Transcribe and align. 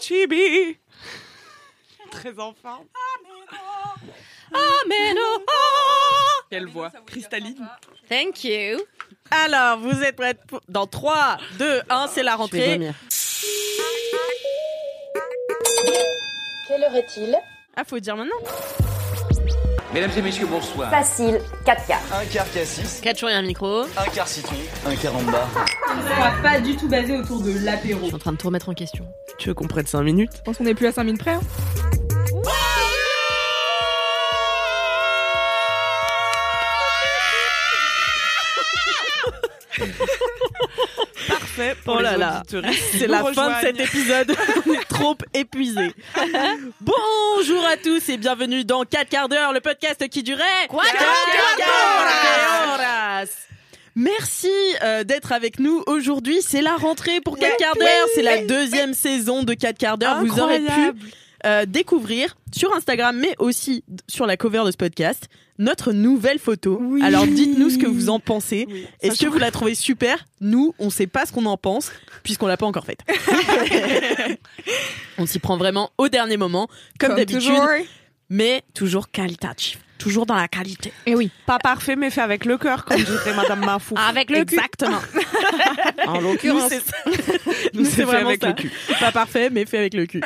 Chibi 0.00 0.76
Très 2.10 2.38
enfant. 2.38 2.84
Ameno. 4.52 5.44
Quelle 6.50 6.66
voix 6.66 6.90
cristalline. 7.06 7.68
Thank 8.08 8.44
you. 8.44 8.78
Alors, 9.30 9.78
vous 9.78 10.02
êtes 10.02 10.16
prêtes 10.16 10.40
pour- 10.46 10.60
Dans 10.68 10.86
3, 10.86 11.36
2, 11.58 11.82
1, 11.90 12.06
c'est 12.08 12.22
la 12.22 12.32
Je 12.32 12.36
vais 12.36 12.42
rentrée. 12.42 12.80
Quelle 16.66 16.82
heure 16.84 16.94
est-il? 16.96 17.36
Ah, 17.76 17.84
faut 17.84 17.98
dire 17.98 18.16
maintenant. 18.16 18.36
Mesdames 19.98 20.16
et 20.16 20.22
messieurs, 20.22 20.46
bonsoir. 20.46 20.90
Facile, 20.90 21.40
4 21.64 21.86
quarts. 21.88 21.98
Un 22.12 22.24
quart 22.26 22.48
cassis, 22.52 23.00
Quatre 23.02 23.18
jours 23.18 23.30
et 23.30 23.34
un 23.34 23.42
micro. 23.42 23.82
Je 23.82 23.98
un 24.00 24.04
quart 24.14 24.28
citron, 24.28 24.54
un 24.86 24.94
quart 24.94 25.16
en 25.16 25.22
bas. 25.24 25.48
pas 26.40 26.60
du 26.60 26.76
tout 26.76 26.86
basé 26.86 27.16
autour 27.16 27.42
de 27.42 27.50
l'apéro. 27.64 28.06
suis 28.06 28.14
en 28.14 28.18
train 28.20 28.30
de 28.30 28.36
tout 28.36 28.46
remettre 28.46 28.68
en 28.68 28.74
question. 28.74 29.08
Tu 29.38 29.48
veux 29.48 29.54
qu'on 29.54 29.66
prenne 29.66 29.86
5 29.88 30.00
minutes? 30.02 30.30
Je 30.36 30.42
pense 30.42 30.58
qu'on 30.58 30.66
est 30.66 30.74
plus 30.74 30.86
à 30.86 30.92
5 30.92 31.02
minutes 31.02 31.20
près. 31.20 31.32
hein. 31.32 31.40
Pour 41.84 41.94
Oh 41.94 41.98
les 41.98 42.04
là 42.04 42.16
là. 42.16 42.38
auditeuristes. 42.40 42.82
C'est 42.98 43.06
la 43.08 43.24
fin 43.32 43.48
de 43.50 43.54
cet 43.60 43.80
épisode. 43.80 44.32
On 44.66 44.72
est 44.74 44.84
trop 44.88 45.16
épuisés. 45.34 45.92
Bonjour 46.80 47.64
à 47.66 47.76
tous 47.76 48.08
et 48.08 48.16
bienvenue 48.16 48.64
dans 48.64 48.84
4 48.84 49.08
quarts 49.08 49.28
d'heure, 49.28 49.52
le 49.52 49.60
podcast 49.60 50.08
qui 50.08 50.22
durait 50.22 50.44
Cuatro 50.68 50.92
Cuatro 50.96 51.72
horas. 52.74 53.24
Merci 53.96 54.52
euh, 54.84 55.02
d'être 55.02 55.32
avec 55.32 55.58
nous 55.58 55.82
aujourd'hui. 55.86 56.38
C'est 56.42 56.62
la 56.62 56.76
rentrée 56.76 57.20
pour 57.20 57.36
4 57.36 57.56
quarts 57.56 57.74
d'heure. 57.74 58.06
C'est 58.14 58.22
la 58.22 58.42
deuxième 58.44 58.94
saison 58.94 59.42
de 59.42 59.54
4 59.54 59.76
quarts 59.76 59.98
d'heure. 59.98 60.24
Vous 60.24 60.38
aurez 60.38 60.60
pu. 60.60 60.92
Euh, 61.46 61.66
découvrir 61.66 62.36
sur 62.54 62.74
Instagram, 62.74 63.16
mais 63.16 63.34
aussi 63.38 63.84
sur 64.08 64.26
la 64.26 64.36
cover 64.36 64.62
de 64.66 64.70
ce 64.70 64.76
podcast, 64.76 65.28
notre 65.58 65.92
nouvelle 65.92 66.38
photo. 66.38 66.78
Oui. 66.80 67.02
Alors 67.02 67.26
dites-nous 67.26 67.70
ce 67.70 67.78
que 67.78 67.86
vous 67.86 68.08
en 68.08 68.20
pensez. 68.20 68.66
Oui. 68.68 68.86
Est-ce 69.00 69.20
que 69.20 69.26
vous 69.26 69.38
la 69.38 69.50
trouvez 69.50 69.74
super? 69.74 70.24
Nous, 70.40 70.74
on 70.78 70.90
sait 70.90 71.06
pas 71.06 71.26
ce 71.26 71.32
qu'on 71.32 71.46
en 71.46 71.56
pense, 71.56 71.92
puisqu'on 72.22 72.46
l'a 72.46 72.56
pas 72.56 72.66
encore 72.66 72.84
faite. 72.84 73.00
on 75.18 75.26
s'y 75.26 75.38
prend 75.38 75.56
vraiment 75.56 75.90
au 75.98 76.08
dernier 76.08 76.36
moment, 76.36 76.68
comme, 76.98 77.14
d'habitude, 77.14 77.40
toujours. 77.40 77.66
mais 78.28 78.62
toujours 78.74 79.10
qualitatif. 79.10 79.78
Toujours 79.98 80.26
dans 80.26 80.34
la 80.34 80.48
qualité. 80.48 80.92
Et 81.06 81.14
oui. 81.14 81.30
Pas 81.46 81.58
parfait, 81.58 81.96
mais 81.96 82.10
fait 82.10 82.20
avec 82.20 82.44
le 82.44 82.56
cœur, 82.56 82.84
comme 82.84 83.02
dirait 83.02 83.34
Madame 83.34 83.64
Mafou. 83.64 83.94
Avec 84.08 84.30
le 84.30 84.44
cul. 84.44 84.54
Exactement. 84.54 85.00
En 86.06 86.22
Nous, 86.22 86.30
l'occurrence. 86.32 86.70
c'est 86.70 86.80
ça. 86.80 86.96
Nous, 87.74 87.84
c'est 87.84 87.90
fait 87.96 88.04
vraiment 88.04 88.28
avec 88.28 88.40
ça. 88.40 88.48
le 88.48 88.54
cul. 88.54 88.70
Pas 88.98 89.12
parfait, 89.12 89.50
mais 89.50 89.66
fait 89.66 89.76
avec 89.78 89.92
le 89.92 90.06
cul. 90.06 90.22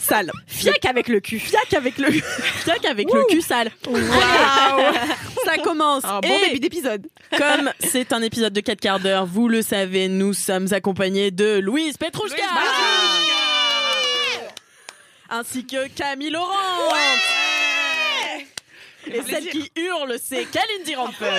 Sale. 0.00 0.30
Fiac 0.46 0.84
avec 0.84 1.08
le 1.08 1.20
cul. 1.20 1.38
Fiac 1.38 1.72
avec 1.72 1.96
le, 1.96 2.10
fiac 2.10 2.84
avec 2.84 3.06
le 3.10 3.24
cul 3.30 3.40
sale. 3.40 3.70
Ça 5.44 5.56
commence. 5.58 6.04
Un 6.04 6.20
bon 6.20 6.28
Et 6.28 6.48
début 6.48 6.60
d'épisode. 6.60 7.06
Comme 7.38 7.70
c'est 7.80 8.12
un 8.12 8.20
épisode 8.20 8.52
de 8.52 8.60
4 8.60 8.78
quarts 8.78 9.00
d'heure, 9.00 9.24
vous 9.24 9.48
le 9.48 9.62
savez, 9.62 10.08
nous 10.08 10.34
sommes 10.34 10.72
accompagnés 10.72 11.30
de 11.30 11.60
Louise 11.60 11.96
Petrouchka 11.96 12.42
ainsi 15.30 15.66
que 15.66 15.88
Camille 15.88 16.30
Laurent 16.30 16.52
et 19.12 19.22
celle 19.22 19.46
qui 19.48 19.70
hurle, 19.76 20.16
c'est 20.22 20.44
Kalindi 20.50 20.94
Rampel. 20.94 21.32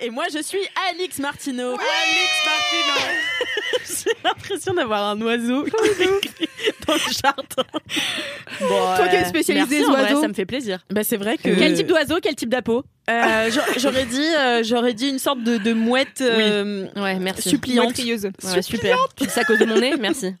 Et 0.00 0.10
moi, 0.10 0.24
je 0.34 0.42
suis 0.42 0.58
Alix 0.90 1.18
Martineau. 1.18 1.72
Alix 1.74 2.32
Martineau. 2.44 3.14
J'ai 4.04 4.10
l'impression 4.24 4.74
d'avoir 4.74 5.10
un 5.10 5.20
oiseau 5.22 5.64
dans 6.86 6.94
le 6.94 7.12
jardin. 7.22 7.64
Bon, 8.60 8.96
Toi 8.96 9.08
qui 9.08 9.16
es 9.16 9.24
euh, 9.24 9.28
spécialiste 9.28 9.68
Merci, 9.70 9.84
des 9.84 9.88
en 9.88 9.92
vrai, 9.92 10.02
oiseaux. 10.04 10.20
ça 10.22 10.28
me 10.28 10.34
fait 10.34 10.44
plaisir. 10.46 10.80
bah 10.90 11.04
c'est 11.04 11.16
vrai 11.16 11.36
que 11.36 11.48
Quel 11.56 11.74
type 11.74 11.86
d'oiseau, 11.86 12.18
quel 12.22 12.34
type 12.34 12.48
d'apeau 12.48 12.82
Euh, 13.10 13.50
j'a- 13.50 13.64
j'aurais 13.78 14.04
dit 14.06 14.26
euh, 14.38 14.62
j'aurais 14.64 14.94
dit 14.94 15.08
une 15.08 15.18
sorte 15.18 15.42
de, 15.42 15.56
de 15.58 15.72
mouette 15.72 16.20
euh, 16.20 16.86
Ouais, 16.96 17.16
merci. 17.16 17.50
suppliante. 17.50 17.96
Ouais, 17.98 18.62
super. 18.62 18.96
Tu 19.16 19.24
dis 19.24 19.30
ça 19.30 19.42
à 19.42 19.44
cause 19.44 19.58
de 19.58 19.64
mon 19.66 19.78
nez? 19.78 19.94
Merci. 20.00 20.34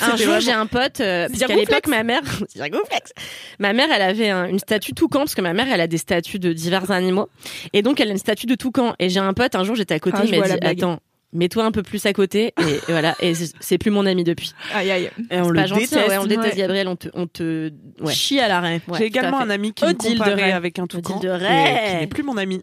Un 0.00 0.16
jour, 0.16 0.26
vraiment- 0.26 0.40
j'ai 0.40 0.52
un 0.52 0.66
pote, 0.66 1.00
euh, 1.00 1.28
parce 1.28 1.38
qu'à 1.44 1.54
l'époque, 1.56 1.86
ma 1.88 2.02
mère, 2.02 2.22
ma 3.58 3.72
mère, 3.72 3.88
elle 3.94 4.02
avait 4.02 4.30
un- 4.30 4.46
une 4.46 4.58
statue 4.58 4.92
toucan, 4.92 5.20
parce 5.20 5.34
que 5.34 5.40
ma 5.40 5.52
mère, 5.52 5.66
elle 5.72 5.80
a 5.80 5.86
des 5.86 5.98
statues 5.98 6.38
de 6.38 6.52
divers 6.52 6.90
animaux. 6.90 7.28
Et 7.72 7.82
donc, 7.82 8.00
elle 8.00 8.08
a 8.08 8.12
une 8.12 8.18
statue 8.18 8.46
de 8.46 8.54
toucan. 8.54 8.94
Et 8.98 9.08
j'ai 9.08 9.20
un 9.20 9.32
pote, 9.34 9.54
un 9.54 9.64
jour, 9.64 9.74
j'étais 9.76 9.94
à 9.94 9.98
côté, 10.00 10.16
Ah, 10.20 10.24
il 10.24 10.38
m'a 10.38 10.46
dit, 10.48 10.52
attends, 10.62 11.00
mets-toi 11.32 11.64
un 11.64 11.72
peu 11.72 11.82
plus 11.82 12.04
à 12.06 12.12
côté. 12.12 12.52
Et, 12.58 12.72
et 12.72 12.78
voilà. 12.88 13.14
Et 13.20 13.34
c'est 13.60 13.78
plus 13.78 13.90
mon 13.90 14.06
ami 14.06 14.24
depuis. 14.24 14.52
Aïe 14.74 14.90
aïe. 14.90 15.10
Et 15.30 15.38
on 15.40 15.50
le 15.50 15.60
pas 15.60 15.66
gentil, 15.66 15.82
déteste. 15.82 16.08
ouais, 16.08 16.18
on 16.18 16.22
le 16.22 16.28
déteste, 16.28 16.48
ouais. 16.54 16.56
Gabriel, 16.56 16.88
on 16.88 16.96
te, 16.96 17.08
on 17.14 17.26
te, 17.26 17.70
ouais. 18.00 18.12
Chie 18.12 18.40
à 18.40 18.48
l'arrêt. 18.48 18.80
Ouais, 18.88 18.98
J'ai 18.98 19.04
également 19.06 19.40
un 19.40 19.50
ami 19.50 19.72
qui 19.72 19.84
me 19.84 19.92
comparait 19.94 20.34
Ray. 20.34 20.52
avec 20.52 20.78
un 20.78 20.86
toucan. 20.86 21.16
Odile 21.16 21.28
de 21.30 21.34
et 21.34 21.38
Ray. 21.38 21.90
Qui 21.90 21.96
n'est 21.96 22.06
plus 22.06 22.22
mon 22.22 22.36
ami. 22.36 22.62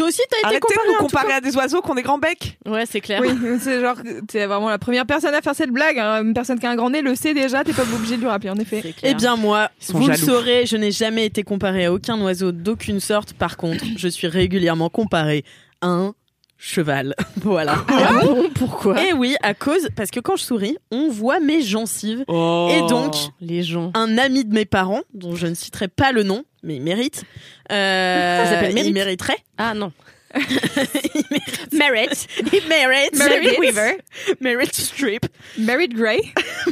Toi 0.00 0.08
aussi, 0.08 0.22
t'as 0.30 0.38
été 0.38 0.46
Arrêtez 0.46 0.60
comparé 0.60 0.86
de 0.86 0.90
à 0.90 0.92
nous 0.94 0.98
comparer 0.98 1.32
à 1.34 1.40
des 1.42 1.56
oiseaux 1.56 1.82
qui 1.82 1.90
ont 1.90 1.94
des 1.94 2.00
grands 2.02 2.16
becs. 2.16 2.56
Ouais, 2.66 2.86
c'est 2.86 3.02
clair. 3.02 3.20
Oui, 3.20 3.28
c'est 3.60 3.82
genre, 3.82 3.96
t'es 4.26 4.46
vraiment 4.46 4.70
la 4.70 4.78
première 4.78 5.04
personne 5.04 5.34
à 5.34 5.42
faire 5.42 5.54
cette 5.54 5.68
blague. 5.72 5.98
hein. 5.98 6.22
Une 6.24 6.32
personne 6.32 6.58
qui 6.58 6.64
a 6.64 6.70
un 6.70 6.74
grand 6.76 6.88
nez 6.88 7.02
le 7.02 7.14
sait 7.14 7.34
déjà, 7.34 7.64
t'es 7.64 7.74
pas 7.74 7.82
obligé 7.82 8.16
de 8.16 8.22
lui 8.22 8.28
rappeler, 8.28 8.48
en 8.48 8.56
effet. 8.56 8.94
Eh 9.02 9.12
bien 9.12 9.36
moi, 9.36 9.70
vous 9.90 10.08
le 10.08 10.16
saurez, 10.16 10.64
je 10.64 10.78
n'ai 10.78 10.90
jamais 10.90 11.26
été 11.26 11.42
comparé 11.42 11.84
à 11.84 11.92
aucun 11.92 12.18
oiseau 12.22 12.50
d'aucune 12.50 12.98
sorte. 12.98 13.34
Par 13.34 13.58
contre, 13.58 13.84
je 13.98 14.08
suis 14.08 14.26
régulièrement 14.26 14.88
comparé 14.88 15.44
à 15.82 15.88
un 15.88 16.14
cheval. 16.56 17.14
voilà. 17.36 17.84
Ah 17.88 18.20
bon, 18.22 18.48
pourquoi? 18.54 19.04
Et 19.06 19.12
oui, 19.12 19.36
à 19.42 19.52
cause 19.52 19.90
parce 19.96 20.10
que 20.10 20.20
quand 20.20 20.36
je 20.36 20.44
souris, 20.44 20.78
on 20.90 21.10
voit 21.10 21.40
mes 21.40 21.60
gencives. 21.60 22.24
Oh. 22.26 22.70
Et 22.72 22.88
donc, 22.88 23.14
Les 23.42 23.62
gens. 23.62 23.90
un 23.94 24.16
ami 24.16 24.46
de 24.46 24.54
mes 24.54 24.64
parents, 24.64 25.02
dont 25.12 25.34
je 25.34 25.46
ne 25.46 25.54
citerai 25.54 25.88
pas 25.88 26.12
le 26.12 26.22
nom, 26.22 26.44
mais 26.62 26.76
il 26.76 26.82
mérite. 26.82 27.24
Euh, 27.72 28.42
Il 28.44 28.48
s'appelle 28.48 28.74
Mérite 28.74 28.88
Il 28.90 28.94
mériterait. 28.94 29.38
Ah 29.58 29.74
non. 29.74 29.92
il 30.36 31.24
mérite. 31.28 31.68
Merit. 31.72 32.08
Il 32.52 32.68
mérite. 32.68 33.16
Meredith 33.18 33.58
Weaver. 33.58 33.92
Merit 34.40 34.68
Streep. 34.72 35.26
Married 35.58 35.92
Grey. 35.94 36.20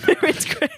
Merit 0.07 0.47
Grey. 0.47 0.69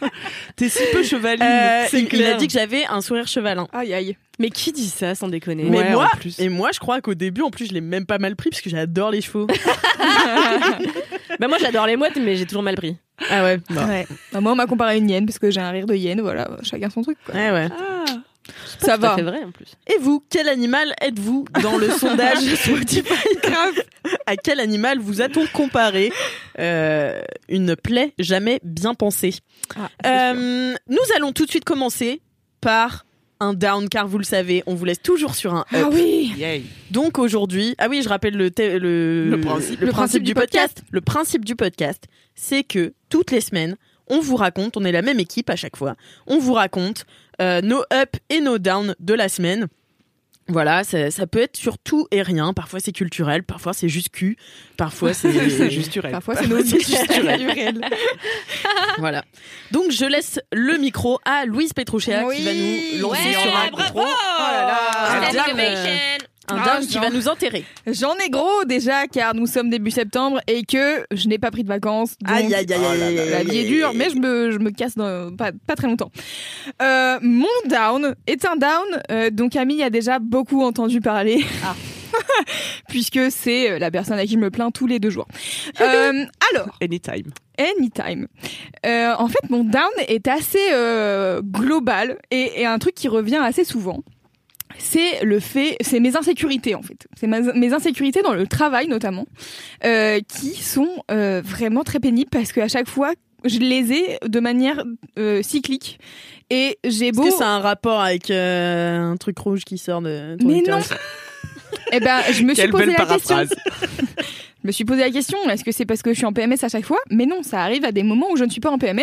T'es 0.56 0.68
si 0.68 0.82
peu 0.92 1.02
chevaline. 1.02 1.42
Euh, 1.42 1.86
c'est 1.88 2.00
il, 2.02 2.14
il 2.14 2.24
a 2.26 2.34
dit 2.34 2.46
que 2.46 2.52
j'avais 2.52 2.84
un 2.86 3.00
sourire 3.00 3.26
chevalin. 3.26 3.66
Aïe 3.72 3.92
aïe. 3.92 4.16
Mais 4.38 4.50
qui 4.50 4.70
dit 4.72 4.88
ça 4.88 5.14
sans 5.14 5.28
déconner? 5.28 5.64
Mais 5.64 5.78
Ouais, 5.78 5.90
moi, 5.90 6.08
en 6.12 6.16
plus. 6.16 6.38
et 6.38 6.48
moi, 6.48 6.70
je 6.72 6.78
crois 6.78 7.00
qu'au 7.02 7.14
début, 7.14 7.42
en 7.42 7.50
plus, 7.50 7.66
je 7.66 7.74
l'ai 7.74 7.80
même 7.82 8.06
pas 8.06 8.18
mal 8.18 8.36
pris 8.36 8.50
parce 8.50 8.62
que 8.62 8.70
j'adore 8.70 9.10
les 9.10 9.20
chevaux. 9.20 9.46
Bah 11.38 11.48
moi 11.48 11.56
j'adore 11.58 11.86
les 11.86 11.96
mouettes 11.96 12.18
mais 12.20 12.36
j'ai 12.36 12.44
toujours 12.44 12.62
mal 12.62 12.74
pris. 12.74 12.96
Ah 13.28 13.42
ouais. 13.44 13.58
Ouais. 13.70 14.06
Bah, 14.32 14.40
moi, 14.40 14.52
on 14.52 14.56
m'a 14.56 14.66
comparé 14.66 14.94
à 14.94 14.96
une 14.96 15.10
hyène 15.10 15.26
parce 15.26 15.38
que 15.38 15.50
j'ai 15.50 15.60
un 15.60 15.70
rire 15.70 15.86
de 15.86 15.94
hyène. 15.94 16.20
Voilà, 16.20 16.48
chacun 16.62 16.88
son 16.90 17.02
truc. 17.02 17.18
Quoi. 17.26 17.34
Ouais, 17.34 17.50
ouais. 17.50 17.68
Ah. 17.70 18.04
Ça 18.78 18.96
Tout 18.98 19.04
à 19.04 19.08
va. 19.10 19.14
fait 19.16 19.22
vrai 19.22 19.44
en 19.44 19.52
plus. 19.52 19.76
Et 19.86 19.98
vous, 20.00 20.24
quel 20.28 20.48
animal 20.48 20.92
êtes-vous 21.00 21.44
dans 21.62 21.76
le 21.76 21.88
sondage 21.90 22.38
Spotify 22.56 23.12
À 24.26 24.36
quel 24.36 24.58
animal 24.58 24.98
vous 24.98 25.20
a-t-on 25.20 25.46
comparé 25.48 26.10
Euh, 26.58 27.20
Une 27.48 27.76
plaie 27.76 28.12
jamais 28.18 28.58
bien 28.64 28.94
pensée. 28.94 29.34
Ah, 29.76 29.88
c'est. 30.02 30.10
Euh, 30.10 30.74
nous 30.88 30.98
allons 31.16 31.32
tout 31.32 31.44
de 31.44 31.50
suite 31.50 31.64
commencer 31.64 32.22
par 32.60 33.04
un 33.40 33.54
down, 33.54 33.88
car 33.88 34.06
vous 34.06 34.18
le 34.18 34.24
savez, 34.24 34.62
on 34.66 34.74
vous 34.74 34.84
laisse 34.84 35.00
toujours 35.02 35.34
sur 35.34 35.54
un 35.54 35.60
up. 35.60 35.66
Ah 35.72 35.88
oui. 35.92 36.32
Yay. 36.36 36.62
Donc 36.90 37.18
aujourd'hui, 37.18 37.74
ah 37.78 37.88
oui, 37.88 38.02
je 38.02 38.08
rappelle 38.08 38.36
le, 38.36 38.50
thé- 38.50 38.78
le, 38.78 39.28
Le 39.30 39.40
principe. 39.40 39.80
le 39.80 39.86
principe 39.88 40.22
du 40.22 40.34
podcast. 40.34 40.82
Le 40.90 41.00
principe 41.00 41.44
du 41.44 41.56
podcast, 41.56 42.04
c'est 42.34 42.62
que 42.64 42.94
toutes 43.08 43.30
les 43.30 43.40
semaines, 43.40 43.76
on 44.08 44.20
vous 44.20 44.36
raconte, 44.36 44.76
on 44.76 44.84
est 44.84 44.92
la 44.92 45.02
même 45.02 45.20
équipe 45.20 45.48
à 45.50 45.56
chaque 45.56 45.76
fois, 45.76 45.96
on 46.26 46.38
vous 46.38 46.52
raconte 46.54 47.06
euh, 47.40 47.60
nos 47.62 47.82
up 47.92 48.16
et 48.28 48.40
nos 48.40 48.58
down 48.58 48.94
de 49.00 49.14
la 49.14 49.28
semaine. 49.28 49.68
Voilà, 50.50 50.84
ça, 50.84 51.10
ça 51.10 51.26
peut 51.26 51.40
être 51.40 51.56
sur 51.56 51.78
tout 51.78 52.06
et 52.10 52.22
rien. 52.22 52.52
Parfois 52.52 52.80
c'est 52.80 52.92
culturel, 52.92 53.42
parfois 53.42 53.72
c'est 53.72 53.88
juste 53.88 54.10
cul, 54.10 54.36
parfois 54.76 55.14
c'est 55.14 55.32
juste. 55.70 56.00
Parfois, 56.00 56.36
c'est 56.36 56.80
juste 56.80 57.12
voilà. 58.98 59.24
Donc 59.70 59.90
je 59.90 60.04
laisse 60.04 60.40
le 60.52 60.78
micro 60.78 61.20
à 61.24 61.46
Louise 61.46 61.72
Petrouchéa 61.72 62.24
qui 62.34 62.44
va 62.44 62.54
nous 62.54 63.02
lancer 63.02 63.20
Ouais, 63.20 63.32
sur 63.32 63.56
un 63.56 63.70
bravo. 63.70 63.92
Oh 63.94 64.02
là 64.02 65.32
là, 65.32 66.29
un 66.52 66.62
Ah, 66.62 66.78
down 66.78 66.86
qui 66.86 66.98
va 66.98 67.10
nous 67.10 67.28
enterrer. 67.28 67.64
J'en 67.86 68.14
ai 68.16 68.30
gros 68.30 68.64
déjà 68.66 69.06
car 69.06 69.34
nous 69.34 69.46
sommes 69.46 69.70
début 69.70 69.90
septembre 69.90 70.40
et 70.46 70.64
que 70.64 71.04
je 71.12 71.28
n'ai 71.28 71.38
pas 71.38 71.50
pris 71.50 71.62
de 71.62 71.68
vacances. 71.68 72.16
Donc, 72.20 72.36
Aïe, 72.36 72.54
aïe, 72.54 72.66
aïe, 72.72 72.84
aïe, 72.84 73.18
aïe, 73.18 73.30
la 73.30 73.44
vie 73.44 73.58
est 73.58 73.68
dure, 73.68 73.92
mais 73.94 74.10
je 74.10 74.16
me, 74.16 74.50
je 74.50 74.58
me 74.58 74.70
casse 74.70 74.94
dans 74.96 75.34
pas, 75.36 75.52
pas 75.66 75.76
très 75.76 75.86
longtemps. 75.86 76.10
Euh, 76.82 77.18
mon 77.22 77.46
down 77.66 78.14
est 78.26 78.44
un 78.44 78.56
down 78.56 79.02
euh, 79.10 79.30
dont 79.30 79.48
Camille 79.48 79.82
a 79.82 79.90
déjà 79.90 80.18
beaucoup 80.18 80.62
entendu 80.62 81.00
parler. 81.00 81.44
Ah. 81.64 81.74
Puisque 82.88 83.30
c'est 83.30 83.70
euh, 83.70 83.78
la 83.78 83.90
personne 83.90 84.18
à 84.18 84.26
qui 84.26 84.32
je 84.32 84.38
me 84.38 84.50
plains 84.50 84.70
tous 84.70 84.86
les 84.86 84.98
deux 84.98 85.10
jours. 85.10 85.26
Euh, 85.80 86.24
alors, 86.52 86.76
Anytime. 86.82 87.30
Anytime. 87.58 88.26
Euh, 88.84 89.14
en 89.18 89.28
fait, 89.28 89.48
mon 89.48 89.64
down 89.64 89.88
est 90.08 90.28
assez 90.28 90.58
euh, 90.72 91.40
global 91.42 92.18
et, 92.30 92.60
et 92.60 92.66
un 92.66 92.78
truc 92.78 92.94
qui 92.94 93.08
revient 93.08 93.40
assez 93.42 93.64
souvent. 93.64 94.02
C'est 94.78 95.24
le 95.24 95.40
fait, 95.40 95.76
c'est 95.80 96.00
mes 96.00 96.16
insécurités 96.16 96.74
en 96.74 96.82
fait. 96.82 97.06
C'est 97.18 97.26
mes 97.26 97.72
insécurités 97.72 98.22
dans 98.22 98.34
le 98.34 98.46
travail 98.46 98.88
notamment, 98.88 99.26
euh, 99.84 100.20
qui 100.26 100.54
sont 100.54 100.88
euh, 101.10 101.42
vraiment 101.44 101.84
très 101.84 102.00
pénibles 102.00 102.30
parce 102.30 102.52
qu'à 102.52 102.68
chaque 102.68 102.88
fois, 102.88 103.12
je 103.44 103.58
les 103.58 103.92
ai 103.92 104.18
de 104.26 104.40
manière 104.40 104.84
euh, 105.18 105.42
cyclique. 105.42 105.98
Et 106.50 106.78
j'ai 106.84 107.08
Est-ce 107.08 107.16
beau. 107.16 107.24
que 107.24 107.30
ça 107.30 107.46
a 107.46 107.50
un 107.50 107.60
rapport 107.60 108.00
avec 108.00 108.30
euh, 108.30 108.98
un 108.98 109.16
truc 109.16 109.38
rouge 109.38 109.64
qui 109.64 109.78
sort 109.78 110.02
de 110.02 110.36
ton 110.38 110.48
Mais 110.48 110.62
non. 110.66 110.78
Eh 111.92 112.00
ben, 112.00 112.20
je 112.32 112.42
me 112.42 112.52
suis 112.54 112.62
Quelle 112.62 112.70
posé 112.70 112.86
belle 112.86 112.96
la 112.98 113.06
question. 113.06 113.36
Je 114.62 114.66
me 114.66 114.72
suis 114.72 114.84
posé 114.84 115.00
la 115.00 115.10
question, 115.10 115.38
est-ce 115.48 115.64
que 115.64 115.72
c'est 115.72 115.86
parce 115.86 116.02
que 116.02 116.10
je 116.10 116.16
suis 116.16 116.26
en 116.26 116.34
PMS 116.34 116.56
à 116.62 116.68
chaque 116.68 116.84
fois? 116.84 116.98
Mais 117.10 117.24
non, 117.24 117.42
ça 117.42 117.62
arrive 117.62 117.84
à 117.84 117.92
des 117.92 118.02
moments 118.02 118.30
où 118.30 118.36
je 118.36 118.44
ne 118.44 118.50
suis 118.50 118.60
pas 118.60 118.70
en 118.70 118.76
PMS, 118.78 119.02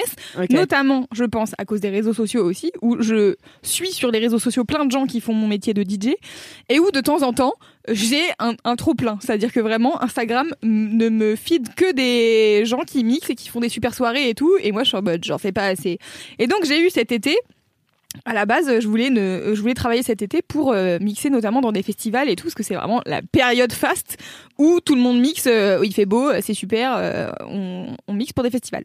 notamment, 0.51 1.07
je 1.11 1.23
pense, 1.23 1.53
à 1.57 1.65
cause 1.65 1.81
des 1.81 1.89
réseaux 1.89 2.13
sociaux 2.13 2.43
aussi, 2.45 2.71
où 2.81 3.01
je 3.01 3.35
suis 3.63 3.91
sur 3.91 4.11
les 4.11 4.19
réseaux 4.19 4.37
sociaux 4.37 4.65
plein 4.65 4.85
de 4.85 4.91
gens 4.91 5.07
qui 5.07 5.19
font 5.19 5.33
mon 5.33 5.47
métier 5.47 5.73
de 5.73 5.81
DJ, 5.81 6.13
et 6.69 6.79
où 6.79 6.91
de 6.91 7.01
temps 7.01 7.23
en 7.23 7.33
temps, 7.33 7.55
j'ai 7.87 8.21
un, 8.37 8.53
un 8.65 8.75
trop 8.75 8.93
plein. 8.93 9.17
C'est-à-dire 9.21 9.51
que 9.51 9.59
vraiment, 9.59 10.01
Instagram 10.03 10.53
ne 10.61 11.09
me 11.09 11.35
feed 11.35 11.73
que 11.73 11.91
des 11.91 12.65
gens 12.65 12.81
qui 12.85 13.03
mixent 13.03 13.29
et 13.31 13.35
qui 13.35 13.49
font 13.49 13.59
des 13.59 13.69
super 13.69 13.95
soirées 13.95 14.29
et 14.29 14.35
tout, 14.35 14.57
et 14.61 14.71
moi 14.71 14.83
je 14.83 14.89
suis 14.89 14.97
en 14.97 15.01
mode, 15.01 15.23
j'en 15.23 15.37
fais 15.39 15.51
pas 15.51 15.65
assez. 15.65 15.97
Et 16.37 16.47
donc 16.47 16.65
j'ai 16.65 16.85
eu 16.85 16.89
cet 16.89 17.11
été 17.11 17.35
à 18.25 18.33
la 18.33 18.45
base, 18.45 18.79
je 18.79 18.87
voulais, 18.87 19.09
ne, 19.09 19.51
je 19.53 19.61
voulais 19.61 19.73
travailler 19.73 20.03
cet 20.03 20.21
été 20.21 20.41
pour 20.41 20.73
euh, 20.73 20.97
mixer 20.99 21.29
notamment 21.29 21.61
dans 21.61 21.71
des 21.71 21.83
festivals 21.83 22.29
et 22.29 22.35
tout, 22.35 22.43
parce 22.43 22.55
que 22.55 22.63
c'est 22.63 22.75
vraiment 22.75 23.01
la 23.05 23.21
période 23.21 23.71
faste 23.71 24.17
où 24.57 24.79
tout 24.79 24.95
le 24.95 25.01
monde 25.01 25.19
mixe, 25.19 25.47
euh, 25.47 25.79
où 25.79 25.83
il 25.83 25.93
fait 25.93 26.05
beau, 26.05 26.29
c'est 26.41 26.53
super, 26.53 26.95
euh, 26.97 27.29
on, 27.47 27.95
on 28.07 28.13
mixe 28.13 28.33
pour 28.33 28.43
des 28.43 28.49
festivals. 28.49 28.83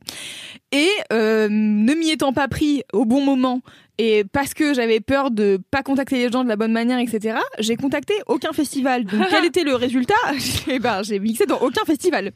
Et 0.70 0.88
euh, 1.12 1.48
ne 1.50 1.94
m'y 1.94 2.10
étant 2.10 2.32
pas 2.32 2.48
pris 2.48 2.82
au 2.92 3.04
bon 3.04 3.24
moment, 3.24 3.60
et 3.98 4.24
parce 4.24 4.54
que 4.54 4.74
j'avais 4.74 5.00
peur 5.00 5.30
de 5.30 5.58
pas 5.70 5.82
contacter 5.82 6.16
les 6.16 6.30
gens 6.30 6.44
de 6.44 6.48
la 6.48 6.56
bonne 6.56 6.72
manière, 6.72 6.98
etc., 6.98 7.38
j'ai 7.58 7.76
contacté 7.76 8.14
aucun 8.26 8.52
festival. 8.52 9.04
Donc 9.06 9.26
quel 9.30 9.44
était 9.44 9.64
le 9.64 9.74
résultat? 9.74 10.14
Eh 10.68 10.78
ben, 10.78 11.02
j'ai 11.02 11.18
mixé 11.18 11.44
dans 11.46 11.58
aucun 11.58 11.84
festival. 11.84 12.32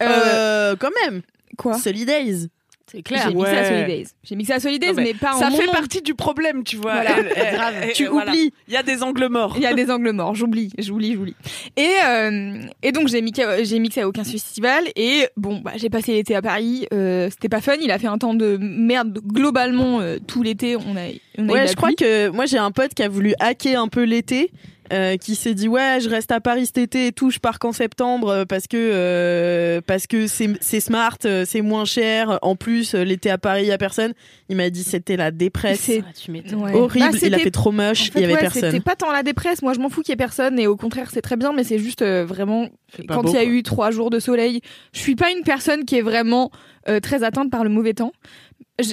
Quand 0.00 0.90
même. 1.04 1.22
quoi? 1.56 1.74
Solidays. 1.74 2.48
C'est 2.90 3.02
J'ai 3.06 3.32
mixé 3.34 3.56
à 3.56 3.64
Solidays. 3.64 4.04
J'ai 4.24 4.36
mixé 4.36 4.52
à 4.52 4.60
Solidays, 4.60 4.88
Non, 4.88 4.94
mais, 5.02 5.14
pas 5.14 5.34
en 5.34 5.38
ça 5.38 5.50
fait 5.50 5.66
nom. 5.66 5.72
partie 5.72 6.02
du 6.02 6.14
problème, 6.14 6.64
tu 6.64 6.76
vois. 6.76 6.94
Voilà. 6.94 7.10
Elle- 7.18 7.32
elle- 7.36 7.54
Grave. 7.54 7.74
elle- 7.82 7.92
Tu 7.92 8.06
voilà. 8.06 8.30
oublies. 8.32 8.52
Il 8.68 8.74
y 8.74 8.76
a 8.76 8.82
des 8.82 9.02
angles 9.02 9.28
morts. 9.28 9.54
Il 9.56 9.62
y 9.62 9.66
a 9.66 9.74
des 9.74 9.90
angles 9.90 10.10
morts, 10.12 10.34
j'oublie, 10.34 10.70
j'oublie, 10.78 11.14
j'oublie. 11.14 11.34
Et, 11.76 11.88
euh, 12.06 12.58
et 12.82 12.92
donc 12.92 13.08
j'ai 13.08 13.22
mixé, 13.22 13.44
j'ai 13.64 13.78
mixé 13.78 14.00
à 14.00 14.08
aucun 14.08 14.24
festival 14.24 14.84
et 14.96 15.26
bon, 15.36 15.60
bah, 15.60 15.72
j'ai 15.76 15.90
passé 15.90 16.12
l'été 16.12 16.34
à 16.34 16.42
Paris, 16.42 16.86
euh, 16.92 17.28
c'était 17.30 17.48
pas 17.48 17.60
fun, 17.60 17.74
il 17.80 17.90
a 17.90 17.98
fait 17.98 18.06
un 18.08 18.18
temps 18.18 18.34
de 18.34 18.56
merde 18.60 19.18
globalement 19.24 20.00
euh, 20.00 20.18
tout 20.26 20.42
l'été, 20.42 20.76
on 20.76 20.80
a, 20.80 20.84
on 20.92 20.96
a 20.96 21.08
eu 21.10 21.46
de 21.46 21.52
Ouais, 21.52 21.60
la 21.60 21.66
je 21.66 21.74
crois 21.76 21.92
que 21.92 22.28
moi 22.30 22.46
j'ai 22.46 22.58
un 22.58 22.70
pote 22.70 22.94
qui 22.94 23.02
a 23.02 23.08
voulu 23.08 23.34
hacker 23.40 23.80
un 23.80 23.88
peu 23.88 24.02
l'été. 24.02 24.50
Euh, 24.92 25.16
qui 25.16 25.34
s'est 25.34 25.54
dit 25.54 25.68
ouais 25.68 25.98
je 26.00 26.08
reste 26.08 26.32
à 26.32 26.40
Paris 26.40 26.66
cet 26.66 26.78
été 26.78 27.06
et 27.08 27.12
tout 27.12 27.30
je 27.30 27.38
pars 27.38 27.58
qu'en 27.58 27.72
septembre 27.72 28.28
euh, 28.28 28.44
parce 28.44 28.66
que 28.66 28.76
euh, 28.76 29.80
parce 29.86 30.06
que 30.06 30.26
c'est 30.26 30.50
c'est 30.60 30.80
smart 30.80 31.16
c'est 31.20 31.60
moins 31.62 31.84
cher 31.84 32.38
en 32.42 32.56
plus 32.56 32.94
l'été 32.94 33.30
à 33.30 33.38
Paris 33.38 33.62
il 33.62 33.68
y 33.68 33.72
a 33.72 33.78
personne 33.78 34.12
il 34.48 34.56
m'a 34.56 34.70
dit 34.70 34.82
c'était 34.82 35.16
la 35.16 35.30
dépresse 35.30 35.80
C'est- 35.80 36.02
Ah, 36.06 36.12
tu. 36.12 36.30
Ouais. 36.30 36.74
horrible 36.74 37.10
Bah, 37.12 37.18
il 37.22 37.34
a 37.34 37.38
fait 37.38 37.50
trop 37.50 37.70
En 37.70 37.72
moche 37.72 38.10
fait, 38.10 38.18
il 38.18 38.22
y 38.22 38.24
avait 38.24 38.34
ouais, 38.34 38.40
personne 38.40 38.70
C'était 38.70 38.80
pas 38.80 38.96
tant 38.96 39.12
la 39.12 39.22
dépresse, 39.22 39.62
moi 39.62 39.72
je 39.74 39.78
m'en 39.80 39.88
fous 39.88 40.02
qu'il 40.02 40.12
y 40.12 40.14
ait 40.14 40.16
personne 40.16 40.58
et 40.58 40.66
au 40.66 40.76
contraire 40.76 41.10
c'est 41.12 41.22
très 41.22 41.36
bien, 41.36 41.52
mais 41.52 41.64
c'est 41.64 41.78
juste 41.78 42.02
euh, 42.02 42.24
vraiment 42.24 42.68
quand 43.08 43.22
il 43.28 43.34
y 43.34 43.36
a 43.36 43.42
quoi. 43.44 43.52
eu 43.52 43.62
trois 43.62 43.90
jours 43.90 44.10
de 44.10 44.18
soleil, 44.18 44.60
je 44.92 44.98
suis 45.00 45.14
pas 45.14 45.30
une 45.30 45.44
personne 45.44 45.84
qui 45.84 45.96
est 45.96 46.02
vraiment 46.02 46.50
euh, 46.88 46.98
très 46.98 47.22
atteinte 47.22 47.50
par 47.50 47.62
le 47.62 47.70
mauvais 47.70 47.94
temps. 47.94 48.12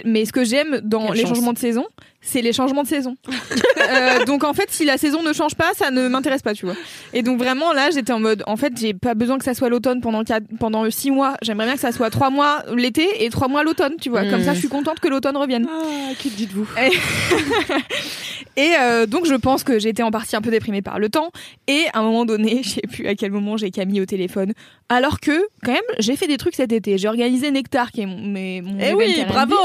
Mais 0.05 0.25
ce 0.25 0.31
que 0.31 0.43
j'aime 0.43 0.81
dans 0.83 1.11
les 1.11 1.21
chance. 1.21 1.29
changements 1.29 1.53
de 1.53 1.57
saison, 1.59 1.85
c'est 2.21 2.41
les 2.41 2.53
changements 2.53 2.83
de 2.83 2.87
saison. 2.87 3.15
Euh, 3.89 4.25
donc 4.25 4.43
en 4.43 4.53
fait, 4.53 4.65
si 4.69 4.83
la 4.83 4.97
saison 4.97 5.23
ne 5.23 5.31
change 5.31 5.55
pas, 5.55 5.71
ça 5.73 5.91
ne 5.91 6.09
m'intéresse 6.09 6.41
pas, 6.41 6.53
tu 6.53 6.65
vois. 6.65 6.75
Et 7.13 7.21
donc 7.21 7.37
vraiment 7.39 7.71
là, 7.71 7.89
j'étais 7.89 8.11
en 8.11 8.19
mode, 8.19 8.43
en 8.45 8.57
fait, 8.57 8.73
j'ai 8.77 8.93
pas 8.93 9.13
besoin 9.13 9.37
que 9.37 9.45
ça 9.45 9.53
soit 9.53 9.69
l'automne 9.69 10.01
pendant 10.01 10.25
quatre, 10.25 10.43
pendant 10.59 10.89
six 10.91 11.09
mois. 11.09 11.37
J'aimerais 11.41 11.67
bien 11.67 11.75
que 11.75 11.79
ça 11.79 11.93
soit 11.93 12.09
trois 12.09 12.29
mois 12.29 12.63
l'été 12.75 13.23
et 13.23 13.29
trois 13.29 13.47
mois 13.47 13.63
l'automne, 13.63 13.93
tu 14.01 14.09
vois. 14.09 14.25
Comme 14.25 14.41
Mm. 14.41 14.43
ça, 14.43 14.53
je 14.55 14.59
suis 14.59 14.67
contente 14.67 14.99
que 14.99 15.07
l'automne 15.07 15.37
revienne. 15.37 15.67
Ah, 15.71 16.11
qui 16.19 16.29
dites-vous? 16.31 16.67
Et 18.57 18.73
euh, 18.81 19.05
donc 19.05 19.25
je 19.25 19.35
pense 19.35 19.63
que 19.63 19.79
j'étais 19.79 20.03
en 20.03 20.11
partie 20.11 20.35
un 20.35 20.41
peu 20.41 20.51
déprimée 20.51 20.81
par 20.81 20.99
le 20.99 21.07
temps. 21.09 21.31
Et 21.67 21.85
à 21.93 21.99
un 21.99 22.03
moment 22.03 22.25
donné, 22.25 22.59
je 22.63 22.69
sais 22.69 22.81
plus 22.81 23.07
à 23.07 23.15
quel 23.15 23.31
moment 23.31 23.55
j'ai 23.55 23.71
Camille 23.71 24.01
au 24.01 24.05
téléphone. 24.05 24.53
Alors 24.89 25.19
que 25.19 25.47
quand 25.63 25.71
même, 25.71 25.81
j'ai 25.99 26.15
fait 26.15 26.27
des 26.27 26.37
trucs 26.37 26.55
cet 26.55 26.71
été. 26.71 26.97
J'ai 26.97 27.07
organisé 27.07 27.51
Nectar, 27.51 27.91
qui 27.91 28.01
est 28.01 28.05
mon, 28.05 28.19
mes- 28.21 28.61
mon 28.61 28.77
eh 28.79 28.93
oui 28.93 29.23
bravo 29.27 29.55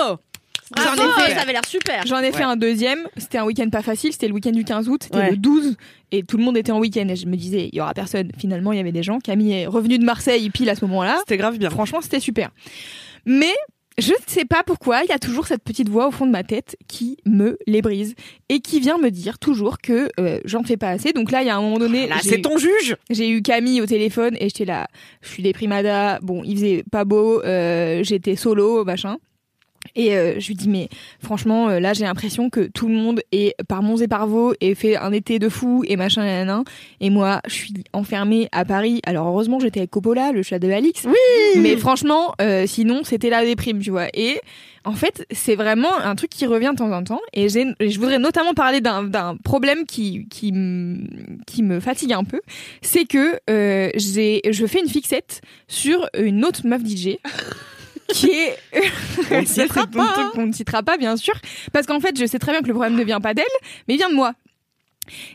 J'en 0.74 0.94
ai 0.94 0.96
Bravo, 0.96 1.12
fait- 1.20 1.34
ça 1.34 1.42
avait 1.42 1.52
l'air 1.52 1.66
super. 1.66 2.06
J'en 2.06 2.20
ai 2.20 2.32
fait 2.32 2.44
un 2.44 2.56
deuxième. 2.56 3.00
C'était 3.18 3.36
un 3.36 3.44
week-end 3.44 3.68
pas 3.68 3.82
facile. 3.82 4.10
C'était 4.12 4.28
le 4.28 4.32
week-end 4.32 4.52
du 4.52 4.64
15 4.64 4.88
août. 4.88 5.02
C'était 5.04 5.18
Ouais. 5.18 5.30
le 5.32 5.36
12. 5.36 5.76
Et 6.12 6.22
tout 6.22 6.38
le 6.38 6.44
monde 6.44 6.56
était 6.56 6.72
en 6.72 6.78
week-end. 6.78 7.06
Et 7.10 7.16
je 7.16 7.26
me 7.26 7.36
disais, 7.36 7.68
il 7.70 7.76
y 7.76 7.80
aura 7.82 7.92
personne. 7.92 8.30
Finalement, 8.38 8.72
il 8.72 8.76
y 8.76 8.80
avait 8.80 8.92
des 8.92 9.02
gens. 9.02 9.18
Camille 9.18 9.52
est 9.52 9.66
revenue 9.66 9.98
de 9.98 10.04
Marseille 10.04 10.48
pile 10.48 10.70
à 10.70 10.74
ce 10.74 10.82
moment-là. 10.86 11.16
C'était 11.18 11.36
grave 11.36 11.58
bien. 11.58 11.68
Franchement, 11.68 12.00
c'était 12.00 12.20
super. 12.20 12.48
Mais 13.26 13.52
je 13.98 14.12
ne 14.12 14.16
sais 14.26 14.44
pas 14.44 14.62
pourquoi, 14.64 15.02
il 15.04 15.08
y 15.08 15.12
a 15.12 15.18
toujours 15.18 15.46
cette 15.46 15.62
petite 15.62 15.88
voix 15.88 16.08
au 16.08 16.10
fond 16.10 16.26
de 16.26 16.30
ma 16.30 16.42
tête 16.42 16.76
qui 16.88 17.18
me 17.26 17.58
les 17.66 17.82
brise 17.82 18.14
et 18.48 18.60
qui 18.60 18.80
vient 18.80 18.98
me 18.98 19.10
dire 19.10 19.38
toujours 19.38 19.78
que 19.78 20.08
euh, 20.18 20.40
j'en 20.44 20.62
fais 20.62 20.76
pas 20.76 20.88
assez. 20.90 21.12
Donc 21.12 21.30
là, 21.30 21.42
il 21.42 21.46
y 21.46 21.50
a 21.50 21.56
un 21.56 21.60
moment 21.60 21.78
donné, 21.78 22.06
Là, 22.06 22.16
j'ai 22.22 22.30
c'est 22.30 22.40
ton 22.42 22.58
juge. 22.58 22.96
j'ai 23.10 23.28
eu 23.28 23.42
Camille 23.42 23.80
au 23.80 23.86
téléphone 23.86 24.36
et 24.40 24.48
j'étais 24.48 24.64
là, 24.64 24.88
je 25.20 25.28
suis 25.28 25.42
déprimada. 25.42 26.18
Bon, 26.22 26.42
il 26.44 26.56
faisait 26.56 26.84
pas 26.90 27.04
beau, 27.04 27.42
euh, 27.42 28.02
j'étais 28.02 28.36
solo, 28.36 28.84
machin. 28.84 29.18
Et 29.94 30.16
euh, 30.16 30.40
je 30.40 30.48
lui 30.48 30.54
dis 30.54 30.68
mais 30.68 30.88
franchement 31.20 31.68
euh, 31.68 31.80
là 31.80 31.92
j'ai 31.92 32.04
l'impression 32.04 32.50
que 32.50 32.60
tout 32.60 32.88
le 32.88 32.94
monde 32.94 33.20
est 33.30 33.54
par 33.68 33.82
Mons 33.82 34.00
et 34.00 34.08
par 34.08 34.26
Vaux 34.26 34.54
et 34.60 34.74
fait 34.74 34.96
un 34.96 35.12
été 35.12 35.38
de 35.38 35.48
fou 35.48 35.84
et 35.86 35.96
machin 35.96 36.24
nanana. 36.24 36.64
et 37.00 37.10
moi 37.10 37.40
je 37.46 37.52
suis 37.54 37.74
enfermée 37.92 38.48
à 38.52 38.64
Paris. 38.64 39.00
Alors 39.04 39.26
heureusement 39.26 39.60
j'étais 39.60 39.80
avec 39.80 39.90
Coppola 39.90 40.32
le 40.32 40.42
chat 40.42 40.58
de 40.58 40.70
Alix. 40.70 41.04
Oui. 41.04 41.60
Mais 41.60 41.76
franchement 41.76 42.34
euh, 42.40 42.66
sinon 42.66 43.02
c'était 43.04 43.30
la 43.30 43.44
déprime 43.44 43.80
tu 43.80 43.90
vois. 43.90 44.08
Et 44.14 44.40
en 44.84 44.94
fait 44.94 45.26
c'est 45.30 45.56
vraiment 45.56 45.98
un 45.98 46.14
truc 46.14 46.30
qui 46.30 46.46
revient 46.46 46.70
de 46.72 46.78
temps 46.78 46.92
en 46.92 47.04
temps. 47.04 47.20
Et, 47.34 47.46
et 47.46 47.90
je 47.90 47.98
voudrais 47.98 48.18
notamment 48.18 48.54
parler 48.54 48.80
d'un 48.80 49.36
problème 49.44 49.84
qui 49.84 50.26
qui 50.30 50.52
me 50.52 51.80
fatigue 51.80 52.14
un 52.14 52.24
peu. 52.24 52.40
C'est 52.80 53.04
que 53.04 53.38
j'ai 53.96 54.40
je 54.50 54.66
fais 54.66 54.80
une 54.80 54.88
fixette 54.88 55.42
sur 55.68 56.08
une 56.18 56.46
autre 56.46 56.66
meuf 56.66 56.82
DJ 56.82 57.18
qui 58.12 58.30
est 58.30 58.56
On 59.30 59.40
ne 59.40 59.46
citera 59.46 59.86
pas. 59.86 60.30
qu'on 60.34 60.46
ne 60.46 60.52
citera 60.52 60.82
pas 60.82 60.96
bien 60.96 61.16
sûr 61.16 61.34
parce 61.72 61.86
qu'en 61.86 62.00
fait 62.00 62.18
je 62.18 62.26
sais 62.26 62.38
très 62.38 62.52
bien 62.52 62.60
que 62.62 62.68
le 62.68 62.74
problème 62.74 62.94
ne 62.96 63.04
vient 63.04 63.20
pas 63.20 63.34
d'elle 63.34 63.44
mais 63.88 63.94
il 63.94 63.98
vient 63.98 64.10
de 64.10 64.14
moi 64.14 64.32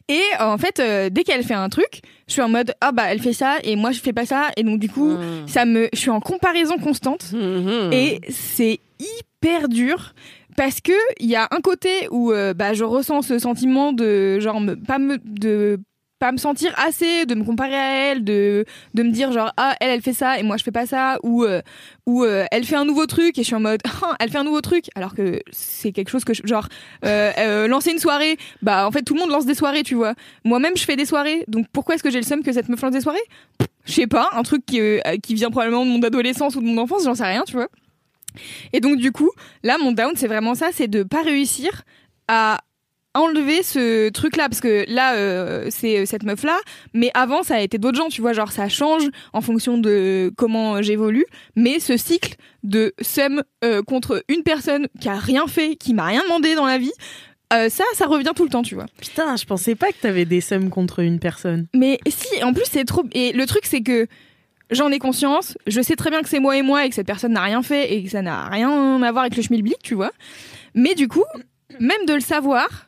et 0.07 0.21
euh, 0.39 0.45
en 0.45 0.57
fait 0.57 0.79
euh, 0.79 1.09
dès 1.09 1.23
qu'elle 1.23 1.43
fait 1.43 1.53
un 1.53 1.69
truc 1.69 2.01
je 2.27 2.33
suis 2.33 2.41
en 2.41 2.49
mode 2.49 2.73
ah 2.81 2.91
bah 2.93 3.03
elle 3.09 3.21
fait 3.21 3.33
ça 3.33 3.57
et 3.63 3.75
moi 3.75 3.91
je 3.91 3.99
fais 3.99 4.13
pas 4.13 4.25
ça 4.25 4.49
et 4.55 4.63
donc 4.63 4.79
du 4.79 4.89
coup 4.89 5.11
Mmh. 5.17 5.47
ça 5.47 5.65
me 5.65 5.89
je 5.93 5.99
suis 5.99 6.09
en 6.09 6.19
comparaison 6.21 6.77
constante 6.77 7.31
Mhm. 7.33 7.91
et 7.91 8.21
c'est 8.29 8.79
hyper 8.99 9.67
dur 9.67 10.13
parce 10.55 10.79
que 10.81 10.93
il 11.19 11.27
y 11.29 11.35
a 11.35 11.47
un 11.51 11.61
côté 11.61 12.07
où 12.11 12.31
euh, 12.31 12.53
bah 12.53 12.73
je 12.73 12.83
ressens 12.83 13.21
ce 13.23 13.39
sentiment 13.39 13.91
de 13.93 14.39
genre 14.39 14.59
me, 14.61 14.75
pas 14.75 14.97
me 14.99 15.17
de 15.23 15.79
pas 16.19 16.31
me 16.31 16.37
sentir 16.37 16.73
assez 16.77 17.25
de 17.25 17.35
me 17.35 17.43
comparer 17.43 17.75
à 17.75 18.11
elle 18.11 18.23
de 18.23 18.65
de 18.93 19.03
me 19.03 19.11
dire 19.11 19.31
genre 19.31 19.51
ah 19.57 19.75
elle 19.79 19.91
elle 19.91 20.01
fait 20.01 20.13
ça 20.13 20.39
et 20.39 20.43
moi 20.43 20.57
je 20.57 20.63
fais 20.63 20.71
pas 20.71 20.85
ça 20.85 21.17
ou 21.23 21.43
euh, 21.43 21.61
ou 22.05 22.23
euh, 22.23 22.45
elle 22.51 22.63
fait 22.63 22.75
un 22.75 22.85
nouveau 22.85 23.05
truc 23.05 23.37
et 23.37 23.43
je 23.43 23.47
suis 23.47 23.55
en 23.55 23.59
mode 23.59 23.81
Ah, 23.85 24.15
elle 24.19 24.29
fait 24.29 24.37
un 24.37 24.43
nouveau 24.43 24.61
truc. 24.61 24.85
Alors 24.95 25.13
que 25.13 25.41
c'est 25.51 25.91
quelque 25.91 26.09
chose 26.09 26.23
que 26.23 26.33
je, 26.33 26.41
genre 26.45 26.67
euh, 27.05 27.67
lancer 27.67 27.91
une 27.91 27.99
soirée 27.99 28.37
bah 28.61 28.87
en 28.87 28.91
fait 28.91 29.03
tout 29.03 29.13
le 29.13 29.19
monde 29.19 29.29
lance 29.29 29.45
des 29.45 29.55
soirées 29.55 29.83
tu 29.83 29.95
vois. 29.95 30.13
Moi-même 30.43 30.75
je 30.75 30.83
fais 30.83 30.95
des 30.95 31.05
soirées. 31.05 31.43
Donc 31.47 31.67
pourquoi 31.71 31.95
est-ce 31.95 32.03
que 32.03 32.09
j'ai 32.09 32.19
le 32.19 32.25
seum 32.25 32.43
que 32.43 32.51
cette 32.51 32.69
meuf 32.69 32.81
lance 32.81 32.93
des 32.93 33.01
soirées? 33.01 33.19
Je 33.85 33.93
sais 33.93 34.07
pas 34.07 34.29
un 34.33 34.43
truc 34.43 34.65
qui, 34.65 34.79
qui 35.23 35.33
vient 35.35 35.51
probablement 35.51 35.85
de 35.85 35.91
mon 35.91 36.01
adolescence 36.01 36.55
ou 36.55 36.61
de 36.61 36.65
mon 36.65 36.77
enfance 36.81 37.03
j'en 37.03 37.15
sais 37.15 37.25
rien 37.25 37.43
tu 37.45 37.53
vois. 37.53 37.67
Et 38.73 38.79
donc 38.79 38.97
du 38.97 39.11
coup, 39.11 39.31
là 39.63 39.77
mon 39.77 39.91
down 39.91 40.13
c'est 40.15 40.27
vraiment 40.27 40.55
ça, 40.55 40.69
c'est 40.71 40.87
de 40.87 41.03
pas 41.03 41.21
réussir 41.21 41.83
à 42.27 42.59
enlever 43.19 43.63
ce 43.63 44.09
truc 44.09 44.35
là 44.37 44.49
parce 44.49 44.61
que 44.61 44.85
là 44.87 45.15
euh, 45.15 45.67
c'est 45.69 46.05
cette 46.05 46.23
meuf 46.23 46.43
là 46.43 46.57
mais 46.93 47.11
avant 47.13 47.43
ça 47.43 47.55
a 47.55 47.59
été 47.59 47.77
d'autres 47.77 47.97
gens 47.97 48.09
tu 48.09 48.21
vois 48.21 48.33
genre 48.33 48.51
ça 48.51 48.69
change 48.69 49.03
en 49.33 49.41
fonction 49.41 49.77
de 49.77 50.31
comment 50.37 50.81
j'évolue 50.81 51.25
mais 51.55 51.79
ce 51.79 51.97
cycle 51.97 52.35
de 52.63 52.93
seum 53.01 53.43
euh, 53.63 53.81
contre 53.81 54.23
une 54.29 54.43
personne 54.43 54.87
qui 54.99 55.09
a 55.09 55.15
rien 55.15 55.47
fait 55.47 55.75
qui 55.75 55.93
m'a 55.93 56.05
rien 56.05 56.23
demandé 56.23 56.55
dans 56.55 56.65
la 56.65 56.77
vie 56.77 56.93
euh, 57.53 57.69
ça, 57.69 57.85
ça 57.93 58.07
revient 58.07 58.33
tout 58.35 58.43
le 58.43 58.49
temps, 58.49 58.61
tu 58.61 58.75
vois. 58.75 58.87
Putain, 58.99 59.37
je 59.37 59.45
pensais 59.45 59.75
pas 59.75 59.87
que 59.87 59.97
t'avais 60.01 60.25
des 60.25 60.41
sommes 60.41 60.69
contre 60.69 60.99
une 60.99 61.17
personne. 61.17 61.67
Mais 61.73 61.97
si, 62.05 62.43
en 62.43 62.51
plus, 62.51 62.65
c'est 62.69 62.83
trop. 62.83 63.05
Et 63.13 63.31
le 63.31 63.45
truc, 63.45 63.65
c'est 63.65 63.79
que 63.79 64.07
j'en 64.69 64.91
ai 64.91 64.99
conscience. 64.99 65.57
Je 65.65 65.81
sais 65.81 65.95
très 65.95 66.09
bien 66.09 66.21
que 66.21 66.29
c'est 66.29 66.39
moi 66.39 66.57
et 66.57 66.61
moi 66.61 66.85
et 66.85 66.89
que 66.89 66.95
cette 66.95 67.07
personne 67.07 67.33
n'a 67.33 67.43
rien 67.43 67.63
fait 67.63 67.93
et 67.93 68.03
que 68.03 68.09
ça 68.09 68.21
n'a 68.21 68.49
rien 68.49 69.01
à 69.01 69.11
voir 69.11 69.23
avec 69.23 69.37
le 69.37 69.43
schmilblick, 69.43 69.81
tu 69.81 69.95
vois. 69.95 70.11
Mais 70.73 70.93
du 70.93 71.07
coup, 71.07 71.23
même 71.79 72.05
de 72.05 72.13
le 72.13 72.19
savoir, 72.19 72.87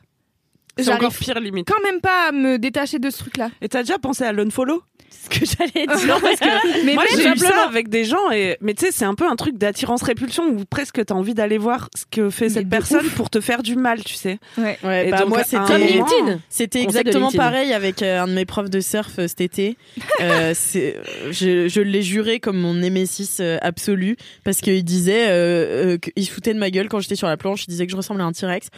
C'est 0.84 0.92
encore 0.92 1.12
pire 1.12 1.40
limite. 1.40 1.66
quand 1.68 1.82
même 1.82 2.00
pas 2.00 2.28
à 2.28 2.32
me 2.32 2.58
détacher 2.58 2.98
de 2.98 3.10
ce 3.10 3.18
truc-là. 3.18 3.50
Et 3.62 3.68
t'as 3.68 3.82
déjà 3.82 3.98
pensé 3.98 4.24
à 4.24 4.32
l'unfollow? 4.32 4.82
Ce 5.12 5.28
que 5.28 5.44
j'allais 5.44 5.86
dire. 5.86 6.18
parce 6.20 6.38
que 6.40 6.84
Mais 6.86 6.94
moi 6.94 7.02
j'ai 7.14 7.26
eu 7.28 7.36
ça 7.36 7.64
avec 7.66 7.88
des 7.88 8.04
gens 8.04 8.30
et 8.30 8.56
mais 8.60 8.74
tu 8.74 8.86
sais 8.86 8.92
c'est 8.92 9.04
un 9.04 9.14
peu 9.14 9.26
un 9.28 9.34
truc 9.36 9.58
d'attirance 9.58 10.02
répulsion 10.02 10.44
où 10.48 10.64
presque 10.64 11.04
t'as 11.04 11.14
envie 11.14 11.34
d'aller 11.34 11.58
voir 11.58 11.88
ce 11.96 12.04
que 12.10 12.30
fait 12.30 12.48
cette 12.48 12.68
personne 12.68 13.04
ouf. 13.04 13.14
pour 13.16 13.28
te 13.28 13.40
faire 13.40 13.62
du 13.62 13.74
mal 13.76 14.02
tu 14.04 14.14
sais 14.14 14.38
Ouais. 14.56 14.78
Ouais, 14.84 15.08
Et 15.08 15.10
bah 15.10 15.18
donc, 15.18 15.30
moi 15.30 15.42
c'était 15.42 15.56
Comme 15.66 15.80
moment- 15.82 16.06
LinkedIn. 16.06 16.40
C'était 16.48 16.82
exactement 16.82 17.26
LinkedIn. 17.28 17.42
pareil 17.42 17.72
avec 17.72 18.02
euh, 18.02 18.22
un 18.22 18.28
de 18.28 18.32
mes 18.34 18.44
profs 18.46 18.70
de 18.70 18.80
surf 18.80 19.18
euh, 19.18 19.26
cet 19.28 19.40
été. 19.40 19.76
Euh, 20.20 20.52
c'est, 20.54 20.96
je, 21.30 21.68
je 21.68 21.80
l'ai 21.80 22.02
juré 22.02 22.38
comme 22.40 22.58
mon 22.58 22.74
némésis 22.74 23.38
euh, 23.40 23.58
absolu 23.62 24.16
parce 24.44 24.60
qu'il 24.60 24.82
disait 24.84 25.26
euh, 25.28 25.94
euh, 25.94 25.98
qu'il 25.98 26.24
se 26.24 26.30
foutait 26.30 26.54
de 26.54 26.58
ma 26.58 26.70
gueule 26.70 26.88
quand 26.88 27.00
j'étais 27.00 27.16
sur 27.16 27.26
la 27.26 27.36
planche. 27.36 27.64
Il 27.66 27.70
disait 27.70 27.84
que 27.86 27.92
je 27.92 27.96
ressemblais 27.96 28.22
à 28.22 28.26
un 28.26 28.32
T-Rex. 28.32 28.68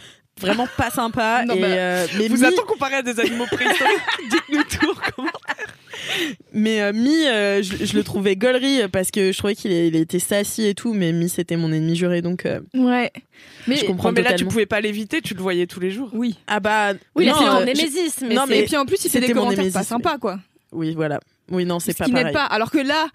Vraiment 0.41 0.67
pas 0.77 0.89
sympa. 0.89 1.43
Non, 1.47 1.55
et, 1.55 1.59
bah, 1.61 1.67
euh, 1.67 2.07
mais 2.17 2.27
vous 2.27 2.37
Mi- 2.37 2.45
attend 2.45 2.63
comparé 2.65 2.95
à 2.95 3.01
des 3.01 3.19
animaux 3.19 3.45
préhistoriques 3.45 3.97
dites-nous 4.29 4.63
tout 4.63 4.93
comment 5.15 5.29
Mais 6.53 6.81
euh, 6.81 6.91
Mi, 6.93 7.27
euh, 7.27 7.61
je, 7.61 7.85
je 7.85 7.95
le 7.95 8.03
trouvais 8.03 8.35
gaulerie 8.35 8.81
parce 8.91 9.11
que 9.11 9.31
je 9.31 9.37
trouvais 9.37 9.55
qu'il 9.55 9.71
il 9.71 9.95
était 9.95 10.19
sassy 10.19 10.65
et 10.67 10.73
tout, 10.75 10.93
mais 10.93 11.11
Mi 11.11 11.29
c'était 11.29 11.55
mon 11.55 11.71
ennemi 11.71 11.95
juré 11.95 12.21
donc 12.21 12.45
euh, 12.45 12.59
Ouais. 12.73 13.11
Mais, 13.67 13.77
je 13.77 13.85
comprends 13.85 14.09
Ouais, 14.09 14.15
mais 14.15 14.21
là 14.23 14.33
tu 14.33 14.45
pouvais 14.45 14.65
pas 14.65 14.81
l'éviter 14.81 15.21
tu 15.21 15.33
le 15.33 15.41
voyais 15.41 15.67
tous 15.67 15.79
les 15.79 15.91
jours 15.91 16.09
Oui. 16.13 16.37
Ah 16.47 16.59
bah 16.59 16.93
Oui, 17.15 17.25
c'est 17.25 17.31
mon 17.45 17.57
euh, 17.61 17.65
némésis. 17.65 18.21
Mais 18.21 18.35
non, 18.35 18.43
c'est- 18.47 18.55
Et 18.57 18.61
mais 18.61 18.65
puis 18.65 18.77
en 18.77 18.85
plus, 18.85 19.03
il 19.05 19.09
fait 19.11 19.19
des 19.21 19.33
commentaires 19.33 19.71
pas 19.71 19.83
sympas, 19.83 20.17
quoi. 20.17 20.39
oui 20.71 20.93
voilà. 20.95 21.19
Oui 21.51 21.65
non 21.65 21.79
c'est 21.79 21.93
Ce 21.93 21.97
pas 21.97 22.05
qui 22.05 22.11
pareil. 22.11 22.25
n'aide 22.25 22.33
pas. 22.33 22.45
Alors 22.45 22.71
que 22.71 22.77
là, 22.79 23.07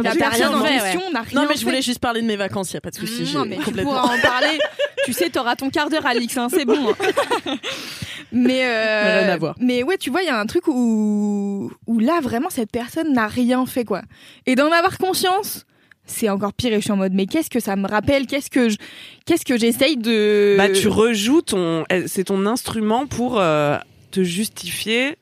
personne 0.00 0.22
rien 0.32 0.54
en 0.54 0.64
fait, 0.64 0.78
question 0.78 1.10
n'a 1.12 1.20
rien 1.22 1.40
Non 1.42 1.46
mais 1.48 1.54
je 1.54 1.58
fait. 1.60 1.64
voulais 1.66 1.82
juste 1.82 1.98
parler 1.98 2.22
de 2.22 2.26
mes 2.26 2.36
vacances, 2.36 2.72
y 2.72 2.76
a 2.76 2.80
pas 2.80 2.90
de 2.90 2.96
souci. 2.96 3.30
Non, 3.34 3.44
mais 3.44 3.56
tu 3.58 3.64
complètement. 3.64 3.92
pourras 4.00 4.16
en 4.16 4.20
parler. 4.20 4.58
tu 5.04 5.12
sais, 5.12 5.28
t'auras 5.30 5.54
ton 5.56 5.68
quart 5.70 5.90
d'heure, 5.90 6.06
Alix, 6.06 6.36
hein, 6.38 6.48
c'est 6.50 6.64
bon. 6.64 6.78
hein. 6.90 7.56
mais, 8.32 8.64
euh, 8.64 9.02
Mais 9.04 9.18
rien 9.24 9.28
à 9.32 9.36
voir. 9.36 9.54
mais 9.60 9.82
ouais, 9.82 9.98
tu 9.98 10.10
vois, 10.10 10.22
il 10.22 10.26
y 10.26 10.30
a 10.30 10.38
un 10.38 10.46
truc 10.46 10.66
où, 10.68 11.70
où 11.86 11.98
là, 11.98 12.20
vraiment, 12.20 12.48
cette 12.50 12.70
personne 12.70 13.12
n'a 13.12 13.26
rien 13.26 13.66
fait, 13.66 13.84
quoi. 13.84 14.02
Et 14.46 14.54
d'en 14.54 14.72
avoir 14.72 14.96
conscience, 14.98 15.66
c'est 16.06 16.28
encore 16.30 16.52
pire. 16.54 16.72
Et 16.72 16.76
je 16.76 16.80
suis 16.82 16.92
en 16.92 16.96
mode, 16.96 17.12
mais 17.12 17.26
qu'est-ce 17.26 17.50
que 17.50 17.60
ça 17.60 17.76
me 17.76 17.86
rappelle? 17.86 18.26
Qu'est-ce 18.26 18.50
que 18.50 18.68
je, 18.70 18.76
qu'est-ce 19.26 19.44
que 19.44 19.58
j'essaye 19.58 19.96
de. 19.98 20.54
bah 20.56 20.70
tu 20.70 20.88
rejoues 20.88 21.42
ton 21.42 21.84
c'est 22.06 22.24
ton 22.24 22.46
instrument 22.46 23.06
pour 23.06 23.38
euh, 23.38 23.76
te 24.10 24.22
justifier 24.24 25.16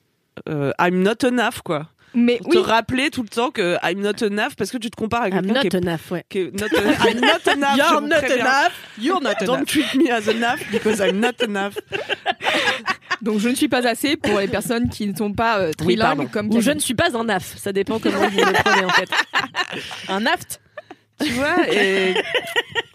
euh, 0.49 0.73
I'm 0.81 1.03
not 1.03 1.25
enough 1.27 1.61
quoi 1.65 1.89
Mais 2.15 2.39
Pour 2.39 2.49
oui. 2.49 2.57
te 2.57 2.61
rappeler 2.61 3.11
tout 3.11 3.23
le 3.23 3.29
temps 3.29 3.51
que 3.51 3.77
I'm 3.85 4.01
not 4.01 4.23
enough 4.25 4.55
parce 4.57 4.71
que 4.71 4.79
tu 4.79 4.91
te 4.91 4.97
compares 4.97 5.23
à 5.23 5.29
I'm 5.29 5.43
quelqu'un 5.47 5.61
qui 5.61 5.69
not 5.69 5.75
est 5.75 5.75
enough, 5.77 6.11
ouais. 6.11 6.25
qui 6.29 6.39
est 6.39 6.61
not 6.61 6.67
enough. 6.67 7.05
I'm 7.07 7.21
not 7.21 7.53
enough. 7.53 7.77
You're 7.79 8.01
not 8.01 8.25
enough. 8.25 8.73
You're 8.99 9.21
not 9.21 9.35
Don't 9.45 9.55
enough. 9.59 9.67
treat 9.69 9.95
me 9.95 10.11
as 10.11 10.29
enough 10.29 10.61
because 10.73 11.01
I'm 11.01 11.21
not 11.21 11.41
enough. 11.43 11.75
Donc 13.23 13.39
je 13.39 13.49
ne 13.51 13.55
suis 13.55 13.69
pas 13.69 13.87
assez 13.87 14.17
pour 14.17 14.39
les 14.41 14.49
personnes 14.49 14.89
qui 14.89 15.07
ne 15.07 15.15
sont 15.15 15.33
pas 15.33 15.59
euh, 15.59 15.67
Oui, 15.81 15.97
trilingues 15.97 16.31
comme 16.31 16.49
Ou 16.51 16.61
je 16.61 16.71
ne 16.71 16.79
suis 16.81 16.95
pas 16.95 17.17
un 17.17 17.25
naf. 17.25 17.57
Ça 17.59 17.73
dépend 17.73 17.99
comment 17.99 18.29
vous 18.29 18.39
le 18.39 18.53
prenez, 18.53 18.85
en 18.85 18.89
fait. 18.91 19.09
Un 20.09 20.25
aft. 20.27 20.60
Tu 21.23 21.31
vois, 21.33 21.57
et 21.73 22.15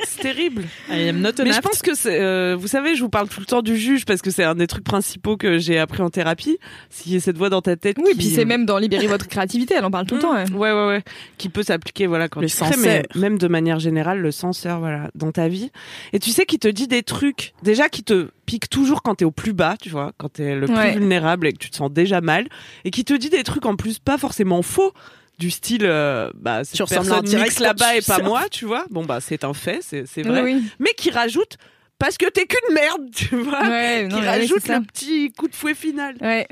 c'est 0.03 0.21
terrible. 0.21 0.63
I 0.89 1.09
am 1.09 1.19
not 1.21 1.31
Mais 1.43 1.51
je 1.53 1.59
pense 1.59 1.81
que 1.81 1.93
c'est, 1.95 2.19
euh, 2.21 2.55
vous 2.59 2.67
savez, 2.67 2.95
je 2.95 3.01
vous 3.01 3.09
parle 3.09 3.27
tout 3.29 3.39
le 3.39 3.45
temps 3.45 3.61
du 3.61 3.77
juge 3.77 4.05
parce 4.05 4.21
que 4.21 4.31
c'est 4.31 4.43
un 4.43 4.55
des 4.55 4.67
trucs 4.67 4.83
principaux 4.83 5.37
que 5.37 5.57
j'ai 5.57 5.77
appris 5.77 6.01
en 6.01 6.09
thérapie. 6.09 6.57
S'il 6.89 7.13
y 7.13 7.15
a 7.17 7.19
cette 7.19 7.37
voix 7.37 7.49
dans 7.49 7.61
ta 7.61 7.75
tête. 7.75 7.97
Oui, 7.99 8.11
qui- 8.11 8.17
puis 8.17 8.27
c'est 8.27 8.45
même 8.45 8.65
dans 8.65 8.77
Libérer 8.77 9.07
votre 9.07 9.27
créativité, 9.27 9.75
elle 9.77 9.85
en 9.85 9.91
parle 9.91 10.05
tout 10.05 10.15
le 10.15 10.21
temps. 10.21 10.33
hein. 10.35 10.45
Ouais, 10.53 10.71
ouais, 10.71 10.87
ouais. 10.87 11.03
Qui 11.37 11.49
peut 11.49 11.63
s'appliquer, 11.63 12.07
voilà, 12.07 12.27
quand 12.29 12.41
Le 12.41 12.47
tu 12.47 12.55
crées, 12.55 12.75
mais 12.81 13.03
même 13.15 13.37
de 13.37 13.47
manière 13.47 13.79
générale, 13.79 14.19
le 14.19 14.31
censeur, 14.31 14.79
voilà, 14.79 15.09
dans 15.15 15.31
ta 15.31 15.47
vie. 15.47 15.71
Et 16.13 16.19
tu 16.19 16.31
sais, 16.31 16.45
qui 16.45 16.59
te 16.59 16.67
dit 16.67 16.87
des 16.87 17.03
trucs, 17.03 17.53
déjà, 17.63 17.89
qui 17.89 18.03
te 18.03 18.29
pique 18.45 18.69
toujours 18.69 19.01
quand 19.01 19.15
t'es 19.15 19.25
au 19.25 19.31
plus 19.31 19.53
bas, 19.53 19.75
tu 19.81 19.89
vois, 19.89 20.11
quand 20.17 20.29
t'es 20.33 20.55
le 20.55 20.67
plus 20.67 20.75
Ouais. 20.75 20.93
vulnérable 20.93 21.47
et 21.47 21.53
que 21.53 21.57
tu 21.57 21.69
te 21.71 21.75
sens 21.75 21.91
déjà 21.91 22.21
mal. 22.21 22.47
Et 22.83 22.91
qui 22.91 23.03
te 23.05 23.13
dit 23.13 23.29
des 23.29 23.43
trucs 23.43 23.65
en 23.65 23.75
plus 23.75 23.97
pas 23.99 24.17
forcément 24.17 24.61
faux. 24.61 24.93
Du 25.37 25.51
style, 25.51 25.83
euh, 25.83 26.31
bah, 26.33 26.63
cette 26.63 26.77
Tu 26.77 26.93
personne 26.93 27.25
mixe 27.25 27.59
là-bas 27.59 27.97
et 27.97 28.01
pas 28.01 28.19
moi, 28.19 28.43
tu 28.49 28.65
vois. 28.65 28.85
Bon, 28.89 29.03
bah, 29.03 29.19
c'est 29.19 29.43
un 29.43 29.53
fait, 29.53 29.79
c'est, 29.81 30.21
vrai. 30.21 30.41
Oui. 30.41 30.63
Mais 30.79 30.91
qui 30.95 31.09
rajoute, 31.09 31.57
parce 31.99 32.17
que 32.17 32.29
t'es 32.29 32.45
qu'une 32.45 32.73
merde, 32.73 33.09
tu 33.13 33.35
vois. 33.35 33.67
Ouais, 33.67 34.07
qui 34.09 34.15
non, 34.15 34.21
rajoute 34.21 34.67
le 34.67 34.81
petit 34.81 35.31
coup 35.33 35.47
de 35.47 35.55
fouet 35.55 35.75
final. 35.75 36.15
Ouais. 36.21 36.47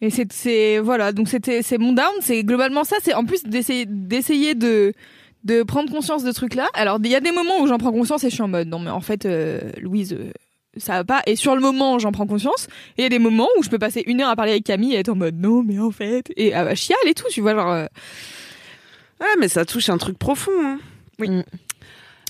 Et 0.00 0.10
c'est, 0.10 0.32
c'est 0.32 0.78
voilà, 0.78 1.12
donc 1.12 1.28
c'était, 1.28 1.62
c'est 1.62 1.78
mon 1.78 1.92
down, 1.92 2.12
c'est 2.20 2.44
globalement 2.44 2.84
ça. 2.84 2.96
C'est 3.02 3.14
en 3.14 3.24
plus 3.24 3.42
d'essayer, 3.44 3.84
d'essayer 3.86 4.54
de, 4.54 4.92
de 5.44 5.62
prendre 5.62 5.90
conscience 5.90 6.22
de 6.22 6.30
ce 6.30 6.36
truc-là. 6.36 6.68
Alors 6.74 6.98
il 7.02 7.10
y 7.10 7.16
a 7.16 7.20
des 7.20 7.32
moments 7.32 7.60
où 7.60 7.66
j'en 7.66 7.78
prends 7.78 7.92
conscience 7.92 8.22
et 8.24 8.30
je 8.30 8.34
suis 8.34 8.42
en 8.42 8.48
mode 8.48 8.68
non 8.68 8.78
mais 8.78 8.90
en 8.90 9.00
fait 9.00 9.24
euh, 9.24 9.60
Louise, 9.80 10.12
euh, 10.12 10.30
ça 10.80 10.94
va 10.94 11.04
pas. 11.04 11.22
Et 11.26 11.36
sur 11.36 11.54
le 11.54 11.60
moment 11.60 11.98
j'en 11.98 12.12
prends 12.12 12.26
conscience. 12.26 12.66
Et 12.96 13.00
il 13.00 13.02
y 13.02 13.06
a 13.06 13.10
des 13.10 13.18
moments 13.18 13.48
où 13.58 13.62
je 13.62 13.68
peux 13.70 13.78
passer 13.78 14.02
une 14.06 14.20
heure 14.20 14.28
à 14.30 14.36
parler 14.36 14.52
avec 14.52 14.64
Camille 14.64 14.94
et 14.94 14.98
être 14.98 15.08
en 15.10 15.16
mode 15.16 15.38
non 15.40 15.62
mais 15.64 15.78
en 15.78 15.90
fait 15.90 16.24
et 16.36 16.54
ah 16.54 16.64
bah, 16.64 16.74
chiale 16.74 16.98
et 17.06 17.14
tout, 17.14 17.26
tu 17.30 17.40
vois 17.40 17.54
genre. 17.54 17.70
euh, 17.72 17.86
Ouais, 19.20 19.26
mais 19.38 19.48
ça 19.48 19.64
touche 19.64 19.88
un 19.88 19.98
truc 19.98 20.18
profond. 20.18 20.52
Hein. 20.62 20.78
Oui. 21.18 21.28
Mm. 21.28 21.42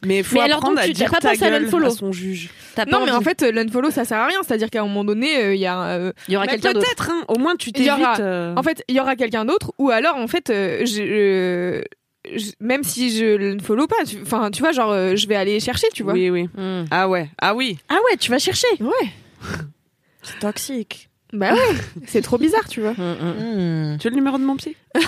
Mais 0.06 0.22
faut 0.22 0.36
Mais 0.36 0.42
alors, 0.42 0.58
apprendre 0.58 0.76
donc, 0.76 0.84
à 0.84 0.86
tu- 0.86 0.92
dire 0.92 1.10
pas 1.10 1.18
ta 1.18 1.30
pensé 1.30 1.44
à 1.44 1.50
gueule 1.50 1.64
l'unfollow 1.64 1.86
à 1.88 1.90
son 1.90 2.12
juge. 2.12 2.50
T'as 2.76 2.86
pas 2.86 2.92
Non 3.00 3.04
mais 3.04 3.10
en 3.10 3.20
fait 3.20 3.42
euh, 3.42 3.50
l'unfollow 3.50 3.90
ça 3.90 4.04
sert 4.04 4.18
à 4.18 4.26
rien. 4.26 4.38
C'est-à-dire 4.46 4.70
qu'à 4.70 4.80
un 4.80 4.84
moment 4.86 5.02
donné 5.04 5.36
euh, 5.42 5.54
il 5.56 5.60
y 5.60 5.66
a 5.66 5.82
euh, 5.82 6.12
il 6.28 6.34
y 6.34 6.36
aura 6.36 6.46
quelqu'un 6.46 6.72
d'autre. 6.72 6.86
peut-être, 6.86 7.10
hein. 7.10 7.24
au 7.26 7.36
moins 7.36 7.56
tu 7.56 7.72
t'évites. 7.72 7.90
aura- 7.92 8.20
euh, 8.20 8.54
En 8.56 8.62
fait, 8.62 8.84
il 8.88 8.94
y 8.94 9.00
aura 9.00 9.16
quelqu'un 9.16 9.44
d'autre, 9.44 9.72
ou 9.78 9.90
alors, 9.90 10.14
en 10.16 10.28
fait, 10.28 10.50
euh, 10.50 10.86
je, 10.86 11.02
euh, 11.02 11.82
je- 12.36 12.52
même 12.60 12.82
si 12.84 13.16
je 13.16 13.54
ne 13.54 13.60
follow 13.60 13.86
pas, 13.86 14.04
tu- 14.06 14.18
enfin, 14.22 14.50
tu 14.50 14.62
vois, 14.62 14.72
genre, 14.72 14.90
euh, 14.90 15.16
je 15.16 15.26
vais 15.28 15.36
aller 15.36 15.60
chercher, 15.60 15.86
tu 15.94 16.02
vois. 16.02 16.12
Oui, 16.14 16.30
oui. 16.30 16.48
Hmm. 16.56 16.84
Ah 16.90 17.08
ouais, 17.08 17.28
ah 17.40 17.54
oui. 17.54 17.78
Ah 17.88 17.98
ouais, 18.10 18.16
tu 18.16 18.30
vas 18.30 18.38
chercher. 18.38 18.66
Ouais. 18.80 19.08
C'est 20.22 20.38
toxique. 20.40 21.08
Bah 21.32 21.52
ouais, 21.52 21.76
c'est 22.06 22.22
trop 22.22 22.38
bizarre, 22.38 22.66
tu 22.70 22.80
vois. 22.80 22.92
Hmm, 22.92 23.94
hmm. 23.94 23.98
Tu 23.98 24.04
veux 24.04 24.10
le 24.10 24.16
numéro 24.16 24.38
de 24.38 24.44
mon 24.44 24.56
psy? 24.56 24.74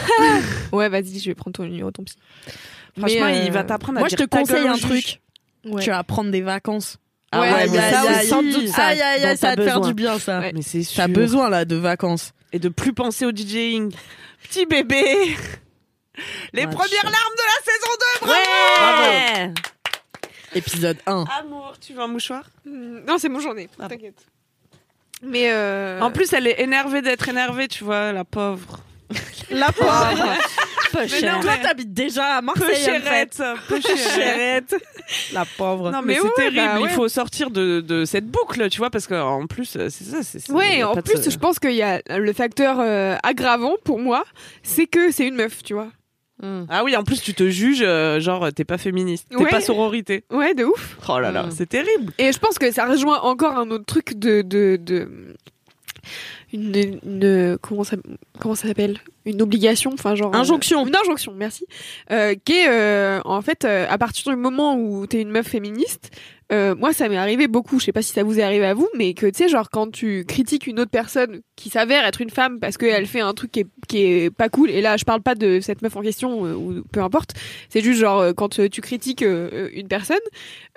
Ouais, 0.72 0.90
vas-y, 0.90 1.18
je 1.18 1.30
vais 1.30 1.34
prendre 1.34 1.56
ton 1.56 1.64
numéro, 1.64 1.90
ton 1.90 2.04
psy. 2.04 2.16
Franchement, 2.98 3.24
euh, 3.26 3.42
il 3.46 3.50
va 3.50 3.64
t'apprendre 3.64 3.98
à 3.98 4.00
Moi, 4.00 4.08
je 4.10 4.16
te 4.16 4.24
conseille 4.24 4.66
un 4.68 4.74
juge. 4.74 4.82
truc. 4.82 5.20
Ouais. 5.64 5.82
Tu 5.82 5.88
vas 5.88 6.02
prendre 6.04 6.30
des 6.30 6.42
vacances. 6.42 6.98
Ah 7.32 7.40
Ouais, 7.40 7.52
ouais, 7.52 7.68
mais 7.70 7.76
ça 7.78 7.90
ça 8.02 8.10
aussi, 8.18 8.26
sans 8.26 8.42
doute, 8.42 8.68
ça, 8.68 8.86
Aïe, 8.88 9.00
aïe, 9.00 9.22
dont 9.22 9.28
aïe, 9.28 9.36
ça 9.38 9.48
va 9.50 9.56
te 9.56 9.62
faire 9.62 9.80
du 9.80 9.94
bien, 9.94 10.18
ça. 10.18 10.40
Ouais. 10.40 10.52
Mais 10.54 10.60
c'est 10.62 10.82
T'as 10.94 11.08
besoin, 11.08 11.48
là, 11.48 11.64
de 11.64 11.76
vacances. 11.76 12.32
Et 12.52 12.58
de 12.58 12.68
plus 12.68 12.92
penser 12.92 13.24
au 13.24 13.30
DJing. 13.32 13.90
Petit 14.42 14.66
bébé. 14.66 15.04
Les 16.52 16.66
premières 16.66 16.88
je- 16.88 17.04
larmes 17.04 17.36
de 17.36 17.42
la 17.46 17.72
saison 17.72 17.92
2, 18.00 18.26
bravo 18.26 19.02
Ouais. 19.02 19.52
Épisode 20.54 20.98
1. 21.06 21.24
Amour, 21.40 21.74
tu 21.80 21.92
veux 21.94 22.00
un 22.02 22.08
mouchoir? 22.08 22.42
Non, 22.64 23.18
c'est 23.18 23.28
mon 23.28 23.40
journée, 23.40 23.68
t'inquiète. 23.78 24.26
Mais 25.22 25.50
euh... 25.52 26.00
En 26.00 26.10
plus, 26.10 26.32
elle 26.32 26.46
est 26.46 26.60
énervée 26.60 27.02
d'être 27.02 27.28
énervée, 27.28 27.68
tu 27.68 27.84
vois, 27.84 28.10
la 28.12 28.24
pauvre. 28.24 28.80
La 29.50 29.70
pauvre. 29.72 29.90
Peu 30.92 31.00
Mais 31.02 31.08
cher. 31.08 31.34
non, 31.36 31.40
Toi, 31.40 31.52
mais- 31.56 31.62
t'habites 31.62 31.92
déjà 31.92 32.36
à 32.36 32.40
Peu 32.40 32.46
Marseille, 32.46 32.66
en 32.90 33.00
fait. 33.00 33.02
chérette, 33.36 33.42
peu 33.68 33.80
chérette. 33.80 34.08
Chérette. 34.14 34.74
La 35.32 35.44
pauvre. 35.44 35.90
Non 35.92 36.02
mais, 36.02 36.14
Mais 36.14 36.20
c'est 36.20 36.22
ouais, 36.22 36.30
terrible, 36.36 36.56
bah 36.56 36.80
ouais. 36.80 36.88
il 36.90 36.94
faut 36.94 37.08
sortir 37.08 37.50
de, 37.50 37.80
de 37.80 38.04
cette 38.04 38.26
boucle, 38.26 38.68
tu 38.70 38.78
vois, 38.78 38.90
parce 38.90 39.06
qu'en 39.08 39.46
plus, 39.46 39.76
euh, 39.76 39.88
c'est 39.88 40.04
ça. 40.04 40.22
c'est- 40.22 40.50
Ouais, 40.50 40.82
a 40.82 40.90
en 40.90 40.94
de- 40.94 41.00
plus, 41.00 41.28
je 41.30 41.36
pense 41.38 41.58
qu'il 41.60 41.72
y 41.74 41.82
a 41.82 42.00
le 42.08 42.32
facteur 42.32 42.78
euh, 42.80 43.16
aggravant 43.24 43.74
pour 43.84 43.98
moi, 44.00 44.24
c'est 44.64 44.86
que 44.86 45.10
c'est 45.12 45.26
une 45.26 45.34
meuf, 45.36 45.62
tu 45.62 45.74
vois. 45.74 45.88
Hmm. 46.42 46.64
Ah 46.68 46.84
oui, 46.84 46.96
en 46.96 47.04
plus, 47.04 47.20
tu 47.20 47.34
te 47.34 47.48
juges, 47.50 47.82
euh, 47.82 48.18
genre, 48.20 48.52
t'es 48.52 48.64
pas 48.64 48.78
féministe, 48.78 49.26
t'es 49.30 49.36
Ouais. 49.36 49.50
pas 49.50 49.60
sororité. 49.60 50.24
Ouais, 50.30 50.54
de 50.54 50.64
ouf. 50.64 50.96
Oh 51.08 51.18
là 51.18 51.30
là, 51.30 51.42
Mm. 51.44 51.50
c'est 51.50 51.68
terrible. 51.68 52.12
Et 52.18 52.32
je 52.32 52.38
pense 52.38 52.58
que 52.58 52.70
ça 52.72 52.86
rejoint 52.86 53.20
encore 53.20 53.56
un 53.58 53.70
autre 53.70 53.84
truc 53.84 54.18
de 54.18 54.42
de, 54.42 54.78
de 54.80 55.08
une, 56.52 56.74
une- 57.04 57.58
comment 57.60 57.84
ça 57.84 57.96
comment 58.38 58.54
ça 58.54 58.68
s'appelle? 58.68 58.98
Une 59.26 59.42
obligation 59.42 59.90
enfin 59.92 60.14
genre 60.14 60.34
euh, 60.34 60.38
Injonction. 60.38 60.86
une 60.86 60.96
injonction 60.96 61.32
merci 61.36 61.66
euh, 62.10 62.34
qui 62.44 62.52
est 62.52 62.68
euh, 62.68 63.20
en 63.24 63.42
fait 63.42 63.64
euh, 63.64 63.86
à 63.88 63.98
partir 63.98 64.32
du 64.32 64.36
moment 64.38 64.76
où 64.76 65.06
t'es 65.06 65.20
une 65.20 65.30
meuf 65.30 65.46
féministe 65.46 66.10
euh, 66.52 66.74
moi 66.74 66.92
ça 66.92 67.08
m'est 67.08 67.16
arrivé 67.16 67.46
beaucoup 67.46 67.78
je 67.78 67.84
sais 67.84 67.92
pas 67.92 68.02
si 68.02 68.12
ça 68.12 68.24
vous 68.24 68.40
est 68.40 68.42
arrivé 68.42 68.64
à 68.66 68.74
vous 68.74 68.88
mais 68.96 69.14
que 69.14 69.26
tu 69.26 69.44
sais 69.44 69.48
genre 69.48 69.70
quand 69.70 69.92
tu 69.92 70.24
critiques 70.26 70.66
une 70.66 70.80
autre 70.80 70.90
personne 70.90 71.42
qui 71.54 71.68
s'avère 71.70 72.04
être 72.06 72.20
une 72.20 72.30
femme 72.30 72.58
parce 72.58 72.76
qu'elle 72.76 73.06
fait 73.06 73.20
un 73.20 73.34
truc 73.34 73.52
qui 73.52 73.60
est, 73.60 73.66
qui 73.88 73.98
est 74.02 74.30
pas 74.30 74.48
cool 74.48 74.70
et 74.70 74.80
là 74.80 74.96
je 74.96 75.04
parle 75.04 75.20
pas 75.22 75.34
de 75.36 75.60
cette 75.60 75.82
meuf 75.82 75.94
en 75.96 76.02
question 76.02 76.40
ou 76.42 76.82
peu 76.90 77.02
importe 77.02 77.34
c'est 77.68 77.82
juste 77.82 78.00
genre 78.00 78.34
quand 78.34 78.58
tu 78.70 78.80
critiques 78.80 79.22
une 79.22 79.86
personne 79.86 80.18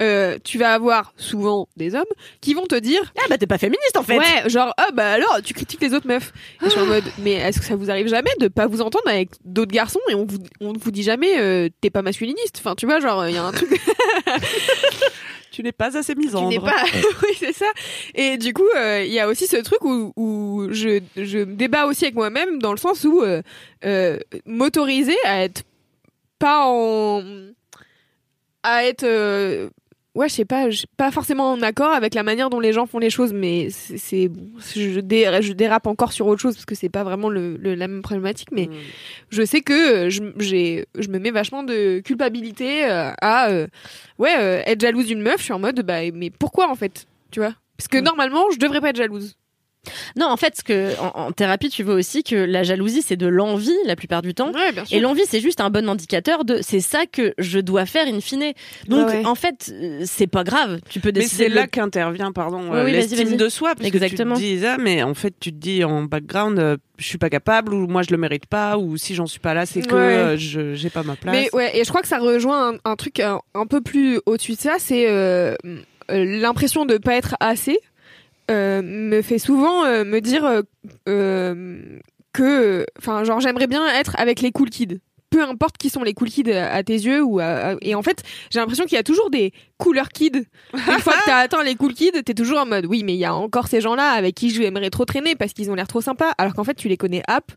euh, 0.01 0.37
tu 0.43 0.57
vas 0.57 0.73
avoir 0.73 1.13
souvent 1.17 1.67
des 1.77 1.95
hommes 1.95 2.03
qui 2.41 2.53
vont 2.53 2.65
te 2.65 2.75
dire 2.75 3.13
Ah 3.19 3.25
bah 3.29 3.37
t'es 3.37 3.45
pas 3.47 3.57
féministe 3.59 3.95
en 3.95 4.03
fait. 4.03 4.17
Ouais, 4.17 4.49
genre, 4.49 4.73
ah 4.77 4.87
bah 4.93 5.11
alors, 5.11 5.39
tu 5.43 5.53
critiques 5.53 5.81
les 5.81 5.93
autres 5.93 6.07
meufs. 6.07 6.33
Et 6.61 6.65
je 6.65 6.69
suis 6.71 6.79
en 6.79 6.85
mode, 6.87 7.03
mais 7.19 7.33
est-ce 7.33 7.59
que 7.59 7.65
ça 7.65 7.75
vous 7.75 7.91
arrive 7.91 8.07
jamais 8.07 8.31
de 8.39 8.47
pas 8.47 8.67
vous 8.67 8.81
entendre 8.81 9.07
avec 9.07 9.29
d'autres 9.43 9.71
garçons 9.71 9.99
et 10.09 10.15
on 10.15 10.25
vous, 10.25 10.37
on 10.61 10.73
vous 10.73 10.91
dit 10.91 11.03
jamais, 11.03 11.39
euh, 11.39 11.69
t'es 11.81 11.89
pas 11.89 12.01
masculiniste 12.01 12.57
Enfin, 12.59 12.75
tu 12.75 12.85
vois, 12.85 12.99
genre, 12.99 13.27
il 13.27 13.35
y 13.35 13.37
a 13.37 13.43
un 13.43 13.51
truc. 13.51 13.69
Tu 15.53 15.61
n'es 15.61 15.71
pas 15.71 15.95
assez 15.95 16.13
Tu 16.15 16.19
n'es 16.19 16.25
misandre. 16.25 16.63
pas. 16.65 16.83
oui, 17.23 17.35
c'est 17.37 17.53
ça. 17.53 17.67
Et 18.15 18.37
du 18.37 18.53
coup, 18.53 18.67
euh, 18.75 19.03
il 19.05 19.13
y 19.13 19.19
a 19.19 19.27
aussi 19.27 19.45
ce 19.45 19.57
truc 19.57 19.83
où, 19.85 20.11
où 20.15 20.67
je, 20.71 20.99
je 21.15 21.43
débat 21.43 21.85
aussi 21.85 22.05
avec 22.05 22.15
moi-même 22.15 22.57
dans 22.59 22.71
le 22.71 22.77
sens 22.79 23.03
où 23.03 23.21
euh, 23.21 23.43
euh, 23.85 24.17
m'autoriser 24.47 25.15
à 25.25 25.43
être 25.43 25.61
pas 26.39 26.65
en. 26.65 27.21
à 28.63 28.83
être. 28.85 29.05
Ouais, 30.15 30.29
je 30.29 30.33
sais 30.33 30.45
pas, 30.45 30.69
je- 30.69 30.85
pas 30.97 31.11
forcément 31.11 31.51
en 31.51 31.61
accord 31.61 31.91
avec 31.91 32.13
la 32.13 32.23
manière 32.23 32.49
dont 32.49 32.59
les 32.59 32.73
gens 32.73 32.85
font 32.85 32.99
les 32.99 33.09
choses, 33.09 33.33
mais 33.33 33.69
c'est. 33.69 34.27
bon, 34.27 34.47
je, 34.75 34.99
dé- 34.99 35.39
je 35.41 35.53
dérape 35.53 35.87
encore 35.87 36.13
sur 36.13 36.27
autre 36.27 36.41
chose 36.41 36.55
parce 36.55 36.65
que 36.65 36.75
c'est 36.75 36.89
pas 36.89 37.03
vraiment 37.03 37.29
le, 37.29 37.57
le- 37.57 37.75
la 37.75 37.87
même 37.87 38.01
problématique, 38.01 38.49
mais 38.51 38.67
Mm. 38.67 38.71
je 39.31 39.43
sais 39.45 39.61
que 39.61 40.07
euh, 40.07 40.09
je, 40.09 40.21
je 40.97 41.07
me 41.09 41.19
mets 41.19 41.31
vachement 41.31 41.63
de 41.63 41.99
culpabilité 41.99 42.85
euh, 42.85 43.11
à 43.21 43.49
euh, 43.49 43.67
ouais 44.19 44.35
euh, 44.39 44.61
être 44.65 44.81
jalouse 44.81 45.07
d'une 45.07 45.21
meuf. 45.21 45.37
Je 45.39 45.43
suis 45.43 45.53
en 45.53 45.59
mode 45.59 45.81
bah 45.81 45.99
mais 46.13 46.29
pourquoi 46.29 46.69
en 46.69 46.75
fait, 46.75 47.05
tu 47.31 47.39
vois? 47.39 47.53
Parce 47.77 47.87
que 47.87 47.97
normalement 47.97 48.45
je 48.53 48.59
devrais 48.59 48.81
pas 48.81 48.89
être 48.89 48.97
jalouse. 48.97 49.35
Non, 50.15 50.27
en 50.27 50.37
fait, 50.37 50.55
ce 50.57 50.63
que 50.63 50.97
en, 50.99 51.27
en 51.27 51.31
thérapie, 51.31 51.69
tu 51.69 51.83
vois 51.83 51.95
aussi 51.95 52.23
que 52.23 52.35
la 52.35 52.63
jalousie, 52.63 53.01
c'est 53.01 53.17
de 53.17 53.27
l'envie 53.27 53.75
la 53.85 53.95
plupart 53.95 54.21
du 54.21 54.33
temps. 54.33 54.51
Ouais, 54.53 54.71
bien 54.71 54.85
sûr. 54.85 54.97
Et 54.97 55.01
l'envie, 55.01 55.23
c'est 55.27 55.41
juste 55.41 55.59
un 55.59 55.69
bon 55.69 55.89
indicateur 55.89 56.45
de 56.45 56.59
c'est 56.61 56.79
ça 56.79 57.05
que 57.05 57.33
je 57.37 57.59
dois 57.59 57.85
faire 57.85 58.07
in 58.07 58.21
fine. 58.21 58.53
Donc, 58.87 59.07
Ouais, 59.09 59.15
ouais. 59.19 59.25
en 59.25 59.35
fait, 59.35 59.71
euh, 59.73 60.03
c'est 60.05 60.27
pas 60.27 60.43
grave. 60.45 60.79
Tu 60.89 60.99
peux 61.01 61.09
Mais 61.09 61.21
décider 61.21 61.43
c'est 61.45 61.49
de 61.49 61.55
là 61.55 61.67
qu'intervient, 61.67 62.31
pardon, 62.31 62.69
Oui, 62.71 62.77
euh, 62.77 62.85
oui, 62.85 62.91
vas-y, 62.93 63.07
l'estime 63.09 63.35
de 63.35 63.49
soi. 63.49 63.75
Parce 63.75 63.87
Exactement. 63.87 64.35
que 64.35 64.39
tu 64.39 64.45
te 64.45 64.53
dis 64.55 64.61
ça, 64.61 64.77
mais 64.77 65.03
en 65.03 65.13
fait, 65.13 65.33
tu 65.39 65.51
te 65.51 65.57
dis 65.57 65.83
en 65.83 66.03
background, 66.03 66.59
euh, 66.59 66.77
je 66.97 67.05
suis 67.05 67.17
pas 67.17 67.29
capable, 67.29 67.73
ou 67.73 67.87
moi 67.87 68.03
je 68.03 68.11
le 68.11 68.17
mérite 68.17 68.45
pas, 68.45 68.77
ou 68.77 68.95
si 68.97 69.15
j'en 69.15 69.25
suis 69.25 69.39
pas 69.41 69.53
là, 69.53 69.65
c'est 69.65 69.81
que 69.81 69.93
Ouais. 69.93 69.99
euh, 70.01 70.37
je 70.37 70.73
j'ai 70.75 70.89
pas 70.89 71.03
ma 71.03 71.15
place. 71.17 71.35
Mais 71.35 71.49
ouais, 71.53 71.77
et 71.77 71.83
je 71.83 71.89
crois 71.89 72.01
que 72.01 72.07
ça 72.07 72.19
rejoint 72.19 72.73
un, 72.73 72.77
un 72.91 72.95
truc 72.95 73.19
un, 73.19 73.39
un 73.53 73.65
peu 73.65 73.81
plus 73.81 74.19
au-dessus 74.25 74.53
de 74.53 74.59
ça, 74.59 74.75
c'est 74.79 75.09
euh, 75.09 75.55
euh, 75.65 76.25
l'impression 76.39 76.85
de 76.85 76.97
pas 76.97 77.15
être 77.15 77.35
assez. 77.41 77.79
Euh, 78.51 78.81
me 78.83 79.21
fait 79.21 79.39
souvent 79.39 79.85
euh, 79.85 80.03
me 80.03 80.19
dire 80.21 80.63
euh, 81.07 81.99
que, 82.33 82.85
enfin, 82.99 83.23
genre 83.23 83.39
j'aimerais 83.39 83.67
bien 83.67 83.87
être 83.87 84.15
avec 84.19 84.41
les 84.41 84.51
cool 84.51 84.69
kids. 84.69 84.99
Peu 85.29 85.41
importe 85.41 85.77
qui 85.79 85.89
sont 85.89 86.03
les 86.03 86.13
cool 86.13 86.29
kids 86.29 86.51
à, 86.51 86.83
tes 86.83 86.93
yeux 86.93 87.23
ou 87.23 87.39
à- 87.39 87.75
et 87.81 87.95
en 87.95 88.03
fait 88.03 88.21
j'ai 88.51 88.59
l'impression 88.59 88.85
qu'il 88.85 88.95
y 88.95 88.99
a 88.99 89.03
toujours 89.03 89.31
des 89.31 89.51
couleurs 89.79 90.09
kids. 90.09 90.43
Une 90.73 90.99
fois 90.99 91.13
que 91.13 91.25
t'as 91.25 91.37
atteint 91.39 91.63
les 91.63 91.73
cool 91.73 91.95
kids, 91.95 92.21
t'es 92.23 92.35
toujours 92.35 92.59
en 92.59 92.67
mode 92.67 92.85
oui 92.85 93.01
mais 93.03 93.15
il 93.15 93.19
y 93.19 93.25
a 93.25 93.33
encore 93.33 93.67
ces 93.67 93.81
gens-là 93.81 94.11
avec 94.11 94.35
qui 94.35 94.51
j'aimerais 94.51 94.91
trop 94.91 95.05
traîner 95.05 95.35
parce 95.35 95.53
qu'ils 95.53 95.71
ont 95.71 95.75
l'air 95.75 95.87
trop 95.87 96.01
sympas 96.01 96.33
alors 96.37 96.53
qu'en 96.53 96.63
fait 96.63 96.75
tu 96.75 96.87
les 96.87 96.97
connais 96.97 97.23
app 97.27 97.51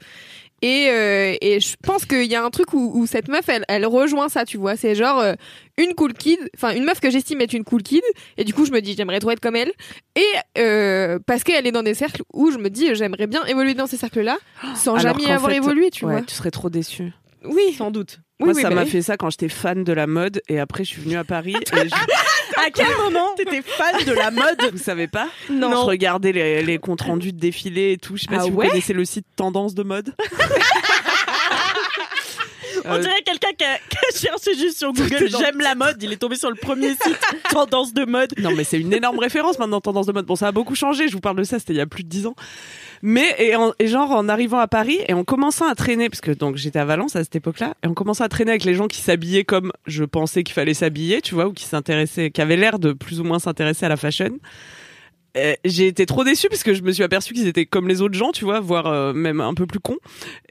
et, 0.66 0.90
euh, 0.90 1.36
et 1.40 1.60
je 1.60 1.76
pense 1.80 2.04
qu'il 2.06 2.24
y 2.24 2.34
a 2.34 2.42
un 2.44 2.50
truc 2.50 2.72
où, 2.72 2.90
où 2.98 3.06
cette 3.06 3.28
meuf, 3.28 3.48
elle, 3.48 3.64
elle 3.68 3.86
rejoint 3.86 4.28
ça, 4.28 4.44
tu 4.44 4.56
vois. 4.56 4.76
C'est 4.76 4.96
genre 4.96 5.20
euh, 5.20 5.34
une 5.78 5.94
cool 5.94 6.12
kid, 6.12 6.40
enfin 6.56 6.74
une 6.74 6.82
meuf 6.82 6.98
que 6.98 7.08
j'estime 7.08 7.40
être 7.40 7.52
une 7.52 7.62
cool 7.62 7.84
kid, 7.84 8.02
et 8.36 8.42
du 8.42 8.52
coup 8.52 8.64
je 8.66 8.72
me 8.72 8.80
dis 8.80 8.94
j'aimerais 8.96 9.20
trop 9.20 9.30
être 9.30 9.38
comme 9.38 9.54
elle. 9.54 9.70
Et 10.16 10.24
euh, 10.58 11.20
parce 11.24 11.44
qu'elle 11.44 11.68
est 11.68 11.72
dans 11.72 11.84
des 11.84 11.94
cercles 11.94 12.22
où 12.34 12.50
je 12.50 12.58
me 12.58 12.68
dis 12.68 12.92
j'aimerais 12.96 13.28
bien 13.28 13.44
évoluer 13.44 13.74
dans 13.74 13.86
ces 13.86 13.96
cercles-là 13.96 14.38
sans 14.74 14.94
Alors 14.96 15.14
jamais 15.14 15.24
qu'en 15.28 15.34
avoir 15.34 15.50
fait, 15.52 15.58
évolué, 15.58 15.90
tu 15.90 16.04
ouais, 16.04 16.12
vois. 16.14 16.22
tu 16.22 16.34
serais 16.34 16.50
trop 16.50 16.68
déçu. 16.68 17.12
Oui, 17.44 17.72
sans 17.76 17.90
doute. 17.90 18.20
Oui, 18.40 18.46
Moi, 18.46 18.54
oui, 18.54 18.62
ça 18.62 18.68
bah 18.68 18.74
m'a 18.76 18.82
oui. 18.84 18.90
fait 18.90 19.02
ça 19.02 19.16
quand 19.16 19.30
j'étais 19.30 19.48
fan 19.48 19.82
de 19.84 19.92
la 19.92 20.06
mode, 20.06 20.42
et 20.48 20.58
après 20.58 20.84
je 20.84 20.90
suis 20.90 21.00
venue 21.02 21.16
à 21.16 21.24
Paris. 21.24 21.54
et 21.56 21.88
je- 21.88 21.94
À 22.66 22.70
quel 22.74 22.86
moment 23.04 23.34
T'étais 23.36 23.62
fan 23.62 24.04
de 24.04 24.12
la 24.12 24.30
mode 24.30 24.58
Vous 24.72 24.78
savez 24.78 25.06
pas 25.08 25.28
Non. 25.50 25.70
Je 25.70 25.76
regardais 25.76 26.32
les, 26.32 26.62
les 26.62 26.78
comptes 26.78 27.02
rendus 27.02 27.32
de 27.32 27.38
défilés 27.38 27.92
et 27.92 27.96
tout. 27.98 28.16
Je 28.16 28.22
sais 28.22 28.28
pas 28.28 28.36
Ah 28.40 28.44
si 28.44 28.50
vous 28.50 28.56
connaissez 28.58 28.92
le 28.92 29.04
site 29.04 29.26
Tendance 29.36 29.74
de 29.74 29.82
mode. 29.82 30.14
On 32.88 32.94
Euh, 32.94 32.98
dirait 32.98 33.22
quelqu'un 33.24 33.48
qui 33.58 33.64
a, 33.64 33.78
qui 33.88 33.96
a 33.96 34.18
cherché 34.30 34.54
juste 34.58 34.78
sur 34.78 34.92
Google 34.92 35.28
j'aime 35.28 35.60
la 35.60 35.74
mode, 35.74 36.02
il 36.02 36.12
est 36.12 36.16
tombé 36.16 36.36
sur 36.36 36.48
le 36.50 36.56
premier 36.56 36.90
site 37.02 37.18
tendance 37.50 37.92
de 37.94 38.04
mode. 38.04 38.32
Non, 38.38 38.52
mais 38.52 38.64
c'est 38.64 38.78
une 38.80 38.92
énorme 38.92 39.18
référence 39.18 39.58
maintenant, 39.58 39.80
Tendance 39.80 40.06
de 40.06 40.12
mode. 40.12 40.26
Bon, 40.26 40.36
ça 40.36 40.48
a 40.48 40.52
beaucoup 40.52 40.74
changé. 40.74 41.08
Je 41.08 41.12
vous 41.14 41.20
parle 41.20 41.36
de 41.36 41.44
ça, 41.44 41.58
c'était 41.58 41.72
il 41.74 41.76
y 41.76 41.80
a 41.80 41.86
plus 41.86 42.04
de 42.04 42.08
dix 42.08 42.26
ans. 42.26 42.34
Mais, 43.02 43.34
et, 43.38 43.54
en- 43.56 43.72
et 43.78 43.88
genre, 43.88 44.10
en 44.12 44.28
arrivant 44.28 44.58
à 44.58 44.68
Paris 44.68 44.98
et 45.06 45.12
en 45.12 45.22
commençant 45.22 45.68
à 45.68 45.74
traîner, 45.74 46.08
parce 46.08 46.20
que 46.22 46.30
donc 46.30 46.56
j'étais 46.56 46.78
à 46.78 46.84
Valence 46.84 47.14
à 47.14 47.22
cette 47.22 47.36
époque-là, 47.36 47.74
et 47.82 47.86
en 47.86 47.94
commençant 47.94 48.24
à 48.24 48.28
traîner 48.28 48.50
avec 48.52 48.64
les 48.64 48.74
gens 48.74 48.86
qui 48.86 49.00
s'habillaient 49.02 49.44
comme 49.44 49.70
je 49.86 50.04
pensais 50.04 50.42
qu'il 50.44 50.54
fallait 50.54 50.74
s'habiller, 50.74 51.20
tu 51.20 51.34
vois, 51.34 51.46
ou 51.46 51.52
qui 51.52 51.64
s'intéressaient, 51.64 52.30
qui 52.30 52.40
avaient 52.40 52.56
l'air 52.56 52.78
de 52.78 52.92
plus 52.92 53.20
ou 53.20 53.24
moins 53.24 53.38
s'intéresser 53.38 53.84
à 53.84 53.88
la 53.90 53.96
fashion. 53.96 54.30
Euh, 55.36 55.54
j'ai 55.64 55.86
été 55.86 56.06
trop 56.06 56.24
déçue 56.24 56.48
parce 56.48 56.62
que 56.62 56.74
je 56.74 56.82
me 56.82 56.92
suis 56.92 57.02
aperçue 57.02 57.34
qu'ils 57.34 57.46
étaient 57.46 57.66
comme 57.66 57.88
les 57.88 58.00
autres 58.02 58.14
gens, 58.14 58.32
tu 58.32 58.44
vois, 58.44 58.60
voire 58.60 58.86
euh, 58.86 59.12
même 59.12 59.40
un 59.40 59.54
peu 59.54 59.66
plus 59.66 59.80
cons. 59.80 59.98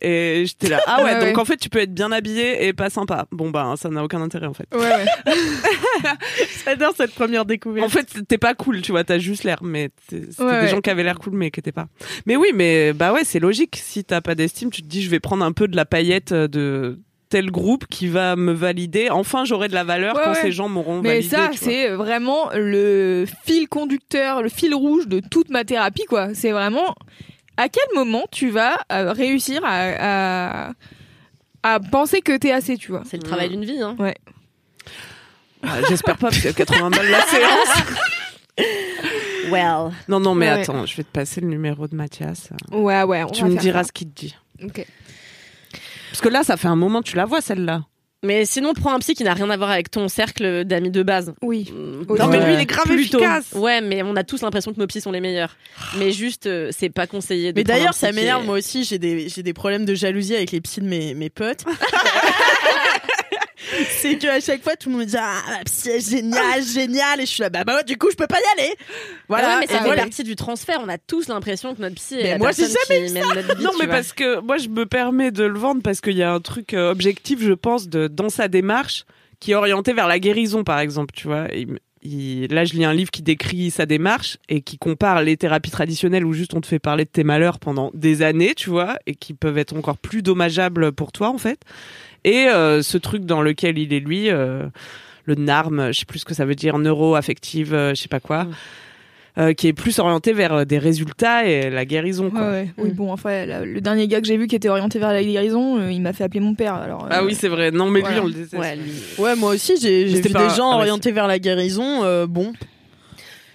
Et 0.01 0.43
j'étais 0.45 0.69
là, 0.69 0.79
ah 0.85 0.97
ouais, 1.03 1.15
Ouais, 1.15 1.27
donc 1.27 1.37
en 1.37 1.45
fait 1.45 1.57
tu 1.57 1.69
peux 1.69 1.79
être 1.79 1.93
bien 1.93 2.11
habillé 2.11 2.67
et 2.67 2.73
pas 2.73 2.89
sympa. 2.89 3.27
Bon 3.31 3.49
bah 3.49 3.73
ça 3.77 3.89
n'a 3.89 4.03
aucun 4.03 4.21
intérêt 4.21 4.47
en 4.47 4.53
fait. 4.53 4.67
Ouais, 4.73 4.79
ouais. 4.79 5.05
J'adore 6.65 6.93
cette 6.95 7.13
première 7.13 7.45
découverte. 7.45 7.85
En 7.85 7.89
fait, 7.89 8.07
t'es 8.27 8.37
pas 8.37 8.53
cool, 8.53 8.81
tu 8.81 8.91
vois, 8.91 9.03
t'as 9.03 9.17
juste 9.19 9.43
l'air, 9.43 9.59
mais 9.63 9.89
c'était 10.09 10.43
Ouais, 10.43 10.61
des 10.61 10.67
gens 10.67 10.81
qui 10.81 10.89
avaient 10.89 11.03
l'air 11.03 11.19
cool, 11.19 11.33
mais 11.33 11.51
qui 11.51 11.59
étaient 11.59 11.71
pas. 11.71 11.87
Mais 12.25 12.35
oui, 12.35 12.49
mais 12.53 12.93
bah 12.93 13.13
ouais, 13.13 13.23
c'est 13.23 13.39
logique. 13.39 13.79
Si 13.81 14.03
t'as 14.03 14.21
pas 14.21 14.35
d'estime, 14.35 14.69
tu 14.69 14.81
te 14.81 14.87
dis, 14.87 15.01
je 15.01 15.09
vais 15.09 15.19
prendre 15.19 15.43
un 15.45 15.51
peu 15.51 15.67
de 15.67 15.75
la 15.75 15.85
paillette 15.85 16.33
de 16.33 16.99
tel 17.35 17.51
groupe 17.51 17.85
qui 17.87 18.07
va 18.07 18.37
me 18.37 18.53
valider. 18.53 19.09
Enfin, 19.09 19.43
j'aurai 19.43 19.67
de 19.67 19.73
la 19.73 19.83
valeur 19.83 20.15
Ouais, 20.15 20.21
quand 20.23 20.31
ouais. 20.31 20.41
ces 20.41 20.51
gens 20.53 20.69
m'auront 20.69 21.01
Mais 21.01 21.15
validé. 21.19 21.27
ça, 21.29 21.49
tu 21.51 21.57
vois. 21.59 21.67
c'est 21.73 21.89
vraiment 21.89 22.49
le 22.53 23.25
fil 23.45 23.67
conducteur, 23.67 24.41
le 24.41 24.47
fil 24.47 24.73
rouge 24.73 25.07
de 25.07 25.19
toute 25.19 25.49
ma 25.49 25.65
thérapie, 25.65 26.05
quoi. 26.07 26.33
C'est 26.33 26.51
vraiment 26.51 26.95
à 27.57 27.67
quel 27.67 27.83
moment 27.93 28.23
tu 28.31 28.49
vas 28.51 28.77
euh, 28.91 29.11
réussir 29.11 29.61
à, 29.65 30.69
à, 30.69 30.71
à 31.63 31.79
penser 31.81 32.21
que 32.21 32.37
t'es 32.37 32.53
assez, 32.53 32.77
tu 32.77 32.91
vois. 32.91 33.03
C'est 33.05 33.17
le 33.17 33.23
travail 33.23 33.49
d'une 33.49 33.65
vie. 33.65 33.81
Hein. 33.81 33.97
Ah, 35.61 35.79
J'espère 35.89 36.15
pas, 36.17 36.29
parce 36.29 36.39
que 36.41 36.49
80 36.53 36.89
balles 36.89 37.09
la 37.11 37.21
séance. 37.23 37.83
Well. 39.51 39.91
Non, 40.07 40.19
non, 40.19 40.33
mais 40.35 40.47
Ouais. 40.51 40.61
attends, 40.61 40.85
je 40.85 40.95
vais 40.97 41.03
te 41.03 41.11
passer 41.11 41.39
le 41.41 41.47
numéro 41.47 41.87
de 41.87 41.95
Mathias. 41.95 42.49
Ouais, 42.71 43.03
ouais. 43.03 43.23
On 43.23 43.27
tu 43.29 43.41
va 43.43 43.47
me 43.49 43.53
faire 43.53 43.61
diras 43.61 43.83
ça. 43.83 43.87
ce 43.87 43.91
qu'il 43.91 44.09
te 44.09 44.21
dit. 44.21 44.35
Ok. 44.63 44.85
Parce 46.15 46.21
que 46.21 46.29
là, 46.29 46.43
ça 46.43 46.55
fait 46.55 46.69
un 46.69 46.77
moment, 46.77 47.01
tu 47.01 47.17
la 47.17 47.25
vois, 47.25 47.41
celle-là. 47.41 47.81
Mais 48.23 48.45
sinon, 48.45 48.73
prends 48.73 48.93
un 48.93 48.99
psy 48.99 49.15
qui 49.15 49.25
n'a 49.25 49.33
rien 49.33 49.49
à 49.49 49.57
voir 49.57 49.69
avec 49.69 49.91
ton 49.91 50.07
cercle 50.07 50.63
d'amis 50.63 50.89
de 50.89 51.03
base. 51.03 51.33
Oui. 51.41 51.73
Mm, 51.75 52.05
Oui. 52.07 52.17
Non, 52.17 52.27
mais 52.27 52.39
lui, 52.45 52.53
il 52.53 52.59
est 52.61 52.65
grave 52.65 52.85
Plutôt. 52.85 53.19
efficace. 53.19 53.51
Ouais, 53.53 53.81
mais 53.81 54.01
on 54.01 54.15
a 54.15 54.23
tous 54.23 54.41
l'impression 54.41 54.73
que 54.73 54.79
nos 54.79 54.87
psys 54.87 55.01
sont 55.01 55.11
les 55.11 55.19
meilleurs. 55.19 55.57
Mais 55.99 56.11
juste, 56.13 56.47
euh, 56.47 56.69
c'est 56.71 56.89
pas 56.89 57.05
conseillé. 57.05 57.51
de 57.51 57.59
Mais 57.59 57.65
d'ailleurs, 57.65 57.93
ça 57.93 58.13
m'énerve. 58.13 58.43
est- 58.43 58.45
Moi 58.45 58.57
aussi, 58.59 58.85
j'ai 58.85 58.97
des, 58.97 59.27
j'ai 59.27 59.43
des 59.43 59.53
problèmes 59.53 59.83
de 59.83 59.93
jalousie 59.93 60.35
avec 60.35 60.51
les 60.51 60.61
psys 60.61 60.79
de 60.79 60.87
mes, 60.87 61.13
mes 61.13 61.29
potes. 61.29 61.65
c'est 64.01 64.17
que 64.17 64.27
à 64.27 64.39
chaque 64.39 64.61
fois, 64.63 64.75
tout 64.75 64.89
le 64.89 64.95
monde 64.95 65.01
me 65.05 65.07
dit 65.09 65.17
Ah, 65.19 65.41
la 65.57 65.63
psy 65.63 65.89
est 65.89 66.09
géniale, 66.09 66.63
géniale. 66.63 67.19
Et 67.21 67.25
je 67.25 67.31
suis 67.31 67.41
là, 67.41 67.49
bah, 67.49 67.63
bah 67.63 67.75
ouais, 67.77 67.83
du 67.83 67.97
coup, 67.97 68.07
je 68.11 68.15
peux 68.15 68.27
pas 68.27 68.37
y 68.39 68.59
aller. 68.61 68.73
Voilà, 69.27 69.45
Voilà. 69.45 69.59
mais 69.61 69.67
ça 69.67 69.77
fait 69.79 69.85
voilà. 69.85 70.01
partie 70.03 70.23
du 70.23 70.35
transfert. 70.35 70.79
On 70.83 70.89
a 70.89 70.97
tous 70.97 71.27
l'impression 71.27 71.75
que 71.75 71.81
notre 71.81 71.95
psy 71.95 72.15
est 72.15 72.23
Mais 72.23 72.29
la 72.31 72.37
moi, 72.37 72.51
j'ai 72.51 72.63
personne 72.63 72.77
jamais 72.89 73.07
qui 73.07 73.13
mène 73.13 73.23
notre 73.35 73.57
vie. 73.57 73.63
Non, 73.63 73.71
mais 73.79 73.85
vois. 73.85 73.95
parce 73.95 74.13
que 74.13 74.39
moi, 74.41 74.57
je 74.57 74.69
me 74.69 74.85
permets 74.85 75.31
de 75.31 75.43
le 75.43 75.57
vendre 75.59 75.81
parce 75.81 76.01
qu'il 76.01 76.17
y 76.17 76.23
a 76.23 76.31
un 76.31 76.39
truc 76.39 76.73
euh, 76.73 76.91
objectif, 76.91 77.39
je 77.41 77.53
pense, 77.53 77.87
de, 77.89 78.07
dans 78.07 78.29
sa 78.29 78.47
démarche 78.47 79.05
qui 79.39 79.51
est 79.51 79.55
orienté 79.55 79.93
vers 79.93 80.07
la 80.07 80.19
guérison, 80.19 80.63
par 80.63 80.79
exemple, 80.79 81.13
tu 81.15 81.27
vois. 81.27 81.47
Il- 81.53 81.79
là, 82.51 82.65
je 82.65 82.73
lis 82.73 82.85
un 82.85 82.93
livre 82.93 83.09
qui 83.09 83.23
décrit 83.23 83.71
sa 83.71 83.87
démarche 83.87 84.37
et 84.47 84.61
qui 84.61 84.77
compare 84.77 85.23
les 85.23 85.37
thérapies 85.37 85.71
traditionnelles 85.71 86.23
où 86.23 86.33
juste 86.33 86.53
on 86.53 86.61
te 86.61 86.67
fait 86.67 86.77
parler 86.77 87.03
de 87.05 87.09
tes 87.09 87.23
malheurs 87.23 87.57
pendant 87.57 87.89
des 87.95 88.21
années, 88.21 88.53
tu 88.55 88.69
vois, 88.69 88.97
et 89.07 89.15
qui 89.15 89.33
peuvent 89.33 89.57
être 89.57 89.75
encore 89.75 89.97
plus 89.97 90.21
dommageables 90.21 90.91
pour 90.91 91.11
toi, 91.11 91.29
en 91.29 91.39
fait. 91.39 91.59
Et 92.25 92.47
euh, 92.47 92.81
ce 92.81 92.97
truc 92.97 93.23
dans 93.25 93.41
lequel 93.41 93.77
il 93.77 93.93
est 93.93 93.99
lui, 94.01 94.29
euh, 94.29 94.63
le 95.25 95.35
NARM, 95.35 95.93
je 95.93 95.99
sais 95.99 96.05
plus 96.05 96.19
ce 96.19 96.25
que 96.25 96.33
ça 96.33 96.43
veut 96.45 96.55
dire, 96.55 96.77
neuro-affective, 96.79 97.73
euh, 97.73 97.93
je 97.95 98.01
sais 98.01 98.07
pas 98.09 98.19
quoi, 98.19 98.47
euh, 99.37 99.53
qui 99.53 99.67
est 99.67 99.73
plus 99.73 99.99
orienté 99.99 100.33
vers 100.33 100.65
des 100.65 100.77
résultats 100.79 101.45
et 101.45 101.69
la 101.69 101.85
guérison, 101.85 102.31
Ouais. 102.33 102.69
Oui, 102.77 102.89
Mm. 102.89 102.93
bon, 102.93 103.11
enfin, 103.11 103.45
la- 103.45 103.63
le 103.65 103.79
dernier 103.81 104.07
gars 104.07 104.21
que 104.21 104.27
j'ai 104.27 104.37
vu 104.37 104.47
qui 104.47 104.55
était 104.55 104.69
orienté 104.69 104.97
vers 104.97 105.11
la 105.13 105.23
guérison, 105.23 105.77
euh, 105.79 105.91
il 105.91 106.01
m'a 106.01 106.13
fait 106.13 106.23
appeler 106.23 106.39
mon 106.39 106.55
père. 106.55 106.73
Alors, 106.75 107.07
Ah 107.11 107.23
oui, 107.23 107.35
c'est 107.35 107.47
vrai. 107.49 107.69
Non, 107.71 107.89
mais 107.91 107.99
voilà. 108.01 108.15
lui, 108.15 108.21
on 108.23 108.27
le 108.27 108.33
déteste. 108.33 108.53
Ouais, 108.57 108.75
lui. 108.75 108.91
Ouais, 109.17 109.35
moi 109.35 109.53
aussi, 109.53 109.75
j'ai, 109.79 110.05
vu 110.05 110.29
pas- 110.31 110.47
des 110.47 110.55
gens 110.55 110.71
ah 110.71 110.75
orientés 110.77 111.11
vers 111.11 111.27
la 111.27 111.37
guérison. 111.39 112.03
euh, 112.03 112.25
bon, 112.27 112.53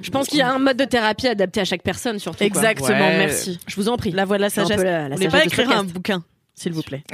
Je 0.03 0.11
pense 0.11 0.29
qu'il 0.29 0.39
y 0.39 0.43
a 0.43 0.51
un 0.53 0.59
mode 0.59 0.77
de 0.79 0.85
thérapie 0.85 1.29
adapté 1.29 1.61
à 1.61 1.65
chaque 1.65 1.83
personne, 1.83 2.19
surtout. 2.19 2.39
quoi. 2.39 2.47
exactement. 2.47 2.89
Ouais. 2.89 3.19
Merci. 3.19 3.59
Je 3.67 3.77
vous 3.77 3.89
en 3.89 3.97
prie. 3.97 4.13
La 4.13 4.25
voix 4.25 4.37
de 4.39 4.43
la 4.43 4.49
sagesse. 4.51 4.83
la- 4.83 5.09
la 5.09 5.15
voulez 5.17 5.29
sagesse 5.29 5.55
pas 5.55 5.63
écrire 5.63 5.77
un 5.79 5.85
bouquin, 5.85 6.23
s'il 6.55 6.73
vous 6.73 6.83
plaît. 6.83 7.03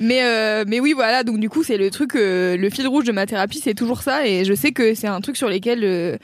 Mais 0.00 0.24
euh, 0.24 0.64
mais 0.66 0.80
oui 0.80 0.92
voilà 0.92 1.22
donc 1.22 1.38
du 1.38 1.48
coup 1.48 1.62
c'est 1.62 1.76
le 1.76 1.88
truc 1.88 2.16
euh, 2.16 2.56
le 2.56 2.68
fil 2.68 2.86
rouge 2.88 3.04
de 3.04 3.12
ma 3.12 3.26
thérapie 3.26 3.60
c'est 3.62 3.74
toujours 3.74 4.02
ça 4.02 4.26
et 4.26 4.44
je 4.44 4.52
sais 4.52 4.72
que 4.72 4.94
c'est 4.94 5.06
un 5.06 5.20
truc 5.20 5.36
sur 5.36 5.48
lesquels 5.48 5.84
euh, 5.84 6.16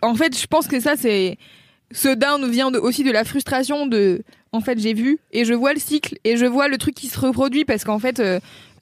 en 0.00 0.14
fait 0.14 0.38
je 0.38 0.46
pense 0.46 0.68
que 0.68 0.78
ça 0.78 0.94
c'est 0.96 1.36
ce 1.90 2.08
down 2.08 2.48
vient 2.48 2.72
aussi 2.74 3.02
de 3.02 3.10
la 3.10 3.24
frustration 3.24 3.86
de 3.86 4.22
en 4.52 4.60
fait 4.60 4.78
j'ai 4.78 4.94
vu 4.94 5.18
et 5.32 5.44
je 5.44 5.54
vois 5.54 5.74
le 5.74 5.80
cycle 5.80 6.18
et 6.22 6.36
je 6.36 6.46
vois 6.46 6.68
le 6.68 6.78
truc 6.78 6.94
qui 6.94 7.08
se 7.08 7.18
reproduit 7.18 7.64
parce 7.64 7.82
qu'en 7.82 7.98
fait 7.98 8.22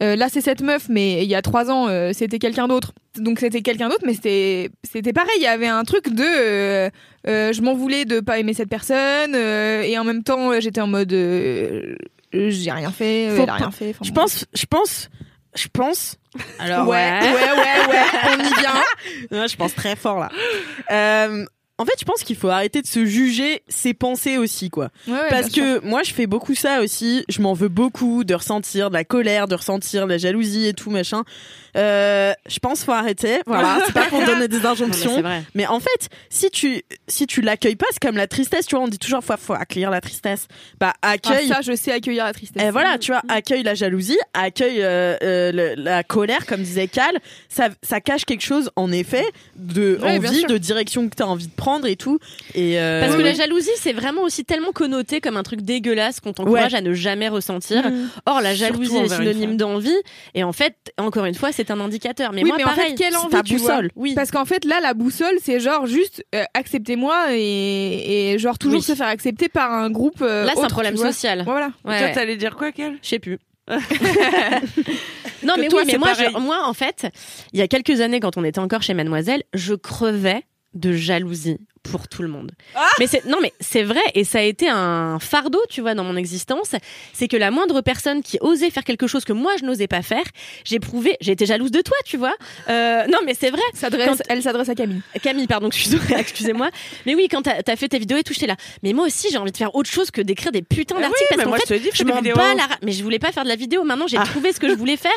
euh, 0.03 0.17
là 0.17 0.29
c'est 0.31 0.41
cette 0.41 0.61
meuf 0.63 0.87
mais 0.89 1.25
il 1.25 1.29
y 1.29 1.35
a 1.35 1.43
trois 1.43 1.71
ans 1.71 1.89
euh, 1.89 2.13
c'était 2.13 2.39
quelqu'un 2.39 2.69
d'autre 2.69 2.93
donc 3.19 3.41
c'était 3.41 3.63
quelqu'un 3.63 3.89
d'autre 3.89 4.05
mais 4.07 4.15
c'était 4.15 4.71
c'était 4.85 5.13
pareil 5.13 5.33
il 5.39 5.43
y 5.43 5.47
avait 5.47 5.67
un 5.67 5.85
truc 5.85 6.09
de 6.13 6.23
euh, 6.25 6.91
euh, 7.27 7.53
je 7.53 7.63
m'en 7.63 7.75
voulais 7.75 8.05
de 8.05 8.21
pas 8.21 8.39
aimer 8.39 8.55
cette 8.55 8.69
personne 8.69 9.35
euh, 9.35 9.83
et 9.83 9.99
en 9.99 10.05
même 10.05 10.23
temps 10.23 10.61
j'étais 10.61 10.81
en 10.81 10.87
mode 10.87 11.13
euh, 11.13 11.97
j'ai 12.33 12.71
rien 12.71 12.91
fait 12.93 13.25
elle 13.25 13.49
a 13.51 13.55
rien 13.55 13.71
fait 13.71 13.91
Enfin, 13.91 14.05
Je 14.05 14.11
bon. 14.11 14.21
pense, 14.23 14.45
je 14.55 14.67
pense, 14.67 15.11
je 15.57 15.67
pense. 15.73 16.17
Alors 16.59 16.87
Ouais. 16.87 17.19
ouais, 17.21 17.33
ouais, 17.33 17.33
ouais, 17.33 17.89
ouais, 17.89 18.37
on 18.39 18.41
y 18.45 18.61
vient. 18.61 19.47
Je 19.49 19.57
pense 19.57 19.75
très 19.75 19.97
fort 19.97 20.21
là. 20.21 20.29
En 21.81 21.85
fait, 21.85 21.95
je 22.01 22.05
pense 22.05 22.25
qu'il 22.25 22.35
faut 22.37 22.49
arrêter 22.49 22.83
de 22.83 22.87
se 22.89 23.07
juger 23.07 23.63
ses 23.69 23.95
pensées 23.95 24.37
aussi, 24.37 24.69
quoi. 24.69 24.89
Ouais, 25.07 25.13
ouais, 25.15 25.29
Parce 25.31 25.49
sûr. 25.49 25.63
que 25.63 25.87
moi, 25.87 26.03
je 26.03 26.13
fais 26.13 26.27
beaucoup 26.27 26.57
ça 26.57 26.83
aussi. 26.83 27.25
Je 27.29 27.41
m'en 27.41 27.53
veux 27.53 27.69
beaucoup 27.69 28.25
de 28.25 28.35
ressentir 28.35 28.89
de 28.91 28.95
la 28.95 29.05
colère, 29.05 29.47
de 29.47 29.55
ressentir 29.55 30.05
de 30.07 30.11
la 30.11 30.19
jalousie 30.19 30.67
et 30.67 30.75
tout 30.75 30.91
machin. 30.91 31.23
Euh, 31.77 32.33
je 32.49 32.59
pense 32.59 32.85
faut 32.85 32.93
arrêter. 32.93 33.41
Voilà, 33.47 33.81
c'est 33.87 33.93
pas 33.93 34.07
pour 34.07 34.25
donner 34.25 34.49
des 34.49 34.57
Non, 34.59 34.63
mais 34.63 34.69
injonctions. 34.71 35.23
Mais 35.55 35.67
en 35.67 35.81
fait, 35.81 36.09
si 36.31 36.51
tu 36.51 36.83
si 37.07 37.27
tu 37.27 37.41
l'accueilles 37.41 37.77
pas, 37.77 37.87
c'est 37.93 38.01
comme 38.03 38.17
la 38.17 38.27
tristesse. 38.27 38.67
Tu 38.67 38.75
vois, 38.77 38.85
on 38.85 38.89
dit 38.89 38.99
toujours 38.99 39.23
faut, 39.23 39.37
faut 39.39 39.53
accueillir 39.55 39.91
la 39.91 40.01
tristesse. 40.01 40.47
Bah 40.81 40.93
Ah, 41.03 41.11
accueille. 41.13 41.49
ça, 41.49 41.61
je 41.63 41.75
sais 41.77 41.93
accueillir 41.93 42.25
la 42.25 42.33
tristesse. 42.33 42.63
Et 42.63 42.71
voilà, 42.71 42.99
tu 42.99 43.13
vois, 43.13 43.23
accueille 43.29 43.63
la 43.63 43.75
jalousie, 43.75 44.19
accueille 44.35 44.83
euh, 44.83 45.17
euh, 45.23 45.53
le- 45.53 45.75
la 45.83 46.03
colère, 46.03 46.47
comme 46.47 46.63
disait 46.63 46.89
Cal. 46.89 47.19
Ça, 47.49 47.69
ça 47.83 48.01
cache 48.01 48.25
quelque 48.25 48.45
chose, 48.45 48.71
en 48.77 48.91
effet, 48.93 49.25
de 49.57 49.99
Ouais, 50.03 50.17
envie, 50.19 50.45
de 50.45 50.59
direction 50.59 51.09
que 51.09 51.15
tu 51.17 51.23
as 51.23 51.27
envie 51.29 51.47
de 51.47 51.53
prendre 51.55 51.87
et 51.87 51.97
tout. 51.97 52.19
Et 52.55 52.79
euh, 52.81 53.01
Parce 53.05 53.17
que 53.17 53.23
la 53.23 53.35
jalousie, 53.35 53.71
c'est 53.77 53.93
vraiment 53.93 54.23
aussi 54.23 54.45
tellement 54.45 54.73
connoté 54.73 55.21
comme 55.21 55.37
un 55.37 55.43
truc 55.43 55.63
dégueulasse 55.63 56.21
qu'on 56.21 56.33
t'encourage 56.33 56.75
à 56.75 56.81
ne 56.81 56.93
jamais 56.95 57.29
ressentir. 57.29 57.89
Mm. 57.91 58.09
Or, 58.27 58.41
la 58.41 58.55
Surtout 58.55 58.85
jalousie 58.85 58.97
est 58.97 59.09
synonyme 59.09 59.57
d'envie. 59.57 59.97
Et 60.35 60.45
en 60.45 60.53
fait, 60.53 60.75
encore 60.99 61.25
une 61.25 61.35
fois, 61.35 61.53
c'est 61.59 61.71
un 61.73 61.81
indicateur. 61.81 62.33
Mais 62.33 62.43
oui, 62.43 62.49
moi, 62.49 62.57
mais 62.59 62.65
en 62.65 62.69
pareil, 62.69 62.91
fait, 62.91 62.95
quelle 62.95 63.17
envie 63.17 63.31
ta 63.31 63.43
boussole. 63.43 63.91
Oui. 63.97 64.15
Parce 64.15 64.31
qu'en 64.31 64.45
fait, 64.45 64.65
là, 64.65 64.81
la 64.81 64.95
boussole, 64.95 65.35
c'est 65.43 65.59
genre 65.61 65.87
juste 65.87 66.25
euh, 66.35 66.45
acceptez-moi 66.55 67.27
et, 67.33 68.33
et 68.35 68.39
genre 68.39 68.59
toujours 68.59 68.79
Oui. 68.79 68.83
se 68.85 68.95
faire 68.95 69.09
accepter 69.09 69.49
par 69.49 69.73
un 69.73 69.91
groupe. 69.91 70.23
euh, 70.23 70.45
Là, 70.45 70.53
c'est 70.55 70.63
un 70.63 70.69
problème 70.69 70.97
social. 70.97 71.43
Voilà. 71.45 71.71
Ouais, 71.85 71.99
Toi, 71.99 72.09
t'allais 72.11 72.37
dire 72.37 72.55
quoi, 72.57 72.71
Kel? 72.73 72.97
Je 73.03 73.09
sais 73.09 73.19
plus. 73.19 73.39
non, 75.43 75.55
mais 75.59 75.69
toi, 75.69 75.83
oui, 75.85 75.91
mais 75.93 75.99
moi, 75.99 76.13
je- 76.15 76.39
moi, 76.39 76.67
en 76.67 76.73
fait, 76.73 77.07
il 77.53 77.59
y 77.59 77.63
a 77.63 77.69
quelques 77.69 78.01
années, 78.01 78.21
quand 78.21 78.37
on 78.37 78.45
était 78.45 78.61
encore 78.61 78.83
chez 78.83 78.95
Mademoiselle, 78.95 79.43
je 79.55 79.75
crevais 79.75 80.43
de 80.75 80.93
jalousie 80.93 81.59
pour 81.91 82.09
tout 82.09 82.23
le 82.23 82.29
monde. 82.29 82.53
mais 82.99 83.07
c'est 83.07 83.25
non 83.27 83.39
mais 83.41 83.53
c'est 83.61 83.83
vrai 83.83 84.01
et 84.15 84.25
ça 84.25 84.39
a 84.39 84.43
été 84.43 84.69
un 84.69 85.19
fardeau 85.19 85.61
tu 85.69 85.81
vois 85.81 85.95
dans 85.95 86.05
mon 86.05 86.17
existence, 86.17 86.73
c'est 87.13 87.29
que 87.29 87.37
la 87.37 87.51
moindre 87.51 87.81
personne 87.81 88.23
qui 88.23 88.39
osait 88.41 88.71
faire 88.71 88.85
quelque 88.85 89.07
chose 89.07 89.25
que 89.25 89.33
moi 89.33 89.53
je 89.61 89.65
n'osais 89.65 89.87
pas 89.89 90.03
faire, 90.03 90.25
j'ai 90.65 90.79
prouvé, 90.81 91.17
j'ai 91.21 91.33
été 91.33 91.47
jalouse 91.47 91.71
de 91.71 91.81
toi, 91.81 91.97
tu 92.05 92.17
vois. 92.17 92.35
Euh, 92.69 93.07
non 93.07 93.19
mais 93.25 93.35
c'est 93.35 93.51
vrai. 93.51 93.63
Quand- 93.81 94.23
Elle 94.29 94.43
s'adresse 94.43 94.69
à 94.69 94.75
Camille. 94.75 95.01
Camille, 95.23 95.47
pardon, 95.47 95.69
excusez- 95.69 95.99
excusez-moi. 96.19 96.71
Mais 97.07 97.15
oui, 97.15 97.29
quand 97.31 97.43
t'as 97.43 97.57
as 97.67 97.77
fait 97.77 97.89
tes 97.89 97.99
vidéos 97.99 98.19
et 98.19 98.23
tout, 98.23 98.33
j'étais 98.33 98.47
là. 98.47 98.57
Mais 98.83 98.93
moi 98.93 99.07
aussi, 99.07 99.29
j'ai 99.31 99.39
envie 99.39 99.53
de 99.53 99.57
faire 99.57 99.75
autre 99.75 99.91
chose 99.91 100.11
que 100.11 100.21
d'écrire 100.21 100.53
des 100.53 100.63
putains 100.63 100.97
Ah 100.99 101.03
d'articles 101.03 101.25
oui, 101.31 101.37
mais 101.39 101.45
parce 101.45 101.57
qu'en 101.57 101.67
fait, 101.67 101.75
je 101.75 101.79
te 101.79 101.83
dis, 101.83 101.91
fais 101.91 101.97
je 101.99 102.05
des 102.05 102.13
m'en 102.13 102.21
bats 102.37 102.55
la 102.55 102.69
Mais 102.83 102.93
je 102.93 103.03
voulais 103.03 103.19
pas 103.19 103.33
faire 103.33 103.45
de 103.45 103.49
la 103.49 103.57
vidéo. 103.57 103.85
Maintenant, 103.85 104.07
j'ai 104.07 104.17
Ah. 104.19 104.25
trouvé 104.25 104.53
ce 104.53 104.61
que 104.61 104.69
je 104.69 104.75
voulais 104.75 104.97
faire. 104.97 105.13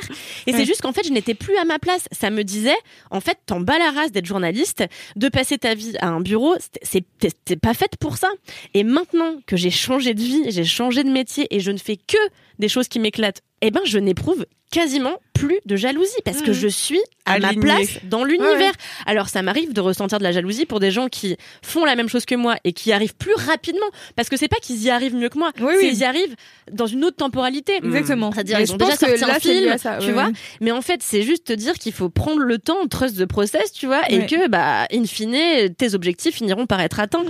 Et 0.48 0.54
c'est 0.54 0.66
juste 0.66 0.82
qu'en 0.82 0.92
fait, 0.94 1.06
je 1.06 1.12
n'étais 1.12 1.34
plus 1.34 1.56
à 1.58 1.66
ma 1.66 1.80
place. 1.80 2.06
Ça 2.12 2.30
me 2.30 2.44
disait, 2.44 2.76
en 3.10 3.20
fait, 3.22 3.38
t'en 3.46 3.60
bats 3.60 3.78
la 3.80 3.92
race 3.92 4.12
d'être 4.12 4.26
journaliste, 4.26 4.84
de 5.16 5.30
passer 5.30 5.58
ta 5.58 5.74
vie 5.76 5.96
à 6.00 6.08
un 6.08 6.22
bureau. 6.22 6.56
C'est- 6.84 7.56
pas 7.62 7.74
faite 7.74 7.98
pour 8.00 8.18
ça. 8.18 8.30
Et 8.74 8.84
maintenant 8.84 9.36
que 9.46 9.58
j'ai 9.58 9.72
changé 9.72 10.14
de 10.14 10.22
vie, 10.22 10.44
j'ai 10.52 10.64
changé 10.66 11.04
de 11.04 11.10
métier 11.12 11.48
et 11.54 11.60
je 11.60 11.72
ne 11.72 11.78
fais 11.78 11.98
que 11.98 12.18
des 12.60 12.70
choses 12.70 12.88
qui 12.88 13.00
m'éclatent, 13.00 13.42
eh 13.62 13.72
ben, 13.72 13.82
je 13.86 13.98
n'éprouve 13.98 14.46
quasiment 14.72 15.18
plus 15.34 15.60
de 15.66 15.76
jalousie 15.76 16.12
parce 16.24 16.42
que 16.42 16.50
Mhm. 16.52 16.56
je 16.56 16.68
suis 16.68 17.00
à 17.26 17.40
ma 17.40 17.54
place 17.54 17.88
dans 18.04 18.24
l'univers. 18.24 18.58
Ouais, 18.58 18.66
ouais. 18.66 18.72
Alors 19.06 19.28
ça 19.30 19.42
m'arrive 19.42 19.74
de 19.74 19.82
ressentir 19.82 20.18
de 20.20 20.24
la 20.24 20.32
jalousie 20.32 20.66
pour 20.66 20.80
des 20.80 20.92
gens 20.92 21.08
qui 21.08 21.36
font 21.64 21.84
la 21.86 21.96
même 21.96 22.10
chose 22.10 22.26
que 22.26 22.36
moi 22.36 22.56
et 22.64 22.74
qui 22.74 22.92
arrivent 22.92 23.16
plus 23.16 23.34
rapidement 23.36 23.86
parce 24.16 24.30
que 24.30 24.38
c'est 24.38 24.48
pas 24.48 24.58
qu'ils 24.62 24.82
y 24.84 24.90
arrivent 24.90 25.16
mieux 25.16 25.30
que 25.30 25.38
moi, 25.40 25.52
Oui, 25.60 25.66
c'est 25.72 25.78
oui. 25.86 25.90
qu'ils 25.90 26.00
y 26.00 26.04
arrivent 26.04 26.36
dans 26.72 26.86
une 26.86 27.04
autre 27.06 27.18
temporalité. 27.18 27.78
Exactement. 27.78 28.32
C'est-à-dire 28.32 28.60
ils 28.60 28.72
ont 28.72 28.78
déjà 28.78 28.96
sorti 28.96 29.20
là, 29.22 29.36
un 29.36 29.40
film, 29.40 29.78
ça, 29.78 29.98
tu 30.00 30.08
ouais, 30.08 30.12
vois. 30.14 30.30
Mais 30.62 30.72
en 30.72 30.82
fait, 30.82 31.02
c'est 31.02 31.24
juste 31.24 31.46
te 31.48 31.54
dire 31.54 31.74
qu'il 31.74 31.94
faut 31.94 32.10
prendre 32.10 32.42
le 32.42 32.58
temps, 32.60 32.86
trust 32.88 33.18
the 33.20 33.26
process, 33.26 33.72
tu 33.72 33.88
vois, 33.88 34.02
et 34.10 34.26
que 34.28 34.48
bah 34.48 34.88
in 34.94 35.06
fine 35.06 35.74
tes 35.78 35.96
objectifs 35.96 36.36
finiront 36.36 36.66
par 36.68 36.82
être 36.82 37.00
atteints. 37.00 37.24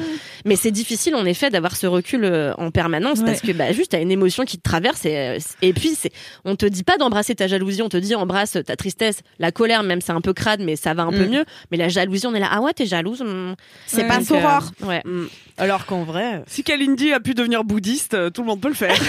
Mais 0.45 0.55
c'est 0.57 0.71
difficile 0.71 1.15
en 1.15 1.25
effet 1.25 1.49
d'avoir 1.49 1.75
ce 1.77 1.87
recul 1.87 2.25
euh, 2.25 2.53
en 2.57 2.71
permanence 2.71 3.21
parce 3.23 3.41
que 3.41 3.51
bah 3.53 3.71
juste 3.71 3.91
t'as 3.91 4.01
une 4.01 4.11
émotion 4.11 4.43
qui 4.45 4.57
te 4.57 4.63
traverse 4.63 5.05
et, 5.05 5.37
et 5.61 5.73
puis 5.73 5.95
c'est 5.97 6.11
on 6.45 6.55
te 6.55 6.65
dit 6.65 6.83
pas 6.83 6.97
d'embrasser 6.97 7.30
ta 7.35 7.47
jalousie, 7.47 7.81
on 7.81 7.89
te 7.89 7.97
dit 7.97 8.15
embrasse 8.15 8.57
ta 8.65 8.75
tristesse, 8.75 9.21
la 9.39 9.51
colère 9.51 9.83
même 9.83 10.01
c'est 10.01 10.11
un 10.11 10.21
peu 10.21 10.33
crade 10.33 10.61
mais 10.61 10.75
ça 10.75 10.93
va 10.93 11.03
un 11.03 11.11
peu 11.11 11.25
Mm. 11.25 11.29
mieux. 11.29 11.45
Mais 11.71 11.77
la 11.77 11.89
jalousie 11.89 12.27
on 12.27 12.33
est 12.35 12.39
là 12.39 12.49
ah 12.51 12.61
ouais 12.61 12.73
t'es 12.73 12.85
jalouse, 12.85 13.21
hmm. 13.21 13.53
c'est 13.87 14.05
pas 14.07 14.17
Donc, 14.17 14.27
fort. 14.27 14.71
euh, 14.83 14.85
ouais. 14.87 15.01
Mm. 15.05 15.27
Alors 15.57 15.85
qu'en 15.85 16.03
vrai, 16.03 16.43
Si 16.47 16.63
Kalindi 16.63 17.13
a 17.13 17.19
pu 17.19 17.33
devenir 17.33 17.63
bouddhiste, 17.63 18.13
euh, 18.15 18.29
tout 18.29 18.41
le 18.41 18.47
monde 18.47 18.61
peut 18.61 18.67
le 18.69 18.73
faire. 18.73 18.95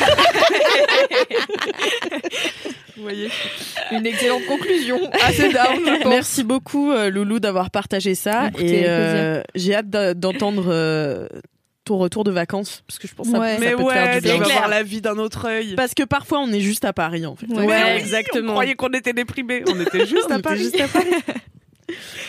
Vous 2.96 3.02
voyez 3.02 3.28
Une 3.90 4.06
excellente 4.06 4.44
conclusion. 4.46 5.00
Assez 5.22 5.48
down, 5.52 5.80
merci 6.06 6.44
beaucoup 6.44 6.92
euh, 6.92 7.10
Loulou 7.10 7.40
d'avoir 7.40 7.70
partagé 7.70 8.14
ça. 8.14 8.48
Écoutez, 8.48 8.80
et 8.82 8.84
euh, 8.88 9.42
j'ai 9.54 9.74
hâte 9.74 9.88
de- 9.90 10.12
d'entendre 10.12 10.66
euh, 10.68 11.26
ton 11.84 11.98
retour 11.98 12.22
de 12.24 12.30
vacances 12.30 12.82
parce 12.86 12.98
que 12.98 13.08
je 13.08 13.14
pense 13.14 13.26
que 13.26 13.32
ça, 13.32 13.40
Ouais. 13.40 13.54
ça 13.54 13.60
Mais 13.60 13.70
peut 13.72 13.82
te 13.84 13.90
faire 13.90 14.06
ouais, 14.14 14.20
du 14.20 14.26
bien. 14.28 14.38
clair. 14.38 14.56
voir 14.58 14.68
la 14.68 14.82
vie 14.82 15.00
d'un 15.00 15.18
autre 15.18 15.46
œil. 15.48 15.74
Parce 15.74 15.94
que 15.94 16.02
parfois 16.04 16.38
on 16.40 16.52
est 16.52 16.60
juste 16.60 16.84
à 16.84 16.92
Paris 16.92 17.26
en 17.26 17.34
fait. 17.36 17.46
Ouais. 17.46 17.98
Exactement. 17.98 18.50
On 18.52 18.54
croyait 18.54 18.74
qu'on 18.74 18.90
était 18.90 19.12
déprimés. 19.12 19.64
On 19.68 19.80
était 19.80 20.06
juste 20.06 20.26
On 20.28 20.32
à 20.32 20.34
était 20.34 20.42
Paris. 20.42 20.58
juste 20.58 20.80
à 20.80 20.86
Paris. 20.88 21.10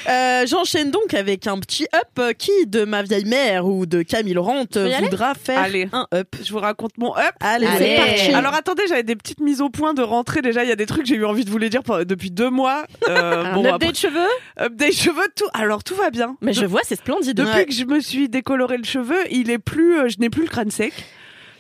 Euh, 0.10 0.46
J'enchaîne 0.46 0.92
donc 0.92 1.14
avec 1.14 1.48
un 1.48 1.58
petit 1.60 1.86
up. 1.96 2.02
Euh, 2.20 2.34
Qui 2.34 2.52
de 2.68 2.84
ma 2.86 3.04
vieille 3.04 3.26
mère 3.26 3.66
ou 3.66 3.86
de 3.86 4.02
Camille 4.02 4.34
Laurent 4.34 4.64
aller 4.76 4.96
voudra 5.02 5.34
faire 5.34 5.60
Allez. 5.60 5.88
un 5.94 6.08
up 6.14 6.36
Je 6.44 6.52
vous 6.52 6.60
raconte 6.60 6.98
mon 6.98 7.16
up. 7.18 7.34
Allez, 7.40 7.66
Allez. 7.68 7.78
c'est 7.78 7.96
parti. 7.96 8.34
Alors 8.34 8.54
attendez, 8.54 8.84
j'avais 8.88 9.04
des 9.04 9.16
petites 9.16 9.40
mises 9.40 9.62
au 9.62 9.70
point 9.70 9.94
de 9.94 10.02
rentrée 10.02 10.42
déjà. 10.42 10.64
Il 10.64 10.70
y 10.70 10.72
a 10.72 10.76
des 10.76 10.86
trucs 10.86 11.06
j'ai 11.06 11.16
eu 11.16 11.26
envie 11.26 11.46
de 11.46 11.50
vous 11.50 11.58
les 11.58 11.70
dire 11.70 11.84
pour- 11.84 12.06
depuis 12.06 12.32
deux 12.32 12.50
mois. 12.50 12.86
Euh, 13.10 13.44
Un 13.46 13.54
bon, 13.54 13.60
update 13.66 13.74
après- 13.84 13.94
cheveux 13.94 14.30
update 14.60 14.94
cheveux, 14.94 15.28
tout. 15.36 15.46
Alors 15.54 15.84
tout 15.84 15.96
va 15.96 16.10
bien. 16.10 16.36
Mais 16.42 16.52
De- 16.52 16.60
je 16.62 16.66
vois 16.66 16.82
c'est 16.84 16.96
splendide. 16.98 17.36
Depuis 17.38 17.54
Ouais. 17.54 17.66
que 17.66 17.74
je 17.74 17.86
me 17.86 18.00
suis 18.00 18.30
décoloré 18.30 18.78
le 18.78 18.84
cheveu, 18.84 19.18
il 19.32 19.50
est 19.50 19.60
plus, 19.60 19.98
euh, 20.00 20.08
je 20.10 20.18
n'ai 20.20 20.30
plus 20.30 20.44
le 20.44 20.50
crâne 20.50 20.72
sec. 20.72 20.94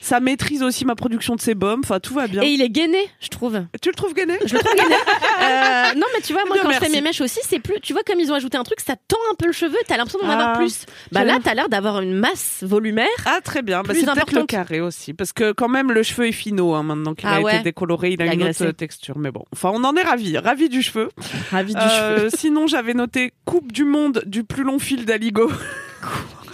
Ça 0.04 0.20
maîtrise 0.20 0.62
aussi 0.64 0.84
ma 0.86 0.96
production 0.96 1.36
de 1.36 1.42
sébum. 1.42 1.80
Enfin, 1.84 2.00
tout 2.00 2.14
va 2.14 2.28
bien. 2.28 2.42
Et 2.44 2.48
il 2.50 2.62
est 2.62 2.70
gainé, 2.70 3.00
je 3.22 3.30
trouve. 3.30 3.64
Tu 3.82 3.88
le 3.90 3.96
trouves 3.96 4.14
gainé? 4.14 4.38
Je 4.46 4.54
le 4.56 4.60
trouve 4.60 4.76
gainé. 4.76 4.96
Euh, 5.44 5.94
non, 5.98 6.06
mais 6.16 6.22
tu 6.22 6.32
vois, 6.32 6.44
moi, 6.46 6.56
Bien, 6.56 6.64
quand 6.64 6.72
je 6.72 6.78
fais 6.80 6.90
mes 6.90 7.02
mèches 7.02 7.20
aussi, 7.20 7.40
c'est 7.44 7.60
plus. 7.60 7.80
Tu 7.82 7.92
vois, 7.92 8.02
comme 8.04 8.18
ils 8.20 8.32
ont 8.32 8.36
ajouté 8.36 8.58
un 8.58 8.64
truc, 8.64 8.80
ça 8.80 8.96
tend 9.08 9.18
un 9.32 9.36
peu 9.36 9.46
le 9.48 9.52
cheveu. 9.52 9.76
T'as 9.88 9.98
l'impression 9.98 10.20
d'en 10.20 10.30
Ah, 10.30 10.34
avoir 10.34 10.54
plus. 10.58 10.86
Bah 11.12 11.26
là, 11.26 11.38
t'as 11.44 11.54
l'air 11.54 11.68
d'avoir 11.68 12.00
une 12.02 12.14
masse 12.14 12.60
volumère. 12.62 13.08
Ah 13.26 13.40
très 13.44 13.62
bien, 13.62 13.82
bah, 13.84 13.94
c'est 13.94 14.06
peut-être 14.06 14.32
le 14.34 14.46
carré 14.46 14.80
aussi, 14.80 15.14
parce 15.14 15.34
que 15.34 15.52
quand 15.52 15.68
même 15.68 15.92
le 15.92 16.02
cheveu 16.04 16.28
est 16.28 16.32
finot 16.32 16.74
hein, 16.76 16.84
maintenant 16.84 17.14
qu'il 17.14 17.28
Ah 17.28 17.36
a 17.38 17.42
ouais. 17.42 17.56
été 17.56 17.64
décoloré, 17.64 18.12
il 18.12 18.22
a 18.22 18.26
Il 18.26 18.32
a 18.32 18.34
une 18.36 18.44
autre 18.44 18.72
texture, 18.72 19.18
mais 19.18 19.32
bon, 19.32 19.44
enfin 19.54 19.72
on 19.74 19.84
en 19.84 19.96
est 19.98 20.02
ravis, 20.04 20.38
ravis 20.38 20.70
du 20.70 20.82
cheveu. 20.82 21.10
Ravi 21.52 21.74
du 21.74 21.82
Euh, 21.82 22.18
cheveu. 22.18 22.30
sinon 22.38 22.68
j'avais 22.68 22.94
noté 22.94 23.34
Coupe 23.46 23.72
du 23.74 23.84
Monde 23.84 24.24
du 24.26 24.44
plus 24.46 24.64
long 24.64 24.80
fil 24.80 25.04
d'Aligo. 25.06 25.52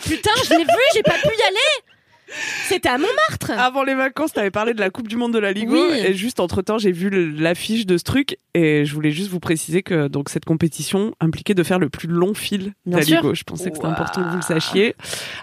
Putain, 0.04 0.32
je 0.46 0.50
l'ai 0.52 0.64
vu, 0.64 0.70
j'ai 0.96 1.04
pas 1.04 1.12
pu 1.12 1.28
y 1.28 1.42
aller. 1.44 1.88
C'était 2.68 2.89
à 2.89 2.98
Montmartre. 2.98 3.52
Avant 3.58 3.84
les 3.84 3.96
vacances, 3.96 4.34
t'avais 4.34 4.52
parlé 4.52 4.74
de 4.74 4.80
la 4.80 4.89
Coupe 4.89 5.08
du 5.08 5.15
Monde 5.18 5.34
de 5.34 5.39
l'Aligo, 5.39 5.74
Oui. 5.92 6.00
et 6.06 6.13
juste 6.13 6.39
entre 6.39 6.62
temps 6.62 6.78
j'ai 6.78 6.92
vu 6.92 7.10
l'affiche 7.36 7.86
de 7.86 7.98
ce 7.98 8.04
truc, 8.04 8.38
et 8.54 8.86
je 8.86 8.94
voulais 8.94 9.12
juste 9.12 9.30
vous 9.30 9.39
préciser 9.39 9.82
que 9.84 10.08
donc 10.08 10.30
cette 10.30 10.46
compétition 10.46 11.13
impliquait 11.20 11.54
de 11.56 11.63
faire 11.63 11.80
le 11.80 11.89
plus 11.89 12.08
long 12.08 12.34
fil 12.34 12.74
Bien 12.86 13.00
d'Aligo. 13.00 13.22
sûr. 13.22 13.36
Je 13.36 13.44
pensais 13.44 13.70
que 13.70 13.76
c'était 13.78 13.88
important 13.88 14.24
que 14.24 14.30
vous 14.30 14.36
le 14.38 14.42
sachiez. 14.42 14.96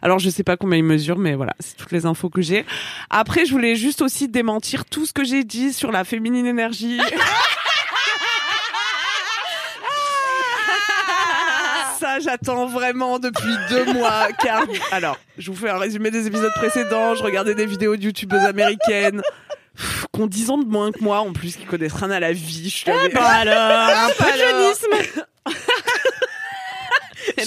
Alors 0.02 0.18
je 0.18 0.30
sais 0.30 0.44
pas 0.44 0.56
combien 0.56 0.78
il 0.78 0.84
mesure, 0.84 1.18
mais 1.18 1.34
voilà, 1.34 1.54
c'est 1.60 1.76
toutes 1.76 1.92
les 1.92 2.06
infos 2.06 2.30
que 2.30 2.40
j'ai. 2.42 2.64
Après, 3.10 3.44
je 3.46 3.50
voulais 3.52 3.74
juste 3.76 4.02
aussi 4.02 4.28
démentir 4.28 4.84
tout 4.84 5.06
ce 5.06 5.12
que 5.12 5.24
j'ai 5.24 5.44
dit 5.44 5.72
sur 5.72 5.90
la 5.92 6.04
féminine 6.04 6.46
énergie. 6.46 6.98
Ça, 12.20 12.30
j'attends 12.30 12.66
vraiment 12.66 13.18
depuis 13.18 13.54
deux 13.70 13.92
mois. 13.92 14.28
Car, 14.42 14.62
alors, 14.92 15.18
je 15.38 15.50
vous 15.50 15.56
fais 15.56 15.70
un 15.70 15.78
résumé 15.78 16.10
des 16.10 16.26
épisodes 16.26 16.52
précédents. 16.54 17.14
Je 17.14 17.22
regardais 17.22 17.54
des 17.54 17.66
vidéos 17.66 17.96
de 17.96 18.02
youtubeuses 18.02 18.44
américaines. 18.44 19.22
Qui 20.14 20.20
ont 20.22 20.26
10 20.26 20.50
ans 20.50 20.58
de 20.58 20.64
moins 20.66 20.90
que 20.90 21.00
moi, 21.04 21.18
en 21.20 21.32
plus, 21.34 21.56
qui 21.56 21.64
connaissent 21.66 21.92
rien 21.92 22.10
à 22.10 22.18
la 22.20 22.32
vie. 22.32 22.70
Je 22.70 22.84
t'avais- 22.86 23.10
Bah 23.10 23.26
alors, 23.26 23.90
un 23.90 24.08
peu 24.08 24.24
de 24.32 24.38
jeunisme. 24.38 25.20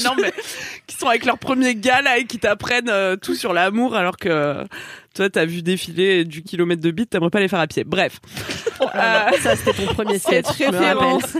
non, 0.05 0.11
mais 0.21 0.31
qui 0.85 0.95
sont 0.95 1.07
avec 1.07 1.25
leur 1.25 1.39
premier 1.39 1.73
gars 1.73 2.01
là 2.03 2.17
et 2.19 2.25
qui 2.25 2.37
t'apprennent 2.37 2.89
euh, 2.89 3.15
tout 3.15 3.33
sur 3.33 3.53
l'amour 3.53 3.95
alors 3.95 4.17
que 4.17 4.63
toi 5.15 5.29
t'as 5.29 5.45
vu 5.45 5.61
défiler 5.63 6.25
du 6.25 6.43
kilomètre 6.43 6.81
de 6.81 6.91
bite, 6.91 7.09
t'aimerais 7.09 7.29
pas 7.31 7.39
les 7.39 7.47
faire 7.47 7.59
à 7.59 7.67
pied. 7.67 7.83
Bref. 7.83 8.19
Euh, 8.81 8.87
Ça, 9.41 9.55
c'était 9.55 9.73
ton 9.73 9.93
premier 9.93 10.19
sketch. 10.19 10.45
référence. 10.47 11.23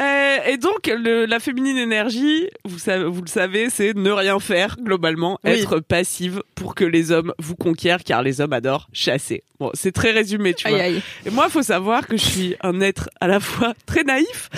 Euh, 0.00 0.38
et 0.46 0.56
donc, 0.56 0.86
le- 0.86 1.26
la 1.26 1.40
féminine 1.40 1.76
énergie, 1.76 2.48
vous, 2.64 2.78
savez, 2.78 3.04
vous 3.04 3.20
le 3.20 3.28
savez, 3.28 3.68
c'est 3.70 3.94
ne 3.94 4.10
rien 4.10 4.40
faire, 4.40 4.76
globalement, 4.80 5.38
Oui. 5.44 5.50
être 5.50 5.80
passive 5.80 6.42
pour 6.54 6.74
que 6.74 6.84
les 6.84 7.10
hommes 7.10 7.34
vous 7.38 7.54
conquièrent, 7.56 8.02
car 8.02 8.22
les 8.22 8.40
hommes 8.40 8.52
adorent 8.54 8.88
chasser. 8.94 9.42
Bon, 9.58 9.70
c'est 9.74 9.92
très 9.92 10.10
résumé, 10.12 10.54
tu 10.54 10.66
Aïe, 10.68 10.72
vois. 10.74 10.82
aïe. 10.82 11.02
Et 11.26 11.30
moi, 11.30 11.48
faut 11.50 11.62
savoir 11.62 12.06
que 12.06 12.16
je 12.16 12.24
suis 12.24 12.56
un 12.62 12.80
être 12.80 13.10
à 13.20 13.26
la 13.28 13.40
fois 13.40 13.74
très 13.84 14.02
naïf 14.04 14.48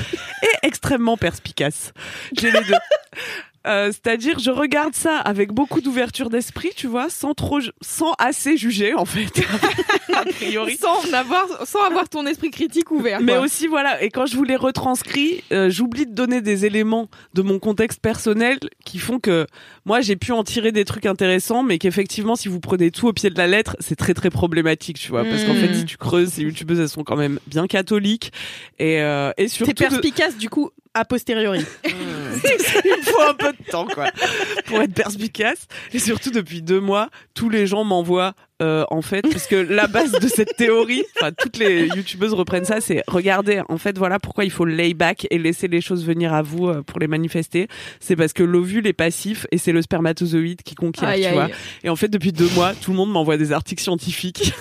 et 0.43 0.67
extrêmement 0.67 1.17
perspicace. 1.17 1.93
J'ai 2.39 2.51
les 2.53 2.61
deux. 2.61 2.75
Euh, 3.67 3.93
C'est-à-dire, 3.93 4.39
je 4.39 4.51
regarde 4.51 4.95
ça 4.95 5.19
avec 5.19 5.53
beaucoup 5.53 5.81
d'ouverture 5.81 6.31
d'esprit, 6.31 6.71
tu 6.77 6.87
vois, 6.87 7.11
sans 7.11 7.35
trop, 7.35 7.61
sans 7.81 8.13
assez 8.19 8.57
juger 8.57 8.95
en 8.95 9.05
fait, 9.05 9.43
a 10.15 10.25
priori. 10.25 10.77
Sans 10.77 11.13
avoir, 11.13 11.67
sans 11.67 11.81
avoir 11.83 12.09
ton 12.09 12.27
esprit 12.27 12.51
critique 12.51 12.91
ouvert. 12.91 13.21
Mais 13.21 13.33
quoi. 13.35 13.43
aussi, 13.43 13.67
voilà, 13.69 14.03
et 14.03 14.11
quand 14.11 14.27
je 14.27 14.37
vous 14.37 14.45
les 14.45 14.57
retranscris, 14.57 15.45
euh, 15.53 15.71
j'oublie 15.71 16.07
de 16.07 16.15
donner 16.15 16.41
des 16.41 16.67
éléments 16.67 17.09
de 17.35 17.43
mon 17.43 17.59
contexte 17.59 18.01
personnel 18.01 18.59
qui 18.85 18.99
font 18.99 19.19
que 19.19 19.47
moi, 19.85 20.01
j'ai 20.01 20.17
pu 20.17 20.33
en 20.33 20.45
tirer 20.45 20.73
des 20.73 20.85
trucs 20.85 21.07
intéressants, 21.07 21.63
mais 21.63 21.79
qu'effectivement, 21.79 22.37
si 22.37 22.49
vous 22.49 22.61
prenez 22.61 22.91
tout 22.91 23.09
au 23.09 23.13
pied 23.13 23.31
de 23.31 23.39
la 23.39 23.47
lettre, 23.47 23.77
c'est 23.81 23.97
très 23.97 24.15
très 24.15 24.31
problématique, 24.31 24.99
tu 24.99 25.11
vois. 25.11 25.25
Parce 25.25 25.45
qu'en 25.45 25.55
fait, 25.55 25.75
si 25.75 25.85
tu 25.85 25.97
creuses, 25.97 26.31
ces 26.31 26.43
youtubeuses, 26.43 26.81
elles 26.81 26.89
sont 26.89 27.05
quand 27.05 27.17
même 27.17 27.39
bien 27.47 27.67
catholiques. 27.67 28.33
Et, 28.79 29.01
euh, 29.01 29.33
et 29.37 29.49
surtout... 29.49 29.73
T'es 29.73 29.85
de- 29.85 29.89
perspicace 29.91 30.37
du 30.37 30.49
coup 30.49 30.71
a 30.95 31.05
posteriori. 31.05 31.65
Il 31.85 33.03
faut 33.05 33.21
un 33.23 33.35
peu 33.35 33.53
de 33.53 33.71
temps, 33.71 33.87
quoi, 33.87 34.11
pour 34.67 34.81
être 34.81 34.95
perspicace. 34.95 35.67
Et 35.93 35.99
surtout, 35.99 36.31
depuis 36.31 36.63
deux 36.63 36.81
mois, 36.81 37.09
tous 37.35 37.49
les 37.49 37.67
gens 37.67 37.85
m'envoient, 37.85 38.35
euh, 38.63 38.85
en 38.91 39.03
fait, 39.03 39.23
parce 39.23 39.47
que 39.47 39.57
la 39.57 39.87
base 39.87 40.13
de 40.13 40.29
cette 40.29 40.57
théorie, 40.57 41.05
enfin, 41.17 41.33
toutes 41.33 41.57
les 41.59 41.89
youtubeuses 41.89 42.33
reprennent 42.33 42.65
ça, 42.65 42.81
c'est 42.81 43.03
regardez, 43.07 43.63
en 43.69 43.79
fait, 43.79 43.99
voilà 43.99 44.19
pourquoi 44.19 44.45
il 44.45 44.51
faut 44.51 44.65
le 44.65 44.75
layback 44.75 45.27
et 45.31 45.39
laisser 45.39 45.69
les 45.69 45.81
choses 45.81 46.05
venir 46.05 46.33
à 46.33 46.43
vous 46.43 46.69
euh, 46.69 46.83
pour 46.83 46.99
les 47.01 47.07
manifester. 47.09 47.69
C'est 48.01 48.17
parce 48.17 48.33
que 48.33 48.43
l'ovule 48.43 48.87
est 48.87 48.93
passif 48.93 49.47
et 49.51 49.59
c'est 49.59 49.73
le 49.73 49.83
spermatozoïde 49.83 50.63
qui 50.63 50.75
conquiert, 50.75 51.09
Aïe, 51.09 51.23
tu 51.23 51.27
aïe. 51.29 51.35
vois. 51.35 51.49
Et 51.85 51.91
en 51.91 51.97
fait, 51.97 52.09
depuis 52.09 52.33
deux 52.33 52.49
mois, 52.51 52.73
tout 52.75 52.91
le 52.93 52.97
monde 52.97 53.11
m'envoie 53.11 53.37
des 53.37 53.53
articles 53.53 53.83
scientifiques. 53.83 54.53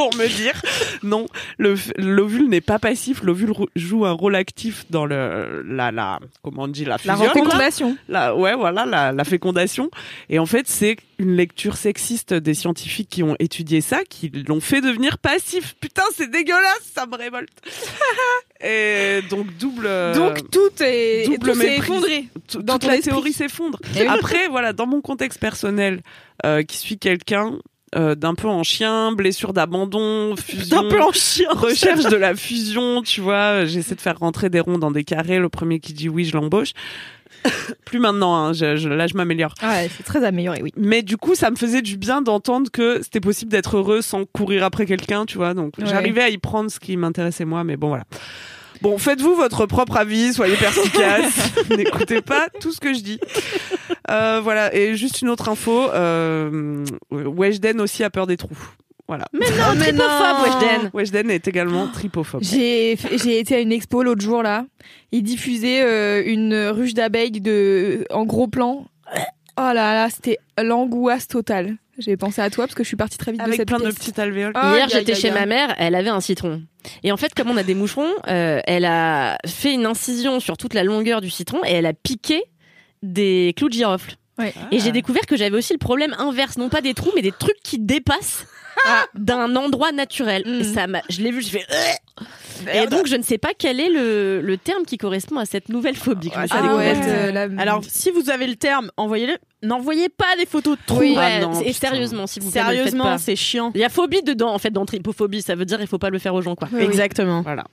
Pour 0.00 0.14
me 0.16 0.26
dire 0.28 0.60
non, 1.02 1.26
l'ovule 1.58 2.48
n'est 2.48 2.62
pas 2.62 2.78
passif, 2.78 3.22
l'ovule 3.22 3.52
joue 3.76 4.06
un 4.06 4.12
rôle 4.12 4.34
actif 4.34 4.86
dans 4.88 5.04
le 5.04 5.62
la 5.66 5.90
la 5.92 6.20
comment 6.42 6.62
on 6.62 6.68
dit 6.68 6.86
la 6.86 6.96
La 7.04 7.16
fusion, 7.16 7.26
là 7.26 7.32
fécondation. 7.34 7.96
la, 8.08 8.34
ouais, 8.34 8.54
voilà, 8.54 8.86
la, 8.86 9.12
la 9.12 9.24
fécondation. 9.24 9.90
Et 10.30 10.38
en 10.38 10.46
fait, 10.46 10.66
c'est 10.68 10.96
une 11.18 11.36
lecture 11.36 11.76
sexiste 11.76 12.32
des 12.32 12.54
scientifiques 12.54 13.10
qui 13.10 13.22
ont 13.22 13.36
étudié 13.38 13.82
ça, 13.82 14.04
qui 14.08 14.30
l'ont 14.48 14.60
fait 14.60 14.80
devenir 14.80 15.18
passif. 15.18 15.74
Putain, 15.80 16.04
c'est 16.16 16.30
dégueulasse, 16.30 16.90
ça 16.94 17.04
me 17.04 17.16
révolte. 17.16 17.50
Et 18.64 19.20
donc 19.28 19.46
double. 19.58 19.88
Donc 20.14 20.50
tout 20.50 20.70
est, 20.82 21.26
double 21.26 21.52
tout 21.52 21.60
effondré. 21.62 22.28
dans 22.60 22.74
toute 22.78 22.84
la 22.84 22.96
esprit. 22.96 23.10
théorie 23.10 23.32
s'effondre. 23.34 23.78
Après, 24.08 24.48
voilà, 24.48 24.72
dans 24.72 24.86
mon 24.86 25.00
contexte 25.02 25.40
personnel, 25.40 26.00
euh, 26.46 26.62
qui 26.62 26.76
suis 26.78 26.98
quelqu'un 26.98 27.58
euh, 27.96 28.14
d'un 28.14 28.34
peu 28.34 28.46
en 28.48 28.62
chien, 28.62 29.12
blessure 29.12 29.52
d'abandon, 29.52 30.34
fusion, 30.36 30.82
D'un 30.82 30.88
peu 30.88 31.02
en 31.02 31.12
chien. 31.12 31.48
recherche 31.52 32.04
de 32.04 32.16
la 32.16 32.34
fusion, 32.34 33.02
tu 33.02 33.20
vois. 33.20 33.64
J'essaie 33.64 33.94
de 33.96 34.00
faire 34.00 34.18
rentrer 34.18 34.48
des 34.50 34.60
ronds 34.60 34.78
dans 34.78 34.90
des 34.92 35.04
carrés. 35.04 35.38
Le 35.38 35.48
premier 35.48 35.80
qui 35.80 35.92
dit 35.92 36.08
oui, 36.08 36.24
je 36.24 36.36
l'embauche. 36.36 36.70
Plus 37.86 37.98
maintenant, 38.00 38.34
hein, 38.36 38.52
je, 38.52 38.76
je- 38.76 38.88
là 38.88 39.06
je 39.06 39.14
m'améliore. 39.14 39.54
Ouais, 39.62 39.88
c'est 39.96 40.02
très 40.02 40.22
amélioré, 40.24 40.60
oui. 40.62 40.72
Mais 40.76 41.02
du 41.02 41.16
coup, 41.16 41.34
ça 41.34 41.50
me 41.50 41.56
faisait 41.56 41.80
du 41.80 41.96
bien 41.96 42.20
d'entendre 42.22 42.70
que 42.70 43.00
c'était 43.02 43.20
possible 43.20 43.50
d'être 43.50 43.78
heureux 43.78 44.02
sans 44.02 44.24
courir 44.26 44.62
après 44.62 44.84
quelqu'un, 44.84 45.24
tu 45.26 45.38
vois. 45.38 45.54
Donc 45.54 45.72
Ouais. 45.78 45.86
j'arrivais 45.86 46.22
à 46.22 46.28
y 46.28 46.38
prendre 46.38 46.70
ce 46.70 46.78
qui 46.78 46.96
m'intéressait 46.96 47.44
moi, 47.46 47.64
mais 47.64 47.76
bon 47.76 47.88
voilà. 47.88 48.04
Bon, 48.82 48.96
faites-vous 48.96 49.34
votre 49.34 49.66
propre 49.66 49.96
avis, 49.96 50.32
soyez 50.32 50.56
perspicace, 50.56 51.52
n'écoutez 51.76 52.22
pas 52.22 52.48
tout 52.60 52.72
ce 52.72 52.80
que 52.80 52.94
je 52.94 53.00
dis. 53.00 53.20
Euh, 54.10 54.40
voilà, 54.42 54.74
et 54.74 54.96
juste 54.96 55.20
une 55.22 55.28
autre 55.28 55.48
info, 55.48 55.90
euh, 55.92 56.84
Weshden 57.10 57.80
aussi 57.80 58.02
a 58.04 58.10
peur 58.10 58.26
des 58.26 58.36
trous. 58.36 58.58
Voilà. 59.06 59.24
Mais 59.32 59.50
non, 59.50 59.74
mais 59.76 59.86
tripophobe, 59.86 60.36
non. 60.36 60.44
Weshden. 60.44 60.90
Weshden 60.94 61.30
est 61.30 61.48
également 61.48 61.88
tripophobe. 61.88 62.42
J'ai 62.44 62.96
j'ai 63.16 63.40
été 63.40 63.56
à 63.56 63.58
une 63.58 63.72
expo 63.72 64.04
l'autre 64.04 64.22
jour 64.22 64.40
là. 64.40 64.66
Ils 65.10 65.24
diffusaient 65.24 65.82
euh, 65.82 66.22
une 66.24 66.54
ruche 66.68 66.94
d'abeilles 66.94 67.32
de 67.32 68.06
en 68.10 68.24
gros 68.24 68.46
plan. 68.46 68.86
Oh 69.58 69.72
là 69.74 69.94
là, 69.94 70.08
c'était 70.10 70.38
l'angoisse 70.62 71.26
totale. 71.26 71.76
J'ai 72.00 72.16
pensé 72.16 72.40
à 72.40 72.50
toi 72.50 72.66
parce 72.66 72.74
que 72.74 72.82
je 72.82 72.88
suis 72.88 72.96
partie 72.96 73.18
très 73.18 73.30
vite 73.32 73.40
de 73.40 73.46
Avec 73.46 73.56
cette 73.58 73.68
plein 73.68 73.78
de 73.78 73.90
petites 73.90 74.18
alvéoles. 74.18 74.52
Ah, 74.54 74.74
Hier, 74.76 74.88
j'étais 74.88 75.14
chez 75.14 75.30
ma 75.30 75.46
mère, 75.46 75.74
elle 75.78 75.94
avait 75.94 76.08
un 76.08 76.20
citron. 76.20 76.62
Et 77.02 77.12
en 77.12 77.16
fait, 77.16 77.34
comme 77.34 77.50
on 77.50 77.56
a 77.56 77.62
des 77.62 77.74
moucherons, 77.74 78.10
euh, 78.28 78.60
elle 78.66 78.84
a 78.86 79.38
fait 79.46 79.72
une 79.74 79.86
incision 79.86 80.40
sur 80.40 80.56
toute 80.56 80.74
la 80.74 80.82
longueur 80.84 81.20
du 81.20 81.30
citron 81.30 81.60
et 81.64 81.72
elle 81.72 81.86
a 81.86 81.92
piqué 81.92 82.42
des 83.02 83.54
clous 83.56 83.68
de 83.68 83.74
girofle. 83.74 84.14
Ouais. 84.38 84.54
Et 84.72 84.80
j'ai 84.80 84.92
découvert 84.92 85.26
que 85.26 85.36
j'avais 85.36 85.56
aussi 85.56 85.72
le 85.74 85.78
problème 85.78 86.14
inverse, 86.18 86.56
non 86.56 86.68
pas 86.70 86.80
des 86.80 86.94
trous, 86.94 87.10
mais 87.14 87.22
des 87.22 87.32
trucs 87.32 87.60
qui 87.62 87.78
dépassent 87.78 88.46
Ah. 88.86 89.04
d'un 89.14 89.56
endroit 89.56 89.92
naturel. 89.92 90.42
Mm. 90.46 90.60
Et 90.60 90.64
ça 90.64 90.86
je 91.10 91.20
l'ai 91.20 91.30
vu, 91.32 91.42
je 91.42 91.48
fais. 91.48 91.66
Et 92.74 92.86
donc, 92.86 93.06
je 93.06 93.16
ne 93.16 93.22
sais 93.22 93.36
pas 93.36 93.50
quel 93.58 93.78
est 93.80 93.90
le, 93.90 94.40
le 94.40 94.56
terme 94.56 94.84
qui 94.86 94.96
correspond 94.96 95.36
à 95.38 95.44
cette 95.44 95.68
nouvelle 95.68 95.96
phobie 95.96 96.30
que 96.30 96.36
Ah 96.50 96.76
ouais, 96.76 96.94
euh, 96.96 97.32
la- 97.32 97.48
Alors, 97.60 97.82
si 97.86 98.10
vous 98.10 98.30
avez 98.30 98.46
le 98.46 98.56
terme, 98.56 98.90
envoyez-le. 98.96 99.36
N'envoyez 99.62 100.08
pas 100.08 100.36
des 100.38 100.46
photos 100.46 100.78
de 100.78 100.82
trous. 100.86 101.00
Oui, 101.00 101.14
Ah 101.18 101.40
non, 101.40 101.60
et 101.60 101.72
putain. 101.72 101.88
sérieusement, 101.88 102.26
si 102.26 102.40
vous 102.40 102.50
Sérieusement, 102.50 103.18
c'est 103.18 103.36
chiant. 103.36 103.72
Il 103.74 103.80
y 103.80 103.84
a 103.84 103.88
phobie 103.90 104.22
dedans, 104.22 104.54
en 104.54 104.58
fait, 104.58 104.70
dans 104.70 104.86
tripophobie. 104.86 105.42
Ça 105.42 105.54
veut 105.54 105.64
dire 105.66 105.80
il 105.80 105.86
faut 105.86 105.98
pas 105.98 106.10
le 106.10 106.18
faire 106.18 106.34
aux 106.34 106.42
gens, 106.42 106.54
quoi. 106.54 106.68
Oui. 106.72 106.82
Exactement. 106.82 107.42
Voilà. 107.42 107.64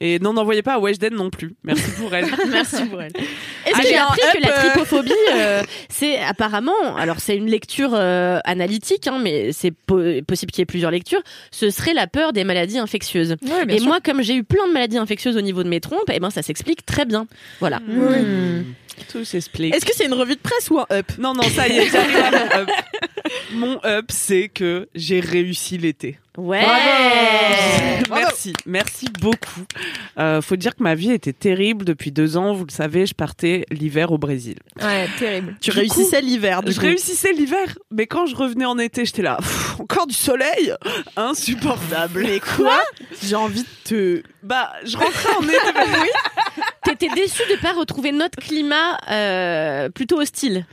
Et 0.00 0.18
non, 0.18 0.32
n'envoyez 0.32 0.62
pas 0.62 0.74
à 0.74 0.78
Weshden 0.78 1.14
non 1.14 1.30
plus. 1.30 1.54
Merci 1.64 1.90
pour 1.98 2.14
elle. 2.14 2.26
Merci 2.50 2.84
pour 2.86 3.00
elle. 3.00 3.12
Est-ce 3.14 3.74
Ah, 3.74 3.78
que 3.78 3.82
j'ai 3.82 3.88
j'ai 3.90 3.96
appris 3.98 4.20
que 4.34 4.42
la 4.42 4.48
euh. 4.58 4.60
tripophobie, 4.70 5.12
euh, 5.34 5.62
c'est 5.88 6.18
apparemment, 6.18 6.96
alors 6.96 7.20
c'est 7.20 7.36
une 7.36 7.48
lecture 7.48 7.90
euh, 7.94 8.38
analytique, 8.44 9.06
hein, 9.06 9.18
mais 9.22 9.52
c'est 9.52 9.70
po- 9.70 10.00
possible 10.26 10.50
qu'il 10.52 10.60
y 10.60 10.64
ait 10.64 10.66
plusieurs 10.66 10.90
lectures, 10.90 11.22
ce 11.50 11.70
serait 11.70 11.94
la 11.94 12.06
peur 12.06 12.32
des 12.32 12.44
maladies 12.44 12.78
infectieuses. 12.78 13.36
Ouais, 13.42 13.64
bien 13.66 13.76
Et 13.76 13.78
sûr. 13.78 13.88
moi, 13.88 14.00
comme 14.00 14.22
j'ai 14.22 14.34
eu 14.34 14.44
plein 14.44 14.66
de 14.66 14.72
maladies 14.72 14.98
infectieuses 14.98 15.36
au 15.36 15.40
niveau 15.42 15.62
de 15.62 15.68
mes 15.68 15.80
trompes, 15.80 16.10
eh 16.12 16.20
ben 16.20 16.30
ça 16.30 16.42
s'explique 16.42 16.84
très 16.84 17.04
bien. 17.04 17.26
Voilà. 17.60 17.78
Hmm. 17.80 18.64
Tout 19.10 19.24
s'explique. 19.24 19.74
Est-ce 19.74 19.84
que 19.86 19.92
c'est 19.94 20.06
une 20.06 20.14
revue 20.14 20.34
de 20.36 20.40
presse 20.40 20.70
ou 20.70 20.78
un 20.78 20.86
up? 20.92 21.06
Non, 21.18 21.34
non, 21.34 21.42
ça 21.42 21.66
y 21.68 21.78
est, 21.78 21.90
j'arrive 21.90 22.16
à 22.16 22.30
mon 22.30 22.62
up. 22.62 22.70
Mon 23.52 23.80
up, 23.84 24.04
c'est 24.08 24.48
que 24.48 24.88
j'ai 24.94 25.20
réussi 25.20 25.78
l'été. 25.78 26.18
Ouais. 26.36 26.62
Merci, 28.10 28.52
merci 28.66 29.06
beaucoup. 29.20 29.62
Euh, 30.18 30.42
faut 30.42 30.56
dire 30.56 30.74
que 30.74 30.82
ma 30.82 30.94
vie 30.94 31.10
était 31.12 31.32
terrible 31.32 31.84
depuis 31.84 32.10
deux 32.12 32.36
ans. 32.36 32.52
Vous 32.54 32.64
le 32.64 32.72
savez, 32.72 33.06
je 33.06 33.14
partais 33.14 33.64
l'hiver 33.70 34.10
au 34.12 34.18
Brésil. 34.18 34.56
Ouais, 34.82 35.08
terrible. 35.18 35.56
Tu 35.60 35.70
Du 35.70 35.78
réussissais 35.78 36.20
l'hiver. 36.20 36.62
du 36.62 36.72
Je 36.72 36.76
coup. 36.80 36.86
réussissais 36.86 37.32
l'hiver, 37.32 37.78
mais 37.90 38.06
quand 38.06 38.26
je 38.26 38.34
revenais 38.36 38.64
en 38.64 38.78
été, 38.78 39.04
j'étais 39.04 39.22
là, 39.22 39.36
Pff, 39.38 39.80
encore 39.80 40.06
du 40.06 40.14
soleil, 40.14 40.72
insupportable. 41.16 42.22
Mais 42.24 42.40
quoi 42.56 42.80
J'ai 43.22 43.36
envie 43.36 43.62
de 43.62 43.68
te. 43.84 44.22
Bah, 44.42 44.72
je 44.84 44.96
rentrais 44.96 45.34
en 45.38 45.42
été. 45.44 45.56
oui. 46.02 46.08
T'étais 46.84 47.08
déçu 47.14 47.42
de 47.50 47.60
pas 47.60 47.72
retrouver 47.72 48.12
notre 48.12 48.38
climat 48.38 48.98
euh, 49.10 49.88
plutôt 49.88 50.20
hostile. 50.20 50.66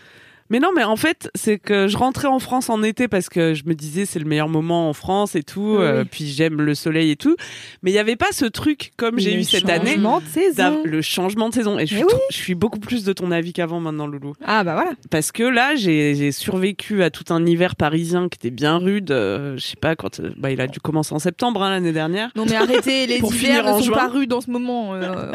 Mais 0.52 0.60
non, 0.60 0.70
mais 0.76 0.84
en 0.84 0.96
fait, 0.98 1.32
c'est 1.34 1.58
que 1.58 1.88
je 1.88 1.98
rentrais 1.98 2.28
en 2.28 2.38
France 2.40 2.70
en 2.70 2.84
été 2.84 3.08
parce 3.08 3.30
que 3.30 3.54
je 3.56 3.64
me 3.66 3.74
disais 3.74 4.06
c'est 4.06 4.20
le 4.20 4.26
meilleur 4.26 4.50
moment 4.50 4.90
en 4.90 4.94
France 4.94 5.36
et 5.36 5.42
tout. 5.44 5.78
Oui. 5.80 5.84
euh, 5.84 6.04
puis 6.04 6.28
j'aime 6.28 6.62
le 6.62 6.76
soleil 6.76 7.10
et 7.10 7.16
tout. 7.16 7.36
Mais 7.82 7.90
il 7.92 7.94
y 7.96 8.00
avait 8.00 8.16
pas 8.18 8.32
ce 8.32 8.46
truc 8.46 8.92
comme 8.98 9.18
j'ai 9.18 9.32
Le 9.34 9.40
eu 9.40 9.44
cette 9.46 9.70
année. 9.70 9.92
changement 9.94 10.20
de 10.20 10.26
saison. 10.28 10.82
Le 10.86 11.02
changement 11.02 11.50
de 11.50 11.54
saison. 11.56 11.80
Et 11.80 11.88
je 11.88 11.96
suis, 11.96 12.04
oui. 12.04 12.12
je 12.30 12.54
beaucoup 12.54 12.80
plus 12.80 13.04
de 13.04 13.14
ton 13.14 13.32
avis 13.32 13.54
qu'avant 13.54 13.80
maintenant, 13.80 14.06
Loulou. 14.08 14.34
Ah 14.46 14.64
bah 14.64 14.74
voilà. 14.76 14.92
Parce 15.10 15.32
que 15.32 15.44
là, 15.44 15.76
j'ai 15.76 16.32
survécu 16.32 17.02
à 17.02 17.10
tout 17.10 17.34
un 17.34 17.46
hiver 17.46 17.76
parisien 17.76 18.28
qui 18.30 18.38
était 18.38 18.54
bien 18.54 18.78
rude. 18.78 19.12
euh, 19.12 19.56
je 19.58 19.62
sais 19.66 19.78
pas 19.78 19.96
quand. 19.96 20.20
euh, 20.20 20.32
Bah, 20.38 20.52
il 20.52 20.60
a 20.60 20.68
dû 20.68 20.80
commencer 20.82 21.16
en 21.16 21.20
septembre 21.20 21.64
hein, 21.64 21.70
l'année 21.70 21.94
dernière. 21.94 22.30
Non 22.36 22.46
mais 22.46 22.56
arrêtez, 22.56 23.08
les 23.08 23.20
hivers 23.20 23.64
ne 23.66 23.80
sont 23.80 23.86
juin. 23.86 23.96
pas 23.96 24.08
rudes 24.10 24.34
en 24.34 24.42
ce 24.42 24.50
moment. 24.52 24.96
euh. 24.96 25.32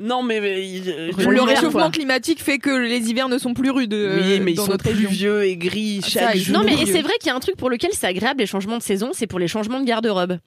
Non, 0.00 0.22
mais, 0.22 0.40
mais 0.40 0.66
il- 0.66 1.10
le 1.18 1.42
réchauffement 1.42 1.90
climatique 1.90 2.42
fait 2.42 2.58
que 2.58 2.70
les 2.70 3.10
hivers 3.10 3.28
ne 3.28 3.36
sont 3.38 3.52
plus 3.54 3.70
rudes 3.70 3.92
euh, 3.94 4.39
Oui, 4.40 4.44
mais 4.46 4.52
ils 4.52 4.56
dans 4.56 4.64
sont 4.66 4.72
notre 4.72 4.84
région. 4.86 5.08
pluvieux 5.08 5.44
et 5.44 5.56
gris 5.56 6.00
Ah, 6.02 6.08
chaque 6.08 6.36
jour. 6.36 6.56
Non, 6.58 6.64
mais 6.64 6.76
c'est 6.86 7.02
vrai 7.02 7.12
qu'il 7.20 7.28
y 7.28 7.30
a 7.30 7.36
un 7.36 7.40
truc 7.40 7.56
pour 7.56 7.70
lequel 7.70 7.90
c'est 7.92 8.06
agréable 8.06 8.40
les 8.40 8.46
changements 8.46 8.78
de 8.78 8.82
saison, 8.82 9.10
c'est 9.12 9.26
pour 9.26 9.38
les 9.38 9.48
changements 9.48 9.80
de 9.80 9.84
garde-robe. 9.86 10.38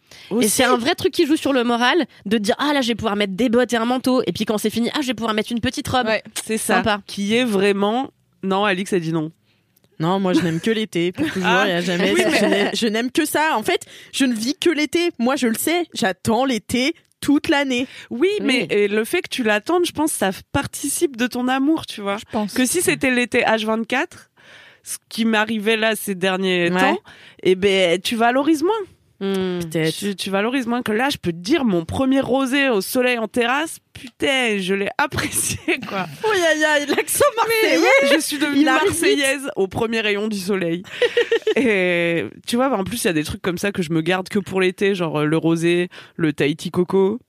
Et 0.42 0.48
c'est 0.48 0.64
un 0.64 0.78
vrai 0.78 0.96
truc 0.96 1.14
qui 1.14 1.26
joue 1.26 1.36
sur 1.38 1.54
le 1.54 1.64
moral 1.64 2.06
de 2.26 2.38
dire 2.38 2.56
ah 2.60 2.72
là 2.74 2.82
je 2.82 2.90
vais 2.90 2.96
pouvoir 2.96 3.16
mettre 3.16 3.34
des 3.34 3.50
bottes 3.50 3.72
et 3.74 3.78
un 3.78 3.86
manteau 3.86 4.22
et 4.28 4.32
puis 4.32 4.46
quand 4.46 4.58
c'est 4.58 4.70
fini 4.70 4.90
ah 4.94 5.00
je 5.02 5.08
vais 5.08 5.14
pouvoir 5.14 5.34
mettre 5.34 5.52
une 5.52 5.60
petite 5.62 5.88
robe. 5.88 6.08
Ouais. 6.08 6.24
C'est 6.46 6.58
ça. 6.58 6.76
Sympa. 6.78 7.02
Qui 7.08 7.36
est 7.36 7.46
vraiment. 7.46 8.10
Non, 8.44 8.66
Alix 8.66 8.92
a 8.94 9.00
dit 9.00 9.14
non. 9.14 9.32
Non, 10.00 10.20
moi 10.20 10.34
je 10.34 10.42
n'aime 10.42 10.60
que 10.60 10.72
l'été. 10.72 11.12
Pour 11.12 11.28
toujours, 11.28 11.48
Ah. 11.48 11.64
il 11.66 11.70
y 11.70 11.74
a 11.74 11.82
jamais. 11.82 12.12
Oui, 12.14 12.22
mais- 12.42 12.72
Je 12.74 12.88
n'aime 12.88 13.12
que 13.12 13.26
ça. 13.26 13.52
En 13.56 13.64
fait, 13.64 13.86
je 14.12 14.26
ne 14.26 14.34
vis 14.34 14.56
que 14.60 14.70
l'été. 14.70 15.12
Moi, 15.20 15.36
je 15.36 15.48
le 15.48 15.54
sais. 15.56 15.86
J'attends 15.94 16.46
l'été 16.46 16.94
toute 17.24 17.48
l'année. 17.48 17.88
Oui, 18.10 18.28
Oui. 18.42 18.46
mais 18.70 18.88
le 18.88 19.04
fait 19.06 19.22
que 19.22 19.30
tu 19.30 19.44
l'attendes, 19.44 19.86
je 19.86 19.92
pense, 19.94 20.12
ça 20.12 20.32
participe 20.52 21.16
de 21.16 21.26
ton 21.28 21.48
amour, 21.48 21.86
tu 21.86 22.02
vois. 22.02 22.18
Je 22.18 22.26
pense. 22.32 22.54
Que 22.54 22.66
si 22.66 22.82
c'était 22.82 23.10
l'été 23.12 23.42
H24, 23.44 24.30
ce 24.84 24.98
qui 25.10 25.24
m'arrivait 25.24 25.78
là 25.78 25.96
ces 25.96 26.14
derniers 26.16 26.70
Ouais. 26.72 26.80
temps, 26.80 27.00
eh 27.44 27.56
ben, 27.56 28.00
tu 28.02 28.16
valorises 28.18 28.62
moins. 28.64 28.74
Hmm. 29.24 29.60
Tu, 29.98 30.18
tu 30.18 30.30
valorises 30.30 30.68
moins 30.68 30.82
que 30.82 30.92
là, 30.92 31.10
je 31.10 31.16
peux 31.18 31.32
te 31.32 31.38
dire, 31.38 31.64
mon 31.64 31.86
premier 31.86 32.20
rosé 32.20 32.68
au 32.68 32.82
soleil 32.82 33.18
en 33.18 33.30
terrasse, 33.30 33.80
putain, 33.94 34.58
je 34.60 34.74
l'ai 34.74 34.90
apprécié, 34.98 35.80
quoi. 35.88 36.08
Oh, 36.26 36.28
aïe, 36.30 36.66
aïe, 36.66 36.86
l'accent 36.88 37.24
marseillais. 37.38 38.16
je 38.16 38.20
suis 38.20 38.38
devenue 38.38 38.66
marseillaise 38.66 39.50
au 39.56 39.68
premier 39.68 40.02
rayon 40.02 40.28
du 40.28 40.38
soleil. 40.38 40.84
Et 41.56 42.26
tu 42.46 42.58
vois, 42.58 42.70
en 42.78 42.84
plus, 42.84 43.02
il 43.06 43.08
y 43.08 43.10
a 43.10 43.14
des 43.14 43.24
trucs 43.24 43.42
comme 43.42 43.58
ça 43.58 43.72
que 43.72 43.82
je 43.82 43.94
me 43.94 44.02
garde 44.02 44.28
que 44.28 44.40
pour 44.40 44.60
l'été, 44.60 44.94
genre 44.94 45.22
euh, 45.22 45.26
le 45.26 45.38
rosé, 45.38 45.88
le 46.18 46.34
Tahiti 46.34 46.70
coco. 46.70 47.22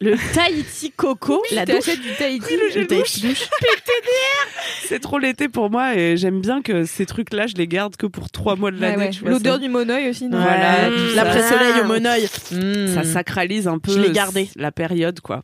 Le 0.00 0.16
Tahiti 0.34 0.90
Coco, 0.90 1.42
la 1.52 1.64
douche. 1.64 1.86
Du 1.86 2.10
Tahiti. 2.18 2.56
le 2.74 2.86
Tahiti 2.86 3.20
douche. 3.22 3.38
C'est 4.86 4.98
trop 5.00 5.18
l'été 5.18 5.48
pour 5.48 5.70
moi 5.70 5.94
et 5.96 6.16
j'aime 6.16 6.40
bien 6.40 6.60
que 6.62 6.84
ces 6.84 7.06
trucs-là, 7.06 7.46
je 7.46 7.54
les 7.54 7.66
garde 7.68 7.96
que 7.96 8.06
pour 8.06 8.30
trois 8.30 8.56
mois 8.56 8.70
de 8.70 8.80
l'année. 8.80 9.04
ouais. 9.22 9.30
L'odeur 9.30 9.58
du 9.58 9.68
monoeil 9.68 10.10
aussi. 10.10 10.26
non 10.26 10.38
Voilà, 10.40 10.90
Mmh, 10.90 11.14
L'après-soleil 11.14 11.72
ça. 11.74 11.82
au 11.82 11.84
monoeil. 11.84 12.28
Mmh. 12.50 12.88
ça 12.94 13.04
sacralise 13.04 13.68
un 13.68 13.78
peu 13.78 13.92
Je 13.92 14.00
l'ai 14.00 14.10
gardé. 14.10 14.48
la 14.56 14.72
période 14.72 15.20
quoi. 15.20 15.42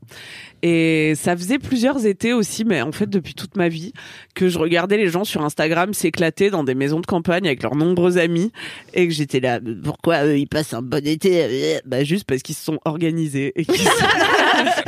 Et 0.62 1.12
ça 1.14 1.36
faisait 1.36 1.58
plusieurs 1.60 2.04
étés 2.04 2.32
aussi 2.32 2.64
mais 2.64 2.82
en 2.82 2.90
fait 2.90 3.08
depuis 3.08 3.34
toute 3.34 3.56
ma 3.56 3.68
vie 3.68 3.92
que 4.34 4.48
je 4.48 4.58
regardais 4.58 4.96
les 4.96 5.06
gens 5.08 5.22
sur 5.24 5.44
Instagram 5.44 5.94
s'éclater 5.94 6.50
dans 6.50 6.64
des 6.64 6.74
maisons 6.74 6.98
de 6.98 7.06
campagne 7.06 7.46
avec 7.46 7.62
leurs 7.62 7.76
nombreux 7.76 8.18
amis 8.18 8.50
et 8.92 9.06
que 9.06 9.14
j'étais 9.14 9.38
là 9.38 9.60
pourquoi 9.84 10.24
eux, 10.26 10.36
ils 10.36 10.48
passent 10.48 10.74
un 10.74 10.82
bon 10.82 11.06
été? 11.06 11.78
Bah 11.86 12.02
juste 12.02 12.24
parce 12.24 12.42
qu'ils 12.42 12.56
se 12.56 12.64
sont 12.64 12.80
organisés 12.84 13.52
et 13.54 13.64
qu'ils 13.64 13.86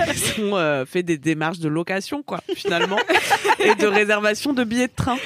ils 0.08 0.18
sont 0.18 0.54
euh, 0.54 0.84
fait 0.84 1.02
des 1.02 1.18
démarches 1.18 1.58
de 1.58 1.68
location 1.68 2.22
quoi 2.22 2.40
finalement 2.54 2.98
et 3.58 3.74
de 3.74 3.86
réservation 3.86 4.52
de 4.52 4.64
billets 4.64 4.88
de 4.88 4.92
train. 4.94 5.16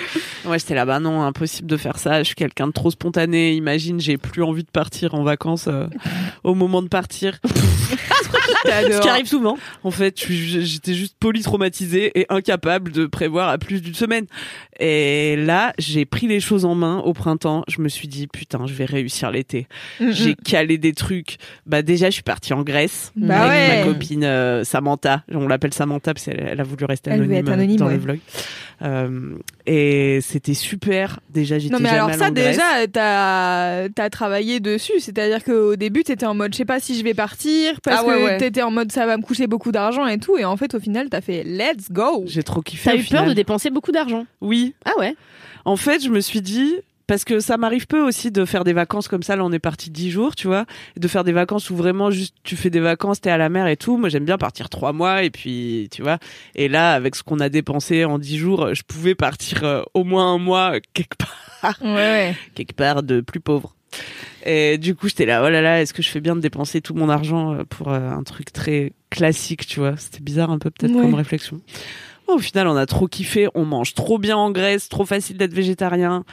Ouais, 0.44 0.58
j'étais 0.58 0.74
là 0.74 0.84
bah 0.84 1.00
non, 1.00 1.22
impossible 1.22 1.68
de 1.68 1.76
faire 1.76 1.98
ça, 1.98 2.18
je 2.22 2.26
suis 2.28 2.34
quelqu'un 2.34 2.66
de 2.66 2.72
trop 2.72 2.90
spontané, 2.90 3.54
imagine, 3.54 4.00
j'ai 4.00 4.18
plus 4.18 4.42
envie 4.42 4.64
de 4.64 4.70
partir 4.70 5.14
en 5.14 5.22
vacances 5.22 5.66
euh, 5.68 5.86
au 6.42 6.54
moment 6.54 6.82
de 6.82 6.88
partir. 6.88 7.38
Ce 8.64 9.00
qui 9.00 9.08
arrive 9.08 9.26
souvent. 9.26 9.58
En 9.82 9.90
fait, 9.90 10.18
j'étais 10.28 10.94
juste 10.94 11.16
polytraumatisée 11.18 12.18
et 12.18 12.26
incapable 12.28 12.92
de 12.92 13.06
prévoir 13.06 13.48
à 13.48 13.58
plus 13.58 13.80
d'une 13.82 13.94
semaine. 13.94 14.26
Et 14.80 15.36
là, 15.36 15.72
j'ai 15.78 16.04
pris 16.04 16.26
les 16.26 16.40
choses 16.40 16.64
en 16.64 16.74
main 16.74 16.98
au 16.98 17.12
printemps. 17.12 17.64
Je 17.68 17.80
me 17.80 17.88
suis 17.88 18.08
dit, 18.08 18.26
putain, 18.26 18.66
je 18.66 18.74
vais 18.74 18.84
réussir 18.84 19.30
l'été. 19.30 19.66
J'ai 20.00 20.34
calé 20.34 20.78
des 20.78 20.92
trucs. 20.92 21.36
Bah, 21.66 21.82
déjà, 21.82 22.06
je 22.06 22.14
suis 22.14 22.22
partie 22.22 22.52
en 22.52 22.62
Grèce 22.62 23.12
Bah 23.16 23.42
avec 23.42 23.70
ouais. 23.70 23.78
ma 23.78 23.92
copine 23.92 24.24
euh, 24.24 24.64
Samantha. 24.64 25.22
On 25.32 25.46
l'appelle 25.48 25.72
Samantha 25.74 26.14
parce 26.14 26.24
qu'elle 26.24 26.48
elle 26.50 26.60
a 26.60 26.64
voulu 26.64 26.84
rester 26.84 27.10
Elle 27.10 27.20
anonyme, 27.20 27.36
être 27.38 27.52
anonyme, 27.52 27.76
dans 27.76 27.86
ouais. 27.86 27.94
le 27.94 27.98
vlog. 27.98 28.18
Euh, 28.82 29.36
et 29.66 30.18
c'était 30.20 30.54
super. 30.54 31.20
Déjà, 31.30 31.58
j'étais 31.58 31.72
Non 31.72 31.78
mais 31.80 31.88
jamais 31.90 31.96
alors 32.00 32.08
allée 32.10 32.18
ça 32.18 32.28
en 32.28 32.32
Grèce. 32.32 32.56
déjà 32.56 32.86
t'as 32.92 34.02
as 34.04 34.10
travaillé 34.10 34.60
dessus 34.60 34.98
c'est-à-dire 34.98 35.42
qu'au 35.44 35.76
début 35.76 36.02
t'étais 36.02 36.26
en 36.26 36.34
mode 36.34 36.52
je 36.52 36.58
sais 36.58 36.64
pas 36.64 36.80
si 36.80 36.98
je 36.98 37.04
vais 37.04 37.14
partir 37.14 37.80
parce 37.82 38.00
Ah 38.02 38.06
ouais, 38.06 38.16
que 38.18 38.24
ouais. 38.24 38.36
t'étais 38.38 38.62
en 38.62 38.70
mode 38.70 38.90
ça 38.92 39.06
va 39.06 39.16
me 39.16 39.22
coûter 39.22 39.46
beaucoup 39.46 39.72
d'argent 39.72 40.06
et 40.06 40.18
tout 40.18 40.36
et 40.36 40.44
en 40.44 40.56
fait 40.56 40.74
au 40.74 40.80
final 40.80 41.08
t'as 41.08 41.20
fait 41.20 41.44
let's 41.44 41.90
go 41.90 42.24
J'ai 42.26 42.42
trop 42.42 42.62
kiffé. 42.62 42.90
T'as 42.90 42.96
au 42.96 43.00
eu 43.00 43.04
peur 43.04 43.26
de 43.26 43.32
dépenser 43.32 43.70
beaucoup 43.70 43.92
d'argent. 43.92 44.26
Oui. 44.40 44.74
Ah 44.84 44.92
ouais. 44.98 45.14
En 45.64 45.76
fait, 45.76 46.04
je 46.04 46.10
me 46.10 46.20
suis 46.20 46.42
dit, 46.42 46.74
parce 47.06 47.24
que 47.24 47.40
ça 47.40 47.56
m'arrive 47.56 47.86
peu 47.86 48.00
aussi 48.00 48.30
de 48.30 48.44
faire 48.44 48.64
des 48.64 48.72
vacances 48.72 49.08
comme 49.08 49.22
ça. 49.22 49.36
Là, 49.36 49.44
on 49.44 49.52
est 49.52 49.58
parti 49.58 49.90
dix 49.90 50.10
jours, 50.10 50.34
tu 50.34 50.46
vois, 50.46 50.64
de 50.96 51.08
faire 51.08 51.24
des 51.24 51.32
vacances 51.32 51.70
où 51.70 51.76
vraiment 51.76 52.10
juste 52.10 52.34
tu 52.44 52.56
fais 52.56 52.70
des 52.70 52.80
vacances, 52.80 53.20
t'es 53.20 53.30
à 53.30 53.36
la 53.38 53.48
mer 53.48 53.66
et 53.66 53.76
tout. 53.76 53.96
Moi, 53.96 54.08
j'aime 54.08 54.24
bien 54.24 54.38
partir 54.38 54.68
trois 54.68 54.92
mois 54.92 55.22
et 55.22 55.30
puis, 55.30 55.88
tu 55.90 56.02
vois. 56.02 56.18
Et 56.54 56.68
là, 56.68 56.92
avec 56.94 57.14
ce 57.14 57.22
qu'on 57.22 57.40
a 57.40 57.48
dépensé 57.48 58.04
en 58.04 58.18
dix 58.18 58.38
jours, 58.38 58.74
je 58.74 58.82
pouvais 58.82 59.14
partir 59.14 59.64
euh, 59.64 59.82
au 59.94 60.04
moins 60.04 60.32
un 60.32 60.38
mois 60.38 60.74
quelque 60.94 61.16
part, 61.16 61.76
ouais 61.82 61.88
ouais 61.94 62.36
quelque 62.54 62.74
part 62.74 63.02
de 63.02 63.20
plus 63.20 63.40
pauvre. 63.40 63.74
Et 64.44 64.76
du 64.78 64.94
coup, 64.94 65.08
j'étais 65.08 65.24
là, 65.26 65.42
oh 65.44 65.48
là 65.48 65.62
là, 65.62 65.80
est-ce 65.80 65.94
que 65.94 66.02
je 66.02 66.08
fais 66.10 66.20
bien 66.20 66.34
de 66.36 66.40
dépenser 66.40 66.80
tout 66.80 66.94
mon 66.94 67.08
argent 67.08 67.54
euh, 67.54 67.64
pour 67.64 67.92
euh, 67.92 68.10
un 68.10 68.22
truc 68.24 68.52
très 68.52 68.92
classique, 69.10 69.66
tu 69.66 69.80
vois? 69.80 69.96
C'était 69.96 70.20
bizarre 70.20 70.50
un 70.50 70.58
peu 70.58 70.70
peut-être 70.70 70.92
Ouais. 70.94 71.02
comme 71.02 71.14
réflexion. 71.14 71.60
Au 72.26 72.38
final, 72.38 72.66
on 72.68 72.76
a 72.76 72.86
trop 72.86 73.06
kiffé, 73.06 73.48
on 73.54 73.64
mange 73.66 73.92
trop 73.94 74.18
bien 74.18 74.36
en 74.36 74.50
Grèce, 74.50 74.88
trop 74.88 75.04
facile 75.04 75.36
d'être 75.36 75.52
végétarien. 75.54 76.24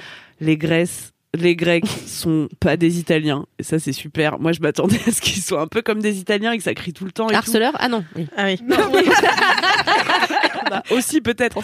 Les 0.41 0.57
Grèces, 0.57 1.13
les 1.33 1.55
Grecs 1.55 1.87
sont 2.07 2.49
pas 2.59 2.75
des 2.75 2.99
Italiens, 2.99 3.45
et 3.57 3.63
ça 3.63 3.79
c'est 3.79 3.93
super. 3.93 4.39
Moi, 4.39 4.51
je 4.51 4.59
m'attendais 4.59 4.99
à 5.07 5.11
ce 5.11 5.21
qu'ils 5.21 5.41
soient 5.41 5.61
un 5.61 5.67
peu 5.67 5.81
comme 5.81 6.01
des 6.01 6.19
Italiens 6.19 6.51
et 6.51 6.57
que 6.57 6.63
ça 6.63 6.73
crie 6.73 6.91
tout 6.93 7.05
le 7.05 7.11
temps. 7.11 7.27
Et 7.27 7.31
tout. 7.31 7.37
Harceleur? 7.37 7.73
Ah 7.79 7.87
non. 7.87 8.03
oui. 8.15 8.27
Ah 8.35 8.45
oui. 8.45 8.59
Bah, 10.69 10.83
aussi 10.91 11.19
peut-être. 11.19 11.59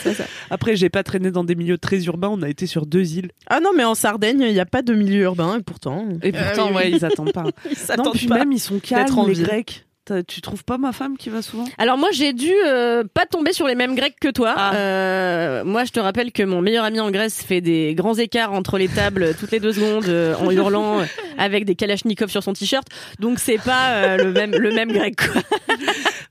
Après, 0.50 0.76
j'ai 0.76 0.90
pas 0.90 1.02
traîné 1.02 1.32
dans 1.32 1.46
des 1.46 1.56
milieux 1.56 1.78
très 1.78 2.04
urbains. 2.04 2.28
On 2.30 2.42
a 2.42 2.50
été 2.50 2.66
sur 2.66 2.86
deux 2.86 3.14
îles, 3.16 3.32
Ah 3.50 3.62
non, 3.62 3.70
mais 3.74 3.86
en 3.86 3.96
Sardaigne, 3.96 4.42
il 4.42 4.52
n'y 4.52 4.60
a 4.60 4.66
pas 4.66 4.82
de 4.82 4.94
milieu 4.94 5.22
urbain, 5.22 5.60
et 5.60 5.64
pourtant. 5.64 6.10
et 6.22 6.34
pourtant, 6.34 6.70
oui. 6.72 6.76
ouais, 6.76 6.92
ils 6.92 7.06
attendent 7.06 7.32
pas. 7.32 7.46
Ils 7.66 7.70
non, 7.70 7.76
s'attendent 7.76 8.14
puis 8.16 8.28
pas. 8.28 8.40
même 8.40 8.52
ils 8.52 8.60
sont 8.60 8.80
calmes, 8.80 9.18
en 9.18 9.28
les. 9.28 9.36
Grecs. 9.36 9.87
Tu 10.28 10.42
trouves 10.42 10.64
pas 10.64 10.78
ma 10.78 10.92
femme 10.92 11.18
qui 11.18 11.30
va 11.30 11.42
souvent? 11.42 11.66
Alors 11.78 11.98
moi 11.98 12.10
j'ai 12.12 12.34
dû 12.34 12.52
euh, 12.66 13.04
pas 13.14 13.26
tomber 13.26 13.54
sur 13.54 13.68
les 13.68 13.76
mêmes 13.76 13.96
Grecs 13.96 14.16
que 14.20 14.30
toi. 14.30 14.54
Ah. 14.56 14.76
Euh, 14.76 15.64
moi 15.64 15.84
je 15.86 15.92
te 15.92 16.00
rappelle 16.00 16.32
que 16.32 16.44
mon 16.44 16.62
meilleur 16.62 16.86
ami 16.86 17.00
en 17.00 17.12
Grèce 17.12 17.44
fait 17.44 17.62
des 17.62 17.94
grands 17.96 18.16
écarts 18.16 18.54
entre 18.54 18.78
les 18.78 18.88
tables 18.88 19.24
euh, 19.24 19.34
toutes 19.38 19.52
les 19.52 19.60
deux 19.60 19.74
secondes 19.74 20.06
euh, 20.08 20.36
en 20.36 20.52
hurlant 20.52 21.02
avec 21.38 21.66
des 21.66 21.76
kalachnikovs 21.76 22.30
sur 22.30 22.44
son 22.44 22.54
t-shirt. 22.54 22.88
Donc 23.20 23.40
c'est 23.40 23.58
pas 23.58 23.92
euh, 23.92 24.18
le 24.18 24.32
même 24.32 24.52
le 24.52 24.72
même 24.72 24.92
grec. 24.92 25.16
Quoi. 25.18 25.42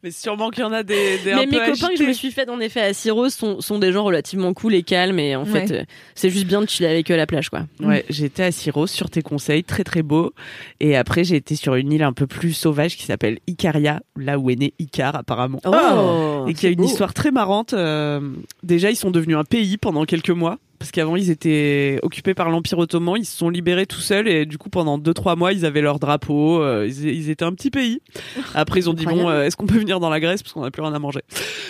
Mais 0.03 0.11
sûrement 0.11 0.51
qu'il 0.51 0.63
y 0.63 0.67
en 0.67 0.73
a 0.73 0.83
des, 0.83 1.19
des 1.25 1.33
un 1.33 1.37
Mais 1.37 1.47
peu 1.47 1.61
mes 1.61 1.73
copains 1.73 1.89
que 1.89 1.97
je 1.97 2.05
me 2.05 2.13
suis 2.13 2.31
fait 2.31 2.49
en 2.49 2.61
effet 2.61 2.81
à 2.81 2.93
Syros 2.95 3.31
sont, 3.31 3.61
sont 3.61 3.79
des 3.79 3.93
gens 3.93 4.05
relativement 4.05 4.53
cool 4.55 4.75
et 4.75 4.83
calmes 4.83 5.19
et 5.19 5.35
en 5.37 5.45
Ouais. 5.45 5.67
fait 5.67 5.71
euh, 5.75 5.85
c'est 6.15 6.31
juste 6.31 6.47
bien 6.47 6.61
de 6.61 6.69
chiller 6.69 6.89
avec 6.89 7.11
eux 7.11 7.15
à 7.15 7.17
la 7.17 7.27
plage 7.27 7.49
quoi. 7.51 7.67
Ouais, 7.81 8.05
été 8.11 8.43
à 8.45 8.53
Syros 8.53 8.87
sur 8.87 9.11
tes 9.11 9.23
conseils, 9.23 9.65
très 9.65 9.85
très 9.85 10.03
beau. 10.03 10.33
Et 10.81 10.97
après, 10.97 11.25
j'ai 11.25 11.37
été 11.37 11.57
sur 11.57 11.75
une 11.77 11.93
île 11.93 12.03
un 12.03 12.13
peu 12.13 12.27
plus 12.27 12.53
sauvage 12.53 12.97
qui 12.97 13.05
s'appelle 13.05 13.39
Icaria, 13.47 14.01
là 14.17 14.39
où 14.39 14.51
est 14.51 14.57
né 14.57 14.75
Icar 14.79 15.15
apparemment. 15.17 15.61
Oh, 15.65 16.45
et 16.49 16.55
qui 16.55 16.67
a 16.67 16.71
une 16.71 16.85
histoire 16.85 17.15
très 17.15 17.31
marrante. 17.31 17.73
Euh, 17.73 18.21
déjà, 18.63 18.91
ils 18.91 18.97
sont 18.97 19.11
devenus 19.11 19.37
un 19.37 19.45
pays 19.45 19.77
pendant 19.77 20.05
quelques 20.05 20.31
mois. 20.31 20.59
Parce 20.79 20.91
qu'avant, 20.91 21.17
ils 21.17 21.31
étaient 21.31 21.99
occupés 22.03 22.35
par 22.35 22.51
l'Empire 22.51 22.79
ottoman. 22.79 23.17
Ils 23.19 23.25
se 23.25 23.37
sont 23.37 23.49
libérés 23.49 23.87
tout 23.87 24.01
seuls. 24.01 24.29
Et 24.29 24.47
du 24.47 24.59
coup, 24.59 24.69
pendant 24.69 24.99
deux, 24.99 25.15
trois 25.15 25.37
mois, 25.37 25.53
ils 25.53 25.65
avaient 25.65 25.81
leur 25.81 25.99
drapeau. 25.99 26.63
euh, 26.63 26.87
ils, 26.87 27.07
ils 27.07 27.31
étaient 27.31 27.45
un 27.45 27.53
petit 27.53 27.71
pays. 27.71 28.01
Après, 28.55 28.81
ils 28.81 28.91
ont 28.91 28.95
dit, 28.95 29.07
bon, 29.07 29.29
euh, 29.29 29.45
est-ce 29.45 29.57
qu'on 29.57 29.67
peut 29.67 29.79
venir 29.79 30.01
dans 30.01 30.11
la 30.11 30.21
Grèce 30.21 30.43
Parce 30.43 30.53
qu'on 30.53 30.63
n'a 30.63 30.71
plus 30.71 30.83
rien 30.83 30.95
à 30.95 30.99
manger? 30.99 31.21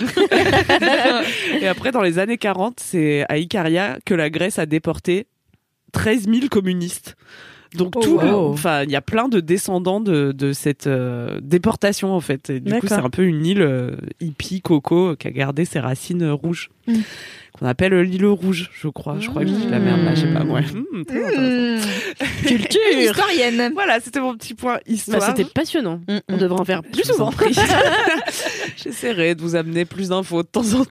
et 1.61 1.69
après, 1.69 1.93
dans 1.93 2.03
les 2.03 2.19
années 2.19 2.39
40, 2.39 2.81
c'est 2.81 3.25
à 3.29 3.39
Icaria 3.39 3.99
que 4.05 4.15
la 4.15 4.31
Grèce 4.31 4.59
a 4.59 4.67
déporté 4.67 5.27
13 5.93 6.29
000 6.29 6.49
communistes. 6.51 7.17
Donc 7.77 7.93
Oh, 7.97 8.01
tout, 8.01 8.19
wow. 8.19 8.53
enfin, 8.53 8.83
il 8.83 8.91
y 8.91 8.97
a 8.97 9.01
plein 9.01 9.29
de 9.29 9.41
descendants 9.41 10.01
de, 10.01 10.33
de 10.33 10.53
cette 10.53 10.87
euh, 10.87 11.41
déportation 11.43 12.13
en 12.13 12.21
fait. 12.21 12.51
Et 12.51 12.61
du 12.61 12.73
coup, 12.75 12.87
c'est 12.87 12.95
un 12.95 13.11
peu 13.11 13.25
une 13.25 13.45
île 13.45 13.63
euh, 13.63 13.97
hippie 14.21 14.61
coco 14.61 15.15
qui 15.17 15.29
a 15.29 15.31
gardé 15.31 15.65
ses 15.65 15.81
racines 15.81 16.23
euh, 16.23 16.35
rouges, 16.35 16.71
Mm. 16.89 17.01
qu'on 17.59 17.67
appelle 17.67 17.95
euh, 17.95 18.03
l'île 18.03 18.27
rouge, 18.27 18.71
je 18.73 18.87
crois. 18.89 19.17
Je 19.19 19.29
crois 19.29 19.43
que 19.43 19.49
je 19.49 19.55
dis 19.55 19.67
la 19.69 19.81
merde 19.81 20.05
là, 20.05 20.15
je 20.15 20.21
sais 20.21 20.33
pas. 20.33 20.45
Ouais. 20.45 20.63
Mm, 20.63 21.01
intéressant. 21.01 21.87
Mmh. 22.17 22.49
Une 22.93 23.01
historienne 23.01 23.73
Voilà, 23.75 23.99
c'était 24.01 24.21
mon 24.21 24.35
petit 24.37 24.55
point 24.55 24.79
histoire. 24.87 25.19
Bah, 25.21 25.35
c'était 25.37 25.51
passionnant. 25.51 26.01
Mm, 26.09 26.19
On 26.29 26.37
mm. 26.37 26.39
devrait 26.39 26.61
en 26.61 26.65
faire 26.65 26.83
plus 26.83 27.05
souvent. 27.05 27.31
J'essaierai 28.77 29.35
de 29.35 29.43
vous 29.43 29.57
amener 29.57 29.85
plus 29.85 30.11
d'infos 30.11 30.43
de 30.43 30.49
temps 30.49 30.73
en 30.75 30.85
temps. 30.85 30.91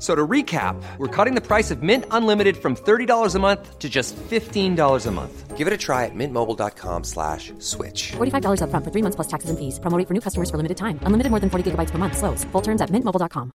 So 0.00 0.14
to 0.14 0.26
recap, 0.26 0.82
we're 0.96 1.08
cutting 1.14 1.34
the 1.34 1.46
price 1.46 1.70
of 1.70 1.82
Mint 1.82 2.06
Unlimited 2.10 2.56
from 2.56 2.74
$30 2.74 3.34
a 3.34 3.38
month 3.38 3.78
to 3.78 3.88
just 3.90 4.16
$15 4.16 5.06
a 5.06 5.10
month. 5.10 5.56
Give 5.58 5.66
it 5.66 5.74
a 5.74 5.76
try 5.76 6.06
at 6.06 6.14
mintmobile.com 6.14 7.04
slash 7.04 7.52
switch. 7.58 8.12
$45 8.16 8.60
upfront 8.64 8.82
for 8.82 8.90
three 8.90 9.02
months 9.02 9.16
plus 9.16 9.28
taxes 9.28 9.50
and 9.50 9.58
fees. 9.58 9.78
Promo 9.78 10.02
for 10.08 10.14
new 10.14 10.20
customers 10.22 10.48
for 10.50 10.56
limited 10.56 10.78
time. 10.78 10.98
Unlimited 11.04 11.30
more 11.30 11.38
than 11.38 11.50
40 11.50 11.70
gigabytes 11.70 11.90
per 11.90 11.98
month. 11.98 12.16
Slows. 12.16 12.44
Full 12.50 12.62
terms 12.62 12.80
at 12.80 12.88
mintmobile.com. 12.90 13.50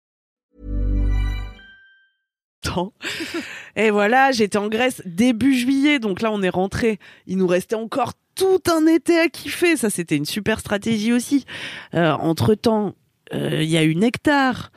Et 3.77 3.91
voilà, 3.91 4.33
j'étais 4.33 4.59
en 4.59 4.69
Grèce 4.69 5.01
début 5.07 5.55
juillet, 5.55 5.99
donc 5.99 6.21
là 6.21 6.31
on 6.31 6.43
est 6.43 6.49
rentré. 6.51 6.99
Il 7.27 7.39
nous 7.39 7.47
restait 7.47 7.77
encore 7.77 8.13
tout 8.35 8.61
un 8.71 8.87
été 8.87 9.19
à 9.19 9.29
kiffer. 9.29 9.77
Ça, 9.77 9.91
c'était 9.91 10.17
une 10.17 10.25
super 10.27 10.61
stratégie 10.61 11.13
aussi. 11.13 11.45
entre 11.95 12.55
temps, 12.55 12.95
il 13.33 13.65
y 13.65 13.77
a 13.79 13.85
eu 13.85 13.95
Nectar, 13.97 14.71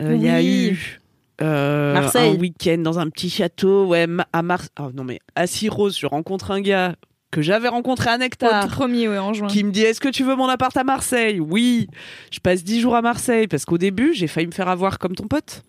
Euh, 0.00 0.14
il 0.14 0.22
y 0.22 0.30
a 0.30 0.42
eu 0.42 1.00
euh, 1.42 1.94
Marseille. 1.94 2.34
un 2.36 2.40
week-end 2.40 2.78
dans 2.78 2.98
un 2.98 3.08
petit 3.10 3.30
château, 3.30 3.86
ouais, 3.86 4.06
à 4.32 4.42
Mars. 4.42 4.68
Ah 4.76 4.88
non 4.94 5.04
mais 5.04 5.18
à 5.34 5.46
Syros, 5.46 5.90
je 5.90 6.06
rencontre 6.06 6.50
un 6.50 6.60
gars. 6.60 6.94
que 7.30 7.40
j'avais 7.42 7.68
rencontré 7.68 8.10
à 8.10 8.16
Au 8.16 8.18
Nectar, 8.18 8.64
tout 8.68 8.74
premier, 8.74 9.08
ouais, 9.08 9.16
en 9.18 9.32
juin. 9.32 9.48
qui 9.48 9.64
me 9.64 9.70
dit 9.70 9.82
est-ce 9.82 10.00
que 10.00 10.08
tu 10.10 10.22
veux 10.22 10.36
mon 10.36 10.48
appart 10.48 10.76
à 10.76 10.84
Marseille? 10.84 11.40
Oui. 11.40 11.88
Je 12.30 12.40
passe 12.40 12.62
dix 12.62 12.80
jours 12.80 12.94
à 12.94 13.00
Marseille 13.02 13.48
parce 13.48 13.64
qu'au 13.64 13.78
début 13.78 14.12
j'ai 14.14 14.26
failli 14.26 14.46
me 14.46 14.52
faire 14.52 14.68
avoir 14.68 14.98
comme 14.98 15.14
ton 15.14 15.26
pote. 15.28 15.62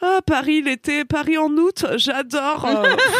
Ah 0.00 0.20
Paris 0.24 0.62
l'été, 0.62 1.04
Paris 1.04 1.36
en 1.36 1.50
août, 1.50 1.84
j'adore. 1.96 2.68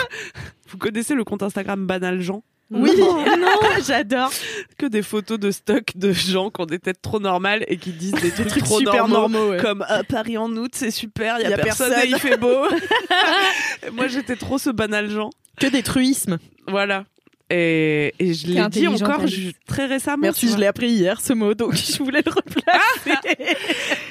Vous 0.70 0.78
connaissez 0.78 1.14
le 1.14 1.24
compte 1.24 1.42
Instagram 1.42 1.86
Banal 1.86 2.20
Jean? 2.20 2.42
Oui, 2.70 2.90
non, 2.98 3.56
j'adore. 3.86 4.30
que 4.76 4.86
des 4.86 5.02
photos 5.02 5.38
de 5.38 5.50
stock 5.50 5.84
de 5.94 6.12
gens 6.12 6.50
qui 6.50 6.60
ont 6.60 6.66
des 6.66 6.78
têtes 6.78 7.00
trop 7.00 7.18
normales 7.18 7.64
et 7.68 7.78
qui 7.78 7.92
disent 7.92 8.12
des 8.12 8.30
trucs, 8.30 8.48
trucs 8.48 8.64
trop 8.64 8.78
super 8.78 9.08
normaux, 9.08 9.16
normaux, 9.38 9.50
ouais. 9.52 9.56
comme 9.58 9.84
Ah, 9.88 10.02
Paris 10.04 10.36
en 10.36 10.50
août 10.56 10.72
c'est 10.74 10.90
super, 10.90 11.36
il 11.38 11.44
y 11.44 11.46
a, 11.46 11.50
Y 11.50 11.54
a 11.54 11.58
personne, 11.58 11.88
personne. 11.90 12.08
et 12.08 12.12
il 12.12 12.18
fait 12.18 12.36
beau. 12.36 12.66
Moi 13.92 14.08
j'étais 14.08 14.36
trop 14.36 14.58
ce 14.58 14.70
banal 14.70 15.10
Jean. 15.10 15.30
Que 15.58 15.66
des 15.66 15.82
truismes. 15.82 16.38
Voilà. 16.66 17.04
Et, 17.50 18.12
et 18.18 18.34
je 18.34 18.46
l'ai 18.46 18.68
dit 18.68 18.86
encore 18.86 19.26
je- 19.26 19.52
très 19.66 19.86
récemment. 19.86 20.18
Merci, 20.20 20.48
je 20.50 20.58
l'ai 20.58 20.66
appris 20.66 20.90
hier 20.90 21.18
ce 21.22 21.32
mot, 21.32 21.54
donc 21.54 21.74
je 21.74 21.96
voulais 22.02 22.20
le 22.24 22.30
replacer. 22.30 23.46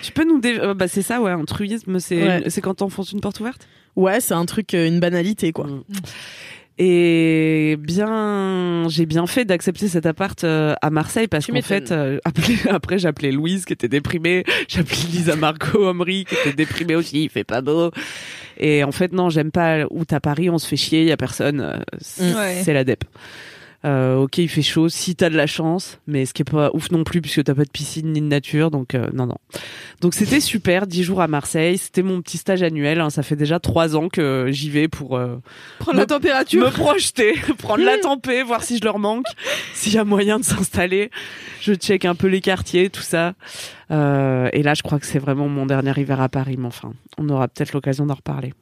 Tu 0.02 0.12
peux 0.12 0.24
nous 0.24 0.40
dé- 0.40 0.58
euh, 0.60 0.74
bah 0.74 0.88
c'est 0.88 1.04
ça 1.04 1.22
ouais, 1.22 1.30
un 1.32 1.46
truisme 1.46 2.00
c'est 2.00 2.24
Ouais. 2.24 2.44
c'est 2.50 2.62
quand 2.62 2.74
t'enfonces 2.74 3.12
une 3.12 3.22
porte 3.22 3.40
ouverte? 3.40 3.68
ouais, 3.96 4.20
c'est 4.22 4.34
un 4.36 4.46
truc, 4.46 4.74
euh, 4.76 4.88
une 4.88 5.00
banalité, 5.00 5.52
quoi. 5.52 5.66
Mm. 5.68 5.84
Et 6.80 7.76
bien, 7.80 8.88
j'ai 8.88 9.06
bien 9.08 9.26
fait 9.26 9.46
d'accepter 9.46 9.88
cet 9.88 10.06
appart 10.06 10.44
euh, 10.44 10.76
à 10.82 10.90
Marseille 10.92 11.28
parce 11.28 11.48
qu'en 11.48 11.62
fait, 11.62 11.92
euh, 11.92 12.20
appelé- 12.24 12.68
après 12.70 13.00
j'appelais 13.00 13.32
Louise 13.32 13.66
qui 13.66 13.74
était 13.74 13.88
déprimée, 13.88 14.44
j'appelais 14.68 14.96
Lisa 15.12 15.36
Marco 15.36 15.88
Omri 15.88 16.26
qui 16.26 16.36
était 16.36 16.54
déprimée 16.54 16.96
aussi, 16.96 17.24
il 17.24 17.30
fait 17.30 17.44
pas 17.44 17.62
beau. 17.62 17.92
Et 18.60 18.84
en 18.84 18.92
fait 18.92 19.12
non, 19.12 19.30
j'aime 19.30 19.52
pas 19.52 19.86
où 19.90 20.04
à 20.12 20.20
Paris, 20.20 20.50
on 20.52 20.60
se 20.60 20.68
fait 20.68 20.76
chier, 20.78 21.02
il 21.02 21.08
y 21.08 21.12
a 21.12 21.18
personne, 21.18 21.62
euh, 21.62 21.78
c'est 22.00 22.34
Ouais. 22.36 22.62
c'est 22.64 22.74
la 22.74 22.84
dep. 22.84 23.04
Euh, 23.88 24.18
ok, 24.18 24.40
il 24.40 24.50
fait 24.50 24.62
chaud 24.62 24.90
si 24.90 25.16
t'as 25.16 25.30
de 25.30 25.38
la 25.38 25.48
chance, 25.48 25.98
mais 26.08 26.26
ce 26.26 26.34
qui 26.34 26.42
est 26.42 26.46
pas 26.52 26.70
ouf 26.74 26.92
non 26.92 27.04
plus 27.06 27.22
puisque 27.22 27.44
t'as 27.44 27.56
pas 27.56 27.64
de 27.64 27.70
piscine 27.70 28.12
ni 28.12 28.20
de 28.20 28.26
nature, 28.26 28.70
donc 28.70 28.94
euh, 28.96 29.08
non 29.14 29.26
non. 29.28 29.38
Donc 30.02 30.14
c'était 30.14 30.42
super, 30.42 30.88
dix 30.88 31.04
jours 31.04 31.22
à 31.22 31.28
Marseille, 31.28 31.78
c'était 31.78 32.02
mon 32.04 32.22
petit 32.22 32.38
stage 32.38 32.64
annuel. 32.64 33.00
hein, 33.00 33.10
ça 33.10 33.24
fait 33.24 33.38
déjà 33.38 33.60
trois 33.60 33.96
ans 33.96 34.10
que 34.10 34.48
j'y 34.50 34.70
vais 34.70 34.88
pour 34.90 35.16
euh, 35.16 35.38
Prendre 35.80 35.96
me- 35.96 36.02
la 36.02 36.06
température. 36.06 36.66
me 36.66 36.70
projeter, 36.72 37.34
prendre 37.60 37.84
la 37.86 37.98
tempée, 38.02 38.44
voir 38.44 38.62
si 38.64 38.78
je 38.78 38.84
leur 38.84 39.00
manque, 39.00 39.26
s'il 39.74 39.94
y 39.94 39.98
a 39.98 40.04
moyen 40.04 40.38
de 40.40 40.44
s'installer. 40.44 41.10
Je 41.62 41.74
check 41.74 42.04
un 42.04 42.16
peu 42.16 42.28
les 42.28 42.42
quartiers, 42.42 42.90
tout 42.90 43.02
ça. 43.02 43.34
Euh, 43.90 44.50
et 44.54 44.64
là, 44.64 44.74
je 44.74 44.84
crois 44.84 45.00
que 45.00 45.06
c'est 45.06 45.20
vraiment 45.20 45.48
mon 45.48 45.66
dernier 45.66 45.94
hiver 45.98 46.20
à 46.20 46.28
Paris, 46.30 46.56
mais 46.58 46.68
enfin, 46.68 46.92
on 47.18 47.30
aura 47.30 47.48
peut-être 47.48 47.72
l'occasion 47.74 48.06
d'en 48.06 48.16
reparler. 48.16 48.54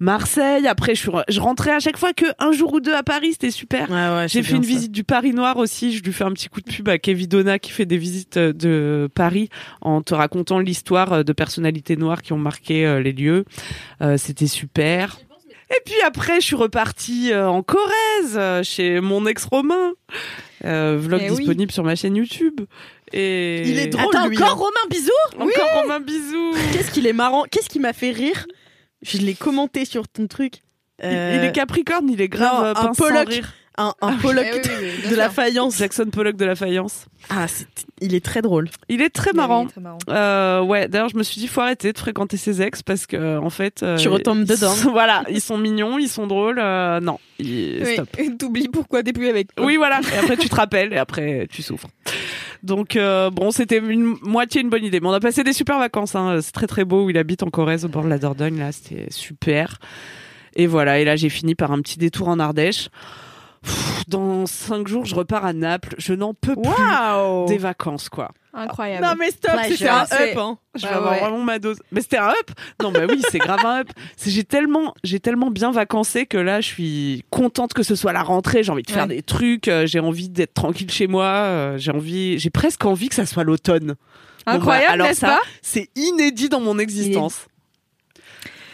Marseille, 0.00 0.66
après, 0.66 0.94
je, 0.94 1.00
suis 1.00 1.10
re- 1.10 1.24
je 1.28 1.40
rentrais 1.40 1.72
à 1.72 1.80
chaque 1.80 1.96
fois 1.96 2.12
que 2.12 2.26
un 2.38 2.52
jour 2.52 2.72
ou 2.74 2.80
deux 2.80 2.94
à 2.94 3.02
Paris, 3.02 3.32
c'était 3.32 3.50
super. 3.50 3.90
Ouais, 3.90 3.96
ouais, 3.96 4.26
J'ai 4.28 4.42
fait 4.42 4.54
une 4.56 4.62
ça. 4.62 4.68
visite 4.68 4.92
du 4.92 5.04
Paris 5.04 5.32
Noir 5.32 5.56
aussi. 5.56 5.96
Je 5.96 6.02
lui 6.02 6.12
fais 6.12 6.24
un 6.24 6.32
petit 6.32 6.48
coup 6.48 6.60
de 6.60 6.70
pub 6.70 6.88
à 6.88 6.98
Kevin 6.98 7.26
Donna 7.26 7.58
qui 7.58 7.70
fait 7.70 7.86
des 7.86 7.98
visites 7.98 8.36
euh, 8.36 8.52
de 8.52 9.08
Paris 9.14 9.48
en 9.80 10.02
te 10.02 10.14
racontant 10.14 10.58
l'histoire 10.58 11.12
euh, 11.12 11.22
de 11.22 11.32
personnalités 11.32 11.96
noires 11.96 12.22
qui 12.22 12.32
ont 12.32 12.38
marqué 12.38 12.86
euh, 12.86 13.00
les 13.00 13.12
lieux. 13.12 13.44
Euh, 14.02 14.16
C'était 14.18 14.46
super. 14.46 15.18
Et 15.70 15.80
puis 15.84 15.96
après, 16.06 16.40
je 16.40 16.46
suis 16.46 16.56
repartie 16.56 17.34
en 17.34 17.62
Corrèze 17.62 18.66
chez 18.66 19.00
mon 19.02 19.26
ex 19.26 19.44
Romain. 19.44 19.92
Euh, 20.64 20.96
vlog 20.98 21.20
Eh 21.22 21.30
oui. 21.30 21.36
disponible 21.36 21.70
sur 21.70 21.84
ma 21.84 21.94
chaîne 21.94 22.16
YouTube. 22.16 22.62
Et 23.12 23.62
Il 23.68 23.78
est 23.78 23.86
drôle, 23.88 24.14
Attends, 24.14 24.28
lui, 24.28 24.36
encore 24.36 24.50
hein. 24.50 24.54
Romain, 24.54 24.88
bisous 24.90 25.10
Encore 25.38 25.82
Romain 25.82 26.00
bisous. 26.00 26.54
Qu'est-ce 26.72 26.90
qu'il 26.90 27.06
est 27.06 27.12
marrant 27.12 27.44
Qu'est-ce 27.50 27.68
qui 27.68 27.78
m'a 27.80 27.92
fait 27.92 28.10
rire? 28.10 28.46
Je 29.02 29.18
l'ai 29.18 29.34
commenté 29.34 29.84
sur 29.84 30.08
ton 30.08 30.26
truc. 30.26 30.56
Il- 31.02 31.06
Euh, 31.06 31.38
Il 31.40 31.44
est 31.46 31.52
Capricorne, 31.52 32.08
il 32.10 32.20
est 32.20 32.28
grave 32.28 32.60
non, 32.60 32.64
euh, 32.82 32.88
un 32.88 32.92
Pollock. 32.92 33.40
Un, 33.78 33.94
un 34.02 34.16
Pollock 34.16 34.44
Eh 34.46 34.54
oui, 34.56 34.60
oui, 34.64 34.74
oui, 34.82 35.00
bien 35.02 35.10
de 35.10 35.16
la 35.16 35.30
faïence. 35.30 35.76
Jackson 35.78 36.06
Pollock 36.12 36.36
de 36.36 36.44
la 36.44 36.54
faïence. 36.56 37.06
Ah, 37.30 37.48
c'est- 37.48 37.66
il 38.00 38.14
est 38.14 38.24
très 38.24 38.42
drôle. 38.42 38.68
Il 38.88 39.00
est 39.00 39.10
très 39.10 39.30
Oui, 39.30 39.36
marrant. 39.36 39.62
oui, 39.64 39.68
très 39.70 39.80
marrant. 39.80 39.98
Euh, 40.08 40.62
ouais, 40.62 40.88
d'ailleurs, 40.88 41.08
je 41.08 41.16
me 41.16 41.22
suis 41.22 41.40
dit, 41.40 41.46
faut 41.48 41.60
arrêter 41.60 41.92
de 41.92 41.98
fréquenter 41.98 42.36
ses 42.36 42.60
ex 42.62 42.82
parce 42.82 43.06
que, 43.06 43.16
euh, 43.16 43.40
en 43.40 43.50
fait. 43.50 43.82
euh, 43.82 43.96
Tu 43.96 44.08
retombes 44.08 44.40
ils 44.40 44.46
dedans. 44.46 44.72
sont- 44.72 44.90
voilà, 44.92 45.24
ils 45.30 45.40
sont 45.40 45.56
mignons, 45.58 45.98
ils 45.98 46.08
sont 46.08 46.26
drôles. 46.26 46.58
euh, 46.58 47.00
non, 47.00 47.18
il- 47.38 47.82
Oui, 47.84 47.92
stop. 47.94 48.08
T'oublies 48.38 48.68
pourquoi 48.68 49.02
t'es 49.02 49.12
plus 49.12 49.28
avec. 49.28 49.48
Oui, 49.60 49.76
voilà. 49.76 50.00
Et 50.14 50.18
après, 50.18 50.36
tu 50.36 50.48
te 50.48 50.54
rappelles 50.56 50.92
et 50.92 50.96
après, 50.98 51.46
tu 51.50 51.62
souffres. 51.62 51.88
Donc, 52.62 52.96
euh, 52.96 53.30
bon, 53.30 53.50
c'était 53.52 53.78
une 53.78 54.16
moitié 54.22 54.60
une 54.60 54.68
bonne 54.70 54.84
idée. 54.84 54.98
Mais 55.00 55.06
on 55.08 55.12
a 55.12 55.20
passé 55.20 55.44
des 55.44 55.52
super 55.52 55.78
vacances. 55.78 56.14
Hein. 56.16 56.40
C'est 56.42 56.52
très, 56.52 56.66
très 56.66 56.84
beau. 56.84 57.08
Il 57.10 57.16
habite 57.18 57.42
en 57.44 57.50
Corrèze, 57.50 57.84
au 57.84 57.88
bord 57.88 58.02
de 58.04 58.08
la 58.08 58.18
Dordogne. 58.18 58.58
Là, 58.58 58.72
c'était 58.72 59.06
super. 59.10 59.78
Et 60.56 60.66
voilà. 60.66 60.98
Et 60.98 61.04
là, 61.04 61.14
j'ai 61.14 61.28
fini 61.28 61.54
par 61.54 61.70
un 61.72 61.80
petit 61.80 61.98
détour 61.98 62.26
en 62.28 62.38
Ardèche. 62.40 62.88
Dans 64.08 64.46
cinq 64.46 64.88
jours, 64.88 65.04
je 65.04 65.14
repars 65.14 65.44
à 65.44 65.52
Naples. 65.52 65.94
Je 65.98 66.14
n'en 66.14 66.32
peux 66.34 66.54
plus 66.56 67.46
des 67.46 67.58
vacances, 67.58 68.08
quoi. 68.08 68.30
Incroyable. 68.54 69.04
Non 69.06 69.12
mais 69.18 69.30
stop, 69.30 69.52
c'était 69.68 69.88
un 69.88 70.02
up. 70.02 70.36
Hein. 70.36 70.58
Je 70.74 70.82
vais 70.82 70.88
Bah 70.88 70.96
avoir 70.96 71.12
ouais. 71.12 71.20
vraiment 71.20 71.44
ma 71.44 71.58
dose. 71.58 71.76
Mais 71.92 72.00
c'était 72.00 72.16
un 72.16 72.30
up. 72.30 72.50
Non, 72.82 72.90
bah 72.90 73.00
oui, 73.08 73.22
c'est 73.30 73.38
grave 73.38 73.64
un 73.64 73.80
up. 73.80 73.88
C'est 74.16 74.30
j'ai 74.30 74.42
tellement, 74.42 74.94
j'ai 75.04 75.20
tellement 75.20 75.50
bien 75.50 75.70
vacancé 75.70 76.26
que 76.26 76.38
là, 76.38 76.60
je 76.60 76.66
suis 76.66 77.24
contente 77.30 77.74
que 77.74 77.82
ce 77.82 77.94
soit 77.94 78.12
la 78.12 78.22
rentrée. 78.22 78.62
J'ai 78.64 78.72
envie 78.72 78.82
de 78.82 78.90
faire 78.90 79.02
Ouais. 79.06 79.16
des 79.16 79.22
trucs. 79.22 79.68
euh, 79.68 79.86
j'ai 79.86 80.00
envie 80.00 80.28
d'être 80.30 80.54
tranquille 80.54 80.90
chez 80.90 81.06
moi. 81.06 81.24
euh, 81.26 81.78
j'ai 81.78 81.92
envie, 81.92 82.38
j'ai 82.38 82.50
presque 82.50 82.84
envie 82.84 83.10
que 83.10 83.14
ça 83.14 83.26
soit 83.26 83.44
l'automne. 83.44 83.88
Bon, 83.88 83.94
bah, 84.46 84.52
Incroyable, 84.54 84.92
alors 84.92 85.06
n'est-ce 85.08 85.20
ça, 85.20 85.26
pas? 85.28 85.40
c'est 85.62 85.90
inédit 85.94 86.48
dans 86.48 86.60
mon 86.60 86.78
existence. 86.78 87.46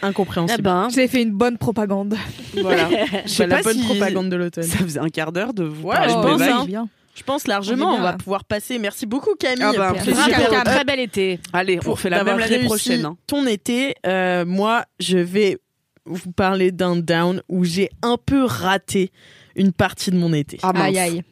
Ah 0.05 0.09
Incompréhensible. 0.09 0.61
ben, 0.61 0.87
J'ai 0.93 1.07
fait 1.07 1.21
une 1.21 1.31
bonne 1.31 1.57
propagande. 1.57 2.15
Voilà. 2.61 2.89
Je 3.25 3.29
sais 3.31 3.47
la 3.47 3.57
pas 3.57 3.63
bonne 3.63 3.77
si 3.77 3.85
propagande 3.85 4.29
de 4.29 4.35
l'automne. 4.35 4.63
ça 4.63 4.77
faisait 4.77 4.99
un 4.99 5.09
quart 5.09 5.31
d'heure 5.31 5.53
de 5.53 5.63
vous 5.63 5.87
Ouais, 5.87 5.95
je 6.07 6.13
pense, 6.13 6.41
hein. 6.41 6.87
Je 7.15 7.23
pense 7.23 7.47
largement, 7.47 7.93
On 7.93 7.99
on, 7.99 8.01
va 8.01 8.13
pouvoir 8.13 8.43
passer. 8.43 8.77
Merci 8.77 9.05
beaucoup 9.05 9.35
Camille. 9.35 9.63
Ah 9.63 9.71
bah, 9.77 9.93
un 9.93 10.63
très 10.63 10.83
bel 10.83 10.99
été. 10.99 11.39
Allez, 11.53 11.77
on 11.79 11.83
Pour 11.83 11.99
fait 11.99 12.09
la 12.09 12.23
même 12.25 12.37
l'année 12.37 12.65
prochaine. 12.65 13.05
hein. 13.05 13.17
Ton 13.25 13.47
été, 13.47 13.95
euh, 14.05 14.43
moi, 14.45 14.83
je 14.99 15.17
vais 15.17 15.57
vous 16.05 16.31
parler 16.33 16.71
d'un 16.71 16.97
down 16.97 17.41
où 17.47 17.63
j'ai 17.63 17.89
un 18.01 18.17
peu 18.23 18.43
raté 18.43 19.11
une 19.55 19.71
partie 19.71 20.11
de 20.11 20.17
mon 20.17 20.33
été. 20.33 20.59
Ah. 20.61 20.71
Aïe 20.75 20.99
aïe. 20.99 21.23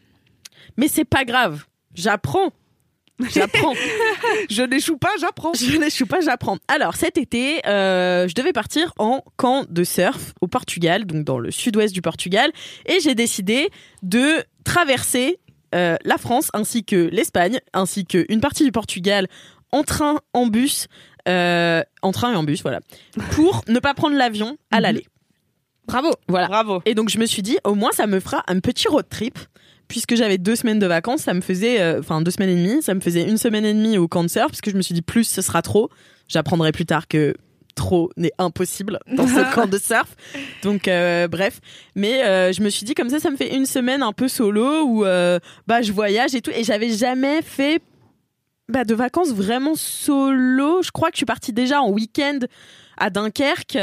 Mais 0.78 0.88
c'est 0.88 1.06
pas 1.06 1.26
grave. 1.26 1.66
J'apprends. 1.94 2.52
J'apprends. 3.20 3.74
Je 4.50 4.64
n'échoue 4.64 4.98
pas, 4.98 5.12
j'apprends. 5.20 5.54
je 5.54 5.78
n'échoue 5.78 6.06
pas, 6.06 6.22
j'apprends. 6.22 6.58
Alors 6.68 6.96
cet 6.96 7.18
été, 7.18 7.66
euh, 7.68 8.28
je 8.28 8.34
devais 8.34 8.54
partir 8.54 8.94
en 8.98 9.24
camp 9.38 9.66
de 9.70 9.84
surf 9.84 10.34
au 10.42 10.48
Portugal, 10.48 11.06
donc 11.06 11.24
dans 11.24 11.38
le 11.38 11.52
sud-ouest 11.52 11.94
du 11.94 12.02
Portugal, 12.02 12.52
et 12.86 13.00
j'ai 13.02 13.16
décidé 13.16 13.70
de 14.02 14.44
traverser 14.64 15.40
euh, 15.76 15.96
la 16.04 16.18
France 16.18 16.50
ainsi 16.54 16.84
que 16.84 17.10
l'Espagne, 17.12 17.60
ainsi 17.74 18.06
qu'une 18.06 18.42
partie 18.42 18.64
du 18.64 18.72
Portugal 18.72 19.28
en 19.72 19.84
train, 19.84 20.20
en 20.34 20.48
bus, 20.48 20.88
euh, 21.28 21.82
en 22.02 22.12
train 22.12 22.34
et 22.34 22.36
en 22.36 22.44
bus, 22.44 22.62
voilà, 22.62 22.80
pour 23.32 23.64
ne 23.68 23.80
pas 23.80 23.94
prendre 23.94 24.16
l'avion 24.16 24.58
à 24.72 24.82
l'aller. 24.82 25.06
Bravo. 25.86 26.12
Voilà. 26.28 26.48
Bravo. 26.48 26.82
Et 26.86 26.96
donc 26.96 27.10
je 27.10 27.20
me 27.20 27.26
suis 27.26 27.42
dit, 27.42 27.58
au 27.64 27.76
moins 27.76 27.92
ça 27.92 28.08
me 28.08 28.20
fera 28.20 28.44
un 28.48 28.60
petit 28.60 28.88
road 28.88 29.06
trip. 29.10 29.38
Puisque 29.94 30.16
j'avais 30.16 30.40
deux 30.40 30.56
semaines 30.56 30.80
de 30.80 30.88
vacances, 30.88 31.22
ça 31.22 31.36
me 31.36 31.42
faisait, 31.42 31.80
euh, 31.80 32.00
enfin 32.00 32.20
deux 32.22 32.32
semaines 32.32 32.50
et 32.50 32.56
demie, 32.56 32.82
ça 32.82 32.96
me 32.96 33.00
faisait 33.00 33.30
une 33.30 33.38
semaine 33.38 33.64
et 33.64 33.76
demie 33.76 34.00
au 34.00 34.08
camp 34.08 34.24
de 34.24 34.28
surf, 34.28 34.48
parce 34.48 34.60
que 34.60 34.72
je 34.72 34.76
me 34.76 34.82
suis 34.82 34.96
dit 34.96 35.04
plus 35.04 35.24
ce 35.24 35.44
sera 35.44 35.62
trop. 35.62 35.92
J'apprendrai 36.28 36.72
plus 36.72 36.88
tard 36.88 37.08
que 37.08 37.36
trop 37.76 38.10
n'est 38.18 38.32
impossible 38.40 38.98
dans 39.16 39.28
ce 39.28 39.54
camp 39.54 39.68
de 39.68 39.78
surf. 39.78 40.16
Donc 40.64 40.88
euh, 40.88 41.28
bref, 41.28 41.60
mais 41.94 42.24
euh, 42.24 42.52
je 42.52 42.64
me 42.64 42.70
suis 42.70 42.86
dit 42.86 42.96
comme 42.96 43.10
ça, 43.10 43.20
ça 43.20 43.30
me 43.30 43.38
fait 43.38 43.54
une 43.54 43.68
semaine 43.68 44.02
un 44.02 44.14
peu 44.14 44.28
solo 44.28 44.82
où 44.82 45.04
bah 45.04 45.84
je 45.84 45.92
voyage 45.92 46.34
et 46.34 46.42
tout, 46.42 46.50
et 46.56 46.64
j'avais 46.64 46.90
jamais 46.90 47.44
fait 47.44 47.80
bah, 48.68 48.86
de 48.86 48.96
vacances 48.96 49.32
vraiment 49.32 49.76
solo. 49.76 50.82
Je 50.82 50.90
crois 50.90 51.10
que 51.10 51.16
je 51.16 51.20
suis 51.20 51.26
partie 51.28 51.54
déjà 51.54 51.84
en 51.84 51.92
week-end 51.92 52.40
à 52.98 53.10
Dunkerque. 53.10 53.78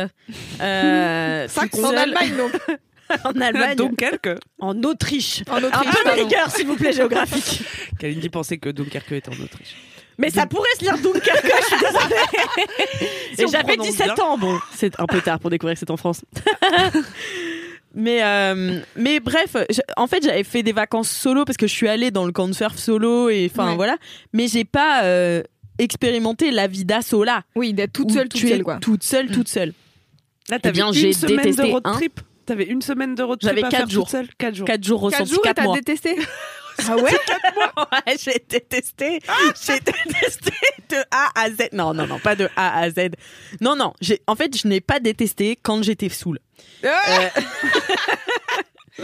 Euh, 0.60 1.46
En. 1.82 1.96
Allemagne 1.96 2.36
donc. 2.36 2.52
en 3.24 3.40
Allemagne. 3.40 3.76
Dunkerque. 3.76 4.30
en 4.58 4.82
Autriche. 4.82 5.42
En 5.50 5.56
Un 5.56 5.64
Autriche. 5.64 5.94
peu 6.04 6.10
de 6.10 6.22
rigueur, 6.24 6.50
s'il 6.50 6.66
vous 6.66 6.76
plaît, 6.76 6.92
géographique. 6.92 7.62
Kalindi 7.98 8.28
pensait 8.28 8.58
que 8.58 8.68
Dunkerque 8.70 9.12
était 9.12 9.28
en 9.30 9.42
Autriche. 9.42 9.74
Mais 10.18 10.28
ça 10.30 10.46
pourrait 10.46 10.68
se 10.78 10.84
lire 10.84 10.98
Dunkerque, 10.98 11.50
je 11.60 11.66
suis 11.66 11.76
désolée. 11.80 13.08
Si 13.36 13.42
Et 13.42 13.46
j'avais 13.48 13.74
prononce 13.76 13.86
17 13.96 14.14
bien. 14.16 14.24
ans, 14.24 14.36
bon. 14.38 14.58
C'est 14.74 14.98
un 15.00 15.06
peu 15.06 15.20
tard 15.20 15.38
pour 15.38 15.48
découvrir 15.50 15.74
que 15.74 15.78
c'est 15.80 15.90
en 15.90 15.96
France. 15.96 16.22
mais, 17.94 18.22
euh, 18.22 18.80
mais 18.96 19.18
bref, 19.20 19.56
je- 19.70 19.80
en 19.96 20.06
fait, 20.06 20.22
j'avais 20.22 20.44
fait 20.44 20.62
des 20.62 20.72
vacances 20.72 21.10
solo 21.10 21.44
parce 21.44 21.56
que 21.56 21.66
je 21.66 21.72
suis 21.72 21.88
allée 21.88 22.10
dans 22.10 22.24
le 22.26 22.32
camp 22.32 22.46
de 22.48 22.52
surf 22.52 22.76
solo 22.76 23.28
et 23.30 23.50
enfin 23.52 23.70
Ouais. 23.70 23.76
voilà. 23.76 23.96
Mais 24.32 24.46
j'ai 24.48 24.64
pas 24.64 25.04
euh, 25.04 25.42
expérimenté 25.78 26.50
la 26.50 26.66
vie 26.66 26.84
d'assaut 26.84 27.24
là. 27.24 27.42
Oui, 27.56 27.72
d'être 27.72 27.92
toute 27.92 28.10
seule, 28.12 28.28
toute 28.28 28.40
seule 28.40 28.62
quoi. 28.62 28.76
Toute 28.76 29.02
seule, 29.02 29.28
toute 29.30 29.48
seule. 29.48 29.72
Là, 30.48 30.56
Eh 30.58 30.60
t'avais 30.60 30.72
bien, 30.74 30.88
une 30.88 30.92
j'ai 30.92 31.12
semaine 31.12 31.36
détesté 31.38 31.62
de 31.62 31.68
road 31.68 31.82
un. 31.84 31.92
trip. 31.92 32.20
T'avais 32.46 32.64
une 32.64 32.82
semaine 32.82 33.14
de 33.14 33.22
road 33.22 33.38
trip 33.40 33.48
J'avais 33.50 33.64
à 33.64 33.68
quatre 33.68 33.76
faire 33.78 33.84
toute 33.86 33.92
jours. 33.94 34.10
seule? 34.10 34.28
Quatre 34.38 34.54
jours. 34.54 34.66
4 34.66 34.84
jours 34.84 35.00
Quatre 35.10 35.12
ressentis, 35.20 35.34
jours 35.34 35.44
et 35.44 35.48
4 35.48 35.56
t'as 35.56 35.62
mois. 35.64 35.76
détesté? 35.76 36.16
Ah 36.88 36.96
ouais? 36.96 37.10
Ouais, 37.76 38.16
j'ai 38.18 38.42
détesté. 38.48 39.20
J'ai 39.66 39.80
détesté 39.80 40.52
de 40.88 40.96
A 41.10 41.28
à 41.34 41.50
Z. 41.50 41.68
Non, 41.72 41.92
non, 41.92 42.06
non, 42.06 42.18
pas 42.18 42.34
de 42.36 42.48
A 42.56 42.78
à 42.80 42.88
Z. 42.88 43.10
Non, 43.60 43.76
non. 43.76 43.92
J'ai, 44.00 44.22
en 44.26 44.34
fait, 44.34 44.56
je 44.56 44.66
n'ai 44.66 44.80
pas 44.80 44.98
détesté 44.98 45.58
quand 45.62 45.82
j'étais 45.82 46.08
saoule. 46.08 46.38
Euh, 46.84 46.88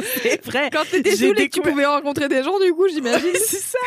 c'est 0.22 0.44
vrai. 0.44 0.70
Quand 0.72 0.84
t'étais 0.90 1.16
saoulé, 1.16 1.49
tu 1.49 1.61
pouvais 1.61 1.84
rencontrer 1.86 2.28
des 2.28 2.42
gens, 2.42 2.59
du 2.61 2.72
coup, 2.72 2.86
j'imagine. 2.88 3.28
c'est 3.34 3.57
ça. 3.61 3.78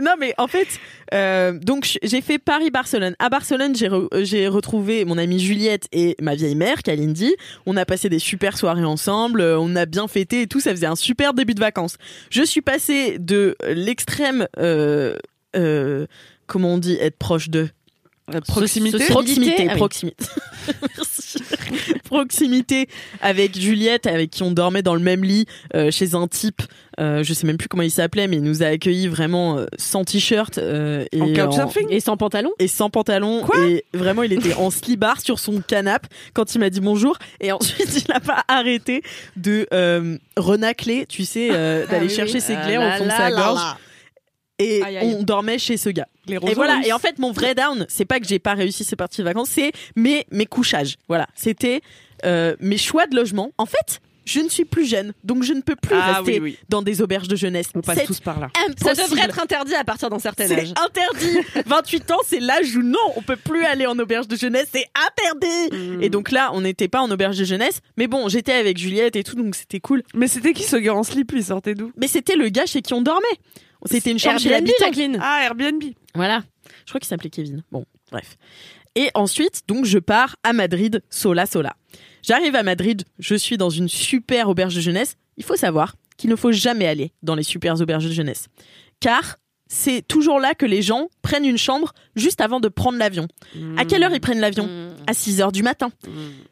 Non, 0.00 0.12
mais 0.18 0.34
en 0.38 0.48
fait, 0.48 0.66
euh, 1.14 1.52
donc 1.52 1.98
j'ai 2.02 2.20
fait 2.20 2.38
Paris-Barcelone. 2.38 3.14
À 3.18 3.28
Barcelone, 3.28 3.74
j'ai 3.76 3.88
re- 3.88 4.08
euh, 4.14 4.24
j'ai 4.24 4.48
retrouvé 4.48 5.04
mon 5.04 5.18
amie 5.18 5.38
Juliette 5.40 5.86
et 5.92 6.16
ma 6.20 6.34
vieille 6.34 6.54
mère, 6.56 6.82
Kalindi. 6.82 7.34
On 7.66 7.76
a 7.76 7.84
passé 7.84 8.08
des 8.08 8.18
super 8.18 8.56
soirées 8.58 8.84
ensemble. 8.84 9.40
euh, 9.40 9.58
On 9.58 9.76
a 9.76 9.86
bien 9.86 10.08
fêté 10.08 10.42
et 10.42 10.46
tout. 10.46 10.60
Ça 10.60 10.70
faisait 10.70 10.86
un 10.86 10.96
super 10.96 11.34
début 11.34 11.54
de 11.54 11.60
vacances. 11.60 11.96
Je 12.30 12.42
suis 12.42 12.62
passée 12.62 13.16
de 13.18 13.56
l'extrême, 13.68 14.46
euh, 14.58 15.16
euh, 15.56 16.06
comment 16.46 16.74
on 16.74 16.78
dit, 16.78 16.96
être 17.00 17.16
proche 17.18 17.48
de 17.50 17.68
Proximité 18.46 19.06
proximité, 19.08 19.66
Ah 19.68 19.72
oui. 19.72 19.76
proximité. 19.76 20.24
Merci. 20.96 21.38
proximité 22.04 22.88
avec 23.20 23.58
Juliette, 23.58 24.06
avec 24.06 24.30
qui 24.30 24.42
on 24.42 24.52
dormait 24.52 24.82
dans 24.82 24.94
le 24.94 25.00
même 25.00 25.24
lit 25.24 25.46
euh, 25.74 25.90
chez 25.90 26.14
un 26.14 26.28
type. 26.28 26.62
euh, 27.00 27.22
je 27.24 27.32
sais 27.34 27.46
même 27.46 27.56
plus 27.56 27.68
comment 27.68 27.82
il 27.82 27.90
s'appelait, 27.90 28.28
mais 28.28 28.36
il 28.36 28.42
nous 28.42 28.62
a 28.62 28.66
accueillis 28.66 29.08
vraiment 29.08 29.58
euh, 29.58 29.66
sans 29.76 30.04
t-shirt 30.04 30.58
euh, 30.58 31.04
et 31.10 31.20
En 31.20 31.46
couchsurfing 31.46 31.86
Et 31.90 32.00
sans 32.00 32.16
pantalon? 32.16 32.50
Et 32.58 32.68
sans 32.68 32.90
pantalon 32.90 33.42
et 33.66 33.84
vraiment 33.92 34.22
il 34.22 34.32
était 34.32 34.54
en 34.54 34.70
slibard 34.70 35.20
sur 35.20 35.38
son 35.38 35.60
canapé 35.60 36.08
quand 36.34 36.54
il 36.54 36.58
m'a 36.58 36.70
dit 36.70 36.80
bonjour 36.80 37.18
et 37.40 37.50
ensuite 37.50 37.88
il 38.06 38.12
n'a 38.12 38.20
pas 38.20 38.44
arrêté 38.46 39.02
de 39.36 39.66
euh, 39.72 40.16
renacler 40.36 41.06
tu 41.08 41.24
sais 41.24 41.48
euh, 41.52 41.86
d'aller 41.86 42.06
Ah 42.06 42.08
oui, 42.08 42.14
chercher 42.14 42.34
oui. 42.34 42.40
ses 42.40 42.54
Ah 42.54 42.66
glaires 42.66 42.82
au 42.82 42.98
fond 42.98 43.04
de 43.06 43.10
sa 43.10 43.30
là 43.30 43.36
gorge 43.36 43.60
là. 43.60 43.78
Et 44.58 44.82
Aïe, 44.82 44.96
aïe. 44.98 45.16
on 45.18 45.22
dormait 45.22 45.58
chez 45.58 45.76
ce 45.76 45.88
gars 45.90 46.08
Les 46.26 46.36
et 46.36 46.54
voilà 46.54 46.76
russes. 46.76 46.86
et 46.86 46.92
en 46.92 46.98
fait 46.98 47.18
mon 47.18 47.32
vrai 47.32 47.54
down 47.54 47.86
c'est 47.88 48.04
pas 48.04 48.20
que 48.20 48.26
j'ai 48.26 48.38
pas 48.38 48.54
réussi 48.54 48.84
ces 48.84 48.96
parties 48.96 49.18
de 49.20 49.24
vacances 49.24 49.48
c'est 49.50 49.72
mes 49.96 50.26
mes 50.30 50.46
couchages 50.46 50.96
voilà 51.08 51.26
c'était 51.34 51.80
euh, 52.24 52.54
mes 52.60 52.78
choix 52.78 53.06
de 53.06 53.16
logement 53.16 53.50
en 53.58 53.66
fait 53.66 54.00
je 54.24 54.38
ne 54.38 54.48
suis 54.48 54.64
plus 54.64 54.86
jeune 54.86 55.14
donc 55.24 55.42
je 55.42 55.52
ne 55.52 55.62
peux 55.62 55.74
plus 55.74 55.96
Ah 56.00 56.18
rester 56.18 56.34
oui, 56.38 56.52
oui. 56.52 56.58
dans 56.68 56.80
des 56.82 57.02
auberges 57.02 57.26
de 57.26 57.34
jeunesse 57.34 57.66
On 57.74 57.80
passe 57.80 58.04
tous 58.04 58.20
par 58.20 58.38
là. 58.38 58.50
Ça 58.54 58.90
impossible. 58.90 59.10
devrait 59.10 59.24
être 59.24 59.40
interdit 59.42 59.74
à 59.74 59.82
partir 59.82 60.10
d'un 60.10 60.20
certain 60.20 60.48
âge. 60.48 60.72
interdit. 60.80 61.38
28 61.66 62.10
ans, 62.12 62.18
c'est 62.24 62.38
l'âge 62.38 62.76
où 62.76 62.82
non, 62.82 63.00
on 63.16 63.22
peut 63.22 63.34
plus 63.34 63.64
aller 63.64 63.84
en 63.84 63.98
auberge 63.98 64.28
de 64.28 64.36
jeunesse, 64.36 64.68
c'est 64.72 64.86
interdit. 64.94 65.76
Mm. 65.96 66.02
Et 66.04 66.08
donc 66.08 66.30
là, 66.30 66.50
on 66.54 66.60
n'était 66.60 66.86
pas 66.86 67.00
en 67.00 67.10
auberge 67.10 67.36
de 67.36 67.42
jeunesse, 67.44 67.80
mais 67.96 68.06
bon, 68.06 68.28
j'étais 68.28 68.52
avec 68.52 68.78
Juliette 68.78 69.16
et 69.16 69.24
tout, 69.24 69.34
donc 69.34 69.56
c'était 69.56 69.80
cool. 69.80 70.04
Mais 70.14 70.28
c'était 70.28 70.52
qui 70.52 70.62
ce 70.62 70.76
gars 70.76 70.94
en 70.94 71.02
slip? 71.02 71.32
Il 71.34 71.42
sortait 71.42 71.74
d'où? 71.74 71.90
Mais 71.96 72.06
c'était 72.06 72.36
le 72.36 72.48
gars 72.48 72.64
chez 72.66 72.80
qui 72.80 72.94
on 72.94 73.02
dormait. 73.02 73.26
C'était 73.86 74.10
une 74.10 74.18
chambre 74.18 74.44
Airbnb. 74.46 74.68
Jacqueline. 74.78 75.18
Ah, 75.20 75.42
Airbnb. 75.44 75.82
Voilà. 76.14 76.42
Je 76.84 76.90
crois 76.90 77.00
qu'il 77.00 77.08
s'appelait 77.08 77.30
Kevin. 77.30 77.62
Bon, 77.70 77.84
bref. 78.10 78.36
Et 78.94 79.10
ensuite, 79.14 79.62
donc, 79.66 79.84
je 79.84 79.98
pars 79.98 80.36
à 80.44 80.52
Madrid, 80.52 81.02
sola, 81.10 81.46
sola. 81.46 81.74
J'arrive 82.22 82.54
à 82.54 82.62
Madrid, 82.62 83.04
je 83.18 83.34
suis 83.34 83.56
dans 83.56 83.70
une 83.70 83.88
super 83.88 84.48
auberge 84.48 84.74
de 84.74 84.80
jeunesse. 84.80 85.16
Il 85.36 85.44
faut 85.44 85.56
savoir 85.56 85.96
qu'il 86.16 86.30
ne 86.30 86.36
faut 86.36 86.52
jamais 86.52 86.86
aller 86.86 87.12
dans 87.22 87.34
les 87.34 87.42
super 87.42 87.80
auberges 87.80 88.04
de 88.04 88.12
jeunesse. 88.12 88.46
Car 89.00 89.38
c'est 89.74 90.06
toujours 90.06 90.38
là 90.38 90.54
que 90.54 90.66
les 90.66 90.82
gens 90.82 91.08
prennent 91.22 91.46
une 91.46 91.56
chambre 91.56 91.94
juste 92.14 92.42
avant 92.42 92.60
de 92.60 92.68
prendre 92.68 92.98
l'avion. 92.98 93.26
À 93.78 93.86
quelle 93.86 94.02
heure 94.02 94.12
ils 94.12 94.20
prennent 94.20 94.38
l'avion 94.38 94.68
À 95.06 95.14
6 95.14 95.40
heures 95.40 95.50
du 95.50 95.62
matin. 95.62 95.90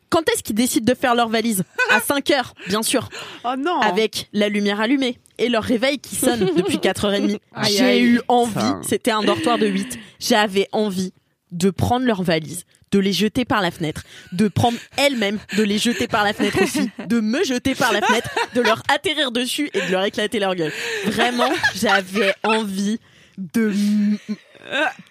Quand 0.09 0.27
est-ce 0.31 0.43
qu'ils 0.43 0.55
décident 0.55 0.91
de 0.91 0.99
faire 0.99 1.14
leur 1.14 1.29
valise 1.29 1.62
À 1.91 2.01
5 2.07 2.31
heures, 2.31 2.55
bien 2.66 2.83
sûr 2.83 3.11
Oh 3.45 3.55
non 3.59 3.79
avec 3.81 4.31
la 4.33 4.49
lumière 4.49 4.81
allumée 4.81 5.18
et 5.37 5.51
leur 5.51 5.62
réveil 5.62 5.99
qui 5.99 6.16
sonne 6.16 6.51
depuis 6.57 6.79
4h30. 6.79 7.39
Aïe, 7.55 7.75
J'ai 7.77 8.01
eu 8.01 8.23
envie, 8.27 8.73
c'était 8.83 9.11
un 9.11 9.23
dortoir 9.23 9.59
de 9.59 9.66
8, 9.66 9.99
j'avais 10.18 10.66
envie 10.73 11.12
de 11.53 11.68
prendre 11.68 12.07
leurs 12.07 12.23
valises, 12.23 12.64
de 12.91 12.99
les 12.99 13.12
jeter 13.12 13.45
par 13.45 13.61
la 13.61 13.71
fenêtre, 13.71 14.05
de 14.33 14.49
prendre 14.49 14.79
elles-mêmes, 14.97 15.39
de 15.59 15.62
les 15.62 15.79
jeter 15.79 16.09
par 16.09 16.25
la 16.25 16.33
fenêtre 16.33 16.62
aussi, 16.62 16.91
de 17.07 17.21
me 17.21 17.45
jeter 17.45 17.75
par 17.75 17.93
la 17.93 18.01
fenêtre, 18.01 18.31
de 18.55 18.62
leur 18.62 18.83
atterrir 18.89 19.31
dessus 19.31 19.68
et 19.75 19.81
de 19.83 19.91
leur 19.93 20.05
éclater 20.05 20.39
leur 20.39 20.55
gueule. 20.55 20.73
Vraiment, 21.05 21.51
j'avais 21.75 22.33
envie 22.45 22.99
de 23.39 23.70
m- 23.70 24.18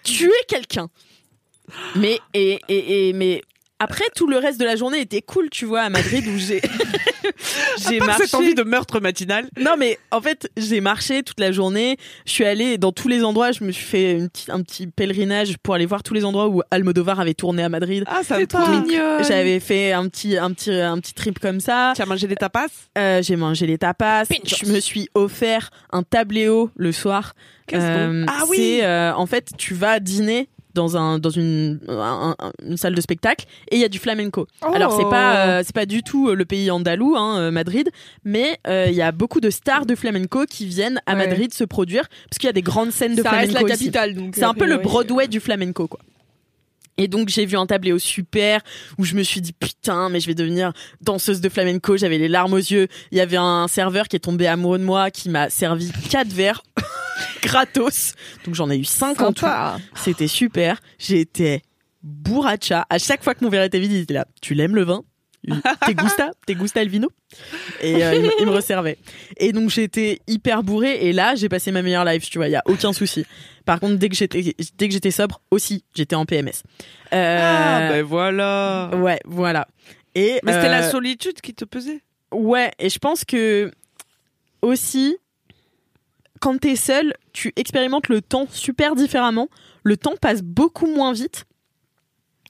tuer 0.02 0.30
quelqu'un. 0.48 0.88
Mais 1.96 2.18
et, 2.34 2.58
et 2.68 3.12
mais 3.12 3.42
après 3.80 4.04
tout 4.14 4.26
le 4.28 4.36
reste 4.36 4.60
de 4.60 4.64
la 4.64 4.76
journée 4.76 5.00
était 5.00 5.22
cool, 5.22 5.50
tu 5.50 5.64
vois, 5.64 5.80
à 5.80 5.88
Madrid 5.90 6.24
où 6.28 6.38
j'ai 6.38 6.60
j'ai 7.88 7.98
marché. 8.00 8.24
cette 8.24 8.34
envie 8.34 8.54
de 8.54 8.62
meurtre 8.62 9.00
matinal. 9.00 9.46
Non 9.58 9.76
mais 9.78 9.98
en 10.10 10.20
fait 10.20 10.50
j'ai 10.56 10.80
marché 10.80 11.22
toute 11.22 11.40
la 11.40 11.52
journée. 11.52 11.96
Je 12.26 12.32
suis 12.32 12.44
allée 12.44 12.78
dans 12.78 12.92
tous 12.92 13.08
les 13.08 13.24
endroits. 13.24 13.52
Je 13.52 13.64
me 13.64 13.72
suis 13.72 13.84
fait 13.84 14.12
une 14.12 14.28
petite- 14.28 14.50
un 14.50 14.62
petit 14.62 14.86
pèlerinage 14.86 15.56
pour 15.62 15.74
aller 15.74 15.86
voir 15.86 16.02
tous 16.02 16.14
les 16.14 16.24
endroits 16.24 16.48
où 16.48 16.62
Almodovar 16.70 17.20
avait 17.20 17.34
tourné 17.34 17.62
à 17.62 17.68
Madrid. 17.68 18.04
Ah, 18.06 18.20
ça 18.22 18.38
me 18.38 18.46
Trop 18.46 18.66
mignonne. 18.68 19.24
J'avais 19.24 19.60
fait 19.60 19.92
un 19.92 20.08
petit 20.08 20.36
un 20.36 20.52
petit 20.52 20.72
un 20.72 20.98
petit 20.98 21.14
trip 21.14 21.38
comme 21.38 21.60
ça. 21.60 21.92
Tu 21.96 22.02
as 22.02 22.06
mangé 22.06 22.26
des 22.26 22.36
tapas 22.36 22.66
Euh, 22.98 23.22
j'ai 23.22 23.36
mangé 23.36 23.66
les 23.66 23.78
tapas. 23.78 24.24
Pinchos. 24.26 24.64
Je 24.66 24.72
me 24.72 24.80
suis 24.80 25.08
offert 25.14 25.70
un 25.92 26.02
tabléau 26.02 26.70
le 26.76 26.92
soir. 26.92 27.34
Qu'est-ce 27.66 27.82
Euh, 27.84 28.26
Ah 28.28 28.42
oui. 28.48 28.56
C'est 28.56 28.84
euh, 28.84 29.14
en 29.14 29.26
fait 29.26 29.50
tu 29.56 29.74
vas 29.74 30.00
dîner 30.00 30.48
dans 30.74 30.96
un 30.96 31.18
dans 31.18 31.30
une 31.30 31.80
un- 31.88 32.34
un- 32.38 32.52
une 32.66 32.76
salle 32.76 32.94
de 32.94 33.00
spectacle 33.00 33.46
et 33.70 33.76
il 33.76 33.80
y 33.80 33.84
a 33.84 33.88
du 33.88 33.98
flamenco. 33.98 34.46
Oh. 34.66 34.70
Alors 34.74 34.92
c'est 34.96 35.08
pas 35.10 35.46
euh, 35.46 35.62
c'est 35.64 35.74
pas 35.74 35.86
du 35.86 36.02
tout 36.02 36.28
euh, 36.28 36.34
le 36.34 36.44
pays 36.44 36.70
andalou 36.70 37.14
hein, 37.16 37.38
euh, 37.38 37.50
Madrid, 37.50 37.88
mais 38.24 38.58
euh, 38.66 38.86
il 38.88 38.94
y 38.94 39.02
a 39.02 39.12
beaucoup 39.12 39.40
de 39.40 39.50
stars 39.50 39.86
de 39.86 39.94
flamenco 39.94 40.44
qui 40.48 40.66
viennent 40.66 41.00
à 41.06 41.12
Ouais. 41.14 41.26
Madrid 41.26 41.52
se 41.52 41.64
produire 41.64 42.08
parce 42.28 42.38
qu'il 42.38 42.46
y 42.46 42.50
a 42.50 42.52
des 42.54 42.62
grandes 42.62 42.90
scènes 42.92 43.14
de 43.16 43.22
Ça 43.22 43.30
reste 43.30 43.50
flamenco 43.52 43.66
la 43.68 43.74
ici. 43.74 43.84
capitale, 43.86 44.14
donc. 44.14 44.34
C'est 44.36 44.44
un 44.44 44.54
peu 44.54 44.66
le 44.66 44.78
Broadway 44.78 45.28
du 45.28 45.40
flamenco, 45.40 45.86
quoi. 45.88 46.00
Et 46.96 47.08
donc 47.08 47.28
j'ai 47.28 47.46
vu 47.46 47.56
un 47.56 47.66
tableau 47.66 47.98
super 47.98 48.60
où 48.98 49.04
je 49.04 49.14
me 49.14 49.22
suis 49.22 49.40
dit 49.40 49.52
putain 49.52 50.08
mais 50.10 50.20
je 50.20 50.26
vais 50.26 50.34
devenir 50.34 50.72
danseuse 51.00 51.40
de 51.40 51.48
flamenco. 51.48 51.96
J'avais 51.96 52.18
les 52.18 52.28
larmes 52.28 52.52
aux 52.52 52.58
yeux. 52.58 52.88
Il 53.10 53.18
y 53.18 53.20
avait 53.20 53.36
un 53.38 53.68
serveur 53.68 54.08
qui 54.08 54.16
est 54.16 54.20
tombé 54.20 54.46
amoureux 54.46 54.78
de 54.78 54.84
moi 54.84 55.10
qui 55.10 55.28
m'a 55.30 55.48
servi 55.50 55.90
quatre 56.10 56.32
verres 56.32 56.62
gratos. 57.42 58.14
Donc 58.44 58.54
j'en 58.54 58.70
ai 58.70 58.76
eu 58.76 58.84
cinq 58.84 59.20
en 59.22 59.32
tout. 59.32 59.46
C'était 59.94 60.28
super. 60.28 60.80
J'étais 60.98 61.62
bourracha. 62.02 62.86
À 62.90 62.98
chaque 62.98 63.22
fois 63.22 63.34
que 63.34 63.44
mon 63.44 63.50
verre 63.50 63.64
était 63.64 63.78
vide, 63.80 63.92
il 63.92 64.00
était 64.00 64.14
là. 64.14 64.26
Tu 64.40 64.54
l'aimes 64.54 64.74
le 64.74 64.84
vin? 64.84 65.02
T'es 65.86 65.94
gusta? 65.94 66.32
T'es 66.46 66.54
gusta 66.54 66.82
el 66.82 66.88
vino 66.88 67.08
Et 67.80 68.04
euh, 68.04 68.14
il, 68.14 68.22
me, 68.22 68.30
il 68.40 68.46
me 68.46 68.50
resservait. 68.50 68.98
Et 69.38 69.52
donc 69.52 69.70
j'étais 69.70 70.20
hyper 70.26 70.62
bourrée. 70.62 71.06
Et 71.06 71.12
là, 71.12 71.34
j'ai 71.34 71.48
passé 71.48 71.72
ma 71.72 71.82
meilleure 71.82 72.04
life. 72.04 72.28
Tu 72.28 72.38
vois, 72.38 72.48
il 72.48 72.52
y 72.52 72.56
a 72.56 72.62
aucun 72.66 72.92
souci. 72.92 73.24
Par 73.64 73.80
contre, 73.80 73.96
dès 73.96 74.08
que 74.08 74.16
j'étais 74.16 74.54
dès 74.76 74.88
que 74.88 74.92
j'étais 74.92 75.10
sobre, 75.10 75.40
aussi, 75.50 75.84
j'étais 75.94 76.14
en 76.16 76.26
PMS. 76.26 76.62
Euh, 77.14 77.38
Ah, 77.40 77.88
ben 77.90 78.02
voilà. 78.02 78.90
Ouais, 78.96 79.20
voilà. 79.24 79.66
Et 80.14 80.40
Mais 80.42 80.52
c'était 80.52 80.66
euh, 80.66 80.70
la 80.70 80.90
solitude 80.90 81.40
qui 81.40 81.54
te 81.54 81.64
pesait? 81.64 82.00
Ouais, 82.32 82.70
et 82.78 82.90
je 82.90 82.98
pense 82.98 83.24
que 83.24 83.70
aussi, 84.62 85.16
quand 86.40 86.58
t'es 86.58 86.76
seul, 86.76 87.14
tu 87.32 87.52
expérimentes 87.56 88.08
le 88.08 88.20
temps 88.20 88.46
super 88.50 88.94
différemment. 88.94 89.48
Le 89.84 89.96
temps 89.96 90.16
passe 90.20 90.42
beaucoup 90.42 90.86
moins 90.86 91.12
vite. 91.12 91.44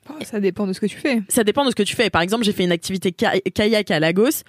Oh, 0.08 0.14
Ça 0.24 0.40
dépend 0.40 0.66
de 0.66 0.72
ce 0.72 0.80
que 0.80 0.86
tu 0.86 0.96
fais. 0.98 1.22
Ça 1.28 1.44
dépend 1.44 1.64
de 1.64 1.70
ce 1.70 1.74
que 1.74 1.82
tu 1.82 1.94
fais. 1.94 2.10
Par 2.10 2.22
exemple, 2.22 2.44
j'ai 2.44 2.52
fait 2.52 2.64
une 2.64 2.72
activité 2.72 3.12
ka- 3.12 3.38
kayak 3.54 3.90
à 3.90 4.00
Lagos. 4.00 4.42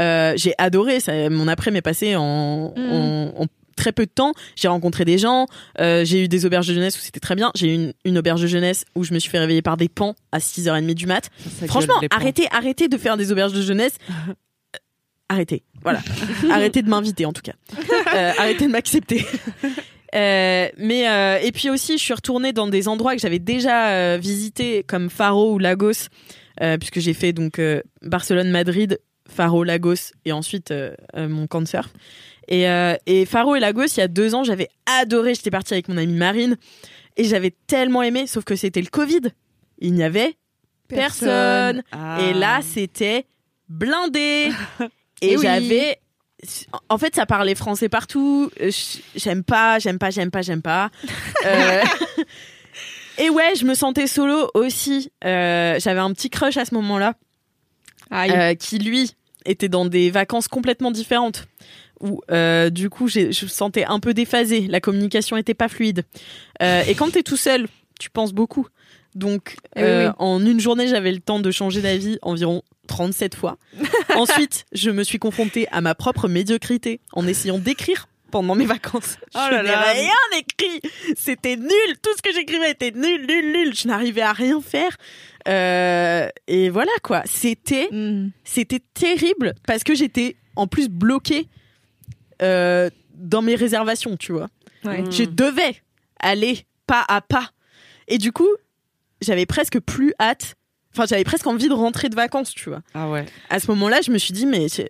Euh, 0.00 0.32
j'ai 0.36 0.54
adoré. 0.58 1.00
Ça, 1.00 1.28
mon 1.30 1.48
après 1.48 1.70
m'est 1.70 1.82
passé 1.82 2.16
en, 2.16 2.72
Mm. 2.76 2.92
en- 2.92 3.42
en 3.42 3.46
très 3.76 3.92
peu 3.92 4.06
de 4.06 4.10
temps. 4.10 4.32
J'ai 4.54 4.68
rencontré 4.68 5.04
des 5.04 5.18
gens. 5.18 5.46
Euh, 5.80 6.04
j'ai 6.04 6.24
eu 6.24 6.28
des 6.28 6.46
auberges 6.46 6.68
de 6.68 6.74
jeunesse 6.74 6.96
où 6.96 7.00
c'était 7.00 7.20
très 7.20 7.34
bien. 7.34 7.50
J'ai 7.54 7.68
eu 7.68 7.74
une, 7.74 7.92
une 8.04 8.18
auberge 8.18 8.40
de 8.42 8.46
jeunesse 8.46 8.84
où 8.94 9.02
je 9.04 9.12
me 9.12 9.18
suis 9.18 9.30
fait 9.30 9.38
réveiller 9.38 9.62
par 9.62 9.76
des 9.76 9.88
pans 9.88 10.14
à 10.30 10.38
6h30 10.38 10.94
du 10.94 11.06
mat. 11.06 11.28
Ça 11.60 11.66
Franchement, 11.66 11.94
arrêtez, 12.10 12.46
arrêtez 12.52 12.88
de 12.88 12.96
faire 12.96 13.16
des 13.16 13.32
auberges 13.32 13.52
de 13.52 13.62
jeunesse. 13.62 13.96
Arrêtez. 15.28 15.62
Voilà. 15.82 16.00
arrêtez 16.50 16.82
de 16.82 16.90
m'inviter, 16.90 17.24
en 17.24 17.32
tout 17.32 17.40
cas. 17.42 17.54
Euh, 18.14 18.32
arrêtez 18.38 18.66
de 18.66 18.72
m'accepter. 18.72 19.24
Euh, 20.14 20.68
mais 20.76 21.08
euh, 21.08 21.38
et 21.42 21.52
puis 21.52 21.70
aussi, 21.70 21.98
je 21.98 22.02
suis 22.02 22.14
retournée 22.14 22.52
dans 22.52 22.68
des 22.68 22.88
endroits 22.88 23.14
que 23.14 23.20
j'avais 23.20 23.38
déjà 23.38 23.90
euh, 23.90 24.18
visités, 24.20 24.84
comme 24.86 25.08
Faro 25.10 25.54
ou 25.54 25.58
Lagos, 25.58 26.08
puisque 26.78 27.00
j'ai 27.00 27.14
fait 27.14 27.32
donc 27.32 27.60
Barcelone, 28.02 28.50
Madrid, 28.50 29.00
Faro, 29.28 29.64
Lagos, 29.64 30.12
et 30.24 30.32
ensuite 30.32 30.72
mon 31.16 31.46
camp 31.46 31.62
de 31.62 31.66
surf. 31.66 31.88
Et, 32.48 32.66
et 33.06 33.24
Faro 33.26 33.56
et 33.56 33.60
Lagos, 33.60 33.86
il 33.96 33.98
y 33.98 34.02
a 34.02 34.08
deux 34.08 34.34
ans, 34.34 34.44
j'avais 34.44 34.68
adoré. 34.86 35.34
J'étais 35.34 35.50
partie 35.50 35.72
avec 35.72 35.88
mon 35.88 35.96
amie 35.96 36.12
Marine, 36.12 36.56
et 37.16 37.24
j'avais 37.24 37.52
tellement 37.66 38.02
aimé, 38.02 38.26
sauf 38.26 38.44
que 38.44 38.54
c'était 38.54 38.80
le 38.80 38.88
Covid. 38.88 39.22
Il 39.78 39.94
n'y 39.94 40.04
avait 40.04 40.36
personne. 40.88 41.82
Ah. 41.90 42.18
Et 42.22 42.34
là, 42.34 42.60
c'était 42.62 43.26
blindé. 43.68 44.50
Eh 45.24 45.34
Et 45.34 45.36
oui. 45.36 45.42
j'avais. 45.44 45.98
En 46.88 46.98
fait, 46.98 47.14
ça 47.14 47.24
parlait 47.26 47.54
français 47.54 47.88
partout. 47.88 48.50
Euh, 48.60 48.70
J'aime 49.14 49.44
pas, 49.44 49.78
j'aime 49.78 49.98
pas, 49.98 50.10
j'aime 50.10 50.30
pas, 50.30 50.42
j'aime 50.42 50.62
pas. 50.62 50.90
Euh, 51.46 51.82
Et 53.18 53.28
ouais, 53.30 53.54
je 53.56 53.64
me 53.64 53.74
sentais 53.74 54.06
solo 54.06 54.50
aussi. 54.54 55.10
Euh, 55.24 55.78
J'avais 55.78 56.00
un 56.00 56.12
petit 56.12 56.30
crush 56.30 56.56
à 56.56 56.64
ce 56.64 56.74
moment-là, 56.74 57.14
euh, 58.12 58.54
qui 58.54 58.78
lui 58.78 59.12
était 59.44 59.68
dans 59.68 59.84
des 59.84 60.10
vacances 60.10 60.48
complètement 60.48 60.90
différentes. 60.90 61.46
Où 62.00 62.20
du 62.70 62.90
coup, 62.90 63.06
je 63.08 63.26
me 63.26 63.32
sentais 63.32 63.84
un 63.84 64.00
peu 64.00 64.14
déphasée. 64.14 64.66
La 64.68 64.80
communication 64.80 65.36
était 65.36 65.54
pas 65.54 65.68
fluide. 65.68 66.04
Et 66.60 66.94
quand 66.96 67.10
t'es 67.12 67.22
tout 67.22 67.36
seul, 67.36 67.68
tu 68.00 68.10
penses 68.10 68.32
beaucoup. 68.32 68.66
Donc, 69.14 69.56
Eh 69.76 69.82
euh, 69.82 70.08
oui. 70.08 70.14
en 70.18 70.44
une 70.44 70.60
journée, 70.60 70.88
j'avais 70.88 71.12
le 71.12 71.20
temps 71.20 71.38
de 71.40 71.50
changer 71.50 71.80
d'avis 71.82 72.18
environ 72.22 72.62
37 72.88 73.34
fois. 73.34 73.58
Ensuite, 74.16 74.64
je 74.72 74.90
me 74.90 75.02
suis 75.04 75.18
confrontée 75.18 75.68
à 75.70 75.80
ma 75.80 75.94
propre 75.94 76.28
médiocrité 76.28 77.00
en 77.12 77.26
essayant 77.26 77.58
d'écrire 77.58 78.08
pendant 78.30 78.54
mes 78.54 78.64
vacances. 78.64 79.18
Oh 79.34 79.38
je 79.50 79.56
n'ai 79.56 79.74
rien 79.74 80.38
écrit. 80.38 80.80
C'était 81.16 81.56
nul. 81.56 81.68
Tout 82.02 82.10
ce 82.16 82.22
que 82.22 82.32
j'écrivais 82.34 82.70
était 82.70 82.90
nul, 82.92 83.26
nul, 83.28 83.52
nul. 83.52 83.74
Je 83.74 83.86
n'arrivais 83.86 84.22
à 84.22 84.32
rien 84.32 84.60
faire. 84.62 84.96
Euh, 85.48 86.28
et 86.46 86.70
voilà 86.70 86.92
quoi. 87.02 87.22
C'était, 87.26 87.88
Mm. 87.92 88.30
c'était 88.44 88.80
terrible 88.94 89.54
parce 89.66 89.84
que 89.84 89.94
j'étais 89.94 90.36
en 90.56 90.66
plus 90.66 90.88
bloquée 90.88 91.48
euh, 92.40 92.88
dans 93.14 93.42
mes 93.42 93.54
réservations, 93.54 94.16
tu 94.16 94.32
vois. 94.32 94.48
Ouais. 94.84 95.04
Je 95.10 95.24
devais 95.24 95.76
aller 96.18 96.64
pas 96.86 97.04
à 97.08 97.20
pas. 97.20 97.50
Et 98.08 98.18
du 98.18 98.32
coup, 98.32 98.48
j'avais 99.22 99.46
presque 99.46 99.80
plus 99.80 100.12
hâte. 100.20 100.54
Enfin, 100.94 101.06
j'avais 101.08 101.24
presque 101.24 101.46
envie 101.46 101.68
de 101.70 101.72
rentrer 101.72 102.10
de 102.10 102.14
vacances, 102.14 102.52
tu 102.52 102.68
vois. 102.68 102.82
Ah 102.92 103.08
ouais. 103.08 103.24
À 103.48 103.60
ce 103.60 103.66
moment-là, 103.70 104.00
je 104.04 104.10
me 104.10 104.18
suis 104.18 104.34
dit, 104.34 104.44
mais 104.44 104.66
c'est 104.68 104.88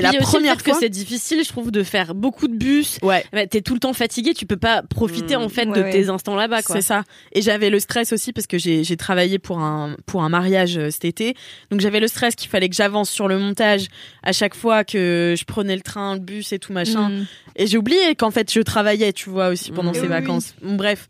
la 0.00 0.12
le 0.12 0.18
première 0.20 0.54
fait 0.60 0.66
fois. 0.70 0.74
que 0.74 0.78
c'est 0.78 0.88
difficile, 0.88 1.42
je 1.42 1.48
trouve, 1.48 1.72
de 1.72 1.82
faire 1.82 2.14
beaucoup 2.14 2.46
de 2.46 2.54
bus. 2.56 3.00
Ouais. 3.02 3.24
Bah, 3.32 3.48
T'es 3.48 3.60
tout 3.60 3.74
le 3.74 3.80
temps 3.80 3.92
fatigué, 3.92 4.32
tu 4.32 4.46
peux 4.46 4.56
pas 4.56 4.82
profiter 4.84 5.36
Mm. 5.36 5.40
en 5.40 5.48
fait 5.48 5.66
Ouais, 5.66 5.76
de 5.76 5.82
ouais. 5.82 5.90
tes 5.90 6.08
instants 6.08 6.36
là-bas, 6.36 6.62
quoi. 6.62 6.76
C'est 6.76 6.82
ça. 6.82 7.02
Et 7.32 7.42
j'avais 7.42 7.68
le 7.68 7.80
stress 7.80 8.12
aussi 8.12 8.32
parce 8.32 8.46
que 8.46 8.58
j'ai 8.58 8.84
j'ai 8.84 8.96
travaillé 8.96 9.40
pour 9.40 9.58
un 9.58 9.96
pour 10.06 10.22
un 10.22 10.28
mariage 10.28 10.78
euh, 10.78 10.88
cet 10.92 11.04
été. 11.04 11.34
Donc 11.72 11.80
j'avais 11.80 11.98
le 11.98 12.06
stress 12.06 12.36
qu'il 12.36 12.48
fallait 12.48 12.68
que 12.68 12.76
j'avance 12.76 13.10
sur 13.10 13.26
le 13.26 13.36
montage 13.40 13.88
à 14.22 14.30
chaque 14.32 14.54
fois 14.54 14.84
que 14.84 15.34
je 15.36 15.44
prenais 15.46 15.74
le 15.74 15.82
train, 15.82 16.14
le 16.14 16.20
bus 16.20 16.52
et 16.52 16.60
tout 16.60 16.72
machin. 16.72 17.08
Mm. 17.08 17.26
Et 17.56 17.66
j'ai 17.66 17.76
oublié 17.76 18.14
qu'en 18.14 18.30
fait 18.30 18.52
je 18.52 18.60
travaillais, 18.60 19.12
tu 19.12 19.30
vois, 19.30 19.48
aussi 19.48 19.72
pendant 19.72 19.90
Mmh. 19.90 19.94
ces 19.94 20.00
Oui, 20.02 20.06
oui. 20.06 20.12
vacances. 20.12 20.54
Bon, 20.62 20.76
bref. 20.76 21.08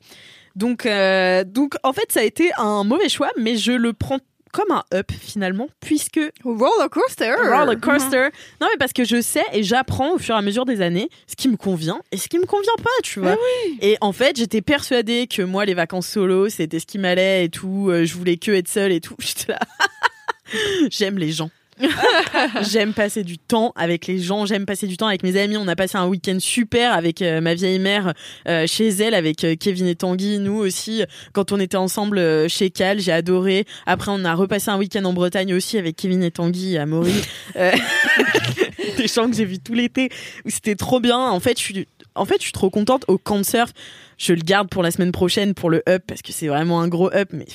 Donc 0.56 0.86
euh, 0.86 1.44
donc 1.44 1.74
en 1.82 1.92
fait 1.92 2.10
ça 2.10 2.20
a 2.20 2.24
été 2.24 2.50
un 2.58 2.84
mauvais 2.84 3.08
choix, 3.08 3.30
mais 3.38 3.56
je 3.56 3.72
le 3.72 3.92
prends 3.92 4.18
comme 4.52 4.72
un 4.72 4.82
up 4.92 5.12
finalement 5.12 5.68
puisque 5.78 6.18
Roller 6.42 6.90
coaster. 6.90 7.32
roller 7.34 7.78
coaster. 7.80 8.30
Non 8.60 8.66
mais 8.68 8.76
parce 8.80 8.92
que 8.92 9.04
je 9.04 9.20
sais 9.20 9.44
et 9.52 9.62
j'apprends 9.62 10.14
au 10.14 10.18
fur 10.18 10.34
et 10.34 10.38
à 10.38 10.42
mesure 10.42 10.64
des 10.64 10.80
années 10.80 11.08
ce 11.28 11.36
qui 11.36 11.48
me 11.48 11.56
convient 11.56 12.00
et 12.10 12.16
ce 12.16 12.26
qui 12.28 12.36
me 12.38 12.46
convient 12.46 12.74
pas, 12.82 12.90
tu 13.04 13.20
vois. 13.20 13.36
Et 13.80 13.96
en 14.00 14.12
fait, 14.12 14.36
j'étais 14.36 14.60
persuadée 14.60 15.28
que 15.28 15.42
moi 15.42 15.64
les 15.66 15.74
vacances 15.74 16.08
solo, 16.08 16.48
c'était 16.48 16.80
ce 16.80 16.86
qui 16.86 16.98
m'allait 16.98 17.44
et 17.44 17.48
tout, 17.48 17.90
Euh, 17.90 18.04
je 18.04 18.14
voulais 18.16 18.38
que 18.38 18.50
être 18.50 18.66
seule 18.68 18.90
et 18.90 19.00
tout. 19.00 19.14
J'étais 19.20 19.52
là. 19.52 19.60
J'aime 20.90 21.16
les 21.18 21.30
gens. 21.30 21.50
j'aime 22.70 22.92
passer 22.92 23.24
du 23.24 23.38
temps 23.38 23.72
avec 23.76 24.06
les 24.06 24.18
gens, 24.18 24.46
j'aime 24.46 24.66
passer 24.66 24.86
du 24.86 24.96
temps 24.96 25.06
avec 25.06 25.22
mes 25.22 25.38
amis. 25.40 25.56
On 25.56 25.68
a 25.68 25.76
passé 25.76 25.96
un 25.96 26.06
week-end 26.06 26.38
super 26.38 26.92
avec 26.92 27.22
euh, 27.22 27.40
ma 27.40 27.54
vieille 27.54 27.78
mère 27.78 28.14
euh, 28.48 28.66
chez 28.66 28.88
elle, 28.88 29.14
avec 29.14 29.44
euh, 29.44 29.56
Kevin 29.58 29.86
et 29.86 29.94
Tanguy. 29.94 30.38
Nous 30.38 30.56
aussi, 30.56 31.02
quand 31.32 31.52
on 31.52 31.60
était 31.60 31.76
ensemble 31.76 32.48
chez 32.48 32.70
Cal, 32.70 33.00
j'ai 33.00 33.12
adoré. 33.12 33.66
Après, 33.86 34.10
on 34.14 34.24
a 34.24 34.34
repassé 34.34 34.70
un 34.70 34.78
week-end 34.78 35.04
en 35.04 35.12
Bretagne 35.12 35.54
aussi 35.54 35.78
avec 35.78 35.96
Kevin 35.96 36.22
et 36.22 36.30
Tanguy 36.30 36.76
à 36.76 36.86
Maury. 36.86 37.14
Des 38.96 39.06
gens 39.06 39.28
que 39.28 39.36
j'ai 39.36 39.44
vus 39.44 39.58
tout 39.58 39.74
l'été. 39.74 40.10
où 40.44 40.50
C'était 40.50 40.76
trop 40.76 41.00
bien. 41.00 41.18
En 41.18 41.40
fait, 41.40 41.58
je 41.58 41.62
suis, 41.62 41.88
en 42.14 42.24
fait, 42.24 42.36
je 42.38 42.44
suis 42.44 42.52
trop 42.52 42.70
contente 42.70 43.04
au 43.08 43.18
camp 43.18 43.38
de 43.38 43.44
surf. 43.44 43.72
Je 44.18 44.34
le 44.34 44.42
garde 44.42 44.68
pour 44.68 44.82
la 44.82 44.90
semaine 44.90 45.12
prochaine 45.12 45.54
pour 45.54 45.70
le 45.70 45.82
up 45.88 46.02
parce 46.06 46.20
que 46.20 46.32
c'est 46.32 46.48
vraiment 46.48 46.80
un 46.80 46.88
gros 46.88 47.10
up, 47.14 47.30
mais 47.32 47.46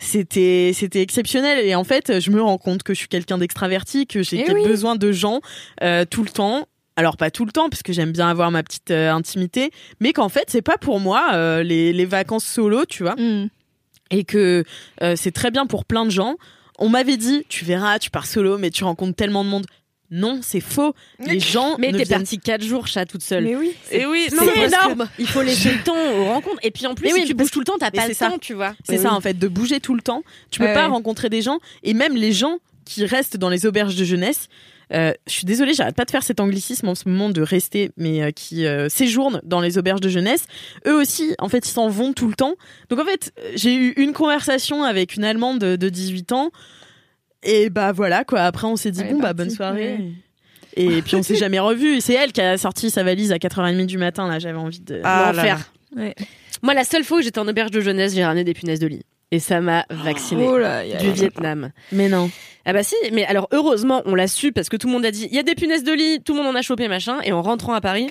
c'était 0.00 0.72
c'était 0.74 1.02
exceptionnel. 1.02 1.64
Et 1.64 1.74
en 1.76 1.84
fait 1.84 2.18
je 2.20 2.30
me 2.30 2.42
rends 2.42 2.58
compte 2.58 2.82
que 2.82 2.94
je 2.94 2.98
suis 2.98 3.08
quelqu'un 3.08 3.38
d'extraverti 3.38 4.06
que 4.06 4.22
j'ai 4.22 4.44
Eh 4.48 4.52
oui. 4.52 4.64
besoin 4.64 4.96
de 4.96 5.12
gens 5.12 5.40
euh, 5.82 6.04
tout 6.04 6.24
le 6.24 6.30
temps. 6.30 6.66
Alors 6.96 7.16
pas 7.16 7.30
tout 7.30 7.44
le 7.44 7.52
temps 7.52 7.68
parce 7.70 7.82
que 7.82 7.92
j'aime 7.92 8.10
bien 8.12 8.28
avoir 8.28 8.50
ma 8.50 8.62
petite 8.62 8.90
euh, 8.90 9.12
intimité 9.12 9.70
mais 10.00 10.12
qu'en 10.12 10.28
fait 10.28 10.44
c'est 10.48 10.62
pas 10.62 10.76
pour 10.78 10.98
moi 11.00 11.30
euh, 11.34 11.62
les, 11.62 11.92
les 11.92 12.04
vacances 12.06 12.44
solo 12.44 12.84
tu 12.86 13.04
vois. 13.04 13.14
Mm. 13.16 13.48
et 14.10 14.24
que 14.24 14.64
euh, 15.02 15.14
c'est 15.16 15.30
très 15.30 15.50
bien 15.50 15.66
pour 15.66 15.84
plein 15.84 16.04
de 16.04 16.10
gens. 16.10 16.34
On 16.78 16.88
m'avait 16.88 17.16
dit 17.18 17.44
tu 17.48 17.64
verras 17.64 17.98
tu 17.98 18.10
pars 18.10 18.26
solo 18.26 18.58
mais 18.58 18.70
tu 18.70 18.84
rencontres 18.84 19.14
tellement 19.16 19.44
de 19.44 19.50
monde 19.50 19.66
non 20.10 20.40
c'est 20.42 20.60
faux 20.60 20.94
les 21.26 21.38
gens 21.40 21.76
Mais 21.78 21.92
ne 21.92 21.98
t'es 21.98 22.04
viennent- 22.04 22.20
partie 22.20 22.38
4 22.38 22.62
jours, 22.64 22.86
chat, 22.86 23.06
toute 23.06 23.22
seule. 23.22 23.44
Mais 23.44 23.56
oui. 23.56 23.72
Et 23.92 24.06
oui, 24.06 24.26
C'est 24.28 24.36
non, 24.36 24.42
parce 24.44 24.54
que- 24.58 24.66
énorme. 24.66 25.08
Il 25.18 25.26
faut 25.26 25.42
laisser 25.42 25.72
le 25.72 25.82
temps 25.82 25.96
aux 26.18 26.24
rencontres. 26.24 26.58
Et 26.62 26.70
puis 26.70 26.86
en 26.86 26.94
plus, 26.94 27.04
Mais 27.04 27.10
si 27.10 27.14
oui, 27.20 27.26
tu 27.26 27.34
parce- 27.34 27.44
bouges 27.46 27.50
tout 27.52 27.60
le 27.60 27.64
temps, 27.64 27.76
t'as 27.78 27.86
mais 27.92 27.98
pas 27.98 28.02
c'est 28.02 28.08
le 28.08 28.14
ça. 28.14 28.28
temps, 28.30 28.38
tu 28.38 28.54
vois. 28.54 28.74
C'est 28.84 28.98
ça 28.98 29.12
en 29.12 29.20
fait, 29.20 29.38
de 29.38 29.48
bouger 29.48 29.80
tout 29.80 29.94
le 29.94 30.02
temps. 30.02 30.22
Tu 30.50 30.58
peux 30.58 30.66
Ouais, 30.66 30.74
pas 30.74 30.86
ouais. 30.86 30.92
rencontrer 30.92 31.28
des 31.28 31.42
gens 31.42 31.58
et 31.82 31.94
même 31.94 32.16
les 32.16 32.32
gens 32.32 32.58
qui 32.84 33.04
restent 33.04 33.36
dans 33.36 33.48
les 33.50 33.66
auberges 33.66 33.96
de 33.96 34.04
jeunesse. 34.04 34.48
euh, 34.92 35.12
je 35.28 35.32
suis 35.34 35.44
désolée, 35.44 35.72
j'arrête 35.72 35.94
pas 35.94 36.04
de 36.04 36.10
faire 36.10 36.24
cet 36.24 36.40
anglicisme 36.40 36.88
en 36.88 36.96
ce 36.96 37.08
moment 37.08 37.30
de 37.30 37.42
rester, 37.42 37.92
mais 37.96 38.22
euh, 38.24 38.32
qui 38.32 38.66
euh, 38.66 38.88
séjournent 38.88 39.40
dans 39.44 39.60
les 39.60 39.78
auberges 39.78 40.00
de 40.00 40.08
jeunesse. 40.08 40.46
Eux 40.84 40.96
aussi, 41.00 41.32
en 41.38 41.48
fait, 41.48 41.64
ils 41.68 41.70
s'en 41.70 41.88
vont 41.88 42.12
tout 42.12 42.26
le 42.26 42.34
temps. 42.34 42.54
Donc 42.88 42.98
en 42.98 43.04
fait, 43.04 43.32
euh, 43.38 43.52
j'ai 43.54 43.72
eu 43.72 43.92
une 43.98 44.12
conversation 44.12 44.82
avec 44.82 45.14
une 45.14 45.22
Allemande 45.22 45.60
de, 45.60 45.76
de 45.76 45.88
18 45.88 46.32
ans 46.32 46.50
et 47.42 47.70
bah 47.70 47.92
voilà 47.92 48.24
quoi. 48.24 48.40
Après, 48.42 48.66
on 48.66 48.76
s'est 48.76 48.90
dit 48.90 49.04
bon 49.04 49.18
bah 49.20 49.32
bonne 49.32 49.50
soirée. 49.50 49.96
Ouais. 49.98 50.12
Et 50.76 51.02
puis 51.02 51.16
on 51.16 51.22
s'est 51.22 51.36
jamais 51.36 51.58
revu. 51.58 51.96
Et 51.96 52.00
c'est 52.00 52.14
elle 52.14 52.32
qui 52.32 52.40
a 52.40 52.56
sorti 52.56 52.90
sa 52.90 53.02
valise 53.02 53.32
à 53.32 53.36
4h30 53.36 53.86
du 53.86 53.98
matin. 53.98 54.28
Là, 54.28 54.38
j'avais 54.38 54.58
envie 54.58 54.80
de 54.80 55.00
Ah. 55.04 55.32
Ouais. 55.96 56.14
Moi, 56.62 56.74
la 56.74 56.84
seule 56.84 57.04
fois 57.04 57.18
où 57.18 57.22
j'étais 57.22 57.38
en 57.40 57.48
auberge 57.48 57.70
de 57.70 57.80
jeunesse, 57.80 58.14
j'ai 58.14 58.24
ramené 58.24 58.44
des 58.44 58.54
punaises 58.54 58.78
de 58.80 58.86
lit. 58.86 59.02
Et 59.32 59.38
ça 59.38 59.60
m'a 59.60 59.86
vacciné. 59.90 60.46
Oh 60.48 60.58
Du 61.00 61.12
Vietnam. 61.12 61.70
Mais 61.92 62.08
non. 62.08 62.30
Ah 62.66 62.72
bah 62.72 62.82
si, 62.82 62.94
mais 63.12 63.24
alors 63.24 63.48
heureusement, 63.52 64.02
on 64.04 64.14
l'a 64.14 64.28
su 64.28 64.52
parce 64.52 64.68
que 64.68 64.76
tout 64.76 64.86
le 64.86 64.92
monde 64.92 65.04
a 65.06 65.10
dit 65.10 65.26
il 65.30 65.34
y 65.34 65.38
a 65.38 65.42
des 65.42 65.54
punaises 65.54 65.82
de 65.84 65.92
lit, 65.92 66.20
tout 66.22 66.34
le 66.34 66.42
monde 66.42 66.54
en 66.54 66.58
a 66.58 66.62
chopé 66.62 66.88
machin. 66.88 67.18
Et 67.24 67.32
en 67.32 67.40
rentrant 67.42 67.72
à 67.72 67.80
Paris, 67.80 68.08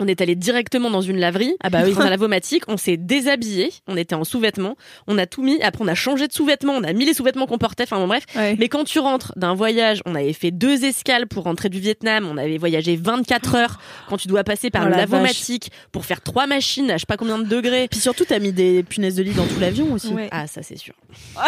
on 0.00 0.08
est 0.08 0.20
allé 0.20 0.34
directement 0.34 0.90
dans 0.90 1.02
une 1.02 1.18
laverie, 1.18 1.54
Ah 1.62 1.70
bah 1.70 1.82
oui. 1.84 1.92
dans 1.92 2.00
un 2.00 2.10
lavomatique, 2.10 2.64
on 2.68 2.76
s'est 2.76 2.96
déshabillé, 2.96 3.70
on 3.86 3.96
était 3.96 4.14
en 4.14 4.24
sous-vêtements, 4.24 4.76
on 5.06 5.18
a 5.18 5.26
tout 5.26 5.42
mis, 5.42 5.60
après 5.62 5.84
on 5.84 5.88
a 5.88 5.94
changé 5.94 6.26
de 6.26 6.32
sous-vêtements, 6.32 6.72
on 6.72 6.82
a 6.82 6.92
mis 6.92 7.04
les 7.04 7.14
sous-vêtements 7.14 7.46
qu'on 7.46 7.58
portait, 7.58 7.84
enfin 7.84 7.98
bon 7.98 8.06
bref. 8.08 8.24
Ouais. 8.34 8.56
Mais 8.58 8.68
quand 8.68 8.84
tu 8.84 8.98
rentres 8.98 9.32
d'un 9.36 9.54
voyage, 9.54 10.00
on 10.06 10.14
avait 10.14 10.32
fait 10.32 10.50
deux 10.50 10.84
escales 10.84 11.26
pour 11.28 11.44
rentrer 11.44 11.68
du 11.68 11.78
Vietnam, 11.78 12.26
on 12.30 12.36
avait 12.38 12.58
voyagé 12.58 12.96
24 12.96 13.54
heures 13.54 13.78
quand 14.08 14.16
tu 14.16 14.28
dois 14.28 14.44
passer 14.44 14.70
par 14.70 14.82
Oh 14.82 14.86
le 14.86 14.90
la 14.92 14.96
lavomatique 14.98 15.70
pour 15.92 16.04
faire 16.06 16.20
trois 16.22 16.46
machines 16.46 16.90
à 16.90 16.94
je 16.96 17.00
sais 17.00 17.06
pas 17.06 17.16
combien 17.16 17.38
de 17.38 17.44
degrés. 17.44 17.86
Puis 17.90 18.00
surtout, 18.00 18.24
t'as 18.24 18.38
mis 18.38 18.52
des 18.52 18.82
punaises 18.82 19.16
de 19.16 19.22
lit 19.22 19.32
dans 19.34 19.46
tout 19.46 19.60
l'avion 19.60 19.92
aussi. 19.92 20.08
Ouais. 20.08 20.28
Ah 20.32 20.46
ça 20.46 20.62
c'est 20.62 20.78
sûr. 20.78 20.94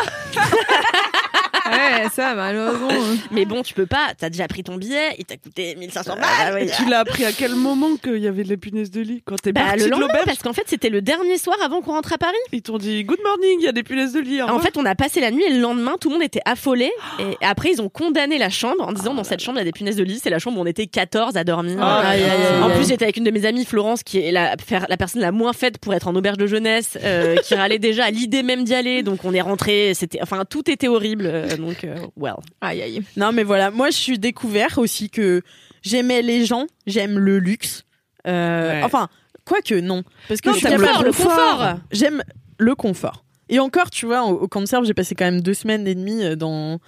Ouais, 1.70 2.08
ça, 2.14 2.34
malheureusement. 2.34 2.88
Mais 3.30 3.44
bon, 3.44 3.62
tu 3.62 3.74
peux 3.74 3.86
pas, 3.86 4.08
t'as 4.18 4.30
déjà 4.30 4.46
pris 4.48 4.62
ton 4.62 4.76
billet, 4.76 5.14
il 5.18 5.24
t'a 5.24 5.36
coûté 5.36 5.74
1500 5.76 6.14
balles. 6.14 6.24
Ah 6.54 6.60
Et 6.60 6.66
tu 6.66 6.88
l'as 6.88 7.00
appris 7.00 7.24
à 7.24 7.32
quel 7.32 7.54
moment 7.54 7.96
qu'il 7.96 8.18
y 8.18 8.26
avait 8.28 8.44
des 8.44 8.56
punaises 8.56 8.90
de 8.90 9.00
lit 9.00 9.22
Quand 9.24 9.36
t'es 9.40 9.52
Bah, 9.52 9.62
parti 9.62 9.78
le 9.80 9.84
de 9.86 9.90
lendemain, 9.90 10.18
parce 10.24 10.38
qu'en 10.38 10.52
fait, 10.52 10.64
c'était 10.66 10.90
le 10.90 11.02
dernier 11.02 11.38
soir 11.38 11.56
avant 11.64 11.80
qu'on 11.80 11.92
rentre 11.92 12.12
à 12.12 12.18
Paris. 12.18 12.34
Ils 12.52 12.62
t'ont 12.62 12.78
dit 12.78 13.04
Good 13.04 13.20
morning, 13.24 13.56
il 13.60 13.64
y 13.64 13.68
a 13.68 13.72
des 13.72 13.82
punaises 13.82 14.12
de 14.12 14.20
lit. 14.20 14.42
En 14.42 14.58
fait, 14.58 14.76
on 14.76 14.84
a 14.84 14.94
passé 14.94 15.20
la 15.20 15.30
nuit 15.30 15.44
et 15.44 15.52
le 15.52 15.60
lendemain, 15.60 15.94
tout 16.00 16.08
le 16.08 16.14
monde 16.14 16.22
était 16.24 16.42
affolé. 16.44 16.90
Et 17.18 17.36
après, 17.44 17.70
ils 17.72 17.80
ont 17.82 17.88
condamné 17.88 18.38
la 18.38 18.50
chambre 18.50 18.82
en 18.86 18.92
disant 18.92 19.14
dans 19.14 19.24
cette 19.24 19.40
chambre, 19.40 19.58
il 19.58 19.60
y 19.60 19.62
a 19.62 19.64
des 19.64 19.72
punaises 19.72 19.96
de 19.96 20.04
lit. 20.04 20.20
C'est 20.22 20.30
la 20.30 20.38
chambre 20.38 20.58
où 20.58 20.62
on 20.62 20.66
était 20.66 20.86
14 20.86 21.36
à 21.36 21.44
dormir. 21.44 21.78
Ah, 21.80 22.02
aïe, 22.08 22.22
en 22.62 22.70
plus, 22.70 22.88
j'étais 22.88 23.04
avec 23.04 23.16
une 23.16 23.24
de 23.24 23.30
mes 23.30 23.44
amies, 23.46 23.64
Florence, 23.64 24.02
qui 24.02 24.18
est 24.18 24.32
la, 24.32 24.54
la 24.88 24.96
personne 24.96 25.20
la 25.22 25.32
moins 25.32 25.52
faite 25.52 25.78
pour 25.78 25.94
être 25.94 26.08
en 26.08 26.14
auberge 26.14 26.36
de 26.38 26.46
jeunesse, 26.46 26.98
euh, 27.02 27.36
qui 27.36 27.54
râlait 27.54 27.78
déjà 27.78 28.04
à 28.06 28.10
l'idée 28.10 28.42
même 28.42 28.64
d'y 28.64 28.74
aller. 28.74 29.02
Donc, 29.02 29.24
on 29.24 29.32
est 29.34 29.40
rentré. 29.40 29.92
C'était, 29.94 30.18
enfin, 30.22 30.44
tout 30.48 30.70
était 30.70 30.88
horrible. 30.88 31.26
euh, 31.26 31.55
donc, 31.60 31.84
euh, 31.84 31.96
well. 32.16 32.34
Aïe, 32.60 32.82
aïe. 32.82 33.02
Non, 33.16 33.32
mais 33.32 33.42
voilà, 33.44 33.70
moi 33.70 33.90
je 33.90 33.96
suis 33.96 34.18
découvert 34.18 34.78
aussi 34.78 35.10
que 35.10 35.42
j'aimais 35.82 36.22
les 36.22 36.44
gens, 36.44 36.66
j'aime 36.86 37.18
le 37.18 37.38
luxe. 37.38 37.84
Euh, 38.26 38.72
Ouais. 38.72 38.82
Enfin, 38.82 39.08
quoique 39.44 39.74
non, 39.74 40.02
parce 40.28 40.40
que 40.40 40.48
Non, 40.48 40.54
je 40.54 40.58
suis 40.60 40.68
t'aimes 40.68 40.80
le 40.80 40.86
capable- 40.86 41.06
confort. 41.06 41.74
J'aime 41.92 42.22
le 42.58 42.74
confort. 42.74 43.24
Et 43.48 43.60
encore, 43.60 43.90
tu 43.90 44.06
vois, 44.06 44.24
au, 44.24 44.48
camp 44.48 44.60
de 44.60 44.66
serve, 44.66 44.84
j'ai 44.86 44.94
passé 44.94 45.14
quand 45.14 45.24
même 45.26 45.40
deux 45.40 45.54
semaines 45.54 45.86
et 45.86 45.94
demie 45.94 46.24
euh, 46.24 46.34
dans 46.34 46.80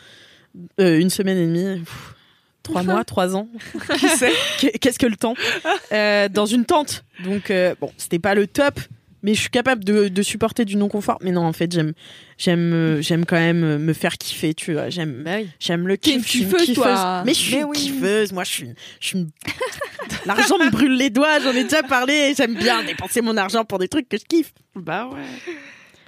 euh, 0.81 0.99
une 0.99 1.11
semaine 1.11 1.39
et 1.39 1.47
demie. 1.47 1.81
pff, 1.81 2.15
Trois 2.65 2.83
mois, 2.83 3.05
trois 3.05 3.37
ans. 3.37 3.49
Qui 3.99 4.09
sait 4.09 4.33
Qu'est- 4.59 4.73
Qu'est-ce 4.81 4.99
que 4.99 5.07
le 5.07 5.17
temps? 5.17 5.35
Euh, 5.93 6.29
Dans 6.29 6.47
une 6.47 6.65
tente. 6.65 7.05
Donc, 7.25 7.51
euh, 7.51 7.75
bon, 7.81 7.91
c'était 7.97 8.19
pas 8.19 8.35
le 8.35 8.47
top, 8.49 8.81
mais 9.23 9.35
je 9.35 9.41
suis 9.41 9.51
capable 9.51 9.85
de, 9.85 10.09
de 10.09 10.23
supporter 10.23 10.65
du 10.65 10.77
non-confort. 10.77 11.19
Mais 11.23 11.31
non, 11.33 11.43
en 11.45 11.53
fait, 11.53 11.73
j'aime, 11.73 11.93
j'aime, 12.39 12.73
euh, 12.73 13.03
j'aime 13.03 13.25
quand 13.27 13.37
même 13.37 13.65
euh, 13.65 13.79
me 13.79 13.93
faire 13.93 14.17
kiffer, 14.19 14.55
tu 14.55 14.73
vois. 14.75 14.91
J'aime, 14.91 15.23
Bah 15.25 15.37
oui. 15.39 15.49
J'aime 15.61 15.87
le 15.89 15.97
kiff, 15.97 16.23
je 16.25 16.29
suis 16.29 16.45
kiffeuse, 16.47 16.75
toi. 16.75 17.23
Mais 17.27 17.35
je 17.35 17.39
suis 17.39 17.55
Mais 17.57 17.61
une 17.63 17.67
oui. 17.69 17.77
kiffeuse, 17.77 18.33
moi 18.33 18.45
je 18.45 18.51
suis, 18.51 18.71
je 19.01 19.07
suis 19.07 19.19
une- 19.19 19.31
L'argent 20.27 20.59
me 20.59 20.71
brûle 20.71 20.97
les 20.97 21.11
doigts, 21.11 21.41
j'en 21.41 21.53
ai 21.53 21.65
déjà 21.65 21.83
parlé, 21.83 22.33
j'aime 22.37 22.55
bien 22.55 22.83
dépenser 22.85 23.21
mon 23.21 23.37
argent 23.37 23.65
pour 23.65 23.79
des 23.79 23.89
trucs 23.89 24.09
que 24.09 24.17
je 24.19 24.25
kiffe. 24.25 24.53
Bah 24.75 25.07
ouais. 25.13 25.19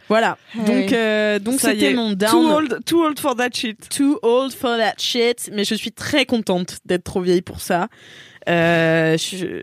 Voilà. 0.08 0.38
Donc 0.66 0.92
euh, 0.92 1.38
donc 1.38 1.61
c'était 1.61 1.94
mon 1.94 2.12
down. 2.14 2.30
Too 2.32 2.48
old, 2.50 2.78
too 2.84 3.00
old 3.04 3.18
for 3.20 3.36
that 3.36 3.50
shit. 3.54 3.88
Too 3.88 4.18
old 4.22 4.52
for 4.52 4.76
that 4.76 4.94
shit, 4.98 5.48
mais 5.52 5.64
je 5.64 5.74
suis 5.76 5.92
très 5.92 6.26
contente 6.26 6.78
d'être 6.84 7.04
trop 7.04 7.20
vieille 7.20 7.42
pour 7.42 7.61
ça. 7.61 7.86
Euh, 8.48 9.16
je, 9.16 9.62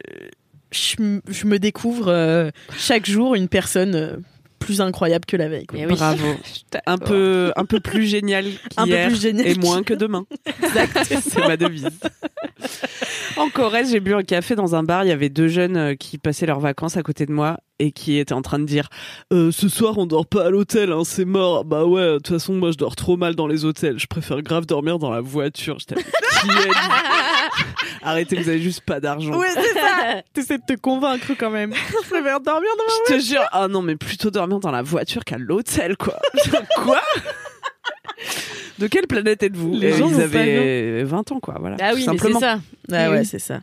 je, 0.72 1.20
je 1.28 1.46
me 1.46 1.60
découvre 1.60 2.08
euh, 2.10 2.50
chaque 2.78 3.06
jour 3.06 3.36
une 3.36 3.48
personne 3.48 3.96
euh, 3.96 4.18
plus 4.60 4.82
incroyable 4.82 5.26
que 5.26 5.38
la 5.38 5.48
veille. 5.50 5.66
quoi. 5.66 5.80
Mais 5.80 5.86
oui. 5.86 5.94
Bravo. 5.96 6.26
Un 6.86 6.98
peu, 6.98 7.52
un 7.56 7.66
peu 7.66 7.80
plus 7.80 8.06
génial 8.06 8.46
Un 8.78 8.84
peu 8.86 8.90
qu'hier 8.90 9.46
et 9.46 9.56
moins 9.56 9.84
que 9.84 9.94
demain. 9.94 10.26
C'est 11.04 11.48
ma 11.48 11.58
devise. 11.58 11.90
En 13.38 13.50
Corrèze, 13.50 13.92
j'ai 13.92 14.00
bu 14.00 14.14
un 14.14 14.24
café 14.24 14.56
dans 14.56 14.76
un 14.76 14.84
bar. 14.84 15.04
Il 15.04 15.10
y 15.10 15.12
avait 15.12 15.30
deux 15.30 15.48
jeunes 15.48 15.78
euh, 15.78 15.96
qui 15.96 16.18
passaient 16.18 16.46
leurs 16.48 16.60
vacances 16.60 16.98
à 16.98 17.04
côté 17.04 17.26
de 17.26 17.32
moi 17.32 17.58
et 17.80 17.92
qui 17.92 18.18
était 18.18 18.34
en 18.34 18.42
train 18.42 18.58
de 18.60 18.66
dire 18.66 18.90
Euh, 19.32 19.52
ce 19.52 19.70
soir 19.70 19.98
on 19.98 20.06
dort 20.08 20.26
pas 20.26 20.48
à 20.48 20.50
l'hôtel, 20.50 20.92
hein, 20.92 21.04
c'est 21.06 21.26
mort. 21.26 21.64
Bah 21.64 21.86
ouais, 21.86 22.02
de 22.02 22.16
toute 22.18 22.30
façon 22.30 22.54
moi 22.56 22.72
je 22.72 22.78
dors 22.78 22.96
trop 22.96 23.16
mal 23.18 23.36
dans 23.36 23.48
les 23.48 23.64
hôtels. 23.66 24.00
Je 24.00 24.08
préfère 24.08 24.42
grave 24.42 24.66
dormir 24.66 24.98
dans 24.98 25.12
la 25.12 25.22
voiture. 25.22 25.78
Arrêtez, 28.08 28.38
vous 28.38 28.48
avez 28.48 28.62
juste 28.62 28.82
pas 28.82 29.02
d'argent. 29.02 29.36
Ouais, 29.36 29.50
c'est 29.54 29.74
ça. 29.74 30.22
T'essaies 30.34 30.58
de 30.60 30.64
te 30.76 30.80
convaincre 30.80 31.34
quand 31.38 31.50
même. 31.50 31.74
Je 32.04 32.10
préfère 32.10 32.40
dormir 32.40 32.70
dans 32.78 32.84
Je 33.08 33.14
te 33.16 33.20
jure, 33.20 33.44
ah 33.52 33.68
non, 33.68 33.82
mais 33.82 33.98
plutôt 33.98 34.32
dormir 34.32 34.60
dans 34.60 34.72
la 34.72 34.82
voiture 34.82 35.26
qu'à 35.26 35.38
l'hôtel, 35.38 35.98
quoi. 35.98 36.18
quoi? 36.78 37.02
De 38.80 38.88
quelle 38.88 39.08
planète 39.08 39.44
êtes-vous? 39.44 39.74
Les 39.74 39.92
gens 39.92 40.10
Ils 40.10 40.22
avaient 40.22 41.04
20 41.04 41.32
ans, 41.34 41.40
quoi. 41.42 41.58
Voilà. 41.60 41.76
Ah 41.82 41.92
oui, 41.94 42.06
tout 42.06 42.14
mais 42.14 42.18
c'est 42.18 42.40
ça. 42.40 42.60
Ah 42.92 43.10
ouais, 43.10 43.20
oui. 43.20 43.26
c'est 43.26 43.40
ça. 43.40 43.60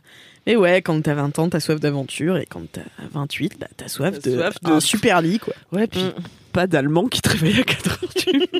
Mais 0.47 0.55
ouais, 0.55 0.81
quand 0.81 1.01
t'as 1.01 1.13
20 1.15 1.39
ans, 1.39 1.49
t'as 1.49 1.59
soif 1.59 1.79
d'aventure 1.79 2.37
et 2.37 2.45
quand 2.45 2.61
t'as 2.71 2.81
28, 3.11 3.53
bah, 3.59 3.67
t'as 3.77 3.87
soif, 3.87 4.19
de, 4.21 4.35
soif 4.35 4.55
de- 4.61 4.69
un 4.71 4.79
super 4.79 5.21
lit, 5.21 5.39
quoi. 5.39 5.53
Ouais, 5.71 5.87
puis 5.87 6.03
Mm. 6.03 6.13
pas 6.51 6.67
d'Allemand 6.67 7.07
qui 7.07 7.21
te 7.21 7.29
réveille 7.29 7.59
à 7.61 7.63
4 7.63 7.89
heures 8.03 8.09
du 8.15 8.45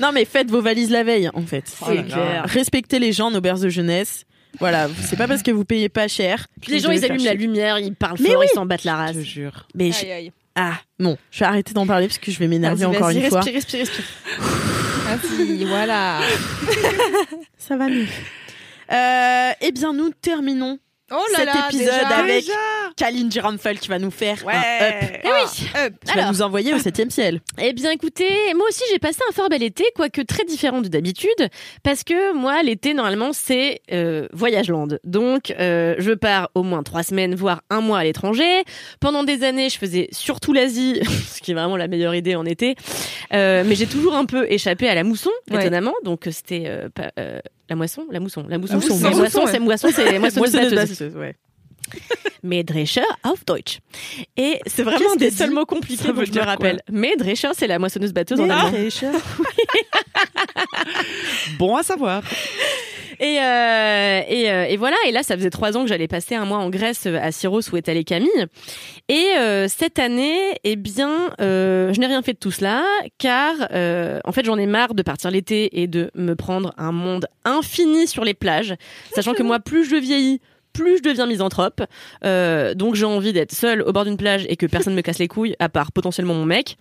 Non, 0.00 0.10
mais 0.12 0.24
faites 0.24 0.50
vos 0.50 0.60
valises 0.60 0.90
la 0.90 1.04
veille, 1.04 1.30
en 1.32 1.42
fait. 1.42 1.64
C'est 1.66 1.94
là. 1.94 2.02
clair. 2.02 2.44
Respectez 2.46 2.98
les 2.98 3.12
gens, 3.12 3.30
nos 3.30 3.40
berces 3.40 3.60
de 3.60 3.68
jeunesse. 3.68 4.24
Voilà, 4.58 4.88
c'est 5.02 5.16
pas 5.16 5.28
parce 5.28 5.42
que 5.42 5.50
vous 5.50 5.64
payez 5.66 5.88
pas 5.90 6.08
cher. 6.08 6.46
Puis 6.62 6.72
les 6.72 6.78
gens, 6.80 6.90
ils 6.90 7.04
allument 7.04 7.24
la 7.24 7.34
lumière, 7.34 7.78
ils 7.78 7.94
parlent 7.94 8.16
Mais 8.20 8.30
fort, 8.30 8.40
oui. 8.40 8.46
ils 8.50 8.54
s'en 8.54 8.64
battent 8.66 8.84
la 8.84 8.96
race. 8.96 9.14
Je 9.16 9.20
te 9.20 9.24
jure. 9.26 9.66
Mais 9.74 9.90
Aïe, 10.02 10.10
aïe. 10.12 10.32
ah 10.54 10.72
non, 10.98 11.18
je 11.30 11.40
vais 11.40 11.44
arrêter 11.44 11.74
d'en 11.74 11.86
parler 11.86 12.06
parce 12.08 12.18
que 12.18 12.30
je 12.32 12.38
vais 12.38 12.48
m'énerver 12.48 12.86
encore 12.86 13.10
une 13.10 13.22
fois. 13.28 13.40
respire, 13.42 13.54
respire, 13.54 13.80
respire. 13.80 14.04
Voilà. 15.68 16.20
Ça 17.58 17.76
va 17.76 17.88
mieux. 17.88 18.06
Euh, 18.92 19.50
eh 19.60 19.72
bien, 19.72 19.92
nous 19.92 20.10
terminons 20.10 20.78
Oh 21.12 21.22
là 21.32 21.38
cet 21.38 21.46
là, 21.46 21.66
épisode 21.68 21.84
déjà. 21.86 22.08
avec 22.18 22.40
Déjà 22.44 22.52
Kalin 22.96 23.30
Giranfel 23.30 23.78
qui 23.78 23.86
va 23.86 24.00
nous 24.00 24.10
faire 24.10 24.44
Ouais. 24.44 24.54
un 24.54 24.88
up. 24.88 25.20
Eh 25.22 25.28
oui. 25.28 25.68
Up. 25.86 25.94
Qui 26.04 26.16
va 26.16 26.28
nous 26.32 26.42
envoyer 26.42 26.74
au 26.74 26.80
7 26.80 27.12
ciel. 27.12 27.40
Eh 27.62 27.72
bien, 27.74 27.92
écoutez, 27.92 28.28
moi 28.56 28.66
aussi, 28.68 28.82
j'ai 28.90 28.98
passé 28.98 29.20
un 29.28 29.32
fort 29.32 29.48
bel 29.48 29.62
été, 29.62 29.84
quoique 29.94 30.20
très 30.22 30.44
différent 30.44 30.80
de 30.80 30.88
d'habitude, 30.88 31.48
parce 31.84 32.02
que 32.02 32.32
moi, 32.32 32.60
l'été, 32.64 32.92
normalement, 32.92 33.32
c'est 33.32 33.82
euh, 33.92 34.26
voyage 34.32 34.68
land. 34.68 34.88
Donc, 35.04 35.52
euh, 35.60 35.94
je 35.98 36.10
pars 36.10 36.50
au 36.56 36.64
moins 36.64 36.82
trois 36.82 37.04
semaines, 37.04 37.36
voire 37.36 37.62
un 37.70 37.80
mois 37.80 37.98
à 38.00 38.04
l'étranger. 38.04 38.64
Pendant 38.98 39.22
des 39.22 39.44
années, 39.44 39.68
je 39.68 39.78
faisais 39.78 40.08
surtout 40.10 40.52
l'Asie, 40.52 41.00
ce 41.30 41.40
qui 41.40 41.52
est 41.52 41.54
vraiment 41.54 41.76
la 41.76 41.86
meilleure 41.86 42.16
idée 42.16 42.34
en 42.34 42.44
été. 42.44 42.74
Euh, 43.32 43.62
mais 43.64 43.76
j'ai 43.76 43.86
toujours 43.86 44.16
un 44.16 44.24
peu 44.24 44.44
échappé 44.50 44.88
à 44.88 44.96
la 44.96 45.04
mousson, 45.04 45.30
Ouais. 45.52 45.60
étonnamment. 45.60 45.94
Donc, 46.02 46.26
c'était 46.32 46.68
pas- 46.96 47.12
euh, 47.20 47.38
la 47.68 47.76
moisson, 47.76 48.06
la 48.10 48.20
mousson, 48.20 48.44
la 48.48 48.58
mousson. 48.58 48.74
mousson, 48.76 48.96
Mais 48.96 49.10
la 49.10 49.16
moisson, 49.16 49.40
mousson, 49.40 49.52
c'est 49.52 49.58
moisson, 49.60 49.88
c'est 49.94 50.18
Moissonneuse 50.18 50.52
batteuse. 50.74 50.98
batteuse, 50.98 51.16
ouais. 51.16 51.34
Mähdrescher 52.42 53.02
auf 53.24 53.44
Deutsch. 53.44 53.78
Et 54.36 54.60
c'est 54.66 54.82
vraiment 54.82 55.16
des 55.16 55.30
seuls 55.30 55.50
mots 55.50 55.66
compliqués 55.66 56.04
je 56.06 56.12
me 56.32 56.44
rappelle. 56.44 56.80
Mähdrescher, 56.90 57.50
c'est 57.54 57.66
la 57.66 57.78
moissonneuse 57.78 58.12
batteuse 58.12 58.40
en 58.40 58.48
allemand. 58.50 58.72
Bon 61.58 61.76
à 61.76 61.82
savoir. 61.82 62.22
Et, 63.20 63.38
euh, 63.40 64.20
et, 64.28 64.50
euh, 64.50 64.64
et 64.64 64.76
voilà, 64.76 64.96
et 65.06 65.12
là, 65.12 65.22
ça 65.22 65.36
faisait 65.36 65.50
trois 65.50 65.76
ans 65.76 65.82
que 65.82 65.88
j'allais 65.88 66.08
passer 66.08 66.34
un 66.34 66.44
mois 66.44 66.58
en 66.58 66.70
Grèce 66.70 67.04
euh, 67.06 67.18
à 67.20 67.32
Syros 67.32 67.60
où 67.72 67.76
est 67.76 67.88
allée 67.88 68.04
Camille. 68.04 68.46
Et 69.08 69.24
euh, 69.38 69.68
cette 69.68 69.98
année, 69.98 70.38
eh 70.64 70.76
bien, 70.76 71.30
euh, 71.40 71.92
je 71.92 72.00
n'ai 72.00 72.06
rien 72.06 72.22
fait 72.22 72.34
de 72.34 72.38
tout 72.38 72.50
cela, 72.50 72.84
car 73.18 73.54
euh, 73.72 74.20
en 74.24 74.32
fait, 74.32 74.44
j'en 74.44 74.58
ai 74.58 74.66
marre 74.66 74.94
de 74.94 75.02
partir 75.02 75.30
l'été 75.30 75.80
et 75.80 75.86
de 75.86 76.10
me 76.14 76.34
prendre 76.34 76.72
un 76.76 76.92
monde 76.92 77.26
infini 77.44 78.06
sur 78.06 78.24
les 78.24 78.34
plages, 78.34 78.74
sachant 79.14 79.34
que 79.34 79.42
moi, 79.42 79.60
plus 79.60 79.88
je 79.88 79.96
vieillis, 79.96 80.40
plus 80.72 80.98
je 80.98 81.02
deviens 81.02 81.26
misanthrope. 81.26 81.82
Donc 82.22 82.96
j'ai 82.96 83.06
envie 83.06 83.32
d'être 83.32 83.52
seule 83.52 83.82
au 83.82 83.92
bord 83.92 84.04
d'une 84.04 84.18
plage 84.18 84.44
et 84.48 84.56
que 84.56 84.66
personne 84.66 84.94
me 84.94 85.00
casse 85.00 85.18
les 85.18 85.28
couilles, 85.28 85.56
à 85.58 85.68
part 85.68 85.90
potentiellement 85.92 86.34
mon 86.34 86.44
mec. 86.44 86.76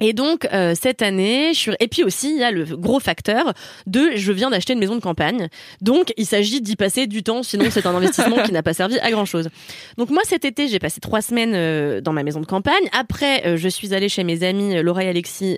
Et 0.00 0.12
donc 0.12 0.46
euh, 0.52 0.74
cette 0.80 1.02
année, 1.02 1.52
je 1.54 1.58
suis... 1.58 1.72
et 1.80 1.88
puis 1.88 2.04
aussi 2.04 2.30
il 2.30 2.38
y 2.38 2.44
a 2.44 2.50
le 2.50 2.64
gros 2.64 3.00
facteur 3.00 3.52
de 3.86 4.10
je 4.16 4.32
viens 4.32 4.50
d'acheter 4.50 4.72
une 4.72 4.78
maison 4.78 4.96
de 4.96 5.00
campagne, 5.00 5.48
donc 5.80 6.12
il 6.16 6.26
s'agit 6.26 6.60
d'y 6.60 6.76
passer 6.76 7.06
du 7.06 7.22
temps, 7.22 7.42
sinon 7.42 7.66
c'est 7.70 7.86
un 7.86 7.94
investissement 7.94 8.42
qui 8.42 8.52
n'a 8.52 8.62
pas 8.62 8.74
servi 8.74 8.98
à 8.98 9.10
grand 9.10 9.24
chose. 9.24 9.48
Donc 9.96 10.10
moi 10.10 10.22
cet 10.24 10.44
été 10.44 10.68
j'ai 10.68 10.78
passé 10.78 11.00
trois 11.00 11.22
semaines 11.22 11.52
euh, 11.54 12.00
dans 12.00 12.12
ma 12.12 12.22
maison 12.22 12.40
de 12.40 12.46
campagne. 12.46 12.88
Après 12.92 13.46
euh, 13.46 13.56
je 13.56 13.68
suis 13.68 13.94
allée 13.94 14.08
chez 14.08 14.24
mes 14.24 14.42
amis 14.42 14.82
Laura 14.82 15.04
et 15.04 15.08
Alexis 15.08 15.56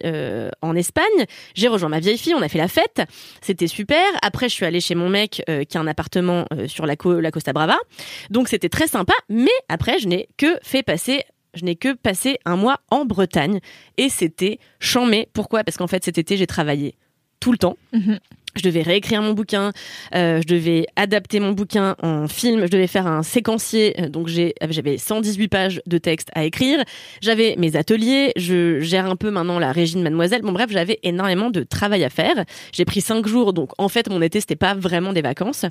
en 0.62 0.76
Espagne. 0.76 1.04
J'ai 1.54 1.68
rejoint 1.68 1.88
ma 1.88 2.00
vieille 2.00 2.18
fille, 2.18 2.34
on 2.34 2.42
a 2.42 2.48
fait 2.48 2.58
la 2.58 2.68
fête, 2.68 3.02
c'était 3.40 3.66
super. 3.66 4.04
Après 4.22 4.48
je 4.48 4.54
suis 4.54 4.66
allée 4.66 4.80
chez 4.80 4.94
mon 4.94 5.08
mec 5.08 5.42
qui 5.68 5.78
a 5.78 5.80
un 5.80 5.86
appartement 5.86 6.46
sur 6.66 6.86
la 6.86 6.96
Costa 6.96 7.52
Brava, 7.52 7.78
donc 8.30 8.48
c'était 8.48 8.68
très 8.68 8.86
sympa. 8.86 9.14
Mais 9.28 9.50
après 9.68 9.98
je 9.98 10.08
n'ai 10.08 10.28
que 10.36 10.58
fait 10.62 10.82
passer 10.82 11.24
je 11.57 11.64
n'ai 11.64 11.76
que 11.76 11.94
passé 11.94 12.38
un 12.44 12.57
mois 12.57 12.80
en 12.90 13.04
Bretagne 13.04 13.61
et 13.96 14.09
c'était 14.09 14.59
chambé. 14.78 15.28
Pourquoi? 15.32 15.64
Parce 15.64 15.76
qu'en 15.76 15.86
fait 15.86 16.04
cet 16.04 16.18
été 16.18 16.36
j'ai 16.36 16.46
travaillé 16.46 16.94
tout 17.40 17.52
le 17.52 17.59
temps. 17.59 17.76
Mhm. 17.92 18.18
Je 18.57 18.62
devais 18.62 18.82
réécrire 18.82 19.22
mon 19.22 19.32
bouquin, 19.32 19.72
euh, 20.14 20.40
je 20.42 20.46
devais 20.52 20.86
adapter 20.96 21.40
mon 21.40 21.52
bouquin 21.52 21.96
en 22.02 22.26
film, 22.28 22.62
je 22.66 22.70
devais 22.70 22.86
faire 22.86 23.07
un 23.07 23.22
séquencier, 23.22 23.94
euh, 24.00 24.09
donc 24.09 24.28
j'ai- 24.28 24.54
j'avais 24.70 24.98
118 24.98 25.48
pages 25.48 25.80
de 25.86 25.98
texte 25.98 26.28
à 26.34 26.44
écrire, 26.44 26.82
j'avais 27.20 27.54
mes 27.59 27.76
ateliers, 27.76 28.32
je 28.36 28.80
gère 28.80 29.07
un 29.11 29.16
peu 29.16 29.30
maintenant 29.30 29.59
la 29.59 29.72
régie 29.72 29.94
de 29.96 30.00
Mademoiselle, 30.02 30.42
bon 30.42 30.52
bref, 30.52 30.70
j'avais 30.70 30.98
énormément 31.02 31.50
de 31.50 31.62
travail 31.62 32.04
à 32.04 32.11
faire. 32.11 32.44
J'ai 32.72 32.84
pris 32.84 33.00
cinq 33.00 33.26
jours, 33.26 33.52
donc 33.52 33.70
en 33.78 33.88
fait 33.88 34.09
mon 34.09 34.20
été 34.22 34.40
c'était 34.40 34.57
pas 34.57 34.74
vraiment 34.74 35.12
des 35.12 35.22
vacances, 35.22 35.64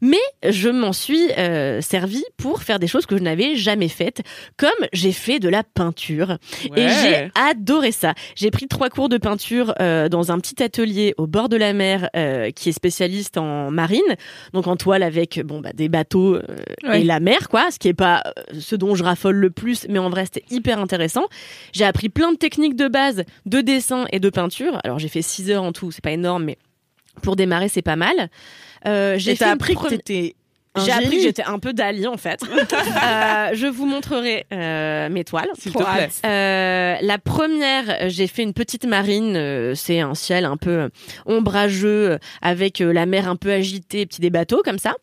mais 0.00 0.16
je 0.48 0.68
m'en 0.68 0.92
suis 0.92 1.30
euh, 1.38 1.80
servi 1.80 2.24
pour 2.36 2.62
faire 2.62 2.78
des 2.78 2.86
choses 2.86 3.06
que 3.06 3.16
je 3.16 3.22
n'avais 3.22 3.56
jamais 3.56 3.88
faites, 3.88 4.22
comme 4.56 4.70
j'ai 4.92 5.12
fait 5.12 5.38
de 5.38 5.48
la 5.48 5.62
peinture. 5.64 6.38
Et 6.76 6.88
j'ai 6.88 7.30
adoré 7.34 7.92
ça. 7.92 8.14
J'ai 8.36 8.50
pris 8.50 8.68
trois 8.68 8.88
cours 8.90 9.08
de 9.08 9.16
peinture 9.18 9.74
euh, 9.80 10.08
dans 10.08 10.32
un 10.32 10.38
petit 10.38 10.62
atelier 10.62 11.14
au 11.18 11.26
bord 11.26 11.48
de 11.48 11.56
la 11.56 11.72
mer 11.72 12.08
euh, 12.28 12.50
qui 12.50 12.68
est 12.68 12.72
spécialiste 12.72 13.36
en 13.38 13.70
marine, 13.70 14.00
donc 14.52 14.66
en 14.66 14.76
toile 14.76 15.02
avec 15.02 15.40
bon 15.44 15.60
bah 15.60 15.70
des 15.74 15.88
bateaux 15.88 16.34
euh, 16.36 16.42
Ouais. 16.84 17.00
et 17.00 17.04
la 17.04 17.18
mer 17.20 17.48
quoi, 17.48 17.70
ce 17.70 17.78
qui 17.78 17.88
est 17.88 17.94
pas 17.94 18.22
euh, 18.26 18.60
ce 18.60 18.76
dont 18.76 18.94
je 18.94 19.02
raffole 19.02 19.36
le 19.36 19.50
plus, 19.50 19.86
mais 19.88 19.98
en 19.98 20.10
vrai 20.10 20.24
c'était 20.26 20.44
hyper 20.50 20.78
intéressant. 20.78 21.24
J'ai 21.72 21.84
appris 21.84 22.08
plein 22.08 22.30
de 22.32 22.36
techniques 22.36 22.76
de 22.76 22.88
base 22.88 23.24
de 23.46 23.60
dessin 23.60 24.06
et 24.12 24.20
de 24.20 24.30
peinture. 24.30 24.78
Alors 24.84 24.98
j'ai 24.98 25.08
fait 25.08 25.22
six 25.22 25.50
heures 25.50 25.62
en 25.64 25.72
tout, 25.72 25.90
c'est 25.90 26.04
pas 26.04 26.12
énorme, 26.12 26.44
mais 26.44 26.58
pour 27.22 27.34
démarrer 27.34 27.68
c'est 27.68 27.82
pas 27.82 27.96
mal. 27.96 28.28
Euh, 28.86 29.16
j'ai 29.18 29.40
appris 29.42 29.74
que 29.74 29.88
t'étais 29.88 30.36
j'ai 30.84 30.92
appris 30.92 31.16
que 31.16 31.22
j'étais 31.22 31.42
un 31.44 31.58
peu 31.58 31.72
Dali 31.72 32.06
en 32.06 32.16
fait. 32.16 32.40
Euh, 33.08 33.50
je 33.54 33.66
vous 33.66 33.86
montrerai 33.86 34.46
euh, 34.52 35.08
mes 35.08 35.24
toiles. 35.24 35.48
S'il 35.58 35.72
te 35.72 35.78
plaît. 35.78 36.08
Euh, 36.26 36.96
la 37.00 37.18
première, 37.18 38.08
j'ai 38.08 38.26
fait 38.26 38.42
une 38.42 38.52
petite 38.52 38.84
marine. 38.86 39.74
c'est 39.74 40.00
un 40.00 40.14
ciel 40.14 40.44
un 40.44 40.56
peu 40.56 40.90
ombrageux 41.26 42.18
avec 42.42 42.80
la 42.80 43.06
mer 43.06 43.28
un 43.28 43.36
peu 43.36 43.52
agitée, 43.52 44.04
petit 44.06 44.20
des 44.20 44.30
bateaux 44.30 44.62
comme 44.64 44.78
ça. 44.78 44.94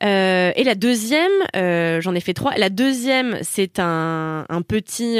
Et 0.00 0.64
la 0.64 0.74
deuxième, 0.74 1.30
j'en 2.00 2.14
ai 2.14 2.20
fait 2.20 2.34
trois. 2.34 2.54
La 2.56 2.70
deuxième, 2.70 3.38
c'est 3.42 3.78
un, 3.78 4.46
un 4.48 4.62
petit 4.62 5.18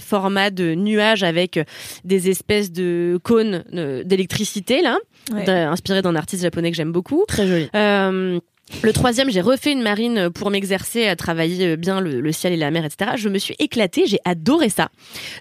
format 0.00 0.50
de 0.50 0.74
nuage 0.74 1.22
avec 1.22 1.58
des 2.04 2.30
espèces 2.30 2.70
de 2.72 3.18
cônes 3.22 3.64
d'électricité 4.04 4.82
là, 4.82 4.98
Ouais. 5.32 5.48
inspiré 5.50 6.02
d'un 6.02 6.14
artiste 6.14 6.42
japonais 6.44 6.70
que 6.70 6.76
j'aime 6.76 6.92
beaucoup. 6.92 7.24
Très 7.26 7.46
joli. 7.48 7.68
Euh, 8.72 8.76
le 8.82 8.92
troisième, 8.92 9.30
j'ai 9.30 9.40
refait 9.40 9.72
une 9.72 9.82
marine 9.82 10.30
pour 10.30 10.50
m'exercer 10.50 11.06
à 11.06 11.16
travailler 11.16 11.76
bien 11.76 12.00
le, 12.00 12.20
le 12.20 12.32
ciel 12.32 12.52
et 12.52 12.56
la 12.56 12.70
mer, 12.70 12.84
etc. 12.84 13.12
Je 13.16 13.28
me 13.28 13.38
suis 13.38 13.54
éclatée, 13.58 14.06
j'ai 14.06 14.18
adoré 14.24 14.68
ça. 14.68 14.88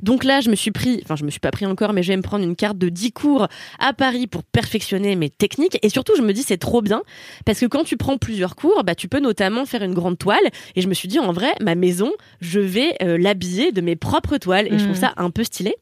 Donc 0.04 0.24
là, 0.24 0.42
je 0.42 0.50
me 0.50 0.56
suis 0.56 0.72
pris, 0.72 1.00
enfin, 1.04 1.16
je 1.16 1.24
me 1.24 1.30
suis 1.32 1.40
pas 1.40 1.52
pris 1.52 1.66
encore, 1.66 1.94
mais 1.94 2.04
je 2.04 2.10
vais 2.10 2.18
me 2.18 2.22
prendre 2.22 2.44
une 2.44 2.56
carte 2.56 2.78
de 2.78 2.90
10 2.90 3.12
cours 3.12 3.48
à 3.80 3.94
Paris 3.94 4.28
pour 4.28 4.44
perfectionner 4.44 5.16
mes 5.16 5.30
techniques. 5.30 5.78
Et 5.82 5.90
surtout, 5.90 6.14
je 6.16 6.22
me 6.22 6.34
dis, 6.34 6.44
c'est 6.44 6.58
trop 6.58 6.82
bien, 6.82 7.02
parce 7.46 7.60
que 7.60 7.66
quand 7.66 7.84
tu 7.84 7.98
prends 7.98 8.18
plusieurs 8.18 8.56
cours, 8.56 8.84
bah, 8.84 8.96
tu 8.96 9.08
peux 9.08 9.20
notamment 9.20 9.66
faire 9.66 9.84
une 9.84 9.94
grande 9.94 10.18
toile. 10.18 10.38
Et 10.76 10.82
je 10.82 10.88
me 10.88 10.94
suis 10.94 11.08
dit, 11.08 11.20
en 11.20 11.32
vrai, 11.34 11.54
ma 11.62 11.76
maison, 11.76 12.12
je 12.42 12.60
vais 12.60 12.96
euh, 13.02 13.18
l'habiller 13.18 13.72
de 13.72 13.82
mes 13.82 13.96
propres 13.96 14.38
toiles. 14.38 14.68
Et 14.68 14.78
je 14.78 14.84
trouve 14.84 14.96
Mhm. 14.96 15.02
ça 15.02 15.14
un 15.18 15.30
peu 15.32 15.44
stylé. 15.44 15.76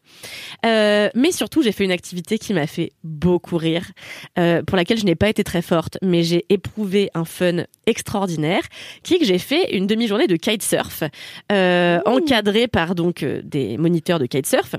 Euh, 0.65 1.09
mais 1.15 1.31
surtout, 1.31 1.61
j'ai 1.61 1.71
fait 1.71 1.83
une 1.83 1.91
activité 1.91 2.37
qui 2.39 2.53
m'a 2.53 2.67
fait 2.67 2.91
beaucoup 3.03 3.57
rire, 3.57 3.85
euh, 4.39 4.63
pour 4.63 4.77
laquelle 4.77 4.97
je 4.97 5.05
n'ai 5.05 5.15
pas 5.15 5.29
été 5.29 5.43
très 5.43 5.61
forte, 5.61 5.97
mais 6.01 6.23
j'ai 6.23 6.45
éprouvé 6.49 7.09
un 7.13 7.25
fun 7.33 7.65
extraordinaire, 7.85 8.63
qui 9.03 9.15
est 9.15 9.19
que 9.19 9.25
j'ai 9.25 9.39
fait 9.39 9.75
une 9.75 9.87
demi-journée 9.87 10.27
de 10.27 10.35
kitesurf, 10.35 11.03
euh, 11.51 11.99
encadrée 12.05 12.67
par 12.67 12.95
donc 12.95 13.23
euh, 13.23 13.41
des 13.43 13.77
moniteurs 13.77 14.19
de 14.19 14.25
kitesurf. 14.25 14.75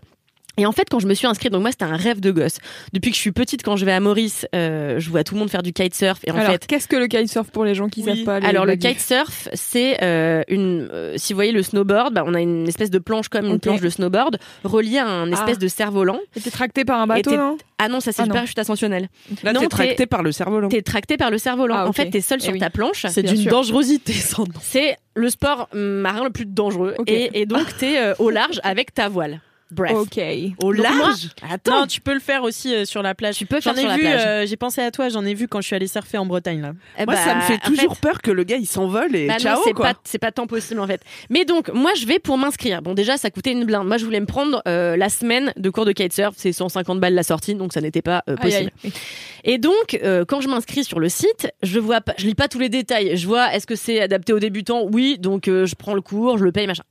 Et 0.56 0.66
en 0.66 0.72
fait, 0.72 0.84
quand 0.90 1.00
je 1.00 1.06
me 1.06 1.14
suis 1.14 1.26
inscrite, 1.26 1.52
donc 1.52 1.62
moi 1.62 1.70
c'était 1.72 1.84
un 1.84 1.96
rêve 1.96 2.20
de 2.20 2.30
gosse. 2.30 2.58
Depuis 2.92 3.10
que 3.10 3.16
je 3.16 3.20
suis 3.20 3.32
petite, 3.32 3.62
quand 3.62 3.76
je 3.76 3.84
vais 3.84 3.92
à 3.92 4.00
Maurice, 4.00 4.46
euh, 4.54 5.00
je 5.00 5.10
vois 5.10 5.24
tout 5.24 5.34
le 5.34 5.40
monde 5.40 5.50
faire 5.50 5.62
du 5.62 5.72
kitesurf. 5.72 6.20
Et 6.26 6.30
en 6.30 6.36
Alors, 6.36 6.52
fait, 6.52 6.66
qu'est-ce 6.66 6.86
que 6.86 6.96
le 6.96 7.06
kitesurf 7.08 7.50
pour 7.50 7.64
les 7.64 7.74
gens 7.74 7.88
qui 7.88 8.02
savent 8.02 8.22
pas 8.24 8.36
alors 8.36 8.64
le 8.66 8.76
kitesurf, 8.76 9.48
c'est 9.52 10.02
euh, 10.02 10.42
une. 10.48 10.88
euh, 10.92 11.14
si 11.16 11.32
vous 11.32 11.36
voyez 11.36 11.52
le 11.52 11.62
snowboard, 11.62 12.14
bah, 12.14 12.22
on 12.26 12.34
a 12.34 12.40
une 12.40 12.68
espèce 12.68 12.90
de 12.90 12.98
planche 12.98 13.28
comme 13.28 13.46
une 13.46 13.58
planche 13.60 13.80
de 13.80 13.88
snowboard 13.88 14.38
reliée 14.64 14.98
à 14.98 15.06
un 15.06 15.30
espèce 15.32 15.56
Ah. 15.56 15.62
de 15.62 15.68
cerf-volant. 15.68 16.20
Et 16.36 16.40
t'es 16.40 16.50
tracté 16.50 16.84
par 16.84 17.00
un 17.00 17.06
bateau, 17.06 17.36
non? 17.36 17.56
Ah 17.78 17.88
non, 17.88 18.00
ça 18.00 18.12
c'est 18.12 18.22
Ah 18.22 18.26
non. 18.26 18.34
parachute 18.34 18.58
ascensionnel. 18.58 19.08
Là, 19.42 19.52
t'es 19.54 19.66
tracté 19.66 20.06
par 20.06 20.22
le 20.22 20.30
cerf-volant. 20.32 20.68
T'es 20.68 20.82
tracté 20.82 21.16
par 21.16 21.30
le 21.30 21.38
cerf-volant. 21.38 21.74
Ah, 21.78 21.88
En 21.88 21.92
fait, 21.92 22.10
t'es 22.10 22.20
seul 22.20 22.38
Eh 22.40 22.44
sur 22.44 22.52
oui. 22.52 22.60
ta 22.60 22.70
planche. 22.70 23.06
C'est 23.08 23.22
d'une 23.22 23.44
dangerosité 23.44 24.12
sans 24.12 24.44
nom. 24.44 24.54
C'est 24.62 24.96
le 25.16 25.28
sport 25.30 25.68
marin 25.74 26.24
le 26.24 26.30
plus 26.30 26.46
dangereux. 26.46 26.94
Et, 27.06 27.40
et 27.40 27.46
donc, 27.46 27.76
t'es 27.78 27.98
au 28.20 28.30
large 28.30 28.60
avec 28.62 28.94
ta 28.94 29.08
voile. 29.08 29.40
Bref. 29.70 29.92
Ok. 29.92 30.20
Au 30.62 30.70
large 30.72 31.30
Attends. 31.50 31.80
Non, 31.80 31.86
tu 31.86 32.00
peux 32.00 32.14
le 32.14 32.20
faire 32.20 32.42
aussi 32.44 32.72
euh, 32.74 32.84
sur 32.84 33.02
la 33.02 33.14
plage. 33.14 33.36
Tu 33.36 33.46
peux 33.46 33.60
J'en 33.60 33.72
faire 33.74 33.78
ai 33.78 33.80
sur 33.80 33.88
la 33.88 33.94
vu, 33.96 34.00
plage. 34.02 34.22
euh, 34.26 34.46
j'ai 34.46 34.56
pensé 34.56 34.80
à 34.82 34.90
toi, 34.90 35.08
j'en 35.08 35.24
ai 35.24 35.34
vu 35.34 35.48
quand 35.48 35.60
je 35.60 35.66
suis 35.66 35.74
allée 35.74 35.88
surfer 35.88 36.18
en 36.18 36.26
Bretagne 36.26 36.60
là. 36.60 36.72
Eh 36.98 37.06
Moi, 37.06 37.14
bah, 37.14 37.20
ça 37.24 37.34
me 37.34 37.40
fait 37.40 37.58
toujours 37.58 37.96
peur 37.96 38.20
que 38.22 38.30
le 38.30 38.44
gars 38.44 38.56
il 38.56 38.66
s'envole 38.66 39.16
et 39.16 39.26
Bah 39.26 39.38
ciao 39.38 39.60
c'est 39.64 39.72
quoi. 39.72 39.94
pas 39.94 40.00
c'est 40.04 40.18
pas 40.18 40.30
tant 40.32 40.46
possible 40.46 40.80
en 40.80 40.86
fait. 40.86 41.00
Mais 41.30 41.44
donc 41.44 41.70
moi 41.72 41.90
je 41.96 42.06
vais 42.06 42.18
pour 42.18 42.38
m'inscrire. 42.38 42.82
Bon 42.82 42.94
déjà 42.94 43.16
ça 43.16 43.30
coûtait 43.30 43.52
une 43.52 43.64
blinde. 43.64 43.86
Moi 43.88 43.96
je 43.96 44.04
voulais 44.04 44.20
me 44.20 44.26
prendre 44.26 44.62
euh, 44.68 44.96
la 44.96 45.08
semaine 45.08 45.52
de 45.56 45.70
cours 45.70 45.86
de 45.86 45.92
kitesurf, 45.92 46.34
c'est 46.36 46.52
150 46.52 47.00
balles 47.00 47.14
la 47.14 47.22
sortie 47.22 47.54
donc 47.54 47.72
ça 47.72 47.80
n'était 47.80 48.02
pas 48.02 48.22
euh, 48.28 48.36
Aïe, 48.38 48.50
possible. 48.50 48.70
aïe. 48.84 48.92
Et 49.44 49.58
donc 49.58 49.98
euh, 50.02 50.24
quand 50.26 50.40
je 50.40 50.48
m'inscris 50.48 50.84
sur 50.84 51.00
le 51.00 51.08
site, 51.08 51.48
je 51.62 51.80
vois 51.80 52.00
pas 52.00 52.14
je 52.18 52.26
lis 52.26 52.34
pas 52.34 52.48
tous 52.48 52.58
les 52.60 52.68
détails. 52.68 53.16
Je 53.16 53.26
vois 53.26 53.52
est-ce 53.54 53.66
que 53.66 53.74
c'est 53.76 54.00
adapté 54.00 54.32
aux 54.32 54.38
débutants? 54.40 54.86
Oui, 54.92 55.16
donc 55.18 55.48
euh, 55.48 55.66
je 55.66 55.74
prends 55.74 55.94
le 55.94 56.00
cours, 56.00 56.38
je 56.38 56.44
le 56.44 56.52
paye 56.52 56.66
machin. 56.66 56.84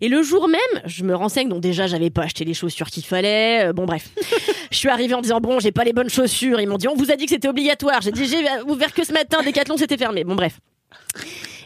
Et 0.00 0.08
le 0.08 0.22
jour 0.22 0.48
même, 0.48 0.82
je 0.86 1.04
me 1.04 1.14
renseigne. 1.14 1.48
Donc 1.48 1.60
déjà, 1.60 1.86
j'avais 1.86 2.10
pas 2.10 2.22
acheté 2.22 2.44
les 2.44 2.54
chaussures 2.54 2.88
qu'il 2.88 3.04
fallait. 3.04 3.68
Euh, 3.68 3.72
bon 3.72 3.84
bref, 3.84 4.10
je 4.70 4.76
suis 4.76 4.88
arrivée 4.88 5.14
en 5.14 5.20
disant 5.20 5.40
bon, 5.40 5.60
j'ai 5.60 5.72
pas 5.72 5.84
les 5.84 5.92
bonnes 5.92 6.10
chaussures. 6.10 6.60
Ils 6.60 6.68
m'ont 6.68 6.78
dit 6.78 6.88
on 6.88 6.94
vous 6.94 7.10
a 7.10 7.16
dit 7.16 7.24
que 7.24 7.30
c'était 7.30 7.48
obligatoire. 7.48 8.00
J'ai 8.00 8.12
dit 8.12 8.26
j'ai 8.26 8.44
ouvert 8.66 8.92
que 8.92 9.04
ce 9.04 9.12
matin. 9.12 9.42
Décathlon 9.44 9.76
c'était 9.76 9.98
fermé. 9.98 10.24
Bon 10.24 10.34
bref. 10.34 10.58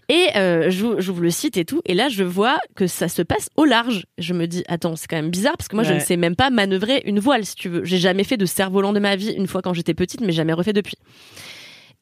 Et 0.08 0.28
euh, 0.36 0.70
j'ouvre 0.70 1.22
le 1.22 1.30
site 1.30 1.56
et 1.56 1.64
tout, 1.64 1.80
et 1.86 1.94
là 1.94 2.08
je 2.10 2.24
vois 2.24 2.58
que 2.76 2.86
ça 2.86 3.08
se 3.08 3.22
passe 3.22 3.48
au 3.56 3.64
large. 3.64 4.04
Je 4.18 4.34
me 4.34 4.46
dis 4.46 4.62
attends 4.68 4.96
c'est 4.96 5.06
quand 5.06 5.16
même 5.16 5.30
bizarre 5.30 5.56
parce 5.56 5.68
que 5.68 5.76
moi 5.76 5.84
je 5.84 5.94
ne 5.94 5.98
sais 5.98 6.16
même 6.16 6.36
pas 6.36 6.50
manœuvrer 6.50 7.02
une 7.06 7.20
voile 7.20 7.46
si 7.46 7.54
tu 7.54 7.70
veux. 7.70 7.84
J'ai 7.84 7.98
jamais 7.98 8.24
fait 8.24 8.36
de 8.36 8.44
cerf-volant 8.44 8.92
de 8.92 9.00
ma 9.00 9.16
vie 9.16 9.32
une 9.32 9.46
fois 9.46 9.62
quand 9.62 9.72
j'étais 9.72 9.94
petite, 9.94 10.20
mais 10.20 10.32
jamais 10.32 10.52
refait 10.52 10.74
depuis. 10.74 10.96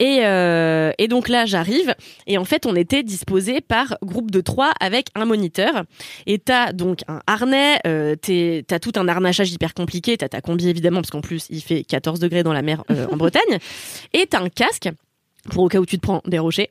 Et, 0.03 0.23
euh, 0.25 0.91
et 0.99 1.07
donc 1.07 1.29
là, 1.29 1.47
j'arrive. 1.47 1.95
Et 2.27 2.37
en 2.37 2.45
fait, 2.45 2.67
on 2.67 2.75
était 2.75 3.05
disposés 3.05 3.61
par 3.61 3.97
groupe 4.03 4.33
de 4.33 4.41
trois 4.41 4.73
avec 4.81 5.07
un 5.15 5.25
moniteur. 5.27 5.85
Et 6.27 6.41
t'as 6.41 6.73
donc 6.73 7.03
un 7.07 7.21
harnais, 7.29 7.79
euh, 7.87 8.17
t'as 8.17 8.81
tout 8.81 8.91
un 8.97 9.07
harnachage 9.07 9.53
hyper 9.53 9.75
compliqué, 9.75 10.17
t'as 10.17 10.29
ta 10.29 10.41
combi 10.41 10.69
évidemment 10.69 11.03
parce 11.03 11.13
qu'en 11.13 11.21
plus 11.21 11.47
il 11.51 11.61
fait 11.61 11.85
14 11.85 12.19
degrés 12.19 12.43
dans 12.43 12.53
la 12.53 12.63
mer 12.63 12.83
euh, 12.91 13.07
en 13.13 13.17
Bretagne, 13.23 13.59
et 14.13 14.27
t'as 14.27 14.41
un 14.41 14.49
casque 14.49 14.89
pour 15.51 15.65
au 15.65 15.69
cas 15.69 15.79
où 15.79 15.87
tu 15.87 15.97
te 15.97 16.03
prends 16.03 16.23
des 16.27 16.39
rochers. 16.39 16.71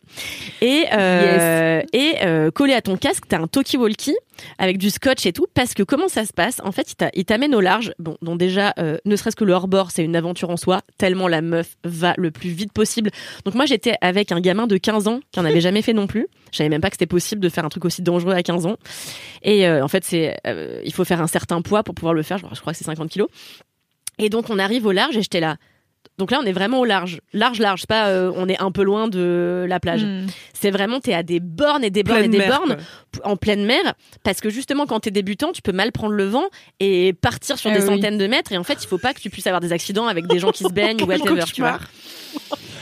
Et, 0.62 0.86
euh, 0.94 1.82
et 1.94 2.14
euh, 2.24 2.52
collé 2.52 2.74
à 2.74 2.82
ton 2.82 2.96
casque, 2.96 3.26
t'as 3.28 3.40
un 3.40 3.48
talkie-walkie 3.48 4.16
avec 4.58 4.78
du 4.78 4.90
scotch 4.90 5.26
et 5.26 5.34
tout. 5.34 5.46
Parce 5.54 5.74
que 5.74 5.84
comment 5.84 6.08
ça 6.08 6.26
se 6.26 6.32
passe? 6.34 6.62
En 6.64 6.72
fait, 6.72 6.90
il 6.92 6.96
t'a- 6.96 7.10
il 7.14 7.26
t'amène 7.26 7.54
au 7.54 7.60
large. 7.60 7.94
Bon, 8.00 8.18
donc 8.22 8.38
déjà, 8.40 8.74
euh, 8.80 8.98
ne 9.06 9.16
serait-ce 9.18 9.36
que 9.36 9.44
le 9.44 9.54
hors-bord, 9.54 9.92
c'est 9.92 10.04
une 10.06 10.16
aventure 10.16 10.50
en 10.50 10.58
soi. 10.58 10.82
Tellement 10.98 11.28
la 11.28 11.42
meuf 11.42 11.76
va 11.84 12.14
le 12.18 12.32
plus 12.32 12.50
vite 12.50 12.72
possible. 12.72 13.12
Donc 13.46 13.56
moi, 13.56 13.66
j'étais 13.66 13.96
avec 14.02 14.32
un 14.32 14.40
gamin 14.40 14.68
de 14.68 14.78
15 14.78 15.08
ans 15.08 15.20
qui 15.32 15.40
en 15.40 15.46
avait 15.46 15.62
jamais 15.62 15.82
fait 15.82 15.94
non 15.94 16.08
plus. 16.08 16.28
Je 16.52 16.58
savais 16.58 16.70
même 16.70 16.82
pas 16.82 16.90
que 16.90 16.96
c'était 16.96 17.06
possible 17.08 17.42
de 17.42 17.50
faire 17.50 17.66
un 17.66 17.70
truc 17.70 17.84
aussi 17.86 18.02
dangereux 18.02 18.34
à 18.34 18.42
15 18.42 18.66
ans. 18.66 18.78
Et 19.44 19.68
en 19.70 19.88
fait, 19.88 20.04
c'est, 20.06 20.38
il 20.86 20.94
faut 20.94 21.04
faire 21.06 21.22
un 21.22 21.28
certain 21.28 21.62
poids 21.62 21.84
pour 21.84 21.94
pouvoir 21.96 22.14
le 22.14 22.24
faire. 22.24 22.38
Je 22.38 22.46
je 22.54 22.60
crois 22.62 22.74
que 22.74 22.78
c'est 22.78 22.86
50 22.86 23.10
kilos. 23.10 23.28
Et 24.18 24.30
donc 24.30 24.50
on 24.50 24.60
arrive 24.60 24.86
au 24.86 24.92
large 24.92 25.18
et 25.18 25.22
j'étais 25.22 25.40
là. 25.40 25.58
Donc 26.18 26.30
là, 26.32 26.40
on 26.42 26.46
est 26.46 26.52
vraiment 26.52 26.80
au 26.80 26.86
large. 26.86 27.20
Large, 27.34 27.60
large. 27.60 27.82
C'est 27.82 27.90
pas, 27.90 28.08
euh, 28.10 28.32
on 28.36 28.48
est 28.48 28.60
un 28.62 28.72
peu 28.72 28.84
loin 28.84 29.08
de 29.08 29.66
la 29.68 29.80
plage. 29.80 30.04
Hmm. 30.04 30.28
C'est 30.54 30.70
vraiment, 30.72 31.00
t'es 31.00 31.14
à 31.14 31.24
des 31.24 31.40
bornes 31.40 31.84
et 31.84 31.90
des 31.90 32.04
bornes 32.04 32.20
Pleine 32.20 32.34
et 32.34 32.38
des 32.38 32.46
mer, 32.48 32.60
bornes 32.60 32.78
en 33.24 33.36
pleine 33.38 33.66
mer. 33.66 33.94
Parce 34.24 34.40
que 34.40 34.50
justement, 34.50 34.86
quand 34.86 35.00
t'es 35.00 35.12
débutant, 35.12 35.52
tu 35.52 35.62
peux 35.62 35.72
mal 35.72 35.92
prendre 35.92 36.14
le 36.14 36.26
vent 36.26 36.46
et 36.80 37.14
partir 37.14 37.58
sur 37.58 37.72
Ah 37.72 37.74
des 37.74 37.82
oui. 37.82 37.88
centaines 37.88 38.18
de 38.18 38.28
mètres. 38.28 38.52
Et 38.52 38.58
en 38.58 38.64
fait, 38.64 38.84
il 38.84 38.88
faut 38.88 38.98
pas 39.00 39.14
que 39.14 39.20
tu 39.20 39.30
puisses 39.30 39.48
avoir 39.48 39.62
des 39.62 39.74
accidents 39.74 40.08
avec 40.08 40.28
des 40.28 40.40
gens 40.40 40.52
qui 40.52 40.64
se 40.64 40.72
baignent 40.72 41.02
ou 41.04 41.08
whatever, 41.08 41.44
tu 41.52 41.62
vois. 41.62 41.80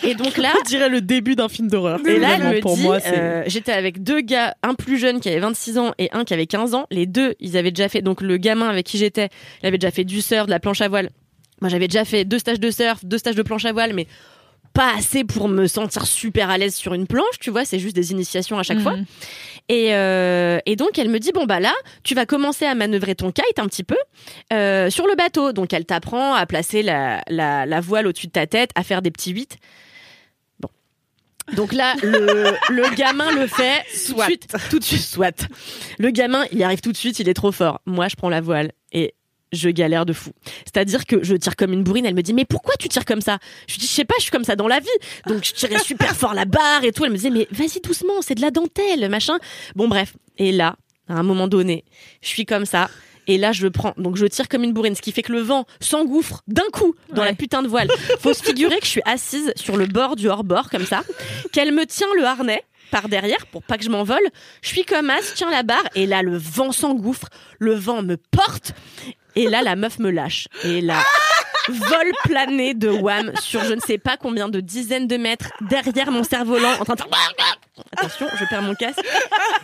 Et 0.03 0.15
donc 0.15 0.38
là, 0.38 0.51
Je 0.65 0.69
dirais 0.69 0.89
le 0.89 1.01
début 1.01 1.36
d'un 1.36 1.49
film 1.49 1.69
d'horreur. 1.69 1.99
et 2.05 2.19
là, 2.19 2.36
elle 2.36 2.55
me 2.55 2.59
pour 2.59 2.75
dit, 2.75 2.84
moi, 2.84 2.99
euh, 3.05 3.43
j'étais 3.47 3.71
avec 3.71 4.03
deux 4.03 4.21
gars, 4.21 4.55
un 4.63 4.73
plus 4.73 4.97
jeune 4.97 5.19
qui 5.19 5.30
avait 5.30 5.39
26 5.39 5.77
ans 5.77 5.93
et 5.97 6.09
un 6.13 6.23
qui 6.23 6.34
avait 6.34 6.45
15 6.45 6.73
ans. 6.73 6.86
Les 6.91 7.05
deux, 7.05 7.36
ils 7.39 7.57
avaient 7.57 7.71
déjà 7.71 7.89
fait, 7.89 8.01
donc 8.01 8.21
le 8.21 8.38
gamin 8.38 8.69
avec 8.69 8.86
qui 8.86 8.97
j'étais, 8.97 9.30
il 9.61 9.67
avait 9.67 9.77
déjà 9.77 9.91
fait 9.91 10.03
du 10.03 10.21
surf, 10.21 10.45
de 10.45 10.51
la 10.51 10.59
planche 10.59 10.82
à 10.82 10.88
voile. 10.88 11.09
Moi, 11.62 11.70
j'avais 11.70 11.88
déjà 11.88 12.05
fait 12.05 12.26
deux 12.26 12.39
stages 12.39 12.60
de 12.60 12.72
surf, 12.72 13.03
deux 13.05 13.18
stages 13.18 13.36
de 13.36 13.41
planche 13.43 13.66
à 13.66 13.72
voile, 13.74 13.93
mais 13.93 14.07
pas 14.74 14.93
assez 14.95 15.24
pour 15.24 15.47
me 15.49 15.66
sentir 15.68 16.05
super 16.05 16.49
à 16.49 16.57
l'aise 16.57 16.76
sur 16.76 16.93
une 16.93 17.07
planche, 17.07 17.39
tu 17.39 17.49
vois, 17.49 17.66
c'est 17.66 17.80
juste 17.80 17.95
des 17.95 18.12
initiations 18.12 18.60
à 18.60 18.64
chaque 18.64 18.78
Mhm. 18.78 18.84
fois. 18.84 18.95
Et, 19.68 19.93
euh, 19.95 20.60
et 20.66 20.76
donc 20.76 20.97
elle 20.97 21.10
me 21.10 21.20
dit 21.20 21.32
bon 21.32 21.45
bah 21.45 21.60
là 21.60 21.74
tu 22.03 22.16
vas 22.16 22.26
commencer 22.26 22.66
à 22.66 22.74
manœuvrer 22.76 23.14
ton 23.14 23.32
kite 23.32 23.57
un 23.60 23.68
petit 23.68 23.84
peu 23.84 23.97
euh, 24.53 24.89
sur 24.89 25.05
le 25.07 25.16
bateau. 25.16 25.51
Donc 25.53 25.74
elle 25.74 25.86
t'apprend 25.86 26.34
à 26.34 26.45
placer 26.45 26.82
la, 26.82 27.22
la, 27.28 27.66
la 27.66 27.82
voile 27.82 28.07
au-dessus 28.07 28.28
de 28.28 28.32
ta 28.32 28.47
tête, 28.47 28.70
à 28.76 28.84
faire 28.84 29.01
des 29.01 29.12
petits 29.12 29.32
huit. 29.32 29.57
Bon. 30.60 30.70
Donc 31.55 31.74
là 31.74 31.95
le, 32.01 32.53
le 32.74 32.95
gamin 32.95 33.32
le 33.32 33.47
fait 33.47 33.84
tout 34.07 34.14
de 34.16 34.22
suite, 34.22 34.47
tout 34.70 34.80
de 34.80 34.84
suite 34.84 35.01
soit. 35.01 35.47
Le 35.97 36.10
gamin 36.12 36.45
il 36.51 36.64
arrive 36.64 36.82
tout 36.82 36.91
de 36.91 36.97
suite, 36.97 37.20
il 37.20 37.28
est 37.30 37.34
trop 37.36 37.51
fort. 37.51 37.82
Moi 37.86 38.07
je 38.07 38.16
prends 38.16 38.30
la 38.30 38.41
voile 38.41 38.72
et 38.91 39.14
je 39.52 39.70
galère 39.70 40.06
de 40.06 40.14
fou. 40.14 40.32
C'est-à-dire 40.66 41.06
que 41.06 41.24
je 41.24 41.36
tire 41.36 41.56
comme 41.56 41.74
une 41.74 41.84
bourrine. 41.84 42.06
Elle 42.06 42.16
me 42.16 42.22
dit 42.22 42.34
mais 42.34 42.45
pourquoi 42.45 42.76
tu 42.80 42.89
tires 42.89 43.06
comme 43.06 43.22
ça? 43.22 43.39
Je 43.68 43.74
lui 43.74 43.82
dis 43.82 43.88
je 43.88 43.93
sais 43.93 44.06
pas, 44.06 44.16
je 44.18 44.24
suis 44.24 44.32
comme 44.32 44.43
ça 44.43 44.56
dans 44.56 44.68
la 44.68 44.80
vie. 44.80 44.88
Donc 45.28 45.43
je 45.43 45.54
tirais 45.54 45.80
super 45.80 46.16
fort 46.16 46.34
la 46.34 46.45
barre 46.45 46.84
et 46.84 46.91
tout. 46.91 47.06
Elle 47.06 47.12
me 47.12 47.18
disait 47.18 47.30
mais 47.30 47.47
vas-y 47.52 47.80
doucement, 47.82 48.22
c'est 48.22 48.36
de 48.36 48.41
la 48.41 48.52
dentelle, 48.52 49.10
machin. 49.10 49.38
Bon 49.76 49.88
bref. 49.88 50.14
Et 50.38 50.52
là, 50.52 50.76
à 51.08 51.16
un 51.16 51.24
moment 51.24 51.47
donné, 51.47 51.84
je 52.22 52.28
suis 52.28 52.45
comme 52.45 52.66
ça. 52.66 52.89
Et 53.28 53.38
là, 53.38 53.52
je 53.52 53.68
prends, 53.68 53.93
donc 53.97 54.16
je 54.16 54.26
tire 54.26 54.47
comme 54.47 54.64
une 54.64 54.74
bourrine, 54.74 54.95
ce 54.95 55.04
qui 55.04 55.12
fait 55.12 55.22
que 55.22 55.32
le 55.32 55.41
vent 55.41 55.66
s'engouffre 55.80 56.41
d'un 56.47 56.66
coup 56.74 56.95
dans 57.14 57.24
la 57.24 57.34
putain 57.34 57.62
de 57.62 57.68
voile. 57.68 57.88
Faut 58.20 58.34
se 58.34 58.41
figurer 58.41 58.80
que 58.80 58.86
je 58.86 58.89
suis 58.89 59.04
assise 59.06 59.54
sur 59.56 59.78
le 59.78 59.86
bord 59.86 60.16
du 60.16 60.28
hors-bord, 60.28 60.72
comme 60.72 60.86
ça, 60.86 61.04
qu'elle 61.52 61.72
me 61.72 61.86
tient 61.86 62.08
le 62.18 62.26
harnais 62.26 62.64
par 62.92 63.10
derrière 63.10 63.46
pour 63.48 63.64
pas 63.64 63.78
que 63.78 63.84
je 63.84 63.90
m'envole. 63.90 64.18
Je 64.62 64.70
suis 64.70 64.86
comme 64.86 65.10
as, 65.10 65.34
tiens 65.36 65.50
la 65.52 65.64
barre, 65.64 65.88
et 65.96 66.06
là, 66.06 66.22
le 66.22 66.38
vent 66.38 66.72
s'engouffre, 66.72 67.28
le 67.60 67.74
vent 67.74 68.02
me 68.02 68.18
porte, 68.18 68.74
et 69.36 69.48
là, 69.48 69.62
la 69.62 69.76
meuf 69.76 70.00
me 70.00 70.10
lâche. 70.10 70.48
Et 70.64 70.82
là, 70.82 71.04
vol 71.70 72.12
plané 72.24 72.74
de 72.74 72.90
Wham 72.90 73.32
sur 73.42 73.64
je 73.64 73.74
ne 73.74 73.80
sais 73.80 73.98
pas 73.98 74.18
combien 74.18 74.50
de 74.50 74.60
dizaines 74.60 75.08
de 75.08 75.18
mètres 75.18 75.50
derrière 75.62 76.12
mon 76.12 76.24
cerf-volant 76.24 76.74
en 76.80 76.86
train 76.86 76.96
de 76.96 77.04
attention 77.98 78.28
je 78.40 78.46
perds 78.46 78.62
mon 78.62 78.76
casque. 78.76 79.00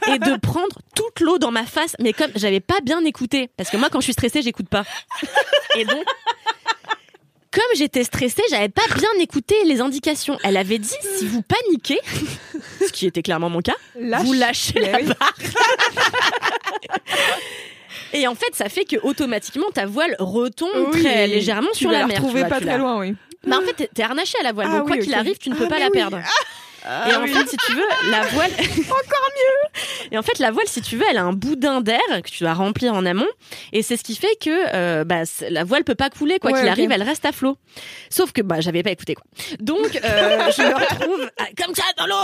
Et 0.08 0.20
de 0.20 0.38
prendre 0.38 0.78
toute 0.96 1.20
l'eau 1.20 1.38
dans 1.38 1.52
ma 1.52 1.66
face 1.66 1.96
mais 2.00 2.14
comme 2.14 2.32
j'avais 2.36 2.60
pas 2.60 2.80
bien 2.84 3.04
écouté. 3.06 3.50
Parce 3.58 3.70
que 3.70 3.78
moi 3.78 3.90
quand 3.92 4.00
je 4.00 4.06
suis 4.06 4.14
stressée 4.14 4.42
j'écoute 4.42 4.70
pas. 4.70 4.84
Et 5.76 5.86
donc 5.86 6.06
comme 7.56 7.64
j'étais 7.78 8.04
stressée, 8.04 8.44
j'avais 8.50 8.68
pas 8.70 8.84
bien 8.96 9.10
écouté 9.20 9.56
les 9.66 9.80
indications. 9.82 10.38
Elle 10.44 10.58
avait 10.58 10.78
dit 10.78 10.94
si 11.18 11.26
vous 11.26 11.42
paniquez, 11.42 12.00
ce 12.86 12.92
qui 12.92 13.06
était 13.08 13.22
clairement 13.22 13.50
mon 13.50 13.62
cas, 13.62 13.76
Lâche. 13.98 14.24
vous 14.24 14.34
lâchez 14.34 14.74
Mais 14.82 14.92
la 14.92 14.98
oui. 15.00 15.06
barre. 15.06 15.34
Et 18.14 18.28
en 18.28 18.36
fait, 18.36 18.54
ça 18.54 18.70
fait 18.70 18.86
que 18.86 18.96
automatiquement 19.04 19.68
ta 19.74 19.86
voile 19.86 20.16
retombe 20.20 20.90
Oui, 20.94 21.02
très 21.04 21.28
légèrement 21.28 21.70
tu 21.74 21.80
sur 21.80 21.90
vas 21.90 21.96
la 21.96 22.02
la 22.02 22.08
mer. 22.08 22.16
tu 22.18 22.22
retrouver 22.22 22.42
vois, 22.42 22.50
pas 22.50 22.60
tu 22.60 22.66
très 22.66 22.78
loin, 22.78 23.00
oui. 23.00 23.16
Bah 23.48 23.58
en 23.60 23.62
fait, 23.66 23.90
t'es- 23.94 24.04
harnaché 24.04 24.38
à 24.40 24.44
la 24.44 24.52
voile, 24.54 24.68
Ah 24.72 24.78
donc 24.80 24.88
quoi 24.88 24.96
oui, 24.98 25.04
qu'il 25.04 25.14
arrive, 25.14 25.38
tu 25.38 25.50
ne 25.50 25.56
peux 25.56 25.66
Ah, 25.66 25.70
pas 25.70 25.76
mais 25.76 25.82
la 25.82 25.88
oui. 25.88 25.92
perdre. 25.94 26.18
Et 27.10 27.16
en 27.16 27.26
fait, 27.28 27.50
si 27.50 27.58
tu 27.58 27.74
veux, 27.74 28.12
la 28.12 28.22
voile. 28.28 28.52
Encore 28.60 29.30
mieux 29.36 29.80
Et 30.12 30.18
en 30.18 30.22
fait, 30.22 30.38
la 30.40 30.52
voile, 30.52 30.68
si 30.68 30.82
tu 30.82 30.96
veux, 30.98 31.06
elle 31.10 31.18
a 31.18 31.24
un 31.24 31.34
boudin 31.34 31.82
d'air 31.82 32.00
que 32.24 32.30
tu 32.30 32.44
dois 32.44 32.54
remplir 32.54 32.94
en 32.94 33.06
amont. 33.06 33.28
Et 33.74 33.82
c'est 33.82 33.98
ce 33.98 34.04
qui 34.04 34.16
fait 34.16 34.36
que 34.40 34.50
euh, 34.74 35.04
bah, 35.04 35.24
la 35.50 35.64
voile 35.64 35.84
peut 35.84 35.96
pas 35.96 36.10
couler, 36.10 36.40
quoi 36.40 36.52
Ouais, 36.52 36.60
qu'il 36.60 36.70
arrive, 36.70 36.92
elle 36.92 37.04
reste 37.04 37.26
à 37.26 37.32
flot. 37.32 37.58
Sauf 38.10 38.32
que 38.32 38.42
bah, 38.42 38.62
j'avais 38.62 38.84
pas 38.84 38.92
écouté, 38.92 39.16
quoi. 39.16 39.24
Donc, 39.60 39.96
euh, 39.96 40.52
je 40.58 40.62
me 40.62 40.74
retrouve 40.76 41.30
à- 41.38 41.64
comme 41.64 41.74
ça 41.76 41.84
dans 41.98 42.06
l'eau, 42.08 42.16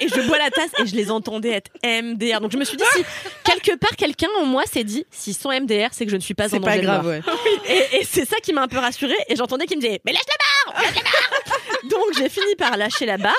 et 0.00 0.08
je 0.08 0.20
bois 0.26 0.38
la 0.38 0.50
tasse, 0.50 0.70
et 0.78 0.86
je 0.86 0.94
les 0.94 1.10
entendais 1.10 1.50
être 1.50 1.70
MDR. 1.84 2.40
Donc, 2.40 2.52
je 2.52 2.58
me 2.58 2.64
suis 2.64 2.76
dit, 2.76 2.84
si 2.94 3.02
quelque 3.44 3.76
part, 3.76 3.96
quelqu'un 3.96 4.28
en 4.40 4.44
moi 4.46 4.64
s'est 4.70 4.84
dit, 4.84 5.04
s'ils 5.10 5.34
sont 5.36 5.50
MDR, 5.50 5.88
c'est 5.92 6.04
que 6.04 6.10
je 6.10 6.16
ne 6.16 6.20
suis 6.20 6.34
pas 6.34 6.46
en 6.46 6.48
C'est 6.50 6.58
danger 6.60 6.70
pas 6.72 6.78
de 6.78 6.82
grave, 6.82 7.06
ouais. 7.06 7.20
Et, 7.68 8.00
et 8.00 8.04
c'est 8.04 8.24
ça 8.28 8.36
qui 8.42 8.52
m'a 8.52 8.62
un 8.62 8.68
peu 8.68 8.78
rassurée. 8.78 9.14
Et 9.28 9.36
j'entendais 9.36 9.66
qu'il 9.66 9.76
me 9.78 9.82
disait 9.82 10.00
Mais 10.04 10.12
Lâche 10.12 10.22
la 10.28 10.34
barre 10.34 10.59
Donc 11.90 12.04
j'ai 12.18 12.28
fini 12.28 12.54
par 12.56 12.76
lâcher 12.76 13.06
la 13.06 13.16
barre. 13.18 13.34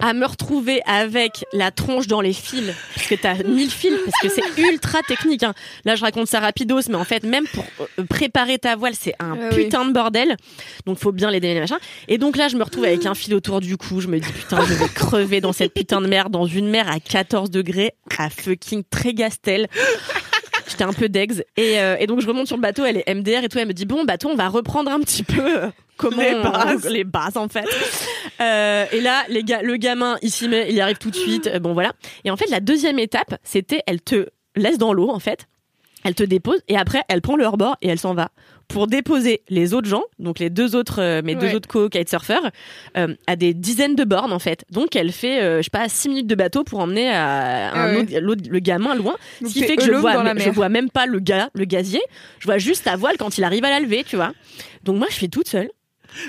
À 0.00 0.12
me 0.12 0.26
retrouver 0.26 0.82
avec 0.86 1.44
la 1.52 1.70
tronche 1.70 2.08
dans 2.08 2.20
les 2.20 2.32
fils, 2.34 2.74
parce 2.94 3.06
que 3.06 3.14
t'as 3.14 3.34
1000 3.42 3.70
fils, 3.70 3.92
parce 4.04 4.18
que 4.20 4.28
c'est 4.28 4.60
ultra 4.60 5.00
technique. 5.02 5.44
hein. 5.44 5.54
Là, 5.84 5.94
je 5.94 6.02
raconte 6.02 6.26
ça 6.26 6.40
rapidos, 6.40 6.80
mais 6.88 6.96
en 6.96 7.04
fait, 7.04 7.22
même 7.22 7.46
pour 7.46 7.64
euh, 7.80 8.04
préparer 8.04 8.58
ta 8.58 8.76
voile, 8.76 8.94
c'est 8.98 9.14
un 9.20 9.38
Ah 9.40 9.48
oui. 9.52 9.64
putain 9.64 9.84
de 9.86 9.92
bordel. 9.92 10.36
Donc, 10.84 10.98
faut 10.98 11.12
bien 11.12 11.30
les 11.30 11.40
machin. 11.60 11.78
Et 12.08 12.18
donc 12.18 12.36
là, 12.36 12.48
je 12.48 12.56
me 12.56 12.64
retrouve 12.64 12.84
avec 12.84 13.06
un 13.06 13.14
fil 13.14 13.34
autour 13.34 13.60
du 13.60 13.76
cou. 13.78 14.00
Je 14.00 14.08
me 14.08 14.18
dis, 14.18 14.32
putain, 14.32 14.58
je 14.66 14.74
vais 14.74 14.88
crever 14.88 15.40
dans 15.40 15.52
cette 15.52 15.72
putain 15.72 16.00
de 16.02 16.06
mer, 16.08 16.28
dans 16.28 16.44
une 16.46 16.68
mer 16.68 16.90
à 16.90 16.98
14 17.00 17.50
degrés, 17.50 17.92
à 18.18 18.28
fucking 18.28 18.82
Trégastel. 18.90 19.68
J'étais 20.68 20.84
un 20.84 20.92
peu 20.92 21.08
d'ex. 21.08 21.42
Et, 21.56 21.78
euh, 21.80 21.96
et 21.98 22.06
donc, 22.06 22.20
je 22.20 22.26
remonte 22.26 22.46
sur 22.46 22.56
le 22.56 22.62
bateau, 22.62 22.84
elle 22.84 22.96
est 22.98 23.14
MDR 23.14 23.44
et 23.44 23.48
tout. 23.48 23.58
Elle 23.58 23.68
me 23.68 23.72
dit, 23.74 23.84
bon, 23.86 24.04
bateau, 24.04 24.28
on 24.30 24.34
va 24.34 24.48
reprendre 24.48 24.90
un 24.90 25.00
petit 25.00 25.22
peu 25.22 25.64
euh, 25.64 25.68
comment 25.96 26.16
Les 26.22 26.34
on- 26.34 26.42
bases. 26.42 26.86
les 26.88 27.04
bases, 27.04 27.36
en 27.36 27.48
fait. 27.48 27.64
Euh, 28.40 28.84
et 28.92 29.00
là, 29.00 29.24
les 29.28 29.42
gars, 29.44 29.62
le 29.62 29.76
gamin, 29.76 30.16
il 30.22 30.30
s'y 30.30 30.48
met, 30.48 30.66
il 30.72 30.80
arrive 30.80 30.98
tout 30.98 31.10
de 31.10 31.16
suite. 31.16 31.46
Euh, 31.48 31.58
Bon, 31.58 31.72
voilà. 31.74 31.92
Et 32.24 32.30
en 32.30 32.36
fait, 32.36 32.48
la 32.50 32.60
deuxième 32.60 32.98
étape, 32.98 33.36
c'était, 33.42 33.82
elle 33.86 34.00
te 34.00 34.26
laisse 34.56 34.78
dans 34.78 34.92
l'eau, 34.92 35.10
en 35.10 35.18
fait. 35.18 35.46
Elle 36.04 36.14
te 36.14 36.22
dépose 36.22 36.60
et 36.68 36.76
après, 36.76 37.02
elle 37.08 37.22
prend 37.22 37.34
le 37.36 37.44
hors-bord 37.44 37.76
et 37.82 37.88
elle 37.88 37.98
s'en 37.98 38.14
va 38.14 38.28
pour 38.68 38.86
déposer 38.86 39.42
les 39.50 39.74
autres 39.74 39.88
gens, 39.88 40.02
donc 40.18 40.38
les 40.38 40.48
deux 40.48 40.74
autres, 40.74 41.00
euh, 41.02 41.20
mes 41.22 41.34
deux 41.34 41.54
autres 41.54 41.68
co-kitesurfers, 41.68 42.50
euh, 42.96 43.14
à 43.26 43.36
des 43.36 43.52
dizaines 43.52 43.94
de 43.94 44.04
bornes 44.04 44.32
en 44.32 44.38
fait. 44.38 44.64
Donc 44.70 44.96
elle 44.96 45.12
fait, 45.12 45.42
euh, 45.42 45.58
je 45.58 45.64
sais 45.64 45.70
pas, 45.70 45.86
six 45.88 46.08
minutes 46.08 46.26
de 46.26 46.34
bateau 46.34 46.64
pour 46.64 46.80
emmener 46.80 47.10
à 47.10 47.68
Ah 47.72 47.82
un 47.84 47.94
ouais. 47.94 48.00
autre- 48.02 48.18
l'autre- 48.20 48.42
le 48.48 48.58
gamin 48.60 48.94
loin. 48.94 49.16
Donc 49.42 49.50
Ce 49.50 49.54
qui 49.54 49.62
fait 49.64 49.76
que 49.76 49.84
je 49.84 49.92
vois, 49.92 50.22
la 50.22 50.34
je 50.38 50.48
vois 50.50 50.70
même 50.70 50.88
pas 50.90 51.04
le 51.06 51.18
gars, 51.20 51.50
le 51.54 51.64
gazier. 51.66 52.00
Je 52.38 52.46
vois 52.46 52.56
juste 52.58 52.84
ta 52.84 52.96
voile 52.96 53.16
quand 53.18 53.36
il 53.36 53.44
arrive 53.44 53.64
à 53.64 53.70
la 53.70 53.80
lever, 53.80 54.02
tu 54.04 54.16
vois. 54.16 54.32
Donc 54.82 54.96
moi, 54.96 55.08
je 55.10 55.16
fais 55.16 55.28
toute 55.28 55.48
seule. 55.48 55.70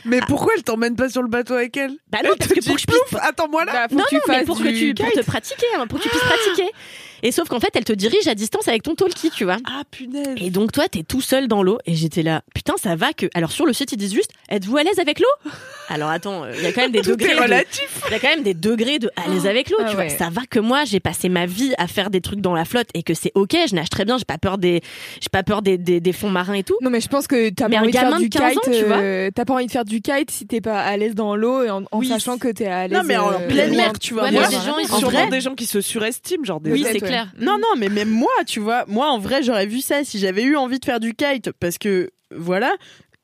Mais 0.03 0.19
pourquoi 0.27 0.53
elle 0.57 0.63
t'emmène 0.63 0.95
pas 0.95 1.09
sur 1.09 1.21
le 1.21 1.27
bateau 1.29 1.53
avec 1.53 1.77
elle? 1.77 1.91
Bah 2.11 2.17
non, 2.23 2.31
Elle 2.31 2.37
parce 2.39 2.51
que 2.53 2.65
pour 2.65 2.75
que 2.75 2.81
je 2.81 2.87
puisse 2.87 3.19
attends-moi 3.21 3.65
là. 3.65 3.71
Bah, 3.71 3.87
non, 3.95 4.03
que 4.03 4.09
tu 4.09 4.15
non, 4.15 4.21
mais 4.29 4.43
pour 4.43 4.57
que 4.57 4.67
tu 4.69 4.93
pour 4.95 5.11
te 5.11 5.21
pratiquer, 5.23 5.67
hein, 5.77 5.85
pour 5.87 5.99
que 5.99 6.03
tu 6.03 6.09
puisses 6.09 6.23
pratiquer. 6.23 6.69
Et 7.23 7.31
sauf 7.31 7.47
qu'en 7.47 7.59
fait, 7.59 7.69
elle 7.75 7.83
te 7.85 7.93
dirige 7.93 8.27
à 8.27 8.35
distance 8.35 8.67
avec 8.67 8.83
ton 8.83 8.95
talkie, 8.95 9.31
tu 9.31 9.43
vois. 9.45 9.57
Ah 9.65 9.83
punaise. 9.89 10.35
Et 10.37 10.49
donc 10.49 10.71
toi, 10.71 10.87
t'es 10.87 11.03
tout 11.03 11.21
seul 11.21 11.47
dans 11.47 11.63
l'eau 11.63 11.77
et 11.85 11.95
j'étais 11.95 12.23
là. 12.23 12.41
Putain, 12.53 12.73
ça 12.81 12.95
va 12.95 13.13
que. 13.13 13.27
Alors 13.33 13.51
sur 13.51 13.65
le 13.65 13.73
site, 13.73 13.91
ils 13.91 13.97
disent 13.97 14.13
juste, 14.13 14.31
êtes-vous 14.49 14.77
à 14.77 14.83
l'aise 14.83 14.99
avec 14.99 15.19
l'eau? 15.19 15.51
Alors 15.89 16.09
attends, 16.09 16.43
euh, 16.43 16.51
il 16.57 16.63
y 16.63 16.67
a 16.67 16.71
quand 16.71 16.81
même 16.81 16.91
des 16.91 17.01
Tout 17.05 17.11
degrés. 17.15 17.35
de-. 17.35 17.65
Il 18.07 18.11
y 18.11 18.15
a 18.15 18.19
quand 18.19 18.27
même 18.29 18.43
des 18.43 18.53
degrés 18.53 18.99
de 18.99 19.09
à 19.15 19.29
l'aise 19.29 19.45
avec 19.47 19.69
l'eau. 19.69 19.77
Ah 19.79 19.89
tu 19.89 19.95
ouais. 19.97 20.07
vois, 20.09 20.17
ça 20.17 20.29
va 20.29 20.41
que 20.49 20.59
moi, 20.59 20.83
j'ai 20.85 20.99
passé 20.99 21.29
ma 21.29 21.45
vie 21.45 21.73
à 21.77 21.87
faire 21.87 22.09
des 22.09 22.21
trucs 22.21 22.41
dans 22.41 22.53
la 22.53 22.65
flotte 22.65 22.87
et 22.93 23.03
que 23.03 23.13
c'est 23.13 23.31
ok. 23.35 23.55
Je 23.69 23.75
nage 23.75 23.89
très 23.89 24.05
bien. 24.05 24.17
J'ai 24.17 24.25
pas 24.25 24.37
peur 24.37 24.57
des, 24.57 24.81
j'ai 25.21 25.29
pas 25.31 25.43
peur 25.43 25.61
des, 25.61 25.77
des, 25.77 25.99
des 25.99 26.13
fonds 26.13 26.29
marins 26.29 26.53
et 26.55 26.63
tout. 26.63 26.77
Non 26.81 26.89
mais 26.89 27.01
je 27.01 27.07
pense 27.07 27.27
que 27.27 27.49
t'as 27.49 27.69
pas 27.69 27.77
envie 27.77 27.91
de 27.91 27.97
faire 27.97 28.17
du 28.17 28.29
de 28.29 28.37
15 28.37 28.51
kite. 28.53 28.57
ans, 28.67 28.71
tu 28.71 28.83
vois. 28.85 28.97
euh, 28.97 29.29
T'as 29.33 29.45
pas 29.45 29.53
envie 29.53 29.65
de 29.67 29.71
faire 29.71 29.85
du 29.85 30.01
kite 30.01 30.31
si 30.31 30.45
t'es 30.47 30.61
pas 30.61 30.79
à 30.81 30.97
l'aise 30.97 31.15
dans 31.15 31.35
l'eau 31.35 31.63
et 31.63 31.69
en, 31.69 31.83
en 31.91 31.99
Oui, 31.99 32.07
sachant 32.07 32.37
que 32.37 32.47
t'es 32.47 32.65
à 32.67 32.87
l'aise. 32.87 32.97
Non, 32.97 33.03
mais 33.05 33.17
en 33.17 33.31
euh, 33.31 33.47
pleine 33.47 33.75
mer, 33.75 33.93
tu 33.99 34.13
vois. 34.13 34.23
Ouais, 34.23 34.31
moi, 34.31 34.47
les 34.47 34.55
gens, 34.55 34.77
ils 34.79 34.91
en 34.91 34.99
sont 34.99 35.05
vrai, 35.07 35.29
des 35.29 35.41
gens 35.41 35.55
qui 35.55 35.65
se 35.65 35.81
surestiment, 35.81 36.43
genre 36.43 36.59
des 36.59 36.71
Oui, 36.71 36.81
Peut-être, 36.81 36.99
c'est 37.04 37.04
ouais. 37.05 37.09
clair. 37.09 37.31
Non, 37.39 37.57
non, 37.57 37.75
mais 37.77 37.89
même 37.89 38.09
moi, 38.09 38.31
tu 38.45 38.59
vois, 38.59 38.83
moi 38.87 39.07
en 39.09 39.19
vrai, 39.19 39.41
j'aurais 39.43 39.65
vu 39.67 39.81
ça 39.81 40.03
si 40.03 40.19
j'avais 40.19 40.43
eu 40.43 40.55
envie 40.55 40.79
de 40.79 40.85
faire 40.85 40.99
du 40.99 41.13
kite, 41.13 41.51
parce 41.59 41.77
que 41.77 42.11
voilà. 42.35 42.73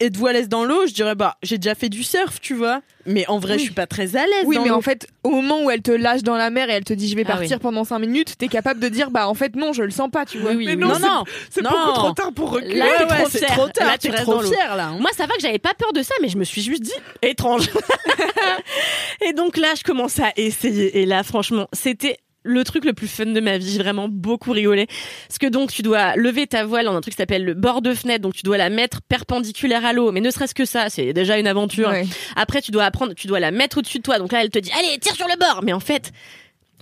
Êtes-vous 0.04 0.26
à 0.26 0.34
l'aise 0.34 0.50
dans 0.50 0.64
l'eau 0.66 0.88
Je 0.88 0.94
dirais, 0.94 1.14
bah, 1.14 1.38
j'ai 1.44 1.60
déjà 1.60 1.76
fait 1.76 1.88
du 1.88 2.02
surf, 2.02 2.42
tu 2.42 2.56
vois. 2.56 2.82
Mais 3.06 3.28
en 3.28 3.38
vrai, 3.38 3.54
Oui. 3.54 3.60
je 3.60 3.66
suis 3.66 3.74
pas 3.76 3.86
très 3.86 4.16
à 4.16 4.26
l'aise. 4.26 4.46
Oui, 4.46 4.56
dans 4.56 4.64
mais 4.64 4.72
en 4.72 4.82
fait, 4.82 5.06
au 5.24 5.30
moment 5.30 5.62
où 5.64 5.70
elle 5.70 5.84
te 5.84 5.92
lâche 5.92 6.24
dans 6.24 6.38
la 6.38 6.50
mer 6.50 6.72
et 6.72 6.74
elle 6.74 6.84
te 6.84 6.94
dit 6.94 7.08
je 7.08 7.16
vais 7.16 7.22
Ah 7.28 7.34
partir 7.34 7.58
oui. 7.58 7.62
pendant 7.62 7.84
5 7.84 8.00
minutes, 8.00 8.36
t'es 8.36 8.48
capable 8.48 8.80
de 8.80 8.90
dire 8.90 9.12
bah 9.12 9.28
en 9.28 9.36
fait 9.36 9.56
non, 9.56 9.74
je 9.74 9.84
le 9.84 9.92
sens 9.92 10.10
pas, 10.10 10.26
tu 10.26 10.40
vois. 10.40 10.54
Oui, 10.54 10.66
Mais 10.66 10.72
oui. 10.74 10.78
non, 10.80 10.88
non, 10.88 10.96
c'est- 10.96 11.02
non, 11.06 11.24
C'est 11.52 11.62
non. 11.62 11.70
beaucoup 11.70 11.92
trop 11.94 12.12
tard 12.14 12.34
pour 12.34 12.50
reculer. 12.50 12.78
Là, 12.78 12.86
Ouais, 12.86 13.12
ouais, 13.12 13.26
c'est 13.30 13.46
fier. 13.46 13.50
trop 13.50 13.68
tard. 13.70 13.86
Là, 13.90 13.98
tu 14.00 14.10
restes 14.10 14.24
trop 14.24 14.42
fier 14.42 14.76
là. 14.76 14.88
hein. 14.88 14.98
Moi, 15.00 15.12
ça 15.16 15.28
va 15.28 15.36
que 15.36 15.42
j'avais 15.42 15.60
pas 15.60 15.76
peur 15.76 15.94
de 15.94 16.02
ça, 16.02 16.16
mais 16.20 16.30
je 16.30 16.38
me 16.40 16.46
suis 16.46 16.64
juste 16.64 16.82
dit 16.82 16.92
étrange. 17.22 17.70
et 19.28 19.34
donc 19.34 19.58
là, 19.58 19.74
je 19.78 19.84
commence 19.84 20.20
à 20.20 20.32
essayer. 20.36 21.00
Et 21.02 21.06
là, 21.06 21.22
franchement, 21.24 21.68
c'était 21.74 22.18
le 22.44 22.64
truc 22.64 22.86
le 22.86 22.94
plus 22.94 23.08
fun 23.08 23.26
de 23.28 23.40
ma 23.40 23.58
vie. 23.58 23.72
J'ai 23.72 23.80
vraiment 23.80 24.08
beaucoup 24.10 24.52
rigolé. 24.52 24.88
Parce 25.28 25.38
que 25.40 25.48
donc, 25.48 25.72
tu 25.72 25.82
dois 25.82 26.16
lever 26.16 26.48
ta 26.48 26.66
voile 26.66 26.86
dans 26.86 26.96
un 26.96 27.02
truc 27.02 27.14
qui 27.14 27.18
s'appelle 27.18 27.46
le 27.46 27.54
bord 27.54 27.82
de 27.82 27.94
fenêtre. 27.94 28.22
Donc, 28.22 28.34
tu 28.34 28.44
dois 28.44 28.58
la 28.58 28.70
mettre 28.70 29.02
perpendiculaire 29.02 29.86
à 29.86 29.94
l'eau. 29.94 30.12
Mais 30.12 30.22
ne 30.22 30.32
serait-ce 30.32 30.56
que 30.56 30.66
ça, 30.66 30.90
c'est 30.90 31.14
déjà 31.14 31.38
une 31.38 31.48
aventure. 31.48 31.90
Ouais. 31.90 32.06
Après, 32.36 32.62
tu 32.62 32.72
dois 32.72 32.86
apprendre, 32.86 33.14
tu 33.14 33.28
dois 33.28 33.40
la 33.40 33.52
mettre 33.52 33.78
au-dessus 33.80 34.00
de 34.00 34.04
toi. 34.04 34.20
Donc 34.20 34.32
là, 34.32 34.44
elle 34.44 34.50
te 34.50 34.60
dit, 34.60 34.72
allez, 34.78 34.98
tire 35.00 35.16
sur 35.16 35.28
le 35.28 35.38
bord. 35.38 35.62
Mais 35.64 35.74
en 35.74 35.80
fait, 35.80 36.12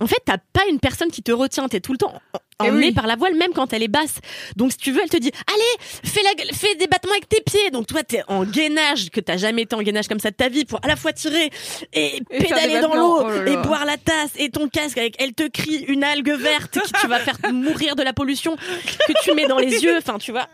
en 0.00 0.06
fait, 0.06 0.20
t'as 0.24 0.38
pas 0.52 0.62
une 0.70 0.80
personne 0.80 1.10
qui 1.10 1.22
te 1.22 1.32
retient. 1.32 1.68
T'es 1.68 1.80
tout 1.80 1.92
le 1.92 1.98
temps 1.98 2.14
Eh 2.62 2.68
emmené 2.68 2.88
oui. 2.88 2.92
par 2.92 3.06
la 3.06 3.16
voile, 3.16 3.34
même 3.34 3.52
quand 3.52 3.72
elle 3.72 3.82
est 3.82 3.88
basse. 3.88 4.20
Donc, 4.56 4.72
si 4.72 4.78
tu 4.78 4.92
veux, 4.92 5.00
elle 5.02 5.10
te 5.10 5.16
dit, 5.16 5.30
allez, 5.46 5.86
fais, 6.04 6.22
la, 6.22 6.54
fais 6.54 6.74
des 6.76 6.86
battements 6.86 7.12
avec 7.12 7.28
tes 7.28 7.42
pieds. 7.42 7.70
Donc, 7.70 7.86
toi, 7.86 8.02
t'es 8.02 8.22
en 8.28 8.44
gainage, 8.44 9.10
que 9.10 9.20
t'as 9.20 9.36
jamais 9.36 9.62
été 9.62 9.74
en 9.76 9.82
gainage 9.82 10.08
comme 10.08 10.20
ça 10.20 10.30
de 10.30 10.36
ta 10.36 10.48
vie 10.48 10.64
pour 10.64 10.80
à 10.82 10.88
la 10.88 10.96
fois 10.96 11.12
tirer 11.12 11.50
et, 11.92 12.22
pédaler 12.30 12.80
dans 12.80 12.94
l'eau 12.94 13.22
Oh 13.22 13.46
et 13.46 13.56
boire 13.58 13.84
la 13.84 13.96
tasse 13.96 14.30
et 14.36 14.50
ton 14.50 14.68
casque 14.68 14.98
avec, 14.98 15.16
elle 15.20 15.34
te 15.34 15.46
crie 15.48 15.84
une 15.88 16.04
algue 16.04 16.30
verte 16.30 16.78
qui 16.80 16.92
tu 16.92 17.06
vas 17.06 17.18
faire 17.18 17.36
mourir 17.52 17.96
de 17.96 18.02
la 18.02 18.12
pollution 18.12 18.56
que 18.56 19.12
tu 19.22 19.34
mets 19.34 19.46
dans 19.46 19.58
les 19.58 19.78
yeux. 19.82 19.98
Enfin, 19.98 20.18
tu 20.18 20.32
vois. 20.32 20.48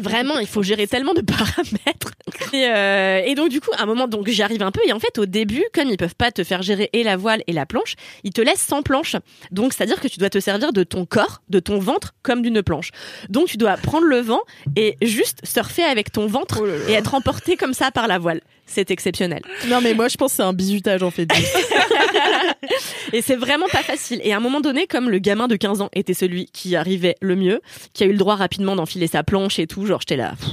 Vraiment, 0.00 0.38
il 0.38 0.46
faut 0.46 0.62
gérer 0.62 0.86
tellement 0.86 1.14
de 1.14 1.20
paramètres. 1.22 2.12
Et, 2.52 2.66
euh, 2.68 3.22
et 3.24 3.34
donc 3.34 3.48
du 3.48 3.60
coup, 3.60 3.70
à 3.76 3.82
un 3.82 3.86
moment, 3.86 4.08
donc 4.08 4.28
j'y 4.28 4.42
arrive 4.42 4.62
un 4.62 4.70
peu. 4.70 4.80
Et 4.86 4.92
en 4.92 4.98
fait, 4.98 5.18
au 5.18 5.26
début, 5.26 5.64
comme 5.72 5.88
ils 5.88 5.96
peuvent 5.96 6.14
pas 6.14 6.30
te 6.32 6.44
faire 6.44 6.62
gérer 6.62 6.90
et 6.92 7.02
la 7.02 7.16
voile 7.16 7.42
et 7.46 7.52
la 7.52 7.66
planche, 7.66 7.94
ils 8.24 8.32
te 8.32 8.40
laissent 8.40 8.60
sans 8.66 8.82
planche. 8.82 9.16
Donc 9.50 9.72
c'est-à-dire 9.72 10.00
que 10.00 10.08
tu 10.08 10.18
dois 10.18 10.30
te 10.30 10.40
servir 10.40 10.72
de 10.72 10.82
ton 10.82 11.06
corps, 11.06 11.42
de 11.48 11.60
ton 11.60 11.78
ventre, 11.78 12.14
comme 12.22 12.42
d'une 12.42 12.62
planche. 12.62 12.90
Donc 13.28 13.46
tu 13.48 13.56
dois 13.56 13.76
prendre 13.76 14.06
le 14.06 14.20
vent 14.20 14.40
et 14.76 14.96
juste 15.02 15.40
surfer 15.44 15.82
avec 15.82 16.12
ton 16.12 16.26
ventre 16.26 16.58
Oh 16.60 16.66
là 16.66 16.78
là. 16.78 16.84
et 16.88 16.92
être 16.92 17.14
emporté 17.14 17.56
comme 17.56 17.74
ça 17.74 17.90
par 17.90 18.08
la 18.08 18.18
voile. 18.18 18.40
C'est 18.66 18.90
exceptionnel. 18.90 19.42
Non, 19.68 19.80
mais 19.80 19.94
moi, 19.94 20.08
je 20.08 20.16
pense 20.16 20.32
que 20.32 20.36
c'est 20.36 20.42
un 20.42 20.52
bizutage 20.52 21.02
en 21.02 21.10
fait. 21.10 21.28
Et 23.12 23.22
c'est 23.22 23.36
vraiment 23.36 23.66
pas 23.70 23.82
facile. 23.82 24.20
Et 24.24 24.32
à 24.32 24.36
un 24.36 24.40
moment 24.40 24.60
donné, 24.60 24.86
comme 24.86 25.08
le 25.08 25.18
gamin 25.18 25.46
de 25.46 25.56
15 25.56 25.80
ans 25.80 25.90
était 25.94 26.14
celui 26.14 26.46
qui 26.46 26.74
arrivait 26.76 27.14
le 27.20 27.36
mieux, 27.36 27.60
qui 27.92 28.02
a 28.02 28.06
eu 28.06 28.12
le 28.12 28.18
droit 28.18 28.34
rapidement 28.34 28.74
d'enfiler 28.74 29.06
sa 29.06 29.22
planche 29.22 29.58
et 29.58 29.66
tout, 29.66 29.86
genre 29.86 30.00
j'étais 30.00 30.16
là, 30.16 30.34
pff, 30.38 30.50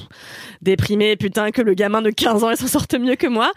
déprimée, 0.61 1.15
putain, 1.15 1.51
que 1.51 1.61
le 1.61 1.73
gamin 1.73 2.01
de 2.01 2.11
15 2.11 2.43
ans 2.43 2.51
il 2.51 2.57
s'en 2.57 2.67
sorte 2.67 2.93
mieux 2.93 3.15
que 3.15 3.27
moi. 3.27 3.51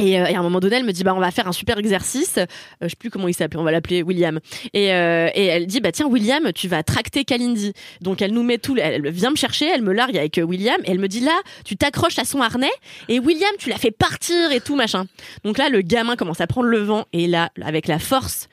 Et, 0.00 0.18
euh, 0.18 0.26
et 0.26 0.34
à 0.34 0.40
un 0.40 0.42
moment 0.42 0.60
donné, 0.60 0.76
elle 0.76 0.84
me 0.84 0.92
dit 0.92 1.04
bah 1.04 1.14
on 1.14 1.20
va 1.20 1.30
faire 1.30 1.46
un 1.46 1.52
super 1.52 1.78
exercice. 1.78 2.38
Euh, 2.38 2.46
je 2.82 2.88
sais 2.88 2.96
plus 2.98 3.10
comment 3.10 3.28
il 3.28 3.34
s'appelle, 3.34 3.60
on 3.60 3.64
va 3.64 3.70
l'appeler 3.70 4.02
William. 4.02 4.40
Et, 4.72 4.92
euh, 4.92 5.28
et 5.34 5.44
elle 5.46 5.66
dit 5.66 5.80
bah 5.80 5.92
tiens 5.92 6.06
William, 6.06 6.52
tu 6.54 6.68
vas 6.68 6.82
tracter 6.82 7.24
Kalindi. 7.24 7.72
Donc 8.00 8.22
elle 8.22 8.32
nous 8.32 8.42
met 8.42 8.58
tout, 8.58 8.76
elle 8.78 9.08
vient 9.10 9.30
me 9.30 9.36
chercher, 9.36 9.66
elle 9.66 9.82
me 9.82 9.92
largue 9.92 10.16
avec 10.16 10.38
euh, 10.38 10.42
William 10.42 10.80
et 10.84 10.90
elle 10.90 10.98
me 10.98 11.08
dit 11.08 11.20
là 11.20 11.38
tu 11.64 11.76
t'accroches 11.76 12.18
à 12.18 12.24
son 12.24 12.40
harnais 12.40 12.70
et 13.08 13.20
William 13.20 13.50
tu 13.58 13.68
la 13.68 13.76
fais 13.76 13.90
partir 13.90 14.50
et 14.52 14.60
tout 14.60 14.74
machin. 14.74 15.04
Donc 15.44 15.58
là 15.58 15.68
le 15.68 15.82
gamin 15.82 16.16
commence 16.16 16.40
à 16.40 16.46
prendre 16.46 16.68
le 16.68 16.78
vent 16.78 17.04
et 17.12 17.26
là 17.26 17.50
avec 17.62 17.86
la 17.86 17.98
force 17.98 18.48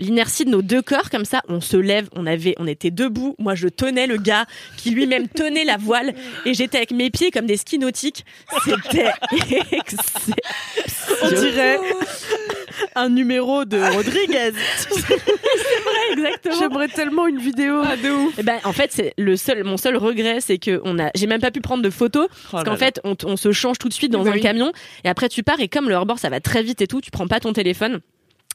l'inertie 0.00 0.44
de 0.44 0.50
nos 0.50 0.62
deux 0.62 0.82
corps 0.82 1.10
comme 1.10 1.24
ça, 1.24 1.42
on 1.48 1.60
se 1.60 1.76
lève, 1.76 2.08
on 2.16 2.26
avait, 2.26 2.54
on 2.58 2.66
était 2.66 2.90
debout. 2.90 3.36
Moi, 3.38 3.54
je 3.54 3.68
tenais 3.68 4.06
le 4.06 4.16
gars 4.16 4.46
qui 4.76 4.90
lui-même 4.90 5.28
tenait 5.28 5.64
la 5.64 5.76
voile 5.76 6.14
et 6.46 6.54
j'étais 6.54 6.78
avec 6.78 6.90
mes 6.90 7.10
pieds 7.10 7.30
comme 7.30 7.46
des 7.46 7.56
skis 7.56 7.78
nautiques. 7.78 8.24
C'était 8.64 9.12
On 11.22 11.28
dirait 11.28 11.78
un 12.94 13.08
numéro 13.08 13.64
de 13.64 13.78
Rodriguez. 13.78 14.52
exactement. 16.12 16.56
J'aimerais 16.58 16.88
tellement 16.88 17.26
une 17.26 17.38
vidéo. 17.38 17.82
Ah, 17.84 17.96
de 17.96 18.10
ouf. 18.10 18.34
Eh 18.38 18.42
ben, 18.42 18.58
en 18.64 18.72
fait, 18.72 18.90
c'est 18.92 19.14
le 19.18 19.36
seul, 19.36 19.64
mon 19.64 19.76
seul 19.76 19.96
regret, 19.96 20.40
c'est 20.40 20.58
que 20.58 20.80
on 20.84 20.98
a, 20.98 21.10
j'ai 21.14 21.26
même 21.26 21.40
pas 21.40 21.50
pu 21.50 21.60
prendre 21.60 21.82
de 21.82 21.90
photos 21.90 22.28
parce 22.50 22.62
Oh 22.62 22.64
qu'en 22.64 22.72
là 22.72 22.76
fait, 22.76 23.00
on, 23.04 23.36
se 23.36 23.52
change 23.52 23.78
tout 23.78 23.88
de 23.88 23.94
suite 23.94 24.12
dans 24.12 24.26
un 24.26 24.38
camion 24.38 24.72
et 25.04 25.08
après 25.08 25.28
tu 25.28 25.42
pars 25.42 25.60
et 25.60 25.68
comme 25.68 25.88
le 25.88 25.94
hors-bord 25.94 26.18
ça 26.18 26.28
va 26.28 26.40
très 26.40 26.62
vite 26.62 26.82
et 26.82 26.86
tout, 26.86 27.00
tu 27.00 27.10
prends 27.10 27.26
pas 27.26 27.40
ton 27.40 27.52
téléphone. 27.52 28.00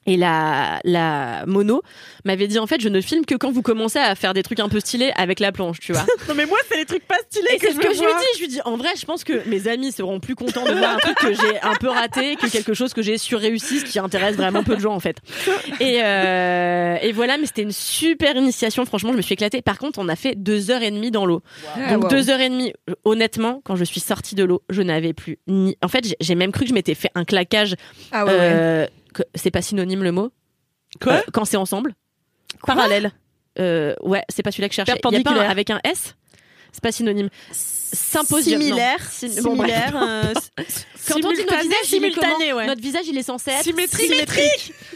Et 0.05 0.17
la, 0.17 0.79
la 0.83 1.45
mono 1.47 1.81
m'avait 2.25 2.47
dit 2.47 2.59
en 2.59 2.67
fait 2.67 2.79
je 2.79 2.89
ne 2.89 3.01
filme 3.01 3.25
que 3.25 3.35
quand 3.35 3.51
vous 3.51 3.61
commencez 3.63 3.97
à 3.99 4.13
faire 4.15 4.33
des 4.33 4.43
trucs 4.43 4.59
un 4.59 4.69
peu 4.69 4.79
stylés 4.79 5.11
avec 5.15 5.39
la 5.39 5.51
planche, 5.51 5.79
tu 5.79 5.93
vois. 5.93 6.05
non, 6.29 6.35
mais 6.35 6.45
moi, 6.45 6.57
c'est 6.69 6.77
les 6.77 6.85
trucs 6.85 7.07
pas 7.07 7.15
stylés 7.29 7.47
Et 7.53 7.57
que 7.57 7.67
c'est 7.67 7.73
je 7.73 7.77
ce 7.77 7.81
que 7.87 7.93
je 7.93 7.99
lui 8.01 8.07
dis. 8.07 8.25
Je 8.35 8.39
lui 8.41 8.47
dis, 8.47 8.61
en 8.65 8.77
vrai, 8.77 8.89
je 8.99 9.05
pense 9.05 9.23
que 9.23 9.47
mes 9.49 9.67
amis 9.67 9.91
seront 9.91 10.19
plus 10.19 10.35
contents 10.35 10.63
de 10.65 10.73
voir 10.73 10.95
un 10.95 10.97
truc 10.97 11.15
que 11.17 11.33
j'ai 11.33 11.59
un 11.61 11.75
peu 11.75 11.89
raté 11.89 12.35
que 12.35 12.47
quelque 12.47 12.73
chose 12.73 12.93
que 12.93 13.01
j'ai 13.01 13.17
surréussi, 13.17 13.79
ce 13.79 13.85
qui 13.85 13.99
intéresse 13.99 14.35
vraiment 14.35 14.63
peu 14.63 14.75
de 14.75 14.81
gens, 14.81 14.93
en 14.93 14.99
fait. 14.99 15.17
Et, 15.79 15.99
euh, 16.03 16.97
et 17.01 17.11
voilà, 17.11 17.37
mais 17.37 17.45
c'était 17.47 17.63
une 17.63 17.71
super 17.71 18.35
initiation. 18.35 18.85
Franchement, 18.85 19.11
je 19.11 19.17
me 19.17 19.21
suis 19.21 19.33
éclatée. 19.33 19.61
Par 19.61 19.77
contre, 19.77 19.99
on 19.99 20.07
a 20.07 20.15
fait 20.15 20.35
deux 20.35 20.71
heures 20.71 20.83
et 20.83 20.91
demie 20.91 21.11
dans 21.11 21.25
l'eau. 21.25 21.41
Ah, 21.77 21.93
Donc 21.93 22.03
wow. 22.03 22.09
deux 22.09 22.29
heures 22.29 22.41
et 22.41 22.49
demie. 22.49 22.73
Honnêtement, 23.03 23.61
quand 23.63 23.75
je 23.75 23.83
suis 23.83 23.99
sortie 23.99 24.35
de 24.35 24.43
l'eau, 24.43 24.61
je 24.69 24.81
n'avais 24.81 25.13
plus 25.13 25.39
ni. 25.47 25.77
En 25.83 25.87
fait, 25.87 26.05
j'ai- 26.19 26.35
même 26.35 26.51
cru 26.51 26.63
que 26.65 26.69
je 26.69 26.73
m'étais 26.73 26.95
fait 26.95 27.09
un 27.15 27.23
claquage. 27.25 27.75
Ah 28.11 28.25
ouais, 28.25 28.31
euh, 28.33 28.87
C'est 29.35 29.51
pas 29.51 29.61
synonyme 29.61 30.03
le 30.03 30.11
mot. 30.11 30.31
Quoi 31.01 31.13
Euh, 31.13 31.21
Quand 31.33 31.45
c'est 31.45 31.57
ensemble. 31.57 31.93
Parallèle. 32.65 33.11
Euh, 33.59 33.95
ouais, 34.01 34.23
c'est 34.29 34.43
pas 34.43 34.51
celui-là 34.51 34.67
que 34.69 34.73
je 34.73 34.77
cherchais. 34.77 34.91
Il 34.93 34.95
y 34.95 34.99
a 34.99 35.01
pas 35.01 35.09
un 35.09 35.11
Perpendiculaire. 35.11 35.49
avec 35.51 35.69
un 35.69 35.79
S. 35.83 36.15
C'est 36.71 36.81
pas 36.83 36.91
synonyme. 36.91 37.29
Symposium. 37.51 38.61
Similaire, 38.61 38.99
Sim- 39.09 39.41
bon, 39.43 39.55
bref. 39.55 39.69
similaire. 39.85 39.95
euh, 40.03 40.33
Quand 41.07 41.15
on 41.15 41.19
dit 41.19 41.23
notre 41.23 41.37
Simultané, 41.37 41.61
visage, 41.63 41.85
simultané, 41.85 42.53
ouais. 42.53 42.65
Notre 42.67 42.81
visage, 42.81 43.05
il 43.07 43.17
est 43.17 43.23
censé 43.23 43.51
être 43.51 43.63
Symétrique. 43.63 44.11
symétrique. 44.11 44.73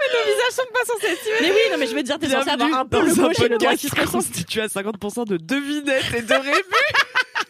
Nos 0.00 0.24
visages 0.24 0.52
sont 0.52 0.62
pas 0.72 0.84
censés 0.86 1.12
être 1.12 1.20
Mais 1.42 1.50
oui, 1.50 1.58
non, 1.70 1.76
mais 1.78 1.86
je 1.86 1.94
veux 1.94 2.02
dire, 2.02 2.18
t'es 2.18 2.28
censé 2.30 2.48
avoir 2.48 2.72
un 2.80 2.86
peu 2.86 3.04
le 3.04 3.14
gauche 3.14 3.38
et 3.40 3.48
le 3.48 3.58
droit 3.58 3.76
qui 3.76 3.88
se 3.88 3.94
ressemblent. 3.94 4.10
constitue 4.24 4.60
à 4.62 4.66
50% 4.68 5.26
de 5.26 5.36
devinettes 5.36 6.14
et 6.16 6.22
de 6.22 6.32
rêves. 6.32 6.54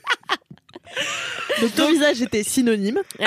Donc, 1.60 1.74
ton 1.74 1.90
visage 1.90 2.22
était 2.22 2.42
synonyme. 2.42 3.00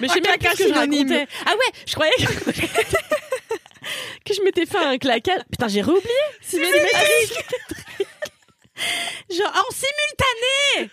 Mais 0.00 0.08
je 0.08 0.12
sais 0.12 0.20
même 0.20 0.36
ce 0.40 0.62
que 0.62 0.68
je 0.68 0.74
racontais. 0.74 1.26
Ah 1.46 1.52
ouais, 1.52 1.72
je 1.86 1.94
croyais 1.94 2.12
que, 2.18 2.24
que 4.24 4.34
je 4.34 4.42
m'étais 4.42 4.66
fait 4.66 4.78
un 4.78 4.98
claquage. 4.98 5.40
Putain, 5.50 5.68
j'ai 5.68 5.80
réoublié. 5.82 6.12
Symétrique. 6.42 7.44
Genre 9.30 9.52
en 9.54 9.72
simultané. 9.72 10.90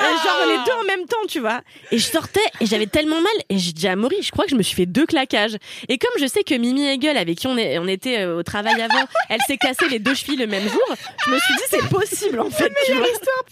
Et 0.00 0.26
genre 0.26 0.46
les 0.46 0.56
deux 0.64 0.72
en 0.80 0.84
même 0.84 1.06
temps, 1.06 1.16
tu 1.28 1.40
vois. 1.40 1.60
Et 1.90 1.98
je 1.98 2.04
sortais 2.06 2.40
et 2.60 2.66
j'avais 2.66 2.86
tellement 2.86 3.20
mal 3.20 3.32
et 3.48 3.58
j'ai 3.58 3.72
dit 3.72 3.86
à 3.88 3.96
Maury, 3.96 4.22
je 4.22 4.30
crois 4.30 4.44
que 4.44 4.50
je 4.50 4.56
me 4.56 4.62
suis 4.62 4.74
fait 4.76 4.86
deux 4.86 5.06
claquages. 5.06 5.56
Et 5.88 5.98
comme 5.98 6.10
je 6.18 6.26
sais 6.26 6.42
que 6.42 6.54
Mimi 6.54 6.86
Hegel, 6.86 7.16
avec 7.16 7.38
qui 7.38 7.46
on, 7.46 7.56
est, 7.56 7.78
on 7.78 7.86
était 7.88 8.18
euh, 8.20 8.38
au 8.38 8.42
travail 8.42 8.80
avant, 8.82 9.04
elle 9.28 9.40
s'est 9.46 9.56
cassée 9.56 9.88
les 9.88 9.98
deux 9.98 10.14
chevilles 10.14 10.36
le 10.36 10.46
même 10.46 10.68
jour, 10.68 10.94
je 11.26 11.30
me 11.30 11.38
suis 11.38 11.54
dit 11.54 11.62
c'est 11.70 11.88
possible 11.88 12.40
en 12.40 12.50
fait. 12.50 12.72
tu 12.86 12.92
vois. 12.94 13.06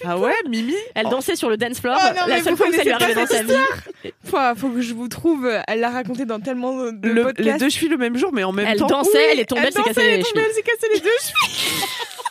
Ah 0.05 0.19
ouais, 0.19 0.35
Mimi 0.49 0.75
Elle 0.95 1.07
dansait 1.09 1.37
sur 1.37 1.49
le 1.49 1.57
dance 1.57 1.81
floor, 1.81 1.97
Oh 2.01 2.07
non, 2.17 2.23
mais 2.27 2.37
la 2.39 2.43
seule 2.43 2.53
vous 2.53 2.57
fois 2.59 2.69
où 2.69 2.73
ça 2.73 2.83
lui 2.85 2.91
pas 2.93 3.15
dans 3.15 3.27
sa 3.27 3.39
cette 3.39 3.47
vie. 3.47 4.13
Faut, 4.29 4.39
faut 4.57 4.69
que 4.69 4.81
je 4.81 4.95
vous 4.95 5.09
trouve. 5.09 5.47
euh, 5.47 5.61
Elle 5.69 5.81
l'a 5.81 5.91
raconté 5.91 6.25
dans 6.25 6.41
tellement 6.41 6.73
de 6.91 7.09
Le- 7.09 7.23
podcasts. 7.25 7.49
les 7.49 7.59
deux 7.59 7.69
chevilles 7.71 7.89
le 7.91 7.97
même 7.99 8.17
jour, 8.17 8.31
mais 8.33 8.45
en 8.45 8.53
même 8.53 8.67
Elle 8.67 8.79
temps. 8.79 8.87
dansait, 8.89 9.33
elle 9.33 9.41
est 9.41 9.45
tombée, 9.47 9.63
elle 9.67 9.73
s'est 9.73 9.79
dansait, 9.79 9.95
cassée 9.95 10.07
elle 10.07 10.13
est 10.15 10.17
les 10.19 10.23
tombée. 10.25 10.45
Elle 10.49 10.55
s'est 10.55 10.63
cassé 10.63 10.87
les 10.95 11.01
deux 11.01 11.11
chevilles. 11.21 11.85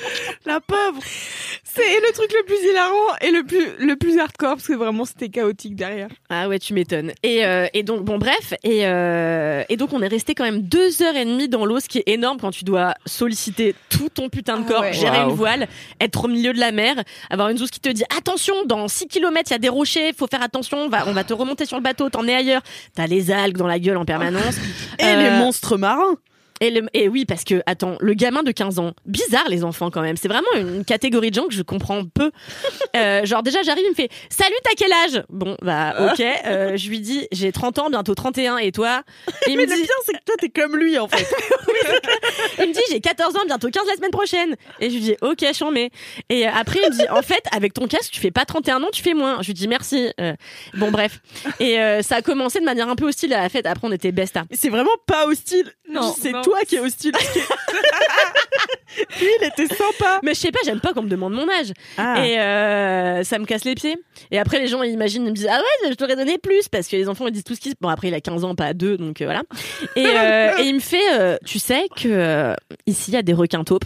La 0.46 0.60
pauvre. 0.60 1.00
C'est 1.64 2.00
le 2.00 2.12
truc 2.12 2.30
le 2.32 2.44
plus 2.44 2.56
hilarant 2.70 3.16
et 3.20 3.30
le 3.30 3.42
plus 3.44 3.66
le 3.78 3.96
plus 3.96 4.18
hardcore 4.18 4.54
parce 4.56 4.66
que 4.66 4.72
vraiment 4.72 5.04
c'était 5.04 5.28
chaotique 5.28 5.76
derrière. 5.76 6.08
Ah 6.30 6.48
ouais, 6.48 6.58
tu 6.58 6.72
m'étonnes. 6.74 7.12
Et, 7.22 7.44
euh, 7.44 7.66
et 7.74 7.82
donc, 7.82 8.02
bon, 8.04 8.16
bref. 8.18 8.54
Et, 8.62 8.86
euh, 8.86 9.62
et 9.68 9.76
donc, 9.76 9.92
on 9.92 10.00
est 10.02 10.08
resté 10.08 10.34
quand 10.34 10.44
même 10.44 10.62
deux 10.62 11.02
heures 11.02 11.16
et 11.16 11.24
demie 11.24 11.48
dans 11.48 11.66
l'eau, 11.66 11.80
ce 11.80 11.88
qui 11.88 11.98
est 11.98 12.08
énorme 12.08 12.38
quand 12.40 12.50
tu 12.50 12.64
dois 12.64 12.94
solliciter 13.04 13.74
tout 13.90 14.08
ton 14.08 14.28
putain 14.28 14.58
de 14.58 14.64
Ah 14.66 14.70
corps, 14.72 14.80
ouais. 14.82 14.92
gérer 14.92 15.18
une 15.18 15.34
voile, 15.34 15.68
être 16.00 16.24
au 16.24 16.28
milieu 16.28 16.52
de 16.52 16.60
la 16.60 16.72
mer, 16.72 16.94
avoir 17.30 17.48
une 17.50 17.58
zouze 17.58 17.70
qui 17.70 17.80
te 17.80 17.88
dit 17.90 18.04
attention, 18.16 18.54
dans 18.64 18.88
6 18.88 19.08
km, 19.08 19.50
il 19.50 19.52
y 19.52 19.56
a 19.56 19.58
des 19.58 19.68
rochers, 19.68 20.12
faut 20.16 20.26
faire 20.28 20.42
attention, 20.42 20.78
on 20.78 20.88
va, 20.88 21.06
on 21.08 21.12
va 21.12 21.24
te 21.24 21.34
remonter 21.34 21.66
sur 21.66 21.76
le 21.76 21.82
bateau, 21.82 22.08
t'en 22.08 22.26
es 22.26 22.34
ailleurs. 22.34 22.62
T'as 22.94 23.06
les 23.06 23.30
algues 23.30 23.56
dans 23.58 23.66
la 23.66 23.78
gueule 23.78 23.96
en 23.98 24.04
permanence. 24.04 24.56
Et 24.98 25.04
Euh, 25.04 25.22
les 25.22 25.30
monstres 25.38 25.76
marins. 25.76 26.16
Et, 26.60 26.70
le- 26.70 26.88
et 26.94 27.08
oui, 27.08 27.24
parce 27.26 27.44
que, 27.44 27.62
attends, 27.66 27.96
le 28.00 28.14
gamin 28.14 28.42
de 28.42 28.50
15 28.50 28.78
ans, 28.78 28.92
bizarre 29.04 29.48
les 29.48 29.62
enfants 29.64 29.90
quand 29.90 30.00
même, 30.02 30.16
c'est 30.16 30.28
vraiment 30.28 30.46
une 30.56 30.84
catégorie 30.84 31.30
de 31.30 31.34
gens 31.36 31.46
que 31.46 31.54
je 31.54 31.62
comprends 31.62 32.04
peu. 32.04 32.30
Euh, 32.96 33.26
genre 33.26 33.42
déjà 33.42 33.62
j'arrive, 33.62 33.84
il 33.84 33.90
me 33.90 33.94
fait 33.94 34.08
«Salut, 34.30 34.54
t'as 34.64 34.70
quel 34.74 34.90
âge?» 34.90 35.22
Bon, 35.28 35.54
bah 35.60 35.94
ok, 36.12 36.20
euh, 36.46 36.76
je 36.78 36.88
lui 36.88 37.00
dis 37.00 37.26
«J'ai 37.32 37.52
30 37.52 37.78
ans, 37.78 37.90
bientôt 37.90 38.14
31, 38.14 38.56
et 38.56 38.72
toi?» 38.72 39.02
Et 39.46 39.50
il 39.50 39.56
Mais 39.58 39.66
me 39.66 39.70
le 39.70 39.76
dit, 39.76 39.82
pire, 39.82 39.90
c'est 40.06 40.12
que 40.14 40.24
toi, 40.24 40.34
t'es 40.38 40.48
comme 40.48 40.76
lui, 40.76 40.98
en 40.98 41.06
fait. 41.06 41.26
il 42.58 42.68
me 42.68 42.72
dit 42.72 42.80
j'ai 42.90 43.00
14 43.00 43.36
ans, 43.36 43.40
bientôt 43.46 43.68
15 43.68 43.82
la 43.86 43.96
semaine 43.96 44.10
prochaine. 44.10 44.56
Et 44.80 44.88
je 44.90 44.94
lui 44.94 45.00
dis 45.02 45.16
ok, 45.20 45.44
chambé. 45.54 45.90
Et 46.28 46.46
euh, 46.46 46.50
après 46.54 46.78
il 46.82 46.90
me 46.90 46.96
dit 46.96 47.08
en 47.10 47.22
fait 47.22 47.42
avec 47.52 47.74
ton 47.74 47.86
casque 47.86 48.12
tu 48.12 48.20
fais 48.20 48.30
pas 48.30 48.44
31 48.44 48.82
ans, 48.82 48.88
tu 48.92 49.02
fais 49.02 49.14
moins. 49.14 49.42
Je 49.42 49.48
lui 49.48 49.54
dis 49.54 49.68
merci. 49.68 50.08
Euh, 50.20 50.34
bon 50.74 50.90
bref. 50.90 51.20
Et 51.60 51.78
euh, 51.80 52.02
ça 52.02 52.16
a 52.16 52.22
commencé 52.22 52.60
de 52.60 52.64
manière 52.64 52.88
un 52.88 52.96
peu 52.96 53.06
hostile 53.06 53.32
à 53.34 53.42
la 53.42 53.48
fête. 53.48 53.66
Après 53.66 53.86
on 53.86 53.92
était 53.92 54.12
besta. 54.12 54.44
C'est 54.52 54.68
vraiment 54.70 54.90
pas 55.06 55.26
hostile. 55.26 55.70
Non, 55.88 56.14
c'est 56.20 56.32
non. 56.32 56.42
Toi 56.46 56.60
qui 56.64 56.76
es 56.76 56.80
hostile. 56.80 57.12
Lui, 59.20 59.28
il 59.40 59.46
était 59.46 59.66
sympa. 59.66 60.20
Mais 60.22 60.32
je 60.32 60.38
sais 60.40 60.52
pas, 60.52 60.60
j'aime 60.64 60.80
pas 60.80 60.92
qu'on 60.94 61.02
me 61.02 61.08
demande 61.08 61.32
mon 61.34 61.48
âge. 61.48 61.72
Ah. 61.98 62.24
Et 62.24 62.38
euh, 62.38 63.24
ça 63.24 63.38
me 63.40 63.44
casse 63.44 63.64
les 63.64 63.74
pieds. 63.74 63.96
Et 64.30 64.38
après 64.38 64.60
les 64.60 64.68
gens 64.68 64.82
ils 64.84 64.92
imaginent, 64.92 65.24
ils 65.24 65.30
me 65.30 65.34
disent 65.34 65.48
ah 65.50 65.58
ouais 65.58 65.90
je 65.90 65.94
t'aurais 65.94 66.14
donné 66.14 66.38
plus 66.38 66.68
parce 66.68 66.86
que 66.86 66.94
les 66.96 67.08
enfants 67.08 67.26
ils 67.26 67.32
disent 67.32 67.42
tout 67.44 67.56
ce 67.56 67.60
qu'ils 67.60 67.74
bon 67.80 67.88
après 67.88 68.08
il 68.08 68.14
a 68.14 68.20
15 68.20 68.44
ans 68.44 68.54
pas 68.54 68.74
2 68.74 68.96
donc 68.96 69.20
euh, 69.20 69.24
voilà. 69.24 69.42
Et, 69.96 70.06
euh, 70.06 70.58
et 70.58 70.62
il 70.62 70.74
me 70.76 70.80
fait 70.80 71.18
euh, 71.18 71.36
tu 71.44 71.58
sais 71.58 71.88
que 71.96 72.08
euh, 72.08 72.54
ici 72.86 73.10
il 73.10 73.14
y 73.14 73.18
a 73.18 73.22
des 73.22 73.34
requins 73.34 73.64
taupes. 73.64 73.84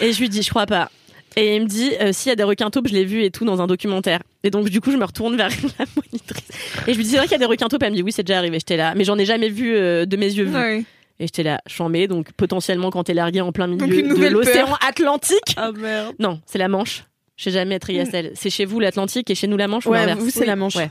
et 0.01 0.13
je 0.13 0.19
lui 0.19 0.29
dis 0.29 0.41
je 0.41 0.49
crois 0.49 0.65
pas. 0.65 0.89
Et 1.35 1.55
il 1.55 1.63
me 1.63 1.67
dit 1.67 1.91
euh, 2.01 2.11
s'il 2.13 2.29
y 2.29 2.33
a 2.33 2.35
des 2.35 2.43
requins 2.43 2.69
taupes 2.69 2.87
je 2.87 2.93
l'ai 2.93 3.05
vu 3.05 3.23
et 3.23 3.31
tout 3.31 3.45
dans 3.45 3.61
un 3.61 3.67
documentaire. 3.67 4.19
Et 4.43 4.49
donc 4.49 4.69
du 4.69 4.81
coup 4.81 4.91
je 4.91 4.97
me 4.97 5.05
retourne 5.05 5.35
vers 5.35 5.49
la 5.79 5.85
monitrice 5.95 6.49
et 6.87 6.93
je 6.93 6.97
lui 6.97 7.03
dis 7.03 7.11
c'est 7.11 7.17
vrai 7.17 7.25
qu'il 7.25 7.33
y 7.33 7.35
a 7.35 7.39
des 7.39 7.45
requins 7.45 7.67
taupes. 7.67 7.83
Elle 7.83 7.91
me 7.91 7.95
dit 7.95 8.03
oui 8.03 8.11
c'est 8.11 8.23
déjà 8.23 8.37
arrivé 8.37 8.59
j'étais 8.59 8.77
là 8.77 8.93
mais 8.95 9.03
j'en 9.03 9.17
ai 9.17 9.25
jamais 9.25 9.49
vu 9.49 9.75
euh, 9.75 10.05
de 10.05 10.17
mes 10.17 10.31
yeux 10.31 10.45
vus. 10.45 10.55
Ouais. 10.55 10.83
Et 11.19 11.27
j'étais 11.27 11.43
là, 11.43 11.61
chambé, 11.67 12.07
donc 12.07 12.31
potentiellement 12.33 12.89
quand 12.89 13.03
t'es 13.03 13.13
largué 13.13 13.39
en 13.39 13.51
plein 13.51 13.67
milieu 13.67 13.85
de 13.87 14.27
l'océan. 14.29 14.67
Atlantique. 14.87 15.55
Ah 15.57 15.71
merde. 15.71 16.15
Non, 16.19 16.41
c'est 16.47 16.57
la 16.57 16.67
Manche. 16.67 17.03
Je 17.37 17.45
sais 17.45 17.51
jamais 17.51 17.75
être 17.75 17.89
ISL. 17.89 18.31
C'est 18.33 18.49
chez 18.49 18.65
vous 18.65 18.79
l'Atlantique 18.79 19.29
et 19.29 19.35
chez 19.35 19.47
nous 19.47 19.57
la 19.57 19.67
Manche 19.67 19.85
ou 19.85 19.91
Ouais, 19.91 19.99
l'inverse? 19.99 20.19
vous, 20.19 20.29
c'est 20.31 20.45
la 20.45 20.55
Manche. 20.55 20.75
Ouais. 20.75 20.89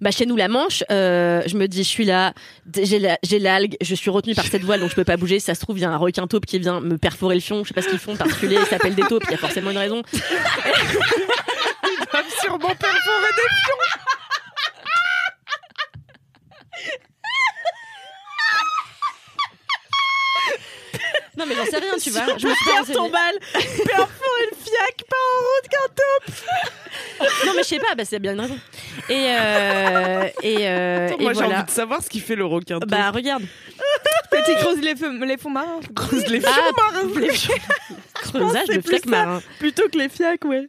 Bah 0.00 0.10
chez 0.12 0.26
nous 0.26 0.36
la 0.36 0.48
Manche, 0.48 0.84
euh, 0.90 1.42
je 1.46 1.56
me 1.56 1.66
dis 1.66 1.78
je 1.82 1.88
suis 1.88 2.04
là, 2.04 2.32
j'ai 2.80 2.98
la- 2.98 3.18
j'ai 3.24 3.38
l'algue, 3.38 3.76
je 3.80 3.94
suis 3.94 4.10
retenue 4.10 4.34
par 4.34 4.46
cette 4.46 4.62
voile 4.62 4.80
donc 4.80 4.90
je 4.90 4.94
peux 4.94 5.04
pas 5.04 5.16
bouger. 5.16 5.40
Ça 5.40 5.54
se 5.54 5.60
trouve 5.60 5.78
il 5.78 5.82
y 5.82 5.84
a 5.84 5.90
un 5.90 5.96
requin 5.96 6.26
taupe 6.26 6.46
qui 6.46 6.58
vient 6.58 6.80
me 6.80 6.98
perforer 6.98 7.34
le 7.34 7.40
fion, 7.40 7.64
je 7.64 7.68
sais 7.68 7.74
pas 7.74 7.82
ce 7.82 7.88
qu'ils 7.88 7.98
font 7.98 8.14
particulier, 8.16 8.58
ils 8.60 8.66
s'appellent 8.66 8.94
des 8.94 9.02
taupes, 9.02 9.24
il 9.28 9.32
y 9.32 9.34
a 9.34 9.38
forcément 9.38 9.70
une 9.70 9.78
raison. 9.78 10.02
Ils 11.84 12.06
doivent 12.12 12.34
sûrement 12.42 12.58
perforer 12.74 13.32
des 13.36 13.48
fions. 13.54 14.27
Non 21.38 21.44
mais 21.46 21.54
j'en 21.54 21.64
sais 21.66 21.78
rien, 21.78 21.92
tu 22.00 22.10
vois. 22.10 22.22
Je 22.36 22.46
me 22.46 22.84
Perds 22.84 22.94
ton 22.94 23.08
bal, 23.10 23.34
perforer 23.52 24.46
le 24.50 24.56
fiac, 24.56 25.04
pas 25.08 25.16
en 25.16 25.38
route 25.44 25.68
qu'un 25.70 25.94
top. 25.94 27.46
Non 27.46 27.52
mais 27.56 27.62
je 27.62 27.68
sais 27.68 27.78
pas, 27.78 27.94
bah 27.96 28.04
c'est 28.04 28.18
bien 28.18 28.32
une 28.32 28.40
raison. 28.40 28.58
Et 29.08 29.26
euh, 29.38 30.28
et, 30.42 30.68
euh, 30.68 31.06
Attends, 31.06 31.18
et 31.18 31.22
moi 31.22 31.32
j'ai 31.34 31.44
envie 31.44 31.64
de 31.64 31.70
savoir 31.70 32.02
ce 32.02 32.08
qui 32.10 32.20
fait 32.20 32.34
le 32.36 32.44
requin. 32.44 32.80
taupe. 32.80 32.88
Bah 32.90 33.10
regarde. 33.12 33.44
Petit 34.30 34.54
creuse 34.56 34.80
les, 34.80 34.94
feux- 34.96 35.24
les 35.24 35.38
fonds 35.38 35.50
marins. 35.50 35.80
creuse 35.94 36.26
les 36.26 36.42
Ah, 36.44 36.52
fions. 36.52 37.18
les. 37.20 37.28
Creusage 38.14 38.66
de 38.68 38.72
plus 38.74 38.82
fleck 38.82 39.04
ça. 39.04 39.10
marin. 39.10 39.42
Plutôt 39.58 39.88
que 39.88 39.96
les 39.96 40.08
fiacs, 40.08 40.44
ouais. 40.44 40.68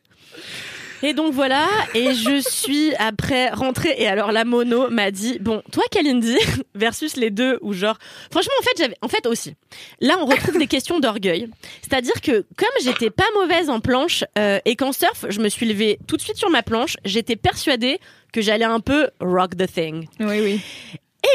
Et 1.02 1.14
donc 1.14 1.34
voilà, 1.34 1.68
et 1.94 2.14
je 2.14 2.42
suis 2.42 2.94
après 2.96 3.50
rentrée 3.50 3.96
et 3.98 4.08
alors 4.08 4.32
la 4.32 4.44
mono 4.44 4.90
m'a 4.90 5.12
dit 5.12 5.40
bon, 5.40 5.62
toi 5.72 5.84
Kalindi 5.92 6.38
versus 6.76 7.16
les 7.16 7.30
deux 7.30 7.58
ou 7.62 7.74
genre 7.74 7.98
franchement 8.32 8.54
en 8.60 8.64
fait 8.64 8.78
j'avais 8.78 8.96
en 9.02 9.08
fait 9.08 9.26
aussi. 9.26 9.56
Là 10.02 10.18
on 10.20 10.26
retrouve 10.26 10.58
des 10.58 10.68
questions 10.68 11.00
d'orgueil. 11.00 11.50
C'est-à-dire 11.82 12.20
que 12.22 12.46
comme 12.58 12.70
j'étais 12.84 13.10
pas 13.10 13.24
mauvaise 13.36 13.70
en 13.70 13.80
planche 13.80 14.24
euh, 14.38 14.60
et 14.66 14.76
qu'en 14.76 14.92
surf, 14.92 15.26
je 15.30 15.40
me 15.40 15.50
suis 15.50 15.66
levée 15.66 16.00
tout 16.08 16.18
de 16.18 16.22
suite 16.22 16.38
sur 16.38 16.50
ma 16.50 16.64
planche, 16.64 16.98
j'étais 17.06 17.36
persuadée 17.36 18.00
que 18.34 18.42
j'allais 18.42 18.66
un 18.66 18.80
peu 18.80 19.10
rock 19.20 19.56
the 19.56 19.72
thing. 19.72 20.08
Oui, 20.20 20.42
oui. 20.42 20.62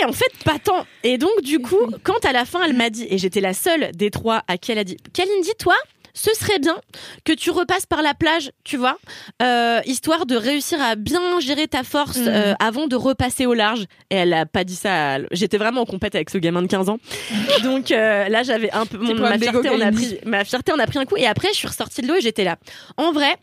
Et 0.00 0.04
en 0.04 0.12
fait, 0.12 0.32
pas 0.44 0.58
tant. 0.58 0.86
Et 1.02 1.18
donc, 1.18 1.42
du 1.42 1.58
coup, 1.58 1.90
quand 2.02 2.24
à 2.24 2.32
la 2.32 2.44
fin, 2.44 2.64
elle 2.64 2.74
m'a 2.74 2.90
dit, 2.90 3.06
et 3.10 3.18
j'étais 3.18 3.40
la 3.40 3.52
seule 3.52 3.92
des 3.92 4.10
trois 4.10 4.42
à 4.48 4.56
qui 4.56 4.72
elle 4.72 4.78
a 4.78 4.84
dit, 4.84 4.96
Kalindi, 5.12 5.50
toi, 5.58 5.74
ce 6.14 6.32
serait 6.34 6.58
bien 6.60 6.76
que 7.24 7.32
tu 7.32 7.50
repasses 7.50 7.86
par 7.86 8.00
la 8.02 8.14
plage, 8.14 8.52
tu 8.62 8.76
vois, 8.76 8.96
euh, 9.42 9.80
histoire 9.84 10.26
de 10.26 10.36
réussir 10.36 10.80
à 10.80 10.94
bien 10.94 11.40
gérer 11.40 11.66
ta 11.68 11.82
force 11.82 12.18
Mhm. 12.18 12.28
euh, 12.28 12.54
avant 12.60 12.86
de 12.86 12.96
repasser 12.96 13.46
au 13.46 13.54
large. 13.54 13.84
Et 14.10 14.14
elle 14.16 14.32
a 14.32 14.46
pas 14.46 14.64
dit 14.64 14.76
ça. 14.76 15.14
à- 15.14 15.18
J'étais 15.32 15.58
vraiment 15.58 15.80
en 15.82 15.86
compète 15.86 16.14
avec 16.14 16.30
ce 16.30 16.38
gamin 16.38 16.62
de 16.62 16.68
15 16.68 16.88
ans. 16.88 16.98
Donc 17.64 17.90
euh, 17.90 18.28
là, 18.28 18.42
j'avais 18.44 18.70
un 18.72 18.86
peu 18.86 18.96
mon, 18.98 19.14
ma 19.14 19.38
fierté, 19.38 19.70
on 19.70 19.80
a 19.80 19.90
pris, 19.92 20.18
ma 20.24 20.44
fierté, 20.44 20.72
on 20.72 20.78
a 20.78 20.86
pris 20.86 20.98
un 20.98 21.04
coup. 21.04 21.16
Et 21.16 21.26
après, 21.26 21.48
je 21.48 21.54
suis 21.58 21.68
ressortie 21.68 22.00
de 22.02 22.06
l'eau 22.08 22.14
et 22.14 22.20
j'étais 22.20 22.44
là. 22.44 22.56
En 22.96 23.12
vrai. 23.12 23.36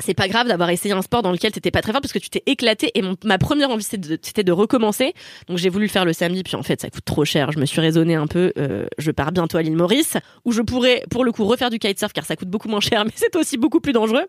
C'est 0.00 0.14
pas 0.14 0.28
grave 0.28 0.48
d'avoir 0.48 0.70
essayé 0.70 0.94
un 0.94 1.02
sport 1.02 1.22
dans 1.22 1.32
lequel 1.32 1.52
t'étais 1.52 1.70
pas 1.70 1.82
très 1.82 1.92
fort 1.92 2.00
parce 2.00 2.12
que 2.12 2.18
tu 2.18 2.30
t'es 2.30 2.42
éclaté 2.46 2.90
et 2.94 3.02
mon, 3.02 3.16
ma 3.24 3.38
première 3.38 3.70
envie 3.70 3.84
c'était 3.84 4.44
de, 4.44 4.52
recommencer. 4.52 5.14
Donc 5.48 5.58
j'ai 5.58 5.68
voulu 5.68 5.86
le 5.86 5.90
faire 5.90 6.04
le 6.04 6.12
samedi 6.12 6.42
puis 6.42 6.56
en 6.56 6.62
fait 6.62 6.80
ça 6.80 6.90
coûte 6.90 7.04
trop 7.04 7.24
cher. 7.24 7.52
Je 7.52 7.58
me 7.58 7.66
suis 7.66 7.80
raisonné 7.80 8.14
un 8.14 8.26
peu. 8.26 8.52
euh, 8.58 8.86
je 8.98 9.10
pars 9.10 9.32
bientôt 9.32 9.58
à 9.58 9.62
l'île 9.62 9.76
Maurice 9.76 10.16
où 10.44 10.52
je 10.52 10.62
pourrais 10.62 11.04
pour 11.10 11.24
le 11.24 11.32
coup 11.32 11.44
refaire 11.44 11.70
du 11.70 11.78
kitesurf 11.78 12.12
car 12.12 12.24
ça 12.24 12.36
coûte 12.36 12.48
beaucoup 12.48 12.68
moins 12.68 12.80
cher 12.80 13.04
mais 13.06 13.12
c'est 13.14 13.36
aussi 13.36 13.56
beaucoup 13.56 13.80
plus 13.80 13.92
dangereux 13.92 14.26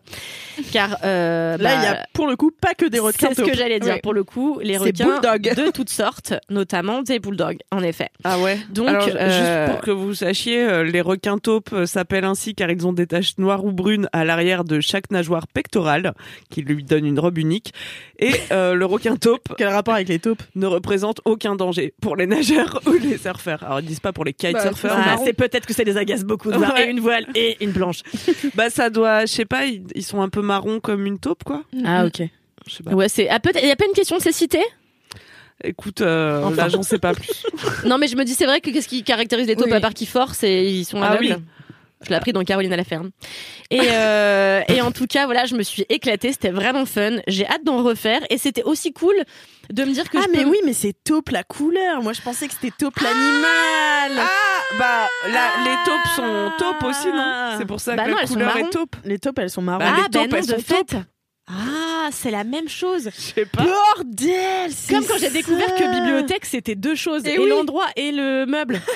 car 0.72 0.98
euh, 1.04 1.56
Là, 1.56 1.74
il 1.74 1.80
y 1.80 1.92
bah, 1.92 2.00
a 2.02 2.06
pour 2.12 2.26
le 2.26 2.36
coup 2.36 2.50
pas 2.50 2.74
que 2.74 2.86
des 2.86 2.98
requins 2.98 3.28
c'est 3.28 3.42
ce 3.42 3.50
que 3.50 3.56
j'allais 3.56 3.80
dire 3.80 4.00
pour 4.02 4.14
le 4.14 4.24
coup 4.24 4.58
les 4.62 4.76
requins 4.76 5.20
de 5.20 5.70
toutes 5.70 5.90
sortes 5.90 6.34
notamment 6.50 7.02
des 7.02 7.18
bulldogs 7.18 7.58
en 7.70 7.82
effet. 7.82 8.08
Ah 8.24 8.38
ouais. 8.38 8.58
Donc, 8.70 8.88
Alors, 8.88 9.08
euh, 9.08 9.66
juste 9.66 9.74
pour 9.74 9.84
que 9.84 9.90
vous 9.90 10.14
sachiez, 10.14 10.84
les 10.84 11.00
requins 11.00 11.38
taupes 11.38 11.74
s'appellent 11.86 12.24
ainsi 12.24 12.54
car 12.54 12.70
ils 12.70 12.86
ont 12.86 12.92
des 12.92 13.06
taches 13.06 13.38
noires 13.38 13.64
ou 13.64 13.72
brunes 13.72 14.08
à 14.12 14.24
l'arrière 14.24 14.64
de 14.64 14.80
chaque 14.80 15.10
nageoire 15.10 15.46
pectorale, 15.46 15.61
qui 16.50 16.62
lui 16.62 16.84
donne 16.84 17.06
une 17.06 17.18
robe 17.18 17.38
unique. 17.38 17.72
Et 18.18 18.32
euh, 18.52 18.74
le 18.74 18.84
requin 18.86 19.16
taupe 19.16 19.48
Quel 19.58 19.68
rapport 19.68 19.94
avec 19.94 20.08
les 20.08 20.18
taupes? 20.18 20.42
ne 20.54 20.66
représente 20.66 21.20
aucun 21.24 21.56
danger 21.56 21.94
pour 22.00 22.16
les 22.16 22.26
nageurs 22.26 22.80
ou 22.86 22.92
les 22.92 23.18
surfeurs. 23.18 23.62
Alors 23.64 23.80
ils 23.80 23.86
disent 23.86 24.00
pas 24.00 24.12
pour 24.12 24.24
les 24.24 24.32
kitesurfers. 24.32 24.92
Ah, 24.94 25.16
mais- 25.18 25.24
c'est 25.24 25.32
peut-être 25.32 25.66
que 25.66 25.74
ça 25.74 25.82
les 25.84 25.96
agace 25.96 26.24
beaucoup 26.24 26.50
de 26.50 26.56
voir 26.56 26.74
Ouais. 26.74 26.86
et 26.86 26.90
une 26.90 27.00
voile 27.00 27.26
et 27.34 27.62
une 27.64 27.72
planche. 27.72 28.00
bah 28.54 28.70
ça 28.70 28.90
doit, 28.90 29.22
je 29.26 29.32
sais 29.32 29.44
pas, 29.44 29.66
ils, 29.66 29.82
ils 29.94 30.04
sont 30.04 30.20
un 30.22 30.28
peu 30.28 30.42
marrons 30.42 30.80
comme 30.80 31.06
une 31.06 31.18
taupe 31.18 31.44
quoi. 31.44 31.62
Ah 31.84 32.04
ok. 32.06 32.22
Je 32.66 32.74
sais 32.74 32.82
pas. 32.82 32.92
Ouais, 32.92 33.08
c'est 33.08 33.28
ah, 33.28 33.40
peut-être 33.40 33.58
il 33.62 33.68
y 33.68 33.72
a 33.72 33.76
pas 33.76 33.86
une 33.86 33.92
question 33.92 34.16
de 34.16 34.22
cécité? 34.22 34.60
Écoute, 35.64 36.00
euh, 36.00 36.42
Enfin. 36.44 36.56
là 36.56 36.68
j'en 36.68 36.82
sais 36.82 36.98
pas 36.98 37.14
plus. 37.14 37.44
Non, 37.86 37.98
mais 37.98 38.08
je 38.08 38.16
me 38.16 38.24
dis, 38.24 38.34
c'est 38.34 38.46
vrai 38.46 38.60
que 38.60 38.70
qu'est-ce 38.70 38.88
qui 38.88 39.02
caractérise 39.04 39.46
les 39.46 39.54
taupes 39.56 39.66
Oui. 39.66 39.72
à 39.72 39.80
part 39.80 39.94
qu'ils 39.94 40.08
forcent 40.08 40.42
et 40.44 40.64
ils 40.68 40.84
sont 40.84 41.00
Ah 41.02 41.10
aveugles? 41.10 41.36
oui. 41.38 41.42
Je 42.04 42.10
l'ai 42.10 42.16
appris 42.16 42.32
dans 42.32 42.42
Caroline 42.44 42.72
à 42.72 42.76
la 42.76 42.84
ferme. 42.84 43.10
Et, 43.70 43.80
euh, 43.90 44.60
et 44.68 44.80
en 44.82 44.90
tout 44.92 45.06
cas, 45.06 45.24
voilà, 45.26 45.44
je 45.46 45.54
me 45.54 45.62
suis 45.62 45.84
éclatée. 45.88 46.32
C'était 46.32 46.50
vraiment 46.50 46.84
fun. 46.86 47.18
J'ai 47.28 47.46
hâte 47.46 47.64
d'en 47.64 47.82
refaire. 47.82 48.20
Et 48.30 48.38
c'était 48.38 48.64
aussi 48.64 48.92
cool 48.92 49.14
de 49.70 49.84
me 49.84 49.92
dire 49.92 50.10
que 50.10 50.18
Ah, 50.18 50.22
je 50.26 50.30
mais 50.36 50.44
peux- 50.44 50.50
oui, 50.50 50.58
mais 50.64 50.72
c'est 50.72 50.94
taupe 51.04 51.30
la 51.30 51.44
couleur. 51.44 52.02
Moi, 52.02 52.12
je 52.12 52.20
pensais 52.20 52.48
que 52.48 52.54
c'était 52.54 52.72
taupe 52.76 52.98
l'animal. 52.98 54.18
Ah 54.18 54.28
bah 54.78 55.08
là, 55.30 55.50
les 55.64 55.76
taupes 55.84 56.08
sont 56.16 56.50
taupes 56.58 56.82
aussi 56.84 57.08
non? 57.08 57.54
C'est 57.58 57.66
pour 57.66 57.78
ça 57.80 57.94
Bah 57.94 58.04
que 58.04 58.10
non, 58.10 58.16
la 58.20 58.26
couleur 58.26 58.54
marron. 58.54 58.66
est 58.66 58.70
taupe. 58.70 58.96
Les 59.04 59.18
taupes, 59.18 59.38
elles 59.38 59.50
sont 59.50 59.62
marron. 59.62 59.78
Bah, 59.80 59.90
Ah, 59.92 59.96
les 59.96 60.02
bah 60.02 60.08
taupes, 60.20 60.30
non, 60.32 60.38
elles 60.38 60.46
de 60.46 60.52
sont 60.54 60.58
fait. 60.60 60.96
Ah, 61.48 62.08
c'est 62.12 62.30
la 62.30 62.44
même 62.44 62.68
chose. 62.68 63.10
Je 63.14 63.20
sais 63.20 63.44
pas. 63.46 63.64
Bordel 63.64 64.70
Comme 64.88 65.04
quand 65.06 65.18
j'ai 65.18 65.30
découvert 65.30 65.74
que 65.74 66.00
bibliothèque, 66.00 66.46
c'était 66.46 66.74
deux 66.76 66.94
choses. 66.94 67.24
Et 67.26 67.38
oui. 67.38 67.48
l'endroit 67.48 67.86
et 67.96 68.10
le 68.12 68.46
meuble. 68.46 68.80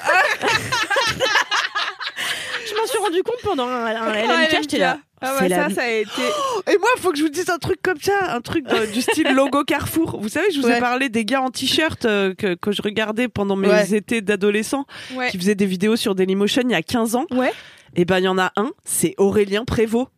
je 2.66 2.74
m'en 2.74 2.86
suis 2.86 2.98
rendu 2.98 3.22
compte 3.22 3.40
pendant 3.43 3.68
un, 3.68 3.86
un 3.86 4.12
LMK, 4.12 4.51
j'étais 4.62 4.78
là. 4.78 4.98
Ah 5.22 5.47
la 5.48 5.56
ça, 5.56 5.68
vie. 5.68 5.74
ça 5.74 5.82
a 5.82 5.88
été. 5.88 6.22
Et 6.70 6.76
moi, 6.78 6.88
il 6.97 7.01
faut 7.01 7.10
que 7.10 7.16
je 7.16 7.22
vous 7.22 7.30
dise 7.30 7.48
un 7.48 7.56
truc 7.59 7.80
comme 7.82 7.98
ça, 8.01 8.34
un 8.34 8.40
truc 8.43 8.66
de- 8.66 8.93
du 8.93 9.01
style 9.01 9.32
logo 9.34 9.64
Carrefour. 9.64 10.18
Vous 10.20 10.28
savez, 10.28 10.51
je 10.51 10.60
vous 10.60 10.68
ai 10.68 10.78
parlé 10.78 11.09
des 11.09 11.24
gars 11.24 11.40
en 11.40 11.51
t-shirt 11.51 12.05
euh, 12.05 12.34
que, 12.34 12.55
que 12.55 12.70
je 12.70 12.82
regardais 12.82 13.26
pendant 13.28 13.56
mes 13.56 13.68
Ouais. 13.68 13.94
étés 13.94 14.20
d'adolescent, 14.20 14.84
Ouais. 15.14 15.30
qui 15.30 15.38
faisaient 15.38 15.55
des 15.55 15.64
vidéos 15.66 15.97
sur 15.97 16.14
Dailymotion 16.14 16.62
il 16.66 16.70
y 16.72 16.74
a 16.74 16.82
15 16.82 17.14
ans. 17.16 17.24
Ouais. 17.30 17.52
Et 17.94 18.05
ben, 18.05 18.18
il 18.18 18.24
y 18.24 18.28
en 18.28 18.38
a 18.38 18.52
un, 18.56 18.70
c'est 18.84 19.14
Aurélien 19.16 19.64
Prévost. 19.64 20.09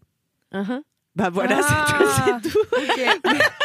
Uh-huh. 0.53 0.81
Bah 1.15 1.31
voilà, 1.33 1.61
Ah. 1.69 1.87
c'est 1.87 1.95
tout, 1.97 2.11
c'est 2.43 2.51
tout. 2.51 2.59
Ok. 2.77 3.35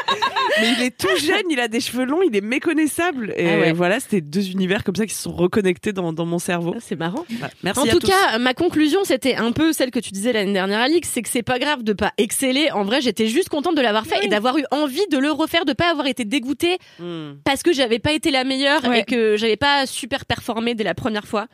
Mais 0.61 0.73
il 0.77 0.83
est 0.83 0.97
tout 0.97 1.15
jeune, 1.17 1.43
il 1.49 1.59
a 1.59 1.67
des 1.67 1.79
cheveux 1.79 2.05
longs, 2.05 2.21
il 2.21 2.35
est 2.35 2.41
méconnaissable. 2.41 3.33
Et 3.37 3.49
Ah 3.49 3.59
ouais. 3.59 3.71
voilà, 3.73 3.99
c'était 3.99 4.21
deux 4.21 4.49
univers 4.51 4.83
comme 4.83 4.95
ça 4.95 5.05
qui 5.05 5.13
se 5.13 5.23
sont 5.23 5.31
reconnectés 5.33 5.93
dans, 5.93 6.13
dans 6.13 6.25
mon 6.25 6.39
cerveau. 6.39 6.73
Ah, 6.75 6.79
C'est 6.81 6.95
marrant. 6.95 7.25
Bah, 7.41 7.49
merci 7.63 7.79
en 7.79 7.83
à 7.85 7.87
tout 7.87 7.99
tous. 7.99 8.07
cas, 8.07 8.37
ma 8.39 8.53
conclusion, 8.53 9.03
c'était 9.03 9.35
un 9.35 9.51
peu 9.51 9.73
celle 9.73 9.91
que 9.91 9.99
tu 9.99 10.11
disais 10.11 10.31
l'année 10.33 10.53
dernière, 10.53 10.79
Alix, 10.79 11.09
c'est 11.11 11.21
que 11.21 11.29
c'est 11.29 11.43
pas 11.43 11.59
grave 11.59 11.83
de 11.83 11.93
pas 11.93 12.11
exceller. 12.17 12.71
En 12.71 12.83
vrai, 12.83 13.01
j'étais 13.01 13.27
juste 13.27 13.49
contente 13.49 13.75
de 13.75 13.81
l'avoir 13.81 14.05
fait 14.05 14.23
et 14.23 14.27
d'avoir 14.27 14.57
eu 14.57 14.65
envie 14.71 15.05
de 15.11 15.17
le 15.17 15.31
refaire, 15.31 15.65
de 15.65 15.73
pas 15.73 15.89
avoir 15.91 16.07
été 16.07 16.25
dégoûtée 16.25 16.77
Hmm. 16.99 17.33
parce 17.43 17.63
que 17.63 17.73
j'avais 17.73 17.99
pas 17.99 18.13
été 18.13 18.29
la 18.31 18.43
meilleure 18.43 18.83
Ouais. 18.85 18.99
et 18.99 19.03
que 19.03 19.35
j'avais 19.37 19.57
pas 19.57 19.85
super 19.85 20.25
performé 20.25 20.75
dès 20.75 20.83
la 20.83 20.93
première 20.93 21.25
fois. 21.25 21.47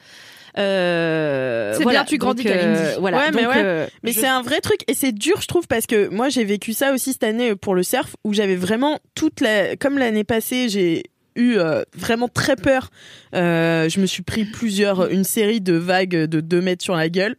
Euh, 0.58 1.74
C'est 1.76 1.84
voilà, 1.84 2.00
bien, 2.00 2.06
tu 2.06 2.18
grandis, 2.18 2.44
donc, 2.44 2.52
euh, 2.54 2.96
voilà, 3.00 3.18
Ouais, 3.18 3.32
mais 3.34 3.44
donc, 3.44 3.52
ouais. 3.54 3.62
euh, 3.64 3.88
Mais 4.04 4.12
je- 4.12 4.20
c'est 4.20 4.28
un 4.28 4.42
vrai 4.42 4.62
truc 4.62 4.80
et 4.88 4.94
c'est 4.94 5.12
dur, 5.12 5.42
je 5.42 5.48
trouve, 5.48 5.68
parce 5.68 5.86
que 5.86 6.08
moi 6.10 6.30
j'ai 6.30 6.44
vécu 6.44 6.74
ça 6.74 6.94
aussi 6.94 7.14
cette 7.14 7.24
année 7.24 7.52
euh, 7.52 7.56
pour 7.56 7.76
le 7.76 7.84
surf 7.84 8.16
où 8.24 8.34
j'avais 8.34 8.56
vraiment 8.56 9.00
toute 9.16 9.42
la, 9.42 9.76
comme 9.76 9.98
l'année 9.98 10.24
passée, 10.24 10.70
j'ai 10.70 11.04
eu 11.36 11.58
euh, 11.58 11.84
vraiment 11.96 12.28
très 12.28 12.56
peur. 12.56 12.90
Je 13.34 14.00
me 14.00 14.06
suis 14.06 14.24
pris 14.24 14.46
plusieurs, 14.46 15.10
une 15.12 15.24
série 15.24 15.62
de 15.62 15.74
vagues 15.74 16.26
de 16.26 16.42
2 16.42 16.62
mètres 16.62 16.84
sur 16.84 16.96
la 16.96 17.10
gueule. 17.10 17.36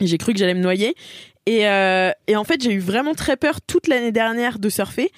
Et 0.00 0.06
J'ai 0.06 0.18
cru 0.18 0.32
que 0.32 0.38
j'allais 0.38 0.54
me 0.54 0.60
noyer. 0.62 0.94
Et, 1.46 1.60
et 1.62 2.36
en 2.36 2.44
fait, 2.44 2.62
j'ai 2.62 2.72
eu 2.72 2.78
vraiment 2.78 3.14
très 3.14 3.36
peur 3.36 3.60
toute 3.60 3.88
l'année 3.88 4.12
dernière 4.12 4.58
de 4.58 4.68
surfer. 4.68 5.10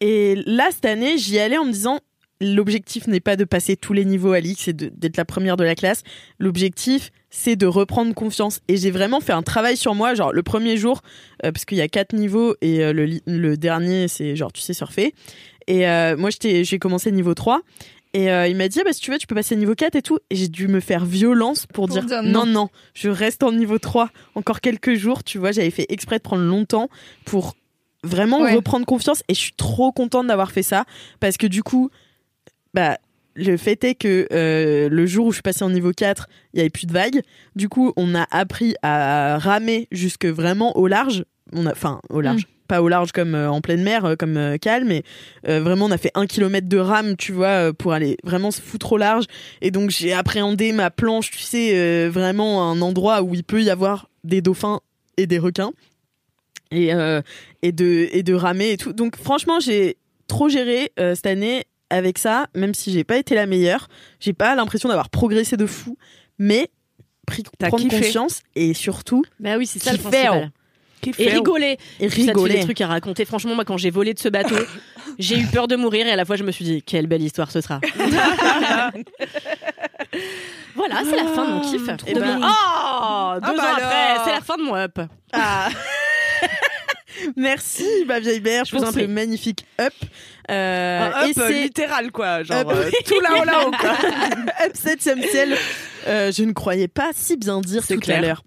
Et 0.00 0.36
là, 0.46 0.68
cette 0.72 0.84
année, 0.86 1.18
j'y 1.18 1.38
allais 1.38 1.58
en 1.58 1.64
me 1.64 1.72
disant, 1.72 2.00
l'objectif 2.40 3.06
n'est 3.06 3.20
pas 3.20 3.36
de 3.36 3.44
passer 3.44 3.76
tous 3.76 3.92
les 3.92 4.04
niveaux 4.04 4.32
à 4.32 4.40
l'X 4.40 4.68
et 4.68 4.72
d'être 4.72 5.16
la 5.16 5.24
première 5.24 5.56
de 5.56 5.64
la 5.64 5.74
classe. 5.74 6.02
L'objectif, 6.38 7.10
c'est 7.30 7.56
de 7.56 7.66
reprendre 7.66 8.14
confiance. 8.14 8.60
Et 8.68 8.76
j'ai 8.76 8.90
vraiment 8.90 9.20
fait 9.20 9.32
un 9.32 9.42
travail 9.42 9.76
sur 9.76 9.94
moi, 9.94 10.14
genre 10.14 10.32
le 10.32 10.42
premier 10.42 10.76
jour, 10.76 11.02
euh, 11.44 11.52
parce 11.52 11.64
qu'il 11.64 11.78
y 11.78 11.82
a 11.82 11.88
quatre 11.88 12.14
niveaux 12.14 12.54
et 12.60 12.84
euh, 12.84 12.92
le, 13.26 13.56
dernier, 13.56 14.08
c'est 14.08 14.36
genre, 14.36 14.52
tu 14.52 14.60
sais 14.62 14.72
surfer. 14.74 15.14
Et 15.66 15.88
euh, 15.88 16.16
moi, 16.16 16.30
j'ai 16.42 16.78
commencé 16.78 17.12
niveau 17.12 17.34
3. 17.34 17.60
Et 18.14 18.30
euh, 18.30 18.46
il 18.48 18.56
m'a 18.56 18.68
dit, 18.68 18.78
ah 18.80 18.84
bah, 18.84 18.92
si 18.94 19.00
tu 19.00 19.10
veux, 19.10 19.18
tu 19.18 19.26
peux 19.26 19.34
passer 19.34 19.54
niveau 19.54 19.74
4 19.74 19.94
et 19.96 20.02
tout. 20.02 20.18
Et 20.30 20.36
j'ai 20.36 20.48
dû 20.48 20.66
me 20.68 20.80
faire 20.80 21.04
violence 21.04 21.66
pour, 21.66 21.86
Pour 21.86 21.88
dire, 21.88 22.04
dire 22.04 22.22
non, 22.22 22.46
non. 22.46 22.52
non, 22.52 22.68
je 22.94 23.10
reste 23.10 23.42
en 23.42 23.52
niveau 23.52 23.78
3 23.78 24.10
encore 24.34 24.60
quelques 24.62 24.94
jours. 24.94 25.22
Tu 25.24 25.36
vois, 25.38 25.52
j'avais 25.52 25.70
fait 25.70 25.84
exprès 25.90 26.16
de 26.16 26.22
prendre 26.22 26.42
longtemps 26.44 26.88
pour 27.26 27.54
vraiment 28.04 28.40
Ouais. 28.40 28.54
reprendre 28.54 28.86
confiance. 28.86 29.22
Et 29.28 29.34
je 29.34 29.40
suis 29.40 29.52
trop 29.52 29.92
contente 29.92 30.26
d'avoir 30.28 30.52
fait 30.52 30.62
ça. 30.62 30.86
Parce 31.20 31.36
que 31.36 31.46
du 31.46 31.62
coup, 31.62 31.90
bah, 32.74 32.98
le 33.38 33.56
fait 33.56 33.82
est 33.84 33.94
que 33.94 34.26
euh, 34.32 34.88
le 34.88 35.06
jour 35.06 35.26
où 35.26 35.30
je 35.30 35.36
suis 35.36 35.42
passée 35.42 35.64
en 35.64 35.70
niveau 35.70 35.92
4, 35.92 36.28
il 36.52 36.58
y 36.58 36.60
avait 36.60 36.70
plus 36.70 36.86
de 36.86 36.92
vagues. 36.92 37.22
Du 37.54 37.68
coup, 37.68 37.92
on 37.96 38.14
a 38.14 38.26
appris 38.30 38.74
à 38.82 39.38
ramer 39.38 39.86
jusque 39.92 40.26
vraiment 40.26 40.76
au 40.76 40.88
large. 40.88 41.24
On 41.52 41.66
a, 41.66 41.72
enfin, 41.72 42.00
au 42.10 42.20
large. 42.20 42.46
Pas 42.66 42.82
au 42.82 42.88
large 42.88 43.12
comme 43.12 43.34
euh, 43.34 43.50
en 43.50 43.62
pleine 43.62 43.82
mer, 43.82 44.04
euh, 44.04 44.14
comme 44.14 44.58
calme, 44.60 44.88
mais 44.88 45.02
vraiment 45.44 45.86
on 45.86 45.90
a 45.90 45.96
fait 45.96 46.10
un 46.14 46.26
kilomètre 46.26 46.68
de 46.68 46.76
rame, 46.76 47.16
tu 47.16 47.32
vois, 47.32 47.72
pour 47.72 47.94
aller 47.94 48.18
vraiment 48.24 48.50
se 48.50 48.60
foutre 48.60 48.92
au 48.92 48.98
large. 48.98 49.24
Et 49.62 49.70
donc 49.70 49.88
j'ai 49.90 50.12
appréhendé 50.12 50.72
ma 50.72 50.90
planche, 50.90 51.30
tu 51.30 51.38
sais, 51.38 52.08
vraiment 52.08 52.70
un 52.70 52.82
endroit 52.82 53.22
où 53.22 53.34
il 53.34 53.44
peut 53.44 53.62
y 53.62 53.70
avoir 53.70 54.10
des 54.24 54.42
dauphins 54.42 54.80
et 55.16 55.26
des 55.26 55.38
requins 55.38 55.70
et 56.70 56.90
et 57.62 57.72
de 57.72 58.08
et 58.12 58.22
de 58.22 58.34
ramer 58.34 58.72
et 58.72 58.76
tout. 58.76 58.92
Donc 58.92 59.16
franchement 59.16 59.60
j'ai 59.60 59.96
trop 60.26 60.50
géré 60.50 60.92
cette 60.98 61.26
année 61.26 61.64
avec 61.90 62.18
ça, 62.18 62.46
même 62.54 62.74
si 62.74 62.92
j'ai 62.92 63.04
pas 63.04 63.16
été 63.16 63.34
la 63.34 63.46
meilleure. 63.46 63.88
J'ai 64.20 64.32
pas 64.32 64.54
l'impression 64.54 64.88
d'avoir 64.88 65.08
progressé 65.10 65.56
de 65.56 65.66
fou, 65.66 65.96
mais 66.38 66.70
pris 67.26 67.42
prendre 67.58 67.76
kiffé. 67.78 68.00
conscience 68.00 68.40
et 68.56 68.72
surtout 68.74 69.22
bah 69.40 69.56
oui, 69.58 69.66
c'est 69.66 69.78
ça 69.78 69.92
le 69.92 69.98
Kiffer. 69.98 70.10
principal. 70.10 70.50
Kiffé. 71.00 71.22
Et 71.24 71.30
rigoler. 71.30 71.78
et 72.00 72.08
Puis 72.08 72.24
ça 72.24 72.32
te 72.32 72.38
fait 72.38 72.44
des 72.44 72.48
rigoler. 72.48 72.60
trucs 72.64 72.80
à 72.80 72.86
raconter. 72.88 73.24
Franchement, 73.24 73.54
moi, 73.54 73.64
quand 73.64 73.76
j'ai 73.76 73.90
volé 73.90 74.14
de 74.14 74.18
ce 74.18 74.28
bateau, 74.28 74.56
j'ai 75.20 75.38
eu 75.38 75.46
peur 75.46 75.68
de 75.68 75.76
mourir 75.76 76.06
et 76.06 76.10
à 76.10 76.16
la 76.16 76.24
fois, 76.24 76.34
je 76.36 76.42
me 76.42 76.50
suis 76.50 76.64
dit, 76.64 76.82
quelle 76.82 77.06
belle 77.06 77.22
histoire 77.22 77.50
ce 77.52 77.60
sera. 77.60 77.80
voilà, 80.74 81.02
c'est 81.04 81.16
la 81.16 81.24
fin 81.26 81.44
de 81.46 81.50
mon 81.52 81.60
kiff. 81.60 81.82
Et 82.06 82.14
De 82.14 82.20
ben- 82.20 82.40
Oh 82.42 82.42
Deux 82.42 82.44
Ah 82.44 83.40
bah 83.40 83.52
ans 83.52 83.56
après, 83.76 84.10
alors. 84.12 84.24
c'est 84.24 84.32
la 84.32 84.40
fin 84.40 84.56
de 84.56 84.62
mon 84.62 84.74
up. 84.74 84.98
Ah. 85.32 85.68
Merci 87.36 87.84
ma 88.06 88.20
vieille 88.20 88.40
mère 88.40 88.64
Je 88.64 88.76
ce 88.78 88.84
prie. 88.92 89.06
magnifique 89.08 89.64
up. 89.80 89.92
Euh, 90.50 91.10
Un 91.14 91.26
et 91.26 91.30
up 91.30 91.34
c'est 91.36 91.62
littéral, 91.62 92.10
quoi. 92.10 92.42
Genre, 92.42 92.58
Up. 92.58 92.68
euh, 92.70 92.90
tout 93.06 93.20
là-haut, 93.20 93.44
là-haut, 93.44 93.70
quoi. 93.70 93.90
up 94.64 94.72
7 94.74 95.02
ciel. 95.30 95.56
Euh, 96.06 96.32
je 96.32 96.42
ne 96.44 96.52
croyais 96.52 96.88
pas 96.88 97.10
si 97.14 97.36
bien 97.36 97.60
dire 97.60 97.86
tout 97.86 97.98
clair. 97.98 98.18
à 98.18 98.20
l'heure. 98.20 98.42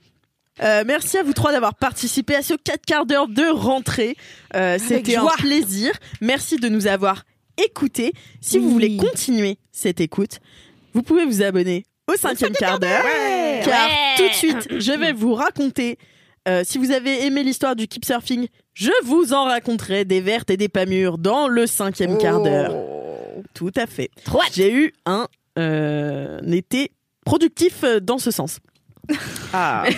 Euh, 0.61 0.84
merci 0.85 1.18
à 1.18 1.23
vous 1.23 1.34
trois 1.34 1.52
d'avoir 1.52 1.76
participé 1.76 2.35
à 2.35 2.41
ce 2.41 2.53
4 2.53 2.85
quarts 2.85 3.06
d'heure 3.06 3.27
de 3.27 3.45
rentrée. 3.52 4.15
Euh, 4.56 4.77
C'était 4.85 5.15
un 5.15 5.26
plaisir. 5.38 5.91
Merci 6.22 6.57
de 6.57 6.69
nous 6.69 6.88
avoir 6.88 7.23
écoutés. 7.64 8.14
Si 8.41 8.57
vous 8.60 8.69
voulez 8.69 8.98
continuer 8.98 9.57
cette 9.72 10.02
écoute, 10.02 10.39
vous 10.93 11.03
pouvez 11.03 11.26
vous 11.26 11.41
abonner 11.41 11.85
au 12.11 12.15
cinquième 12.15 12.52
quart 12.53 12.80
d'heure. 12.80 13.03
Car 13.64 13.88
Ouais. 13.88 14.15
tout 14.18 14.27
de 14.27 14.34
suite, 14.34 14.80
je 14.80 14.91
vais 14.91 15.14
vous 15.14 15.34
raconter. 15.34 15.98
Euh, 16.47 16.63
si 16.65 16.77
vous 16.77 16.91
avez 16.91 17.26
aimé 17.26 17.43
l'histoire 17.43 17.76
du 17.76 17.88
keep 17.88 18.05
surfing, 18.05 18.47
je 18.73 18.91
vous 19.03 19.34
en 19.34 19.45
raconterai 19.45 20.05
des 20.05 20.22
vertes 20.22 20.49
et 20.49 20.57
des 20.57 20.69
pas 20.69 20.85
mûres 20.85 21.18
dans 21.18 21.47
le 21.47 21.68
cinquième 21.68 22.18
quart 22.18 22.41
d'heure. 22.41 22.73
Tout 23.53 23.72
à 23.76 23.85
fait. 23.85 24.09
J'ai 24.53 24.73
eu 24.73 24.93
un, 25.05 25.27
euh, 25.59 26.39
un 26.41 26.51
été 26.51 26.91
productif 27.26 27.84
euh, 27.84 27.99
dans 27.99 28.18
ce 28.18 28.31
sens. 28.31 28.59
Ah. 29.53 29.85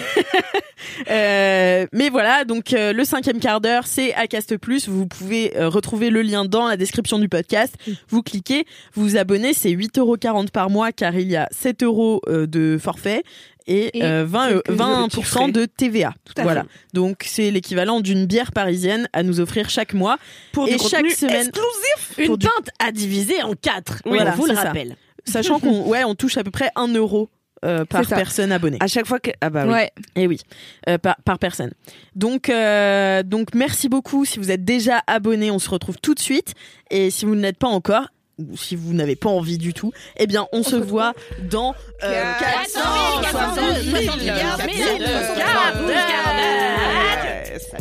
Euh, 1.09 1.87
mais 1.93 2.09
voilà, 2.09 2.43
donc 2.43 2.73
euh, 2.73 2.93
le 2.93 3.05
cinquième 3.05 3.39
quart 3.39 3.61
d'heure, 3.61 3.87
c'est 3.87 4.13
Acast 4.13 4.57
Plus. 4.57 4.89
Vous 4.89 5.07
pouvez 5.07 5.57
euh, 5.57 5.69
retrouver 5.69 6.09
le 6.09 6.21
lien 6.21 6.45
dans 6.45 6.67
la 6.67 6.77
description 6.77 7.19
du 7.19 7.29
podcast. 7.29 7.75
Vous 8.09 8.21
cliquez, 8.21 8.65
vous 8.93 9.03
vous 9.03 9.17
abonnez, 9.17 9.53
c'est 9.53 9.71
8,40€ 9.71 10.51
par 10.51 10.69
mois 10.69 10.91
car 10.91 11.15
il 11.15 11.29
y 11.31 11.35
a 11.35 11.47
7 11.51 11.83
euros 11.83 12.21
de 12.27 12.77
forfait 12.77 13.23
et, 13.67 13.97
Et 13.97 14.03
euh, 14.03 14.25
20, 14.27 14.47
quelques 14.49 14.69
20% 14.71 15.09
petits 15.09 15.21
frais. 15.23 15.51
de 15.51 15.65
TVA. 15.65 16.13
à 16.37 16.43
voilà. 16.43 16.65
Donc 16.93 17.23
c'est 17.25 17.51
l'équivalent 17.51 18.01
d'une 18.01 18.25
bière 18.25 18.51
parisienne 18.51 19.07
à 19.13 19.23
nous 19.23 19.39
offrir 19.39 19.69
chaque 19.69 19.93
mois. 19.93 20.17
Pour 20.51 20.67
Et 20.67 20.73
du 20.77 20.77
chaque 20.87 21.09
semaine- 21.11 21.47
exclusif. 21.47 22.17
Une 22.17 22.35
du- 22.37 22.47
pinte 22.47 22.69
à 22.79 22.91
diviser 22.91 23.41
en 23.43 23.53
quatre. 23.53 24.01
Oui, 24.05 24.19
on 24.21 24.31
vous 24.31 24.45
le 24.47 24.53
rappelle. 24.53 24.95
Sachant 25.25 25.59
qu'on 25.59 25.83
ouais, 25.87 26.03
on 26.03 26.15
touche 26.15 26.37
à 26.37 26.43
peu 26.43 26.51
près 26.51 26.69
1 26.75 26.87
euro 26.95 27.29
euh, 27.65 27.85
par 27.85 28.05
personne 28.05 28.51
abonnée. 28.51 28.77
À 28.81 28.87
chaque 28.87 29.05
fois 29.07 29.19
que. 29.19 29.31
Ah 29.39 29.49
bah 29.49 29.63
oui. 29.65 29.71
Ouais. 29.71 29.91
Et 30.17 30.27
oui, 30.27 30.41
euh, 30.89 30.97
par, 30.97 31.15
par 31.23 31.39
personne. 31.39 31.71
Donc, 32.13 32.49
euh, 32.49 33.23
donc 33.23 33.55
merci 33.55 33.87
beaucoup. 33.87 34.25
Si 34.25 34.37
vous 34.37 34.51
êtes 34.51 34.65
déjà 34.65 35.01
abonné, 35.07 35.49
on 35.49 35.59
se 35.59 35.69
retrouve 35.69 35.95
tout 36.01 36.13
de 36.13 36.19
suite. 36.19 36.53
Et 36.91 37.09
si 37.09 37.23
vous 37.25 37.35
ne 37.35 37.41
l'êtes 37.41 37.57
pas 37.57 37.69
encore, 37.69 38.07
ou 38.39 38.57
si 38.57 38.75
vous 38.75 38.93
n'avez 38.93 39.15
pas 39.15 39.29
envie 39.29 39.57
du 39.57 39.73
tout, 39.73 39.91
eh 40.17 40.27
bien, 40.27 40.47
on, 40.51 40.63
se 40.63 40.75
voit 40.75 41.13
dans 41.49 41.75
euh, 42.03 42.33
470 42.39 43.91
milliards 43.91 44.57
de 44.57 45.37
quarts 45.37 45.77
d'heure. 45.77 45.87
Ouais, 45.87 47.59
ça- 47.59 47.77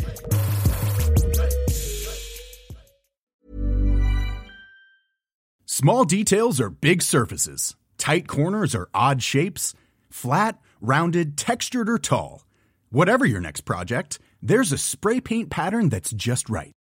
Small 5.65 6.05
details 6.05 6.61
are 6.61 6.69
big 6.69 7.01
surfaces. 7.01 7.75
Tight 7.97 8.27
corners 8.27 8.75
are 8.75 8.89
odd 8.93 9.23
shapes. 9.23 9.73
Flat, 10.09 10.59
rounded, 10.81 11.35
textured, 11.35 11.89
or 11.89 11.97
tall. 11.97 12.45
Whatever 12.91 13.25
your 13.25 13.41
next 13.41 13.61
project, 13.61 14.19
there's 14.41 14.71
a 14.71 14.77
spray 14.77 15.19
paint 15.19 15.49
pattern 15.49 15.89
that's 15.89 16.11
just 16.11 16.47
right. 16.49 16.73